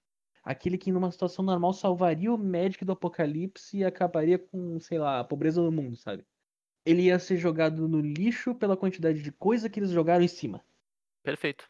Aquele 0.45 0.77
que 0.77 0.93
numa 0.93 1.11
situação 1.11 1.45
normal 1.45 1.73
salvaria 1.73 2.33
o 2.33 2.39
Magic 2.39 2.85
do 2.85 2.93
apocalipse 2.93 3.79
e 3.79 3.85
acabaria 3.85 4.39
com, 4.39 4.79
sei 4.79 4.99
lá, 4.99 5.21
a 5.21 5.25
pobreza 5.25 5.63
do 5.63 5.73
mundo, 5.73 5.97
sabe? 5.97 6.25
Ele 6.85 7.03
ia 7.05 7.19
ser 7.19 7.39
jogado 7.39 7.89
no 7.89 8.01
lixo 8.01 8.55
pela 8.55 8.77
quantidade 8.77 9.23
de 9.23 9.33
coisa 9.33 9.71
que 9.71 9.81
eles 9.81 9.91
jogaram 9.91 10.23
em 10.25 10.29
cima. 10.29 10.63
Perfeito. 11.23 11.69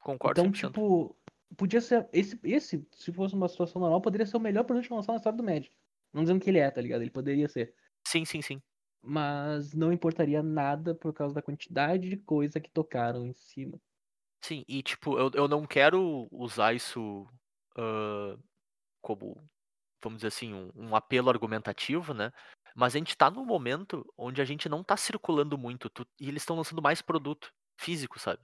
Concordo 0.00 0.40
Então, 0.40 0.52
100%. 0.52 0.68
tipo, 0.68 1.16
podia 1.56 1.80
ser. 1.80 2.08
Esse, 2.12 2.38
esse, 2.44 2.86
se 2.92 3.12
fosse 3.12 3.34
uma 3.34 3.48
situação 3.48 3.80
normal, 3.80 4.02
poderia 4.02 4.26
ser 4.26 4.36
o 4.36 4.40
melhor 4.40 4.64
produto 4.64 4.94
lançado 4.94 5.14
na 5.14 5.16
história 5.16 5.36
do 5.36 5.44
Magic. 5.44 5.72
Não 6.12 6.22
dizendo 6.22 6.40
que 6.40 6.50
ele 6.50 6.58
é, 6.58 6.70
tá 6.70 6.80
ligado? 6.80 7.02
Ele 7.02 7.10
poderia 7.10 7.48
ser. 7.48 7.74
Sim, 8.06 8.24
sim, 8.24 8.42
sim. 8.42 8.60
Mas 9.02 9.72
não 9.72 9.92
importaria 9.92 10.42
nada 10.42 10.94
por 10.94 11.12
causa 11.14 11.34
da 11.34 11.40
quantidade 11.40 12.08
de 12.10 12.16
coisa 12.18 12.60
que 12.60 12.70
tocaram 12.70 13.26
em 13.26 13.32
cima. 13.32 13.80
Sim, 14.42 14.64
e 14.68 14.82
tipo, 14.82 15.18
eu, 15.18 15.30
eu 15.34 15.48
não 15.48 15.66
quero 15.66 16.28
usar 16.30 16.74
isso 16.74 17.26
ah, 17.76 18.36
como, 19.02 19.36
vamos 20.02 20.18
dizer 20.18 20.28
assim, 20.28 20.54
um, 20.54 20.70
um 20.76 20.96
apelo 20.96 21.30
argumentativo, 21.30 22.14
né? 22.14 22.32
Mas 22.76 22.94
a 22.96 22.98
gente 22.98 23.16
tá 23.16 23.30
num 23.30 23.44
momento 23.46 24.04
onde 24.18 24.42
a 24.42 24.44
gente 24.44 24.68
não 24.68 24.84
tá 24.84 24.96
circulando 24.96 25.58
muito 25.58 25.90
tu- 25.90 26.06
e 26.20 26.28
eles 26.28 26.42
estão 26.42 26.56
lançando 26.56 26.82
mais 26.82 27.02
produto 27.02 27.52
físico, 27.80 28.18
sabe? 28.20 28.42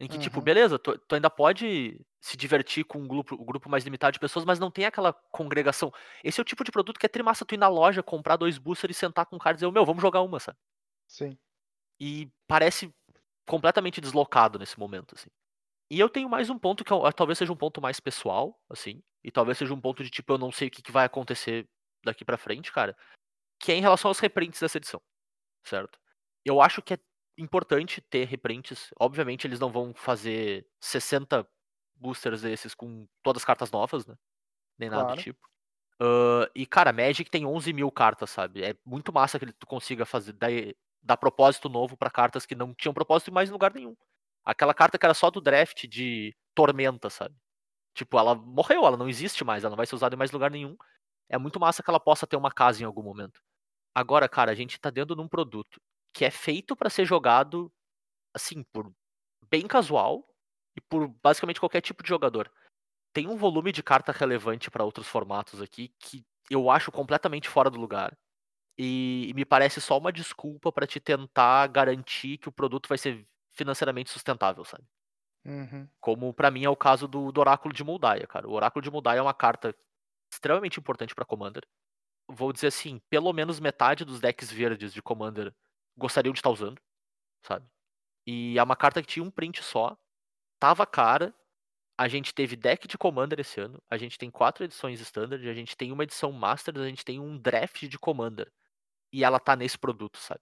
Em 0.00 0.08
que, 0.08 0.18
tipo, 0.18 0.40
Uhum. 0.40 0.42
beleza, 0.42 0.78
tu, 0.78 0.98
tu 0.98 1.14
ainda 1.14 1.30
pode 1.30 2.00
se 2.20 2.36
divertir 2.36 2.84
com 2.84 2.98
um 3.00 3.08
grupo, 3.08 3.34
um 3.34 3.44
grupo 3.46 3.70
mais 3.70 3.84
limitado 3.84 4.12
de 4.12 4.20
pessoas, 4.20 4.44
mas 4.44 4.58
não 4.58 4.70
tem 4.70 4.84
aquela 4.86 5.12
congregação. 5.32 5.92
Esse 6.24 6.40
é 6.40 6.42
o 6.42 6.44
tipo 6.44 6.64
de 6.64 6.72
produto 6.72 6.98
que 7.00 7.06
é 7.06 7.08
trimassa 7.08 7.44
tu 7.46 7.54
ir 7.54 7.58
na 7.58 7.68
loja, 7.68 8.02
comprar 8.02 8.36
dois 8.36 8.58
boosters 8.58 8.96
e 8.96 9.00
sentar 9.00 9.26
com 9.26 9.36
o 9.36 9.38
cara 9.38 9.54
e 9.54 9.58
dizer, 9.58 9.70
meu, 9.72 9.86
vamos 9.86 10.02
jogar 10.02 10.22
uma, 10.22 10.40
sabe? 10.40 10.58
Sim. 11.06 11.38
E 12.00 12.30
parece 12.46 12.92
completamente 13.46 14.00
deslocado 14.00 14.58
nesse 14.58 14.78
momento, 14.78 15.14
assim. 15.16 15.30
E 15.90 16.00
eu 16.00 16.08
tenho 16.08 16.28
mais 16.28 16.50
um 16.50 16.58
ponto 16.58 16.84
que 16.84 16.92
eu- 16.92 17.12
talvez 17.12 17.38
seja 17.38 17.52
um 17.52 17.56
ponto 17.56 17.80
mais 17.80 18.00
pessoal, 18.00 18.60
assim, 18.68 19.02
e 19.22 19.30
talvez 19.30 19.58
seja 19.58 19.72
um 19.72 19.80
ponto 19.80 20.02
de 20.02 20.10
tipo, 20.10 20.32
eu 20.32 20.38
não 20.38 20.50
sei 20.50 20.68
o 20.68 20.70
que, 20.70 20.82
que 20.82 20.92
vai 20.92 21.04
acontecer 21.06 21.68
daqui 22.04 22.24
pra 22.24 22.36
frente, 22.36 22.72
cara, 22.72 22.96
que 23.60 23.72
é 23.72 23.76
em 23.76 23.80
relação 23.82 24.10
aos 24.10 24.18
reprints 24.20 24.60
dessa 24.60 24.78
edição, 24.78 25.02
certo? 25.64 25.98
Eu 26.44 26.60
acho 26.62 26.82
que 26.82 26.94
é 26.94 26.98
importante 27.38 28.00
ter 28.02 28.26
reprints. 28.26 28.90
Obviamente, 29.00 29.46
eles 29.46 29.60
não 29.60 29.70
vão 29.72 29.94
fazer 29.94 30.66
60 30.80 31.48
boosters 31.96 32.42
desses 32.42 32.74
com 32.74 33.08
todas 33.22 33.42
as 33.42 33.46
cartas 33.46 33.70
novas, 33.70 34.06
né? 34.06 34.16
Nem 34.78 34.90
nada 34.90 35.04
do 35.04 35.08
Claro. 35.08 35.22
tipo. 35.22 35.48
Ah, 36.00 36.50
e, 36.54 36.66
cara, 36.66 36.92
Magic 36.92 37.30
tem 37.30 37.46
11 37.46 37.72
mil 37.72 37.90
cartas, 37.92 38.30
sabe? 38.30 38.64
É 38.64 38.76
muito 38.84 39.12
massa 39.12 39.38
que 39.38 39.46
ele- 39.46 39.52
tu 39.54 39.66
consiga 39.66 40.06
fazer, 40.06 40.32
dar, 40.34 40.50
dar 41.02 41.16
propósito 41.16 41.68
novo 41.68 41.96
pra 41.96 42.10
cartas 42.10 42.46
que 42.46 42.54
não 42.56 42.74
tinham 42.74 42.94
propósito 42.94 43.30
em 43.30 43.34
mais 43.34 43.50
lugar 43.50 43.74
nenhum. 43.74 43.96
Aquela 44.46 44.72
carta 44.72 44.98
que 44.98 45.04
era 45.04 45.14
só 45.14 45.30
do 45.30 45.40
draft 45.40 45.86
de 45.88 46.34
Tormenta, 46.54 47.10
sabe? 47.10 47.34
Tipo, 47.94 48.18
ela 48.18 48.34
morreu, 48.34 48.86
ela 48.86 48.96
não 48.96 49.08
existe 49.08 49.44
mais, 49.44 49.64
ela 49.64 49.70
não 49.70 49.76
vai 49.76 49.86
ser 49.86 49.96
usada 49.96 50.14
em 50.14 50.18
mais 50.18 50.30
lugar 50.30 50.50
nenhum. 50.50 50.76
É 51.28 51.38
muito 51.38 51.58
massa 51.60 51.82
que 51.82 51.90
ela 51.90 52.00
possa 52.00 52.26
ter 52.26 52.36
uma 52.36 52.52
casa 52.52 52.82
em 52.82 52.86
algum 52.86 53.02
momento. 53.02 53.40
Agora, 53.94 54.28
cara, 54.28 54.52
a 54.52 54.54
gente 54.54 54.78
tá 54.80 54.90
dentro 54.90 55.16
de 55.16 55.22
um 55.22 55.28
produto 55.28 55.80
que 56.14 56.24
é 56.24 56.30
feito 56.30 56.76
pra 56.76 56.90
ser 56.90 57.04
jogado, 57.06 57.72
assim, 58.34 58.62
por 58.72 58.92
bem 59.50 59.66
casual 59.66 60.26
e 60.76 60.80
por 60.80 61.08
basicamente 61.22 61.60
qualquer 61.60 61.80
tipo 61.80 62.02
de 62.02 62.08
jogador. 62.08 62.50
Tem 63.12 63.28
um 63.28 63.36
volume 63.36 63.72
de 63.72 63.82
carta 63.82 64.12
relevante 64.12 64.70
pra 64.70 64.84
outros 64.84 65.08
formatos 65.08 65.62
aqui 65.62 65.92
que 65.98 66.24
eu 66.50 66.70
acho 66.70 66.92
completamente 66.92 67.48
fora 67.48 67.70
do 67.70 67.80
lugar. 67.80 68.16
E, 68.78 69.28
e 69.30 69.34
me 69.34 69.44
parece 69.44 69.80
só 69.80 69.98
uma 69.98 70.12
desculpa 70.12 70.70
pra 70.70 70.86
te 70.86 71.00
tentar 71.00 71.66
garantir 71.68 72.38
que 72.38 72.48
o 72.48 72.52
produto 72.52 72.88
vai 72.88 72.98
ser 72.98 73.26
financeiramente 73.56 74.10
sustentável, 74.10 74.64
sabe? 74.64 74.84
Uhum. 75.44 75.88
Como 76.00 76.34
pra 76.34 76.50
mim 76.50 76.64
é 76.64 76.68
o 76.68 76.76
caso 76.76 77.06
do, 77.06 77.30
do 77.30 77.40
Oráculo 77.40 77.72
de 77.72 77.84
Moldaia, 77.84 78.26
cara. 78.26 78.48
O 78.48 78.52
Oráculo 78.52 78.82
de 78.82 78.90
Moldaia 78.90 79.20
é 79.20 79.22
uma 79.22 79.34
carta 79.34 79.74
extremamente 80.30 80.78
importante 80.78 81.14
pra 81.14 81.24
Commander. 81.24 81.62
Vou 82.28 82.52
dizer 82.52 82.68
assim, 82.68 83.00
pelo 83.08 83.32
menos 83.32 83.60
metade 83.60 84.04
dos 84.04 84.20
decks 84.20 84.50
verdes 84.50 84.92
de 84.92 85.00
Commander 85.00 85.54
gostariam 85.96 86.32
de 86.32 86.40
estar 86.40 86.50
usando, 86.50 86.80
sabe? 87.42 87.66
E 88.26 88.58
é 88.58 88.62
uma 88.62 88.74
carta 88.76 89.00
que 89.00 89.06
tinha 89.06 89.24
um 89.24 89.30
print 89.30 89.62
só, 89.62 89.96
tava 90.58 90.84
cara. 90.84 91.34
A 91.98 92.08
gente 92.08 92.34
teve 92.34 92.56
deck 92.56 92.86
de 92.86 92.98
Commander 92.98 93.40
esse 93.40 93.58
ano, 93.58 93.82
a 93.88 93.96
gente 93.96 94.18
tem 94.18 94.30
quatro 94.30 94.64
edições 94.64 95.00
Standard, 95.00 95.48
a 95.48 95.54
gente 95.54 95.74
tem 95.74 95.92
uma 95.92 96.02
edição 96.02 96.30
Masters, 96.30 96.78
a 96.78 96.88
gente 96.88 97.04
tem 97.04 97.18
um 97.18 97.38
draft 97.38 97.86
de 97.86 97.98
Commander. 97.98 98.52
E 99.10 99.24
ela 99.24 99.40
tá 99.40 99.56
nesse 99.56 99.78
produto, 99.78 100.18
sabe? 100.18 100.40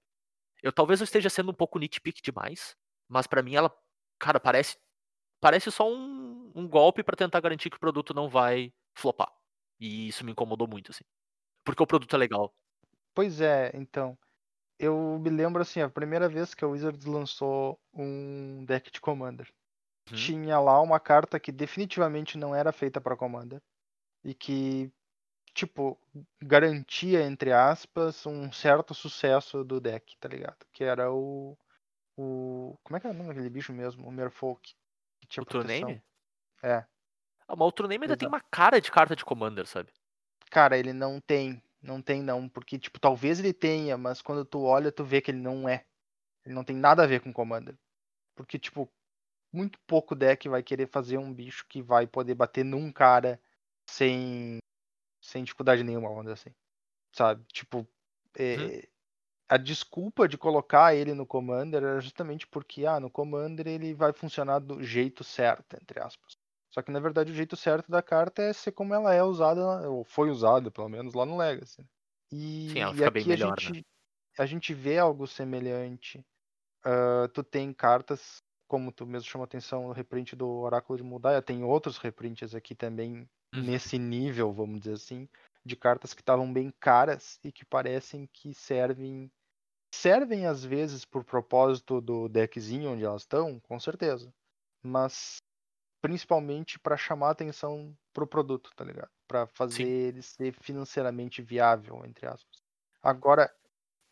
Eu 0.62 0.72
talvez 0.72 1.00
eu 1.00 1.04
esteja 1.04 1.30
sendo 1.30 1.50
um 1.52 1.54
pouco 1.54 1.78
nitpick 1.78 2.20
demais, 2.22 2.74
mas 3.08 3.26
pra 3.26 3.42
mim 3.42 3.54
ela, 3.54 3.74
cara, 4.18 4.40
parece 4.40 4.76
parece 5.40 5.70
só 5.70 5.86
um, 5.86 6.50
um 6.54 6.66
golpe 6.66 7.02
pra 7.02 7.16
tentar 7.16 7.40
garantir 7.40 7.68
que 7.68 7.76
o 7.76 7.80
produto 7.80 8.14
não 8.14 8.30
vai 8.30 8.72
flopar. 8.94 9.30
E 9.78 10.08
isso 10.08 10.24
me 10.24 10.32
incomodou 10.32 10.66
muito, 10.66 10.90
assim. 10.90 11.04
Porque 11.64 11.82
o 11.82 11.86
produto 11.86 12.14
é 12.14 12.18
legal. 12.18 12.54
Pois 13.14 13.40
é, 13.40 13.70
então. 13.74 14.16
Eu 14.78 15.18
me 15.20 15.30
lembro 15.30 15.62
assim, 15.62 15.80
a 15.80 15.88
primeira 15.88 16.28
vez 16.28 16.54
que 16.54 16.64
a 16.64 16.68
Wizards 16.68 17.04
lançou 17.04 17.78
um 17.92 18.64
deck 18.64 18.90
de 18.90 19.00
Commander. 19.00 19.46
Uhum. 20.10 20.16
Tinha 20.16 20.58
lá 20.58 20.80
uma 20.80 20.98
carta 20.98 21.38
que 21.38 21.52
definitivamente 21.52 22.36
não 22.38 22.54
era 22.54 22.72
feita 22.72 23.00
pra 23.00 23.16
Commander. 23.16 23.60
E 24.24 24.34
que, 24.34 24.90
tipo, 25.54 25.98
garantia, 26.42 27.22
entre 27.22 27.52
aspas, 27.52 28.26
um 28.26 28.50
certo 28.50 28.94
sucesso 28.94 29.62
do 29.62 29.80
deck, 29.80 30.16
tá 30.18 30.28
ligado? 30.28 30.64
Que 30.72 30.84
era 30.84 31.12
o. 31.12 31.56
o 32.16 32.76
como 32.82 32.96
é 32.96 33.00
que 33.00 33.06
era 33.06 33.14
o 33.14 33.18
nome 33.18 33.28
daquele 33.30 33.50
bicho 33.50 33.72
mesmo? 33.72 34.06
O 34.06 34.12
Merfolk. 34.12 34.74
Que 35.20 35.26
tinha 35.26 35.44
O? 35.44 36.02
É. 36.62 36.84
Ah, 37.46 37.56
mas 37.56 37.68
o 37.68 37.72
ainda 38.04 38.16
tem 38.16 38.28
uma 38.28 38.40
cara 38.40 38.80
de 38.80 38.90
carta 38.90 39.14
de 39.14 39.24
Commander, 39.24 39.66
sabe? 39.66 39.92
Cara, 40.50 40.78
ele 40.78 40.92
não 40.92 41.20
tem. 41.20 41.62
Não 41.82 42.00
tem 42.00 42.22
não, 42.22 42.48
porque 42.48 42.78
tipo, 42.78 42.98
talvez 42.98 43.38
ele 43.38 43.52
tenha, 43.52 43.98
mas 43.98 44.22
quando 44.22 44.42
tu 44.42 44.62
olha, 44.62 44.90
tu 44.90 45.04
vê 45.04 45.20
que 45.20 45.30
ele 45.30 45.40
não 45.40 45.68
é. 45.68 45.84
Ele 46.44 46.54
não 46.54 46.64
tem 46.64 46.74
nada 46.74 47.02
a 47.02 47.06
ver 47.06 47.20
com 47.20 47.32
Commander. 47.32 47.76
Porque 48.34 48.58
tipo, 48.58 48.90
muito 49.52 49.78
pouco 49.86 50.14
deck 50.14 50.48
vai 50.48 50.62
querer 50.62 50.86
fazer 50.86 51.18
um 51.18 51.32
bicho 51.32 51.66
que 51.68 51.82
vai 51.82 52.06
poder 52.06 52.34
bater 52.34 52.64
num 52.64 52.90
cara 52.90 53.38
sem 53.88 54.58
sem 55.20 55.44
dificuldade 55.44 55.84
nenhuma, 55.84 56.08
vamos 56.08 56.24
dizer 56.24 56.34
assim. 56.34 56.54
Sabe? 57.12 57.44
Tipo, 57.52 57.86
é, 58.36 58.88
a 59.48 59.56
desculpa 59.56 60.28
de 60.28 60.38
colocar 60.38 60.94
ele 60.94 61.14
no 61.14 61.26
Commander 61.26 61.82
era 61.82 62.00
justamente 62.00 62.46
porque, 62.46 62.86
ah, 62.86 63.00
no 63.00 63.10
Commander 63.10 63.66
ele 63.66 63.94
vai 63.94 64.12
funcionar 64.12 64.58
do 64.60 64.82
jeito 64.82 65.22
certo, 65.24 65.74
entre 65.80 66.00
aspas. 66.00 66.36
Só 66.72 66.82
que 66.82 66.90
na 66.90 67.00
verdade 67.00 67.30
o 67.32 67.34
jeito 67.34 67.56
certo 67.56 67.90
da 67.90 68.02
carta 68.02 68.42
é 68.42 68.52
ser 68.52 68.72
como 68.72 68.94
ela 68.94 69.14
é 69.14 69.22
usada, 69.22 69.88
ou 69.90 70.04
foi 70.04 70.30
usada, 70.30 70.70
pelo 70.70 70.88
menos, 70.88 71.14
lá 71.14 71.24
no 71.26 71.36
Legacy. 71.36 71.82
né? 71.82 71.88
E, 72.32 72.78
Sim, 72.78 72.80
ela 72.80 72.94
fica 72.94 73.10
aqui 73.10 73.10
bem 73.10 73.24
melhor, 73.24 73.56
a 73.56 73.60
né? 73.62 73.72
gente, 73.72 73.84
a 74.38 74.46
gente 74.46 74.74
vê 74.74 74.98
algo 74.98 75.26
semelhante. 75.26 76.24
Ah, 76.84 77.28
tu 77.34 77.42
tem 77.44 77.72
cartas, 77.72 78.42
como 78.68 78.92
tu 78.92 79.06
mesmo 79.06 79.28
chamou 79.28 79.44
atenção, 79.44 79.86
o 79.86 79.92
reprint 79.92 80.36
do 80.36 80.48
Oráculo 80.48 80.96
de 80.98 81.02
Mudaia, 81.04 81.42
tem 81.42 81.64
outros 81.64 81.98
reprints 81.98 82.54
aqui 82.54 82.74
também 82.74 83.28
Uhum. 83.54 83.58
nesse 83.60 83.98
nível, 83.98 84.52
vamos 84.52 84.80
dizer 84.80 84.94
assim, 84.94 85.28
de 85.64 85.76
cartas 85.76 86.14
que 86.14 86.22
estavam 86.22 86.52
bem 86.52 86.72
caras 86.80 87.38
e 87.44 87.52
que 87.52 87.64
parecem 87.64 88.28
que 88.32 88.54
servem 88.54 89.30
servem 89.94 90.46
às 90.46 90.64
vezes 90.64 91.04
por 91.04 91.24
propósito 91.24 92.00
do 92.00 92.28
deckzinho 92.28 92.90
onde 92.92 93.04
elas 93.04 93.22
estão, 93.22 93.60
com 93.60 93.78
certeza. 93.80 94.34
Mas 94.82 95.38
principalmente 96.02 96.78
para 96.78 96.96
chamar 96.96 97.30
atenção 97.30 97.96
pro 98.12 98.26
produto, 98.26 98.70
tá 98.76 98.84
ligado? 98.84 99.10
Para 99.26 99.46
fazer 99.46 99.82
Sim. 99.82 99.86
ele 99.86 100.22
ser 100.22 100.54
financeiramente 100.62 101.42
viável, 101.42 102.04
entre 102.04 102.26
aspas. 102.26 102.62
Agora, 103.02 103.52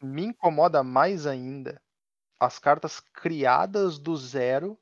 me 0.02 0.24
incomoda 0.24 0.82
mais 0.84 1.26
ainda 1.26 1.82
as 2.40 2.58
cartas 2.58 3.00
criadas 3.00 3.98
do 3.98 4.16
zero 4.16 4.78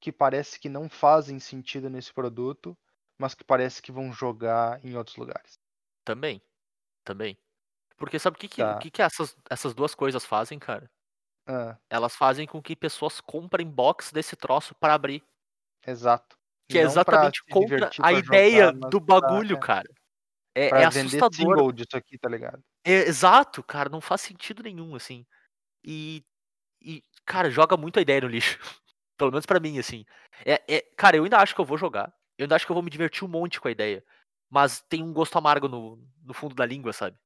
que 0.00 0.12
parece 0.12 0.60
que 0.60 0.68
não 0.68 0.88
fazem 0.88 1.40
sentido 1.40 1.90
nesse 1.90 2.12
produto, 2.12 2.78
mas 3.18 3.34
que 3.34 3.44
parece 3.44 3.82
que 3.82 3.92
vão 3.92 4.12
jogar 4.12 4.84
em 4.84 4.96
outros 4.96 5.16
lugares. 5.16 5.57
Também. 6.08 6.40
Também. 7.04 7.36
Porque 7.98 8.18
sabe 8.18 8.36
o 8.36 8.40
que, 8.40 8.48
que, 8.48 8.62
Tá. 8.62 8.76
o 8.76 8.78
que, 8.78 8.90
que 8.90 9.02
essas, 9.02 9.36
essas 9.50 9.74
duas 9.74 9.94
coisas 9.94 10.24
fazem, 10.24 10.58
cara? 10.58 10.90
Ah, 11.46 11.76
Elas 11.90 12.16
fazem 12.16 12.46
com 12.46 12.62
que 12.62 12.74
pessoas 12.74 13.20
comprem 13.20 13.66
box 13.66 14.10
desse 14.10 14.34
troço 14.36 14.74
pra 14.74 14.94
abrir. 14.94 15.22
exato. 15.86 16.38
Que 16.70 16.78
é 16.78 16.82
exatamente 16.82 17.42
contra 17.44 17.90
a 18.02 18.12
ideia 18.12 18.72
do 18.72 19.00
bagulho, 19.00 19.56
é, 19.56 19.60
cara. 19.60 19.88
É, 20.54 20.68
pra 20.68 20.80
é 20.80 20.84
assustador. 20.84 21.34
single 21.34 21.72
disso 21.72 21.96
aqui, 21.96 22.18
tá 22.18 22.28
ligado? 22.28 22.62
É, 22.84 22.92
exato, 23.08 23.62
cara, 23.62 23.88
não 23.88 24.00
faz 24.00 24.20
sentido 24.22 24.62
nenhum, 24.62 24.94
assim. 24.94 25.26
E, 25.84 26.22
e, 26.80 27.02
cara, 27.24 27.50
joga 27.50 27.76
muito 27.76 27.98
a 27.98 28.02
ideia 28.02 28.20
no 28.22 28.28
lixo. 28.28 28.58
Pelo 29.18 29.30
menos 29.30 29.46
pra 29.46 29.60
mim, 29.60 29.78
assim. 29.78 30.04
É, 30.44 30.62
é- 30.68 30.82
cara, 30.96 31.16
eu 31.16 31.24
ainda 31.24 31.38
acho 31.38 31.54
que 31.54 31.60
eu 31.60 31.64
vou 31.64 31.78
jogar. 31.78 32.14
Eu 32.36 32.44
ainda 32.44 32.54
acho 32.56 32.66
que 32.66 32.72
eu 32.72 32.74
vou 32.74 32.82
me 32.82 32.90
divertir 32.90 33.24
um 33.24 33.28
monte 33.28 33.60
com 33.60 33.68
a 33.68 33.70
ideia. 33.70 34.04
Mas 34.50 34.80
tem 34.88 35.02
um 35.02 35.12
gosto 35.12 35.36
amargo 35.38 35.68
no, 35.68 35.98
no 36.24 36.34
fundo 36.34 36.54
da 36.54 36.66
língua, 36.66 36.92
sabe? 36.92 37.18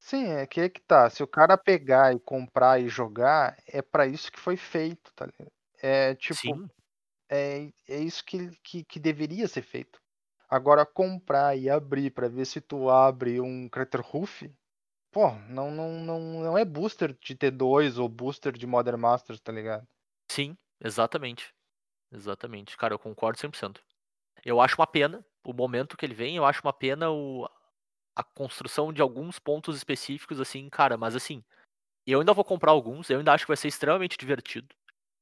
Sim, 0.00 0.26
é 0.28 0.46
que 0.46 0.60
é 0.60 0.68
que 0.68 0.80
tá. 0.80 1.10
Se 1.10 1.22
o 1.22 1.26
cara 1.26 1.56
pegar 1.58 2.14
e 2.14 2.20
comprar 2.20 2.80
e 2.80 2.88
jogar, 2.88 3.56
é 3.66 3.82
pra 3.82 4.06
isso 4.06 4.30
que 4.30 4.38
foi 4.38 4.56
feito, 4.56 5.12
tá 5.14 5.26
ligado? 5.26 5.52
É 5.82 6.14
tipo, 6.14 6.40
Sim, 6.40 6.68
é, 7.30 7.70
é 7.88 7.98
isso 8.00 8.24
que, 8.24 8.50
que, 8.62 8.84
que 8.84 9.00
deveria 9.00 9.48
ser 9.48 9.62
feito. 9.62 10.00
Agora, 10.50 10.86
comprar 10.86 11.56
e 11.58 11.70
abrir 11.70 12.12
pra 12.12 12.28
ver 12.28 12.46
se 12.46 12.60
tu 12.60 12.90
abre 12.90 13.40
um 13.40 13.68
Craterhoof, 13.68 14.50
pô, 15.12 15.32
não, 15.48 15.70
não, 15.70 15.92
não, 16.00 16.20
não 16.20 16.58
é 16.58 16.64
booster 16.64 17.16
de 17.22 17.36
T2 17.36 17.98
ou 17.98 18.08
booster 18.08 18.52
de 18.58 18.66
Modern 18.66 19.00
Masters, 19.00 19.40
tá 19.40 19.52
ligado? 19.52 19.86
sim, 20.30 20.56
exatamente. 20.80 21.52
Exatamente. 22.12 22.76
Cara, 22.76 22.94
eu 22.94 22.98
concordo 22.98 23.38
100%. 23.38 23.82
Eu 24.44 24.60
acho 24.60 24.76
uma 24.80 24.86
pena 24.86 25.24
o 25.44 25.52
momento 25.52 25.96
que 25.96 26.04
ele 26.04 26.14
vem, 26.14 26.36
eu 26.36 26.44
acho 26.44 26.60
uma 26.62 26.72
pena 26.72 27.10
o, 27.10 27.48
a 28.14 28.22
construção 28.22 28.92
de 28.92 29.00
alguns 29.00 29.38
pontos 29.38 29.76
específicos, 29.76 30.40
assim, 30.40 30.68
cara, 30.68 30.96
mas 30.96 31.14
assim, 31.14 31.44
eu 32.06 32.20
ainda 32.20 32.32
vou 32.32 32.44
comprar 32.44 32.72
alguns, 32.72 33.10
eu 33.10 33.18
ainda 33.18 33.32
acho 33.32 33.44
que 33.44 33.50
vai 33.50 33.56
ser 33.56 33.68
extremamente 33.68 34.16
divertido. 34.16 34.74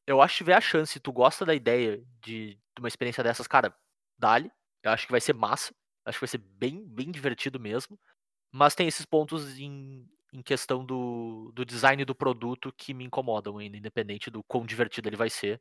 Eu 0.07 0.23
acho 0.23 0.35
que 0.35 0.39
tiver 0.39 0.55
a 0.55 0.61
chance, 0.61 1.01
tu 1.01 1.13
gosta 1.13 1.45
da 1.45 1.55
ideia 1.55 2.03
de, 2.21 2.55
de 2.55 2.79
uma 2.79 2.89
experiência 2.89 3.25
dessas, 3.25 3.47
cara, 3.47 3.77
dale. 4.17 4.51
Eu 4.83 4.93
acho 4.93 5.05
que 5.05 5.13
vai 5.13 5.21
ser 5.21 5.35
massa. 5.35 5.75
Acho 6.05 6.19
que 6.19 6.25
vai 6.25 6.29
ser 6.29 6.39
bem, 6.39 6.87
bem 6.87 7.11
divertido 7.11 7.59
mesmo. 7.59 7.99
Mas 8.53 8.77
tem 8.77 8.87
esses 8.87 9.05
pontos 9.05 9.59
em, 9.59 10.09
em 10.33 10.43
questão 10.43 10.85
do, 10.85 11.51
do 11.53 11.65
design 11.65 12.05
do 12.05 12.15
produto 12.15 12.73
que 12.73 12.95
me 12.95 13.05
incomodam 13.05 13.59
ainda, 13.59 13.77
independente 13.77 14.31
do 14.31 14.45
quão 14.45 14.65
divertido 14.65 15.09
ele 15.09 15.17
vai 15.17 15.29
ser. 15.29 15.61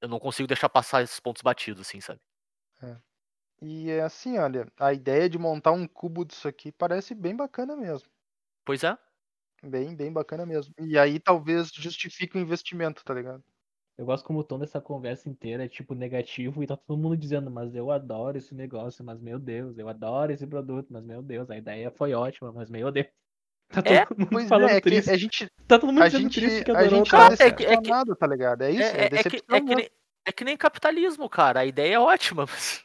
Eu 0.00 0.08
não 0.08 0.18
consigo 0.18 0.48
deixar 0.48 0.70
passar 0.70 1.02
esses 1.02 1.20
pontos 1.20 1.42
batidos, 1.42 1.86
assim, 1.86 2.00
sabe? 2.00 2.20
E 3.62 3.90
é 3.90 4.02
assim, 4.02 4.38
olha, 4.38 4.66
a 4.78 4.92
ideia 4.92 5.28
de 5.28 5.38
montar 5.38 5.72
um 5.72 5.86
cubo 5.86 6.24
disso 6.24 6.46
aqui 6.48 6.70
parece 6.72 7.14
bem 7.14 7.34
bacana 7.34 7.76
mesmo. 7.76 8.08
Pois 8.64 8.82
é. 8.84 8.96
Bem, 9.62 9.96
bem 9.96 10.12
bacana 10.12 10.44
mesmo. 10.44 10.74
E 10.78 10.98
aí 10.98 11.18
talvez 11.18 11.70
justifique 11.72 12.36
o 12.36 12.40
investimento, 12.40 13.02
tá 13.04 13.14
ligado? 13.14 13.42
Eu 13.96 14.04
gosto 14.04 14.24
como 14.26 14.40
o 14.40 14.44
tom 14.44 14.58
dessa 14.58 14.80
conversa 14.80 15.28
inteira 15.28 15.64
é 15.64 15.68
tipo 15.68 15.94
negativo 15.94 16.62
e 16.62 16.66
tá 16.66 16.76
todo 16.76 16.98
mundo 17.00 17.16
dizendo, 17.16 17.50
mas 17.50 17.74
eu 17.74 17.90
adoro 17.90 18.36
esse 18.36 18.54
negócio, 18.54 19.04
mas 19.04 19.20
meu 19.20 19.38
Deus, 19.38 19.78
eu 19.78 19.88
adoro 19.88 20.32
esse 20.32 20.46
produto, 20.46 20.88
mas 20.90 21.04
meu 21.04 21.22
Deus, 21.22 21.48
a 21.48 21.56
ideia 21.56 21.90
foi 21.92 22.12
ótima, 22.12 22.52
mas 22.52 22.68
meu 22.68 22.90
Deus. 22.90 23.06
Tá 23.70 23.82
todo 23.82 23.94
É, 23.94 24.06
mundo 24.18 24.28
Pois 24.30 24.48
falando 24.48 24.70
é, 24.70 24.76
é 24.76 24.80
que 24.80 24.88
triste. 24.90 25.10
a 25.10 25.16
gente, 25.16 25.46
Tá 25.66 25.78
todo 25.78 25.86
mundo 25.92 26.02
a 26.02 26.06
dizendo 26.08 26.22
gente, 26.24 26.40
triste 26.40 26.64
que 26.64 26.70
a 26.70 26.74
adorou. 26.74 26.98
gente 27.00 27.10
cara. 27.10 27.24
Cara, 27.24 27.36
tá 27.36 27.44
é 27.44 27.50
que- 27.50 27.64
é 27.64 27.76
que- 27.76 28.16
tá 28.18 28.26
ligado? 28.26 28.62
É 28.62 28.70
isso, 28.70 28.82
É, 28.82 28.86
é, 28.86 29.00
é- 29.00 29.04
é 29.04 29.08
que, 29.08 29.10
decepção 29.10 29.56
é, 29.56 29.60
que 29.60 29.74
nem, 29.74 29.90
é 30.26 30.32
que 30.32 30.44
nem 30.44 30.56
capitalismo, 30.56 31.28
cara. 31.30 31.60
A 31.60 31.64
ideia 31.66 31.94
é 31.94 31.98
ótima, 31.98 32.46
mas 32.50 32.84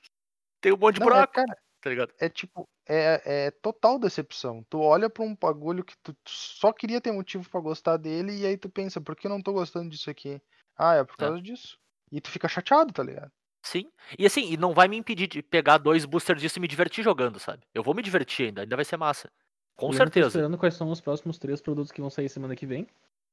tem 0.62 0.74
um 0.74 0.78
monte 0.78 0.96
de 0.96 1.00
Não, 1.00 1.16
é, 1.16 1.24
buraco, 1.24 1.34
cara, 1.34 1.58
tá 1.82 1.90
ligado? 1.90 2.14
é 2.20 2.30
tipo, 2.30 2.70
é, 2.88 3.48
é 3.48 3.52
total 3.52 4.00
decepção. 4.00 4.64
Tu 4.70 4.80
olha 4.80 5.10
pra 5.10 5.24
um 5.24 5.36
bagulho 5.36 5.84
que 5.86 5.96
tu 6.04 6.16
só 6.28 6.74
queria 6.74 7.02
ter 7.02 7.12
motivo 7.14 7.50
pra 7.50 7.62
gostar 7.62 7.98
dele 7.98 8.38
e 8.40 8.46
aí 8.48 8.58
tu 8.58 8.70
pensa, 8.70 9.02
por 9.02 9.16
que 9.16 9.28
eu 9.28 9.32
não 9.32 9.42
tô 9.42 9.54
gostando 9.54 9.90
disso 9.90 10.10
aqui? 10.12 10.42
Ah, 10.78 10.96
é 10.96 11.04
por 11.06 11.18
É. 11.18 11.30
causa 11.30 11.42
disso. 11.42 11.78
E 12.12 12.22
tu 12.22 12.30
fica 12.32 12.48
chateado, 12.50 12.94
tá 12.94 13.04
ligado? 13.04 13.32
Sim. 13.64 13.92
E 14.18 14.26
assim, 14.26 14.52
e 14.52 14.58
não 14.58 14.74
vai 14.74 14.88
me 14.88 14.98
impedir 14.98 15.28
de 15.28 15.42
pegar 15.44 15.78
dois 15.78 16.06
boosters 16.06 16.42
disso 16.42 16.60
e 16.60 16.62
me 16.62 16.68
divertir 16.68 17.04
jogando, 17.04 17.40
sabe? 17.40 17.64
Eu 17.74 17.84
vou 17.84 17.94
me 17.94 18.02
divertir 18.02 18.48
ainda, 18.48 18.62
ainda 18.62 18.76
vai 18.76 18.86
ser 18.86 18.98
massa. 18.98 19.30
Com 19.76 19.92
Eu 19.92 19.96
ainda 19.98 20.10
tô 20.12 20.20
certeza. 20.20 20.22
esperando 20.22 20.58
quais 20.58 20.76
são 20.76 20.90
os 20.92 21.02
próximos 21.02 21.38
três 21.38 21.62
produtos 21.62 21.92
que 21.92 22.00
vão 22.02 22.10
sair 22.10 22.30
semana 22.30 22.56
que 22.56 22.66
vem. 22.66 22.88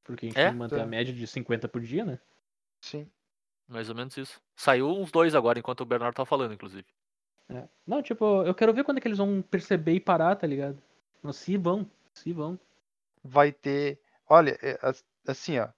Porque 0.04 0.26
a 0.26 0.28
gente 0.28 0.36
É? 0.36 0.42
tem 0.42 0.52
que 0.52 0.58
manter 0.58 0.80
Tá. 0.80 0.82
a 0.82 0.86
média 0.86 1.12
de 1.14 1.26
50 1.26 1.68
por 1.68 1.80
dia, 1.82 2.04
né? 2.04 2.20
Sim. 2.80 3.10
Mais 3.68 3.88
ou 3.88 3.94
menos 3.94 4.16
isso. 4.16 4.40
Saiu 4.56 4.88
uns 4.88 5.10
dois 5.12 5.34
agora, 5.34 5.58
enquanto 5.58 5.80
o 5.80 5.86
Bernardo 5.86 6.14
tá 6.16 6.24
falando, 6.26 6.54
inclusive. 6.54 6.86
É. 7.48 7.68
Não, 7.86 8.02
tipo, 8.02 8.42
eu 8.42 8.54
quero 8.54 8.72
ver 8.74 8.84
quando 8.84 8.98
é 8.98 9.00
que 9.00 9.06
eles 9.08 9.18
vão 9.18 9.40
perceber 9.42 9.92
e 9.94 10.00
parar, 10.00 10.34
tá 10.36 10.46
ligado? 10.46 10.80
Se 11.32 11.56
vão, 11.56 11.88
se 12.14 12.32
vão. 12.32 12.58
Vai 13.22 13.52
ter. 13.52 14.00
Olha, 14.28 14.58
é, 14.62 14.78
as- 14.82 15.04
assim, 15.26 15.58
ó. 15.58 15.68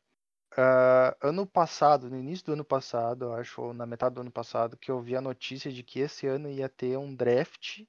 ah, 0.58 1.16
ano 1.22 1.46
passado, 1.46 2.10
no 2.10 2.18
início 2.18 2.46
do 2.46 2.52
ano 2.54 2.64
passado, 2.64 3.26
eu 3.26 3.34
acho, 3.34 3.62
ou 3.62 3.74
na 3.74 3.86
metade 3.86 4.14
do 4.16 4.20
ano 4.22 4.30
passado, 4.32 4.76
que 4.78 4.90
eu 4.90 5.00
vi 5.00 5.16
a 5.16 5.20
notícia 5.20 5.72
de 5.72 5.82
que 5.82 6.00
esse 6.00 6.26
ano 6.26 6.50
ia 6.50 6.68
ter 6.68 6.98
um 6.98 7.14
draft 7.14 7.84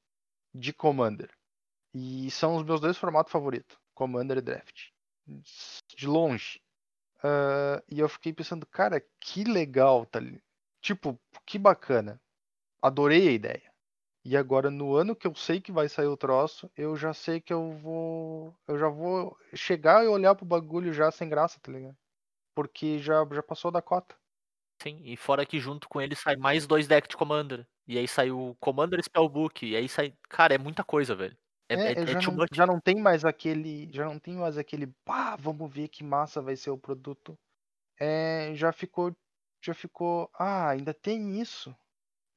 de 0.53 0.73
Commander. 0.73 1.31
E 1.93 2.31
são 2.31 2.57
os 2.57 2.63
meus 2.63 2.81
dois 2.81 2.97
formatos 2.97 3.31
favoritos, 3.31 3.77
Commander 3.95 4.37
e 4.39 4.41
Draft. 4.41 4.89
De 5.95 6.07
longe. 6.07 6.61
Ah, 7.23 7.83
e 7.89 7.99
eu 7.99 8.09
fiquei 8.09 8.33
pensando, 8.33 8.65
cara, 8.67 9.03
que 9.19 9.43
legal, 9.43 10.05
tá 10.05 10.19
Tipo, 10.81 11.19
que 11.45 11.59
bacana. 11.59 12.21
Adorei 12.81 13.27
a 13.29 13.31
ideia. 13.31 13.68
E 14.23 14.35
agora, 14.35 14.69
no 14.69 14.95
ano 14.95 15.15
que 15.15 15.25
eu 15.27 15.33
sei 15.33 15.61
que 15.61 15.71
vai 15.71 15.87
sair 15.89 16.07
o 16.07 16.17
troço, 16.17 16.69
eu 16.75 16.95
já 16.95 17.13
sei 17.13 17.39
que 17.39 17.53
eu 17.53 17.71
vou. 17.71 18.53
Eu 18.67 18.77
já 18.77 18.87
vou 18.89 19.37
chegar 19.53 20.03
e 20.03 20.07
olhar 20.07 20.35
pro 20.35 20.45
bagulho 20.45 20.93
já 20.93 21.09
sem 21.11 21.29
graça, 21.29 21.59
tá 21.59 21.71
ligado? 21.71 21.97
Porque 22.55 22.99
já, 22.99 23.25
já 23.31 23.43
passou 23.43 23.71
da 23.71 23.81
cota. 23.81 24.15
Sim, 24.81 25.01
e 25.03 25.17
fora 25.17 25.45
que 25.45 25.59
junto 25.59 25.89
com 25.89 26.01
ele 26.01 26.15
sai 26.15 26.35
mais 26.35 26.65
dois 26.65 26.87
decks 26.87 27.09
de 27.09 27.17
Commander. 27.17 27.67
E 27.87 27.97
aí 27.97 28.07
sai 28.07 28.31
o 28.31 28.55
Commander 28.59 29.03
Spellbook. 29.03 29.65
E 29.65 29.75
aí 29.75 29.89
sai. 29.89 30.13
Cara, 30.29 30.53
é 30.53 30.57
muita 30.57 30.83
coisa, 30.83 31.15
velho. 31.15 31.37
É, 31.69 31.75
É, 31.75 31.93
é, 31.93 32.03
é 32.03 32.07
já, 32.07 32.21
não, 32.21 32.45
já 32.51 32.65
não 32.65 32.79
tem 32.79 32.95
mais 32.95 33.25
aquele. 33.25 33.89
Já 33.91 34.05
não 34.05 34.19
tem 34.19 34.35
mais 34.35 34.57
aquele. 34.57 34.87
Pá, 35.03 35.35
vamos 35.35 35.71
ver 35.73 35.87
que 35.87 36.03
massa 36.03 36.41
vai 36.41 36.55
ser 36.55 36.69
o 36.69 36.77
produto. 36.77 37.37
É, 37.99 38.53
já 38.55 38.71
ficou. 38.71 39.15
Já 39.61 39.73
ficou. 39.73 40.29
Ah, 40.33 40.69
ainda 40.69 40.93
tem 40.93 41.39
isso. 41.41 41.75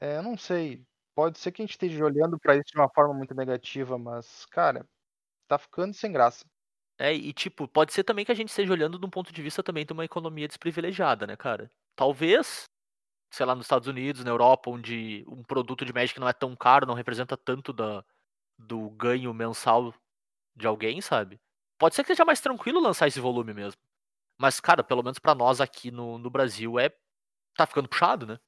É, 0.00 0.16
eu 0.18 0.22
não 0.22 0.36
sei. 0.36 0.84
Pode 1.14 1.38
ser 1.38 1.52
que 1.52 1.62
a 1.62 1.64
gente 1.64 1.72
esteja 1.72 2.04
olhando 2.04 2.38
pra 2.38 2.54
isso 2.54 2.70
de 2.72 2.78
uma 2.78 2.88
forma 2.88 3.14
muito 3.14 3.34
negativa, 3.34 3.98
mas, 3.98 4.46
cara, 4.46 4.86
tá 5.48 5.58
ficando 5.58 5.94
sem 5.94 6.12
graça. 6.12 6.44
É, 6.98 7.12
e 7.14 7.32
tipo, 7.32 7.66
pode 7.68 7.92
ser 7.92 8.04
também 8.04 8.24
que 8.24 8.32
a 8.32 8.34
gente 8.34 8.50
esteja 8.50 8.72
olhando 8.72 8.98
de 8.98 9.06
um 9.06 9.10
ponto 9.10 9.32
de 9.32 9.42
vista 9.42 9.62
também 9.62 9.84
de 9.84 9.92
uma 9.92 10.04
economia 10.04 10.46
desprivilegiada, 10.48 11.26
né, 11.26 11.36
cara? 11.36 11.70
Talvez, 11.96 12.64
sei 13.32 13.46
lá, 13.46 13.54
nos 13.54 13.66
Estados 13.66 13.88
Unidos, 13.88 14.24
na 14.24 14.30
Europa, 14.30 14.70
onde 14.70 15.24
um 15.28 15.42
produto 15.44 15.84
de 15.84 15.92
Magic 15.94 16.20
não 16.20 16.28
é 16.28 16.32
tão 16.32 16.56
caro, 16.56 16.86
não 16.86 16.94
representa 16.94 17.36
tanto 17.36 17.72
da, 17.72 18.04
do 18.58 18.90
ganho 18.90 19.34
mensal 19.34 19.94
de 20.56 20.66
alguém, 20.66 21.00
sabe? 21.00 21.40
Pode 21.78 21.94
ser 21.96 22.04
que 22.04 22.08
seja 22.08 22.24
mais 22.24 22.40
tranquilo 22.40 22.80
lançar 22.80 23.08
esse 23.08 23.20
volume 23.20 23.54
mesmo. 23.54 23.80
Mas, 24.38 24.60
cara, 24.60 24.84
pelo 24.84 25.02
menos 25.02 25.18
pra 25.18 25.34
nós 25.34 25.60
aqui 25.60 25.90
no, 25.90 26.18
no 26.18 26.30
Brasil 26.30 26.78
é. 26.78 26.90
Tá 27.56 27.66
ficando 27.66 27.88
puxado, 27.88 28.26
né? 28.26 28.38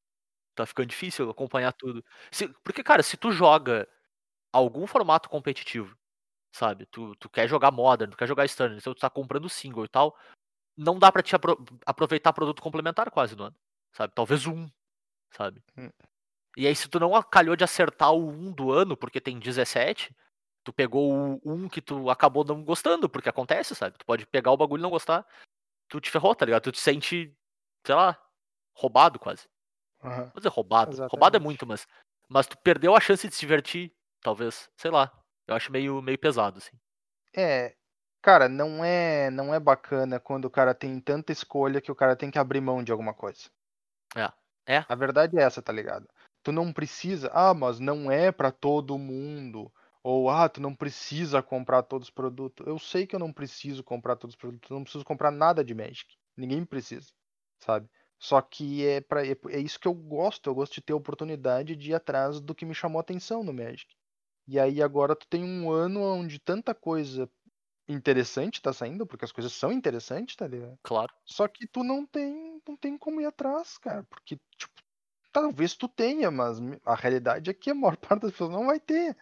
Tá 0.54 0.66
ficando 0.66 0.86
difícil 0.88 1.28
acompanhar 1.30 1.72
tudo. 1.72 2.04
Se- 2.30 2.48
porque, 2.64 2.82
cara, 2.82 3.02
se 3.02 3.16
tu 3.16 3.32
joga 3.32 3.88
algum 4.52 4.86
formato 4.86 5.28
competitivo, 5.28 5.96
sabe? 6.52 6.86
Tu, 6.86 7.14
tu 7.16 7.28
quer 7.30 7.48
jogar 7.48 7.70
Modern, 7.72 8.10
tu 8.12 8.16
quer 8.18 8.28
jogar 8.28 8.44
Standard, 8.46 8.78
então 8.80 8.94
tu 8.94 9.00
tá 9.00 9.10
comprando 9.10 9.48
single 9.48 9.84
e 9.84 9.88
tal, 9.88 10.16
não 10.76 10.98
dá 10.98 11.12
pra 11.12 11.22
te 11.22 11.36
apro- 11.36 11.64
aproveitar 11.86 12.32
produto 12.32 12.62
complementar 12.62 13.10
quase 13.10 13.36
no 13.36 13.44
ano, 13.44 13.56
sabe? 13.92 14.14
Talvez 14.14 14.46
um, 14.46 14.68
sabe? 15.32 15.62
Hum. 15.78 15.90
E 16.56 16.66
aí 16.66 16.74
se 16.76 16.88
tu 16.88 17.00
não 17.00 17.20
calhou 17.24 17.56
de 17.56 17.64
acertar 17.64 18.12
o 18.12 18.28
1 18.30 18.52
do 18.52 18.72
ano, 18.72 18.96
porque 18.96 19.20
tem 19.20 19.38
17, 19.38 20.14
tu 20.64 20.72
pegou 20.72 21.12
o 21.44 21.52
1 21.52 21.68
que 21.68 21.82
tu 21.82 22.10
acabou 22.10 22.44
não 22.44 22.64
gostando, 22.64 23.08
porque 23.08 23.28
acontece, 23.28 23.74
sabe? 23.74 23.98
Tu 23.98 24.06
pode 24.06 24.26
pegar 24.26 24.52
o 24.52 24.56
bagulho 24.56 24.80
e 24.80 24.84
não 24.84 24.90
gostar, 24.90 25.26
tu 25.88 26.00
te 26.00 26.10
ferrou, 26.10 26.34
tá 26.34 26.46
ligado? 26.46 26.64
Tu 26.64 26.72
te 26.72 26.80
sente, 26.80 27.34
sei 27.86 27.94
lá, 27.96 28.18
roubado 28.76 29.18
quase. 29.18 29.48
Aham. 30.04 30.24
Vou 30.24 30.36
dizer 30.36 30.48
roubado. 30.48 30.90
Roubado 30.90 31.36
é 31.36 31.38
Exatamente. 31.38 31.42
muito, 31.42 31.66
mas. 31.66 31.86
Mas 32.28 32.46
tu 32.46 32.56
perdeu 32.58 32.96
a 32.96 33.00
chance 33.00 33.28
de 33.28 33.34
se 33.34 33.40
divertir, 33.40 33.92
talvez. 34.22 34.68
Sei 34.76 34.90
lá. 34.90 35.12
Eu 35.46 35.54
acho 35.54 35.70
meio, 35.70 36.00
meio 36.00 36.18
pesado, 36.18 36.58
assim. 36.58 36.76
É, 37.36 37.74
cara, 38.22 38.48
não 38.48 38.84
é, 38.84 39.30
não 39.30 39.54
é 39.54 39.60
bacana 39.60 40.18
quando 40.18 40.46
o 40.46 40.50
cara 40.50 40.74
tem 40.74 40.98
tanta 41.00 41.32
escolha 41.32 41.80
que 41.80 41.92
o 41.92 41.94
cara 41.94 42.16
tem 42.16 42.30
que 42.30 42.38
abrir 42.38 42.60
mão 42.60 42.82
de 42.82 42.92
alguma 42.92 43.12
coisa. 43.12 43.50
É. 44.16 44.32
É. 44.66 44.84
A 44.88 44.94
verdade 44.94 45.38
é 45.38 45.42
essa, 45.42 45.60
tá 45.60 45.72
ligado? 45.72 46.08
Tu 46.42 46.50
não 46.52 46.72
precisa, 46.72 47.30
ah, 47.34 47.52
mas 47.52 47.78
não 47.78 48.10
é 48.10 48.32
pra 48.32 48.50
todo 48.50 48.98
mundo. 48.98 49.70
Ou, 50.02 50.28
ah, 50.30 50.48
tu 50.48 50.60
não 50.60 50.74
precisa 50.74 51.42
comprar 51.42 51.82
todos 51.82 52.08
os 52.08 52.14
produtos. 52.14 52.66
Eu 52.66 52.78
sei 52.78 53.06
que 53.06 53.14
eu 53.14 53.18
não 53.18 53.32
preciso 53.32 53.82
comprar 53.82 54.16
todos 54.16 54.34
os 54.34 54.40
produtos, 54.40 54.70
eu 54.70 54.76
não 54.76 54.84
preciso 54.84 55.04
comprar 55.04 55.30
nada 55.30 55.64
de 55.64 55.74
Magic. 55.74 56.16
Ninguém 56.36 56.64
precisa, 56.64 57.10
sabe? 57.60 57.88
Só 58.24 58.40
que 58.40 58.86
é, 58.86 59.02
pra, 59.02 59.22
é, 59.22 59.36
é 59.50 59.58
isso 59.58 59.78
que 59.78 59.86
eu 59.86 59.92
gosto, 59.92 60.48
eu 60.48 60.54
gosto 60.54 60.72
de 60.72 60.80
ter 60.80 60.94
a 60.94 60.96
oportunidade 60.96 61.76
de 61.76 61.90
ir 61.90 61.94
atrás 61.94 62.40
do 62.40 62.54
que 62.54 62.64
me 62.64 62.74
chamou 62.74 62.98
a 62.98 63.02
atenção 63.02 63.44
no 63.44 63.52
Magic. 63.52 63.94
E 64.48 64.58
aí 64.58 64.82
agora 64.82 65.14
tu 65.14 65.26
tem 65.26 65.44
um 65.44 65.70
ano 65.70 66.00
onde 66.00 66.38
tanta 66.38 66.74
coisa 66.74 67.28
interessante 67.86 68.62
tá 68.62 68.72
saindo, 68.72 69.06
porque 69.06 69.26
as 69.26 69.32
coisas 69.32 69.52
são 69.52 69.70
interessantes, 69.70 70.36
tá 70.36 70.48
ligado? 70.48 70.78
Claro. 70.82 71.12
Só 71.26 71.46
que 71.46 71.66
tu 71.66 71.84
não 71.84 72.06
tem, 72.06 72.62
não 72.66 72.74
tem 72.78 72.96
como 72.96 73.20
ir 73.20 73.26
atrás, 73.26 73.76
cara, 73.76 74.04
porque 74.04 74.40
tipo, 74.56 74.72
talvez 75.30 75.74
tu 75.74 75.86
tenha, 75.86 76.30
mas 76.30 76.56
a 76.82 76.94
realidade 76.94 77.50
é 77.50 77.52
que 77.52 77.68
a 77.68 77.74
maior 77.74 77.96
parte 78.00 78.22
das 78.22 78.30
pessoas 78.30 78.52
não 78.52 78.64
vai 78.64 78.80
ter. 78.80 79.14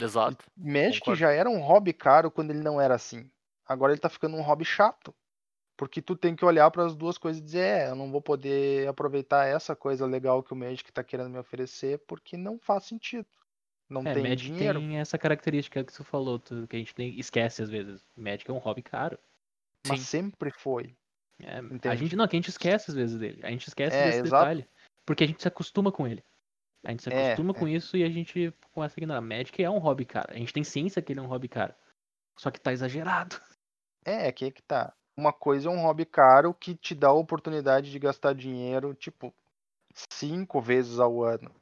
Exato. 0.00 0.44
Magic 0.56 1.14
já 1.14 1.30
era 1.30 1.48
um 1.48 1.60
hobby 1.60 1.92
caro 1.92 2.28
quando 2.28 2.50
ele 2.50 2.60
não 2.60 2.80
era 2.80 2.96
assim. 2.96 3.30
Agora 3.64 3.92
ele 3.92 4.00
tá 4.00 4.08
ficando 4.08 4.36
um 4.36 4.42
hobby 4.42 4.64
chato. 4.64 5.14
Porque 5.82 6.00
tu 6.00 6.14
tem 6.14 6.36
que 6.36 6.44
olhar 6.44 6.70
para 6.70 6.86
as 6.86 6.94
duas 6.94 7.18
coisas 7.18 7.42
e 7.42 7.44
dizer, 7.44 7.58
é, 7.64 7.88
eu 7.90 7.96
não 7.96 8.08
vou 8.08 8.22
poder 8.22 8.86
aproveitar 8.86 9.46
essa 9.48 9.74
coisa 9.74 10.06
legal 10.06 10.40
que 10.40 10.52
o 10.52 10.56
Magic 10.56 10.92
tá 10.92 11.02
querendo 11.02 11.28
me 11.30 11.38
oferecer 11.40 11.98
porque 12.06 12.36
não 12.36 12.56
faz 12.56 12.84
sentido. 12.84 13.26
Não 13.90 14.02
É, 14.02 14.14
tem 14.14 14.22
Magic 14.22 14.52
dinheiro. 14.52 14.78
tem 14.78 14.98
essa 15.00 15.18
característica 15.18 15.82
que 15.82 15.92
você 15.92 16.04
falou, 16.04 16.38
tu- 16.38 16.68
que 16.68 16.76
a 16.76 16.78
gente 16.78 16.94
tem- 16.94 17.18
esquece 17.18 17.64
às 17.64 17.68
vezes. 17.68 18.00
Magic 18.16 18.48
é 18.48 18.54
um 18.54 18.58
hobby 18.58 18.80
caro. 18.80 19.18
Mas 19.88 19.98
Sim. 20.02 20.06
sempre 20.06 20.52
foi. 20.52 20.94
É, 21.40 21.58
a 21.88 21.96
gente 21.96 22.14
não, 22.14 22.28
que 22.28 22.36
a 22.36 22.38
gente 22.38 22.50
esquece 22.50 22.92
às 22.92 22.94
vezes 22.94 23.18
dele. 23.18 23.40
A 23.42 23.50
gente 23.50 23.66
esquece 23.66 23.96
É, 23.96 24.04
desse 24.04 24.18
exato. 24.20 24.44
detalhe. 24.44 24.68
Porque 25.04 25.24
a 25.24 25.26
gente 25.26 25.42
se 25.42 25.48
acostuma 25.48 25.90
com 25.90 26.06
ele. 26.06 26.22
A 26.84 26.92
gente 26.92 27.02
se 27.02 27.12
É, 27.12 27.24
acostuma 27.32 27.50
é. 27.50 27.54
com 27.58 27.66
isso 27.66 27.96
e 27.96 28.04
a 28.04 28.08
gente 28.08 28.54
começa 28.70 28.94
a 28.96 29.00
ignorar. 29.00 29.20
Magic 29.20 29.60
é 29.60 29.68
um 29.68 29.78
hobby 29.78 30.04
caro. 30.04 30.30
A 30.32 30.36
gente 30.38 30.52
tem 30.52 30.62
ciência 30.62 31.02
que 31.02 31.12
ele 31.12 31.18
é 31.18 31.22
um 31.24 31.26
hobby 31.26 31.48
caro. 31.48 31.74
Só 32.38 32.52
que 32.52 32.60
tá 32.60 32.72
exagerado. 32.72 33.34
É, 34.04 34.30
que 34.30 34.44
é 34.44 34.50
que 34.52 34.62
tá. 34.62 34.94
Uma 35.16 35.32
coisa 35.32 35.68
é 35.68 35.70
um 35.70 35.82
hobby 35.82 36.06
caro 36.06 36.54
que 36.54 36.74
te 36.74 36.94
dá 36.94 37.08
a 37.08 37.12
oportunidade 37.12 37.90
de 37.90 37.98
gastar 37.98 38.34
dinheiro, 38.34 38.94
tipo, 38.94 39.34
cinco 40.12 40.60
vezes 40.60 40.98
ao 41.00 41.22
ano. 41.24 41.54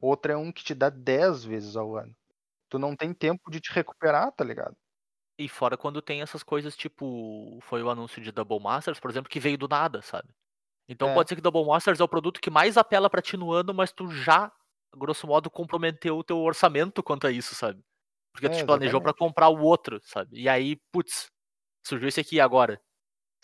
Outra 0.00 0.34
é 0.34 0.36
um 0.36 0.52
que 0.52 0.64
te 0.64 0.74
dá 0.74 0.90
dez 0.90 1.44
vezes 1.44 1.76
ao 1.76 1.96
ano. 1.96 2.16
Tu 2.70 2.78
não 2.78 2.96
tem 2.96 3.14
tempo 3.14 3.50
de 3.50 3.60
te 3.60 3.72
recuperar, 3.72 4.32
tá 4.32 4.44
ligado? 4.44 4.76
E 5.38 5.48
fora 5.48 5.76
quando 5.76 6.00
tem 6.00 6.22
essas 6.22 6.42
coisas, 6.44 6.76
tipo, 6.76 7.58
foi 7.62 7.82
o 7.82 7.90
anúncio 7.90 8.22
de 8.22 8.30
Double 8.30 8.60
Masters, 8.60 9.00
por 9.00 9.10
exemplo, 9.10 9.28
que 9.28 9.40
veio 9.40 9.58
do 9.58 9.66
nada, 9.66 10.00
sabe? 10.00 10.28
Então 10.88 11.10
É. 11.10 11.12
pode 11.12 11.28
ser 11.28 11.36
que 11.36 11.42
Double 11.42 11.64
Masters 11.66 12.00
é 12.00 12.04
o 12.04 12.08
produto 12.08 12.40
que 12.40 12.50
mais 12.50 12.76
apela 12.78 13.10
pra 13.10 13.22
ti 13.22 13.36
no 13.36 13.52
ano, 13.52 13.74
mas 13.74 13.92
tu 13.92 14.08
já 14.10 14.52
grosso 14.96 15.26
modo, 15.26 15.50
comprometeu 15.50 16.18
o 16.18 16.24
teu 16.24 16.38
orçamento 16.40 17.02
quanto 17.02 17.26
a 17.26 17.30
isso, 17.32 17.54
sabe? 17.54 17.82
Porque 18.32 18.48
tu 18.50 18.56
É, 18.56 18.58
te 18.58 18.64
planejou 18.64 19.00
pra 19.02 19.14
comprar 19.14 19.48
o 19.50 19.60
outro, 19.62 20.00
sabe? 20.04 20.40
E 20.40 20.48
aí, 20.48 20.76
putz, 20.92 21.30
surgiu 21.86 22.08
esse 22.08 22.20
aqui 22.20 22.40
agora, 22.40 22.80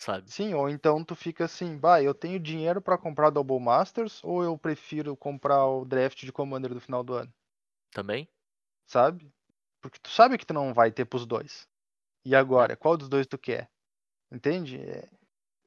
sabe? 0.01 0.31
Sim, 0.31 0.55
ou 0.55 0.67
então 0.67 1.03
tu 1.05 1.15
fica 1.15 1.45
assim, 1.45 1.77
bah, 1.77 2.01
eu 2.01 2.15
tenho 2.15 2.39
dinheiro 2.39 2.81
pra 2.81 2.97
comprar 2.97 3.29
Double 3.29 3.59
Masters 3.59 4.19
ou 4.23 4.43
eu 4.43 4.57
prefiro 4.57 5.15
comprar 5.15 5.63
o 5.67 5.85
draft 5.85 6.25
de 6.25 6.31
Commander 6.31 6.73
do 6.73 6.81
final 6.81 7.03
do 7.03 7.13
ano, 7.13 7.31
Também. 7.91 8.27
sabe? 8.87 9.31
Porque 9.81 9.99
tu 9.99 10.09
sabe 10.09 10.37
que 10.37 10.45
tu 10.45 10.53
não 10.53 10.73
vai 10.73 10.91
ter 10.91 11.05
pros 11.05 11.25
dois. 11.25 11.67
E 12.25 12.35
agora, 12.35 12.77
qual 12.77 12.97
dos 12.97 13.09
dois 13.09 13.27
tu 13.27 13.37
quer? 13.37 13.69
Entende? 14.31 14.77
É- 14.81 15.09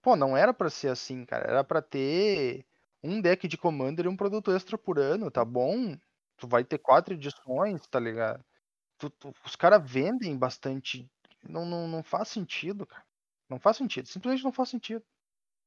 Pô, 0.02 0.16
não 0.16 0.36
era 0.36 0.54
pra 0.54 0.70
ser 0.70 0.88
assim, 0.88 1.24
cara. 1.26 1.48
Era 1.48 1.64
pra 1.64 1.82
ter 1.82 2.66
um 3.04 3.20
deck 3.20 3.48
de 3.48 3.58
Commander 3.58 4.06
e 4.06 4.08
um 4.08 4.16
produto 4.16 4.52
extra 4.52 4.78
por 4.78 4.98
ano, 4.98 5.30
tá 5.30 5.44
bom? 5.44 5.96
Tu 6.38 6.48
vai 6.48 6.64
ter 6.64 6.78
quatro 6.78 7.14
edições, 7.14 7.86
tá 7.88 8.00
ligado? 8.00 8.44
Tu- 8.98 9.10
tu- 9.10 9.34
os 9.46 9.56
caras 9.56 9.82
vendem 9.90 10.38
bastante. 10.38 11.10
Não, 11.48 11.66
não, 11.66 11.88
não 11.88 12.02
faz 12.04 12.28
sentido, 12.28 12.86
cara. 12.86 13.04
Não 13.48 13.58
faz 13.58 13.76
sentido. 13.76 14.06
Simplesmente 14.06 14.44
não 14.44 14.52
faz 14.52 14.68
sentido. 14.68 15.04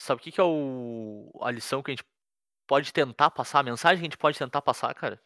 Sabe 0.01 0.19
o 0.19 0.23
que, 0.23 0.31
que 0.31 0.39
é 0.39 0.43
o... 0.43 1.31
a 1.41 1.51
lição 1.51 1.81
que 1.81 1.91
a 1.91 1.93
gente 1.95 2.05
pode 2.67 2.91
tentar 2.91 3.31
passar, 3.31 3.59
a 3.59 3.63
mensagem 3.63 3.97
que 3.97 4.03
a 4.03 4.09
gente 4.09 4.17
pode 4.17 4.37
tentar 4.37 4.61
passar, 4.61 4.93
cara? 4.93 5.21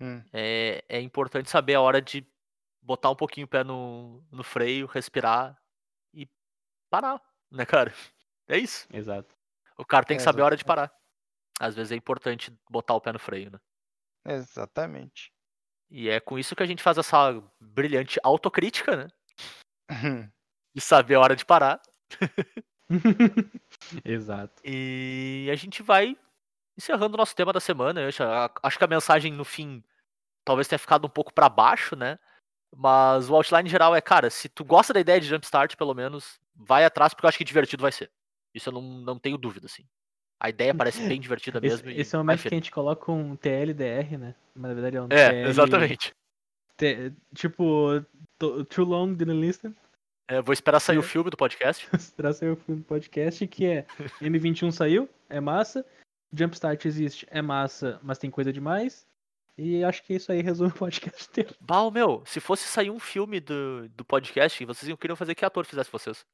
Hum. 0.00 0.22
É, 0.32 0.84
é 0.88 1.00
importante 1.00 1.50
saber 1.50 1.74
a 1.74 1.80
hora 1.80 2.00
de 2.00 2.26
botar 2.82 3.10
um 3.10 3.16
pouquinho 3.16 3.46
o 3.46 3.48
pé 3.48 3.64
no, 3.64 4.22
no 4.30 4.44
freio, 4.44 4.86
respirar 4.86 5.58
e 6.12 6.28
parar, 6.90 7.20
né, 7.50 7.64
cara? 7.64 7.92
É 8.46 8.58
isso. 8.58 8.86
Exato. 8.92 9.34
O 9.78 9.86
cara 9.86 10.04
tem 10.04 10.18
que 10.18 10.22
É, 10.22 10.24
saber 10.24 10.42
a 10.42 10.44
hora 10.44 10.56
de 10.56 10.66
parar. 10.66 10.94
Às 11.58 11.74
vezes 11.74 11.92
é 11.92 11.96
importante 11.96 12.54
botar 12.68 12.92
o 12.92 13.00
pé 13.00 13.10
no 13.10 13.18
freio, 13.18 13.50
né? 13.50 13.58
Exatamente. 14.26 15.32
E 15.90 16.10
é 16.10 16.20
com 16.20 16.38
isso 16.38 16.54
que 16.54 16.62
a 16.62 16.66
gente 16.66 16.82
faz 16.82 16.98
essa 16.98 17.42
brilhante 17.58 18.20
autocrítica, 18.22 18.96
né? 18.96 19.08
De 20.74 20.80
saber 20.80 21.14
a 21.14 21.20
hora 21.20 21.36
de 21.36 21.44
parar. 21.44 21.80
Exato. 24.04 24.60
E 24.64 25.48
a 25.50 25.54
gente 25.54 25.82
vai 25.82 26.16
encerrando 26.76 27.14
o 27.14 27.18
nosso 27.18 27.34
tema 27.34 27.52
da 27.52 27.60
semana. 27.60 28.00
Eu 28.00 28.08
acho, 28.08 28.22
acho 28.62 28.78
que 28.78 28.84
a 28.84 28.88
mensagem 28.88 29.32
no 29.32 29.44
fim 29.44 29.82
talvez 30.44 30.68
tenha 30.68 30.78
ficado 30.78 31.06
um 31.06 31.10
pouco 31.10 31.32
pra 31.32 31.48
baixo, 31.48 31.94
né? 31.96 32.18
Mas 32.76 33.30
o 33.30 33.36
outline 33.36 33.68
geral 33.68 33.94
é, 33.94 34.00
cara, 34.00 34.28
se 34.30 34.48
tu 34.48 34.64
gosta 34.64 34.92
da 34.92 35.00
ideia 35.00 35.20
de 35.20 35.28
Jumpstart, 35.28 35.76
pelo 35.76 35.94
menos, 35.94 36.40
vai 36.56 36.84
atrás, 36.84 37.14
porque 37.14 37.24
eu 37.24 37.28
acho 37.28 37.38
que 37.38 37.44
divertido 37.44 37.82
vai 37.82 37.92
ser. 37.92 38.10
Isso 38.52 38.68
eu 38.68 38.72
não, 38.72 38.82
não 38.82 39.18
tenho 39.18 39.38
dúvida, 39.38 39.66
assim. 39.66 39.84
A 40.40 40.48
ideia 40.50 40.74
parece 40.74 41.06
bem 41.06 41.20
divertida 41.20 41.60
mesmo. 41.60 41.88
Esse, 41.88 42.00
esse 42.00 42.16
é 42.16 42.18
o 42.18 42.20
momento 42.22 42.42
que 42.42 42.48
a 42.48 42.50
gente 42.50 42.72
coloca 42.72 43.12
um 43.12 43.36
TLDR, 43.36 44.18
né? 44.18 44.34
Mas 44.54 44.68
na 44.68 44.74
verdade 44.74 44.96
é 44.96 45.02
um 45.02 45.06
É, 45.08 45.30
TL... 45.30 45.48
exatamente. 45.48 46.14
T- 46.76 47.12
tipo, 47.34 48.04
to- 48.36 48.64
Too 48.64 48.84
Long 48.84 49.14
Didn't 49.14 49.40
Listen. 49.40 49.74
É, 50.28 50.40
vou 50.40 50.52
esperar 50.52 50.80
sair 50.80 50.96
o 50.98 51.00
É. 51.00 51.04
filme 51.04 51.30
do 51.30 51.36
podcast. 51.36 51.86
Pra 52.16 52.32
ser 52.32 52.50
o 52.52 52.56
filme 52.56 52.80
do 52.80 52.86
podcast, 52.86 53.46
que 53.46 53.66
é 53.66 53.86
M21 54.22 54.70
saiu, 54.72 55.08
é 55.28 55.40
massa. 55.40 55.84
Jumpstart 56.32 56.84
existe, 56.86 57.26
é 57.30 57.40
massa, 57.42 58.00
mas 58.02 58.18
tem 58.18 58.30
coisa 58.30 58.52
demais. 58.52 59.06
E 59.56 59.84
acho 59.84 60.02
que 60.02 60.14
isso 60.14 60.32
aí 60.32 60.42
resume 60.42 60.70
o 60.70 60.74
podcast 60.74 61.24
inteiro. 61.30 61.54
Bah, 61.60 61.82
ô, 61.82 61.90
meu, 61.90 62.22
se 62.26 62.40
fosse 62.40 62.64
sair 62.64 62.90
um 62.90 62.98
filme 62.98 63.38
do, 63.38 63.88
do 63.90 64.04
podcast, 64.04 64.64
vocês 64.64 64.88
iam 64.88 64.96
querer 64.96 65.14
fazer 65.14 65.34
que 65.34 65.44
ator 65.44 65.64
fizesse 65.64 65.92
vocês? 65.92 66.24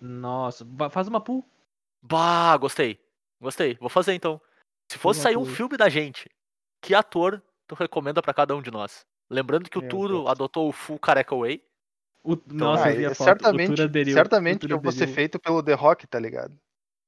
Nossa, 0.00 0.66
faz 0.90 1.08
uma 1.08 1.20
pool. 1.20 1.44
Bah, 2.02 2.56
gostei. 2.58 3.00
Gostei. 3.40 3.76
Vou 3.80 3.88
fazer 3.88 4.12
então. 4.14 4.40
Se 4.90 4.98
fosse 4.98 5.20
sair 5.20 5.36
um 5.36 5.44
filme 5.46 5.76
da 5.76 5.88
gente, 5.88 6.28
que 6.82 6.94
ator 6.94 7.42
tu 7.66 7.74
recomenda 7.74 8.20
pra 8.22 8.34
cada 8.34 8.54
um 8.54 8.62
de 8.62 8.70
nós? 8.70 9.06
Lembrando 9.30 9.68
que 9.70 9.78
o 9.78 9.88
Turo 9.88 10.28
adotou 10.28 10.68
o 10.68 10.72
Full 10.72 10.98
Careca 10.98 11.36
Way. 11.36 11.62
O- 12.30 12.42
nossa, 12.52 12.84
Ah, 12.84 12.90
eu 12.92 12.96
vi 12.96 13.06
a 13.06 13.10
é- 13.10 13.14
foto. 13.14 13.24
certamente, 13.24 13.70
o 13.70 13.74
Tura 13.74 13.84
aderiu, 13.84 14.12
certamente 14.14 14.66
o 14.66 14.70
eu 14.70 14.78
vou 14.78 14.92
ser 14.92 15.06
feito 15.06 15.38
pelo 15.38 15.62
The 15.62 15.72
Rock, 15.72 16.06
tá 16.06 16.18
ligado? 16.18 16.58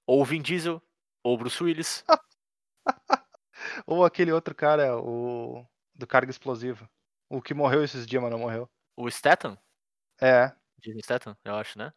Ou 0.06 0.22
o 0.22 0.24
Vin 0.24 0.40
Diesel. 0.40 0.82
Ou 1.22 1.34
o 1.34 1.36
Bruce 1.36 1.62
Willis. 1.62 2.02
Ou 3.86 4.02
aquele 4.04 4.32
outro 4.32 4.54
cara, 4.54 4.96
o 4.96 5.66
do 5.94 6.06
carga 6.06 6.30
explosiva. 6.30 6.88
O 7.28 7.42
que 7.42 7.52
morreu 7.52 7.84
esses 7.84 8.06
dias, 8.06 8.22
mas 8.22 8.30
não 8.32 8.38
morreu. 8.38 8.66
O 8.96 9.10
Statham. 9.10 9.58
É, 10.18 10.50
Jason 10.78 11.00
Statham, 11.00 11.36
eu 11.44 11.54
acho, 11.54 11.78
né? 11.78 11.92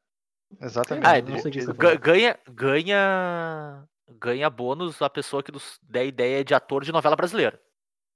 exatamente. 0.61 1.07
Ah, 1.07 1.21
não 1.21 1.35
o 1.35 1.39
falando. 1.41 1.99
ganha, 1.99 2.37
ganha, 2.51 3.87
ganha 4.09 4.49
bônus 4.49 5.01
a 5.01 5.09
pessoa 5.09 5.41
que 5.41 5.51
nos 5.51 5.79
der 5.81 6.05
ideia 6.05 6.43
de 6.43 6.53
ator 6.53 6.83
de 6.83 6.91
novela 6.91 7.15
brasileira. 7.15 7.59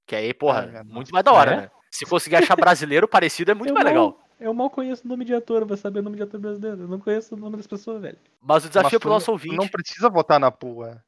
Que 0.06 0.16
aí, 0.18 0.34
porra, 0.34 0.68
minha 0.68 0.84
muito 0.84 1.12
mais 1.14 1.24
da 1.24 1.32
hora, 1.32 1.52
é? 1.52 1.56
né? 1.62 1.72
Se 1.90 2.06
conseguir 2.06 2.36
achar 2.36 2.56
brasileiro 2.58 3.08
parecido, 3.08 3.52
é 3.52 3.54
muito 3.54 3.70
eu 3.70 3.74
mais 3.74 3.86
mal, 3.86 3.94
legal. 3.94 4.27
Eu 4.40 4.54
mal 4.54 4.70
conheço 4.70 5.04
o 5.06 5.08
nome 5.08 5.26
de 5.26 5.34
ator, 5.34 5.66
vou 5.66 5.76
saber 5.76 6.00
o 6.00 6.04
nome 6.04 6.16
de 6.16 6.24
ator 6.24 6.40
brasileiro. 6.40 6.82
Eu 6.82 6.88
não 6.88 7.00
conheço 7.00 7.36
o 7.36 7.38
nome 7.38 7.58
das 7.58 7.66
pessoas, 7.66 8.02
velho. 8.02 8.18
Mas 8.42 8.66
o 8.66 8.68
desafio 8.68 8.92
Mas 8.94 9.00
pro 9.00 9.10
tu 9.10 9.14
nosso 9.14 9.32
ouvinte. 9.32 9.56
Não 9.56 9.68
precisa 9.68 10.10
votar 10.10 10.40
na 10.40 10.52
pool, 10.52 10.86
é. 10.86 11.02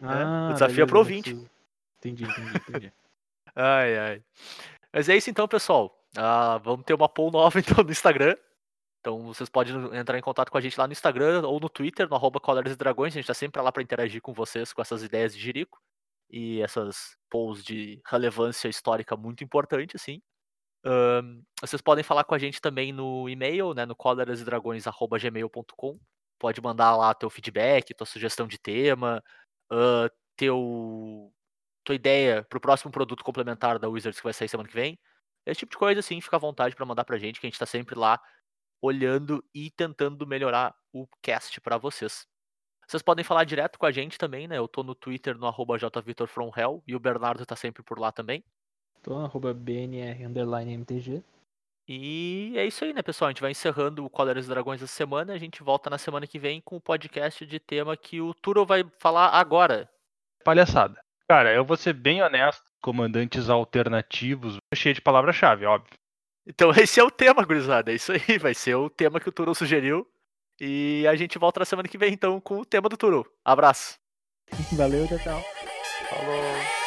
Ah, 0.00 0.50
desafio 0.52 0.82
é 0.82 0.86
pro 0.86 0.94
não 0.94 1.00
ouvinte. 1.00 1.30
preciso. 1.30 1.50
Entendi, 1.98 2.24
entendi, 2.24 2.56
entendi. 2.68 2.92
Ai, 3.54 3.98
ai. 3.98 4.22
Mas 4.90 5.10
é 5.10 5.16
isso 5.16 5.28
então, 5.28 5.46
pessoal. 5.46 5.94
Ah, 6.16 6.58
vamos 6.64 6.86
ter 6.86 6.94
uma 6.94 7.08
poll 7.08 7.30
nova 7.30 7.58
então 7.60 7.84
no 7.84 7.90
Instagram. 7.90 8.34
Então 9.00 9.26
vocês 9.26 9.50
podem 9.50 9.74
entrar 9.94 10.18
em 10.18 10.22
contato 10.22 10.50
com 10.50 10.56
a 10.56 10.60
gente 10.60 10.78
lá 10.78 10.86
no 10.86 10.92
Instagram 10.92 11.46
ou 11.46 11.60
no 11.60 11.68
Twitter, 11.68 12.08
no 12.08 12.16
arroba 12.16 12.40
e 12.66 12.74
Dragões. 12.76 13.12
A 13.12 13.16
gente 13.16 13.26
tá 13.26 13.34
sempre 13.34 13.60
lá 13.60 13.70
para 13.70 13.82
interagir 13.82 14.22
com 14.22 14.32
vocês 14.32 14.72
com 14.72 14.80
essas 14.80 15.02
ideias 15.02 15.34
de 15.34 15.40
Jirico. 15.40 15.80
E 16.30 16.62
essas 16.62 17.16
polls 17.28 17.62
de 17.62 18.00
relevância 18.06 18.68
histórica 18.68 19.16
muito 19.16 19.44
importante, 19.44 19.96
assim. 19.96 20.22
Vocês 21.60 21.80
podem 21.80 22.04
falar 22.04 22.24
com 22.24 22.34
a 22.34 22.38
gente 22.38 22.60
também 22.60 22.92
no 22.92 23.28
e-mail, 23.28 23.72
né, 23.74 23.86
no 23.86 23.94
colerasedragões.gmail.com. 23.94 26.00
Pode 26.38 26.60
mandar 26.60 26.96
lá 26.96 27.14
teu 27.14 27.30
feedback, 27.30 27.94
tua 27.94 28.06
sugestão 28.06 28.48
de 28.48 28.58
tema, 28.58 29.22
ah, 29.70 30.10
teu 30.36 31.32
tua 31.84 31.94
ideia 31.94 32.44
pro 32.44 32.60
próximo 32.60 32.92
produto 32.92 33.24
complementar 33.24 33.78
da 33.78 33.88
Wizards 33.88 34.20
que 34.20 34.24
vai 34.24 34.32
sair 34.32 34.48
semana 34.48 34.68
que 34.68 34.74
vem. 34.74 34.98
Esse 35.46 35.60
tipo 35.60 35.72
de 35.72 35.78
coisa, 35.78 36.00
assim, 36.00 36.20
fica 36.20 36.36
à 36.36 36.38
vontade 36.38 36.76
para 36.76 36.86
mandar 36.86 37.04
pra 37.04 37.18
gente, 37.18 37.40
que 37.40 37.46
a 37.46 37.50
gente 37.50 37.58
tá 37.58 37.66
sempre 37.66 37.98
lá 37.98 38.20
olhando 38.80 39.44
e 39.54 39.70
tentando 39.70 40.26
melhorar 40.26 40.74
o 40.92 41.06
cast 41.20 41.60
para 41.60 41.78
vocês. 41.78 42.26
Vocês 42.86 43.02
podem 43.02 43.24
falar 43.24 43.44
direto 43.44 43.78
com 43.78 43.86
a 43.86 43.90
gente 43.90 44.18
também, 44.18 44.46
né? 44.46 44.58
Eu 44.58 44.68
tô 44.68 44.82
no 44.82 44.94
Twitter 44.94 45.36
no 45.38 45.52
jvitorfromhell 46.04 46.82
e 46.86 46.94
o 46.94 47.00
Bernardo 47.00 47.46
tá 47.46 47.56
sempre 47.56 47.82
por 47.82 47.98
lá 47.98 48.12
também. 48.12 48.44
Tô 49.02 49.16
arroba 49.16 49.52
BNR 49.52 50.24
underline 50.24 50.72
MTG. 50.74 51.22
E 51.88 52.54
é 52.56 52.64
isso 52.64 52.84
aí, 52.84 52.92
né, 52.92 53.02
pessoal? 53.02 53.28
A 53.28 53.32
gente 53.32 53.40
vai 53.40 53.50
encerrando 53.50 54.04
o 54.04 54.10
Coleras 54.10 54.46
e 54.46 54.48
Dragões 54.48 54.80
essa 54.80 54.92
semana. 54.92 55.32
A 55.32 55.38
gente 55.38 55.62
volta 55.62 55.90
na 55.90 55.98
semana 55.98 56.26
que 56.26 56.38
vem 56.38 56.60
com 56.60 56.76
o 56.76 56.80
podcast 56.80 57.44
de 57.44 57.58
tema 57.58 57.96
que 57.96 58.20
o 58.20 58.32
Turo 58.32 58.64
vai 58.64 58.84
falar 58.98 59.30
agora. 59.30 59.90
Palhaçada. 60.44 61.00
Cara, 61.28 61.52
eu 61.52 61.64
vou 61.64 61.76
ser 61.76 61.92
bem 61.92 62.22
honesto. 62.22 62.62
Comandantes 62.80 63.48
alternativos, 63.48 64.58
cheio 64.74 64.94
de 64.94 65.00
palavra-chave, 65.00 65.66
óbvio. 65.66 65.98
Então 66.46 66.70
esse 66.76 67.00
é 67.00 67.04
o 67.04 67.10
tema, 67.10 67.44
gurizada. 67.44 67.90
É 67.90 67.94
isso 67.96 68.12
aí. 68.12 68.38
Vai 68.38 68.54
ser 68.54 68.76
o 68.76 68.88
tema 68.88 69.18
que 69.18 69.28
o 69.28 69.32
Turo 69.32 69.54
sugeriu. 69.54 70.06
E 70.60 71.04
a 71.08 71.16
gente 71.16 71.38
volta 71.38 71.60
na 71.60 71.66
semana 71.66 71.88
que 71.88 71.98
vem, 71.98 72.12
então, 72.12 72.40
com 72.40 72.58
o 72.60 72.64
tema 72.64 72.88
do 72.88 72.96
Turo. 72.96 73.26
Abraço. 73.44 73.98
Valeu, 74.76 75.08
tchau, 75.08 75.18
tchau. 75.18 75.42
Falou. 76.08 76.81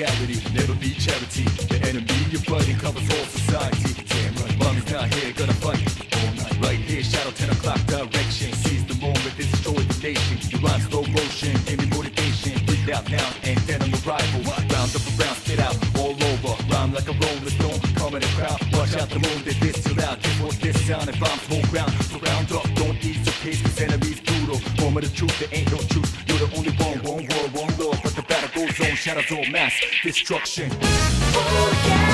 Never 0.00 0.72
be 0.80 0.96
charity. 0.96 1.44
The 1.68 1.76
enemy 1.84 2.08
your 2.32 2.40
buddy, 2.48 2.72
covers 2.72 3.04
all 3.04 3.26
society. 3.36 3.92
Damn 4.08 4.32
right, 4.40 4.56
mommy's 4.56 4.88
not 4.88 5.12
here, 5.12 5.28
gonna 5.36 5.52
fight 5.60 5.76
all 6.16 6.32
night. 6.40 6.56
Right 6.56 6.80
here, 6.80 7.04
shadow 7.04 7.28
10 7.28 7.50
o'clock 7.50 7.84
direction. 7.84 8.48
Seize 8.64 8.86
the 8.88 8.96
moment, 8.96 9.36
destroy 9.36 9.76
the 9.76 9.98
nation. 10.00 10.40
You 10.48 10.56
run 10.64 10.80
slow 10.88 11.04
motion, 11.04 11.52
give 11.68 11.84
me 11.84 11.86
motivation. 11.92 12.64
Breathe 12.64 12.88
out 12.88 13.12
now, 13.12 13.28
and 13.44 13.60
then 13.68 13.82
on 13.82 13.90
the 13.92 14.00
rival. 14.08 14.40
Round 14.72 14.88
up 14.88 15.04
around, 15.20 15.36
spit 15.36 15.60
out 15.60 15.76
all 16.00 16.16
over. 16.16 16.56
Rhyme 16.72 16.96
like 16.96 17.04
a 17.04 17.16
rolling 17.20 17.52
stone, 17.60 17.80
come 18.00 18.16
in 18.16 18.24
the 18.24 18.32
crowd. 18.40 18.56
Watch 18.72 18.96
out 18.96 19.12
the 19.12 19.20
moon, 19.20 19.44
they 19.44 19.52
this 19.60 19.84
too 19.84 19.92
loud. 20.00 20.16
Just 20.16 20.40
watch 20.40 20.56
this 20.64 20.80
sound 20.88 21.12
and 21.12 21.20
bombs 21.20 21.44
whole 21.44 21.60
ground. 21.68 21.92
Surround 22.08 22.48
up, 22.56 22.64
don't 22.72 22.96
ease 23.04 23.20
your 23.20 23.36
pace, 23.44 23.60
cause 23.60 23.76
enemies 23.84 24.16
brutal. 24.24 24.64
Moment 24.80 25.04
of 25.04 25.12
the 25.12 25.16
truth, 25.20 25.36
there 25.44 25.52
ain't 25.52 25.68
no 25.68 25.76
truth. 25.92 26.08
You're 26.24 26.40
the 26.40 26.48
only 26.56 26.72
one, 26.80 26.96
one 27.04 27.22
world, 27.28 27.52
one 27.52 27.72
love 27.76 27.99
zone, 28.80 28.96
shadow 28.96 29.22
zone, 29.22 29.52
mass 29.52 29.74
destruction. 30.02 30.70
Oh 30.72 31.82
yeah, 31.86 32.10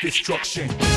destruction. 0.00 0.87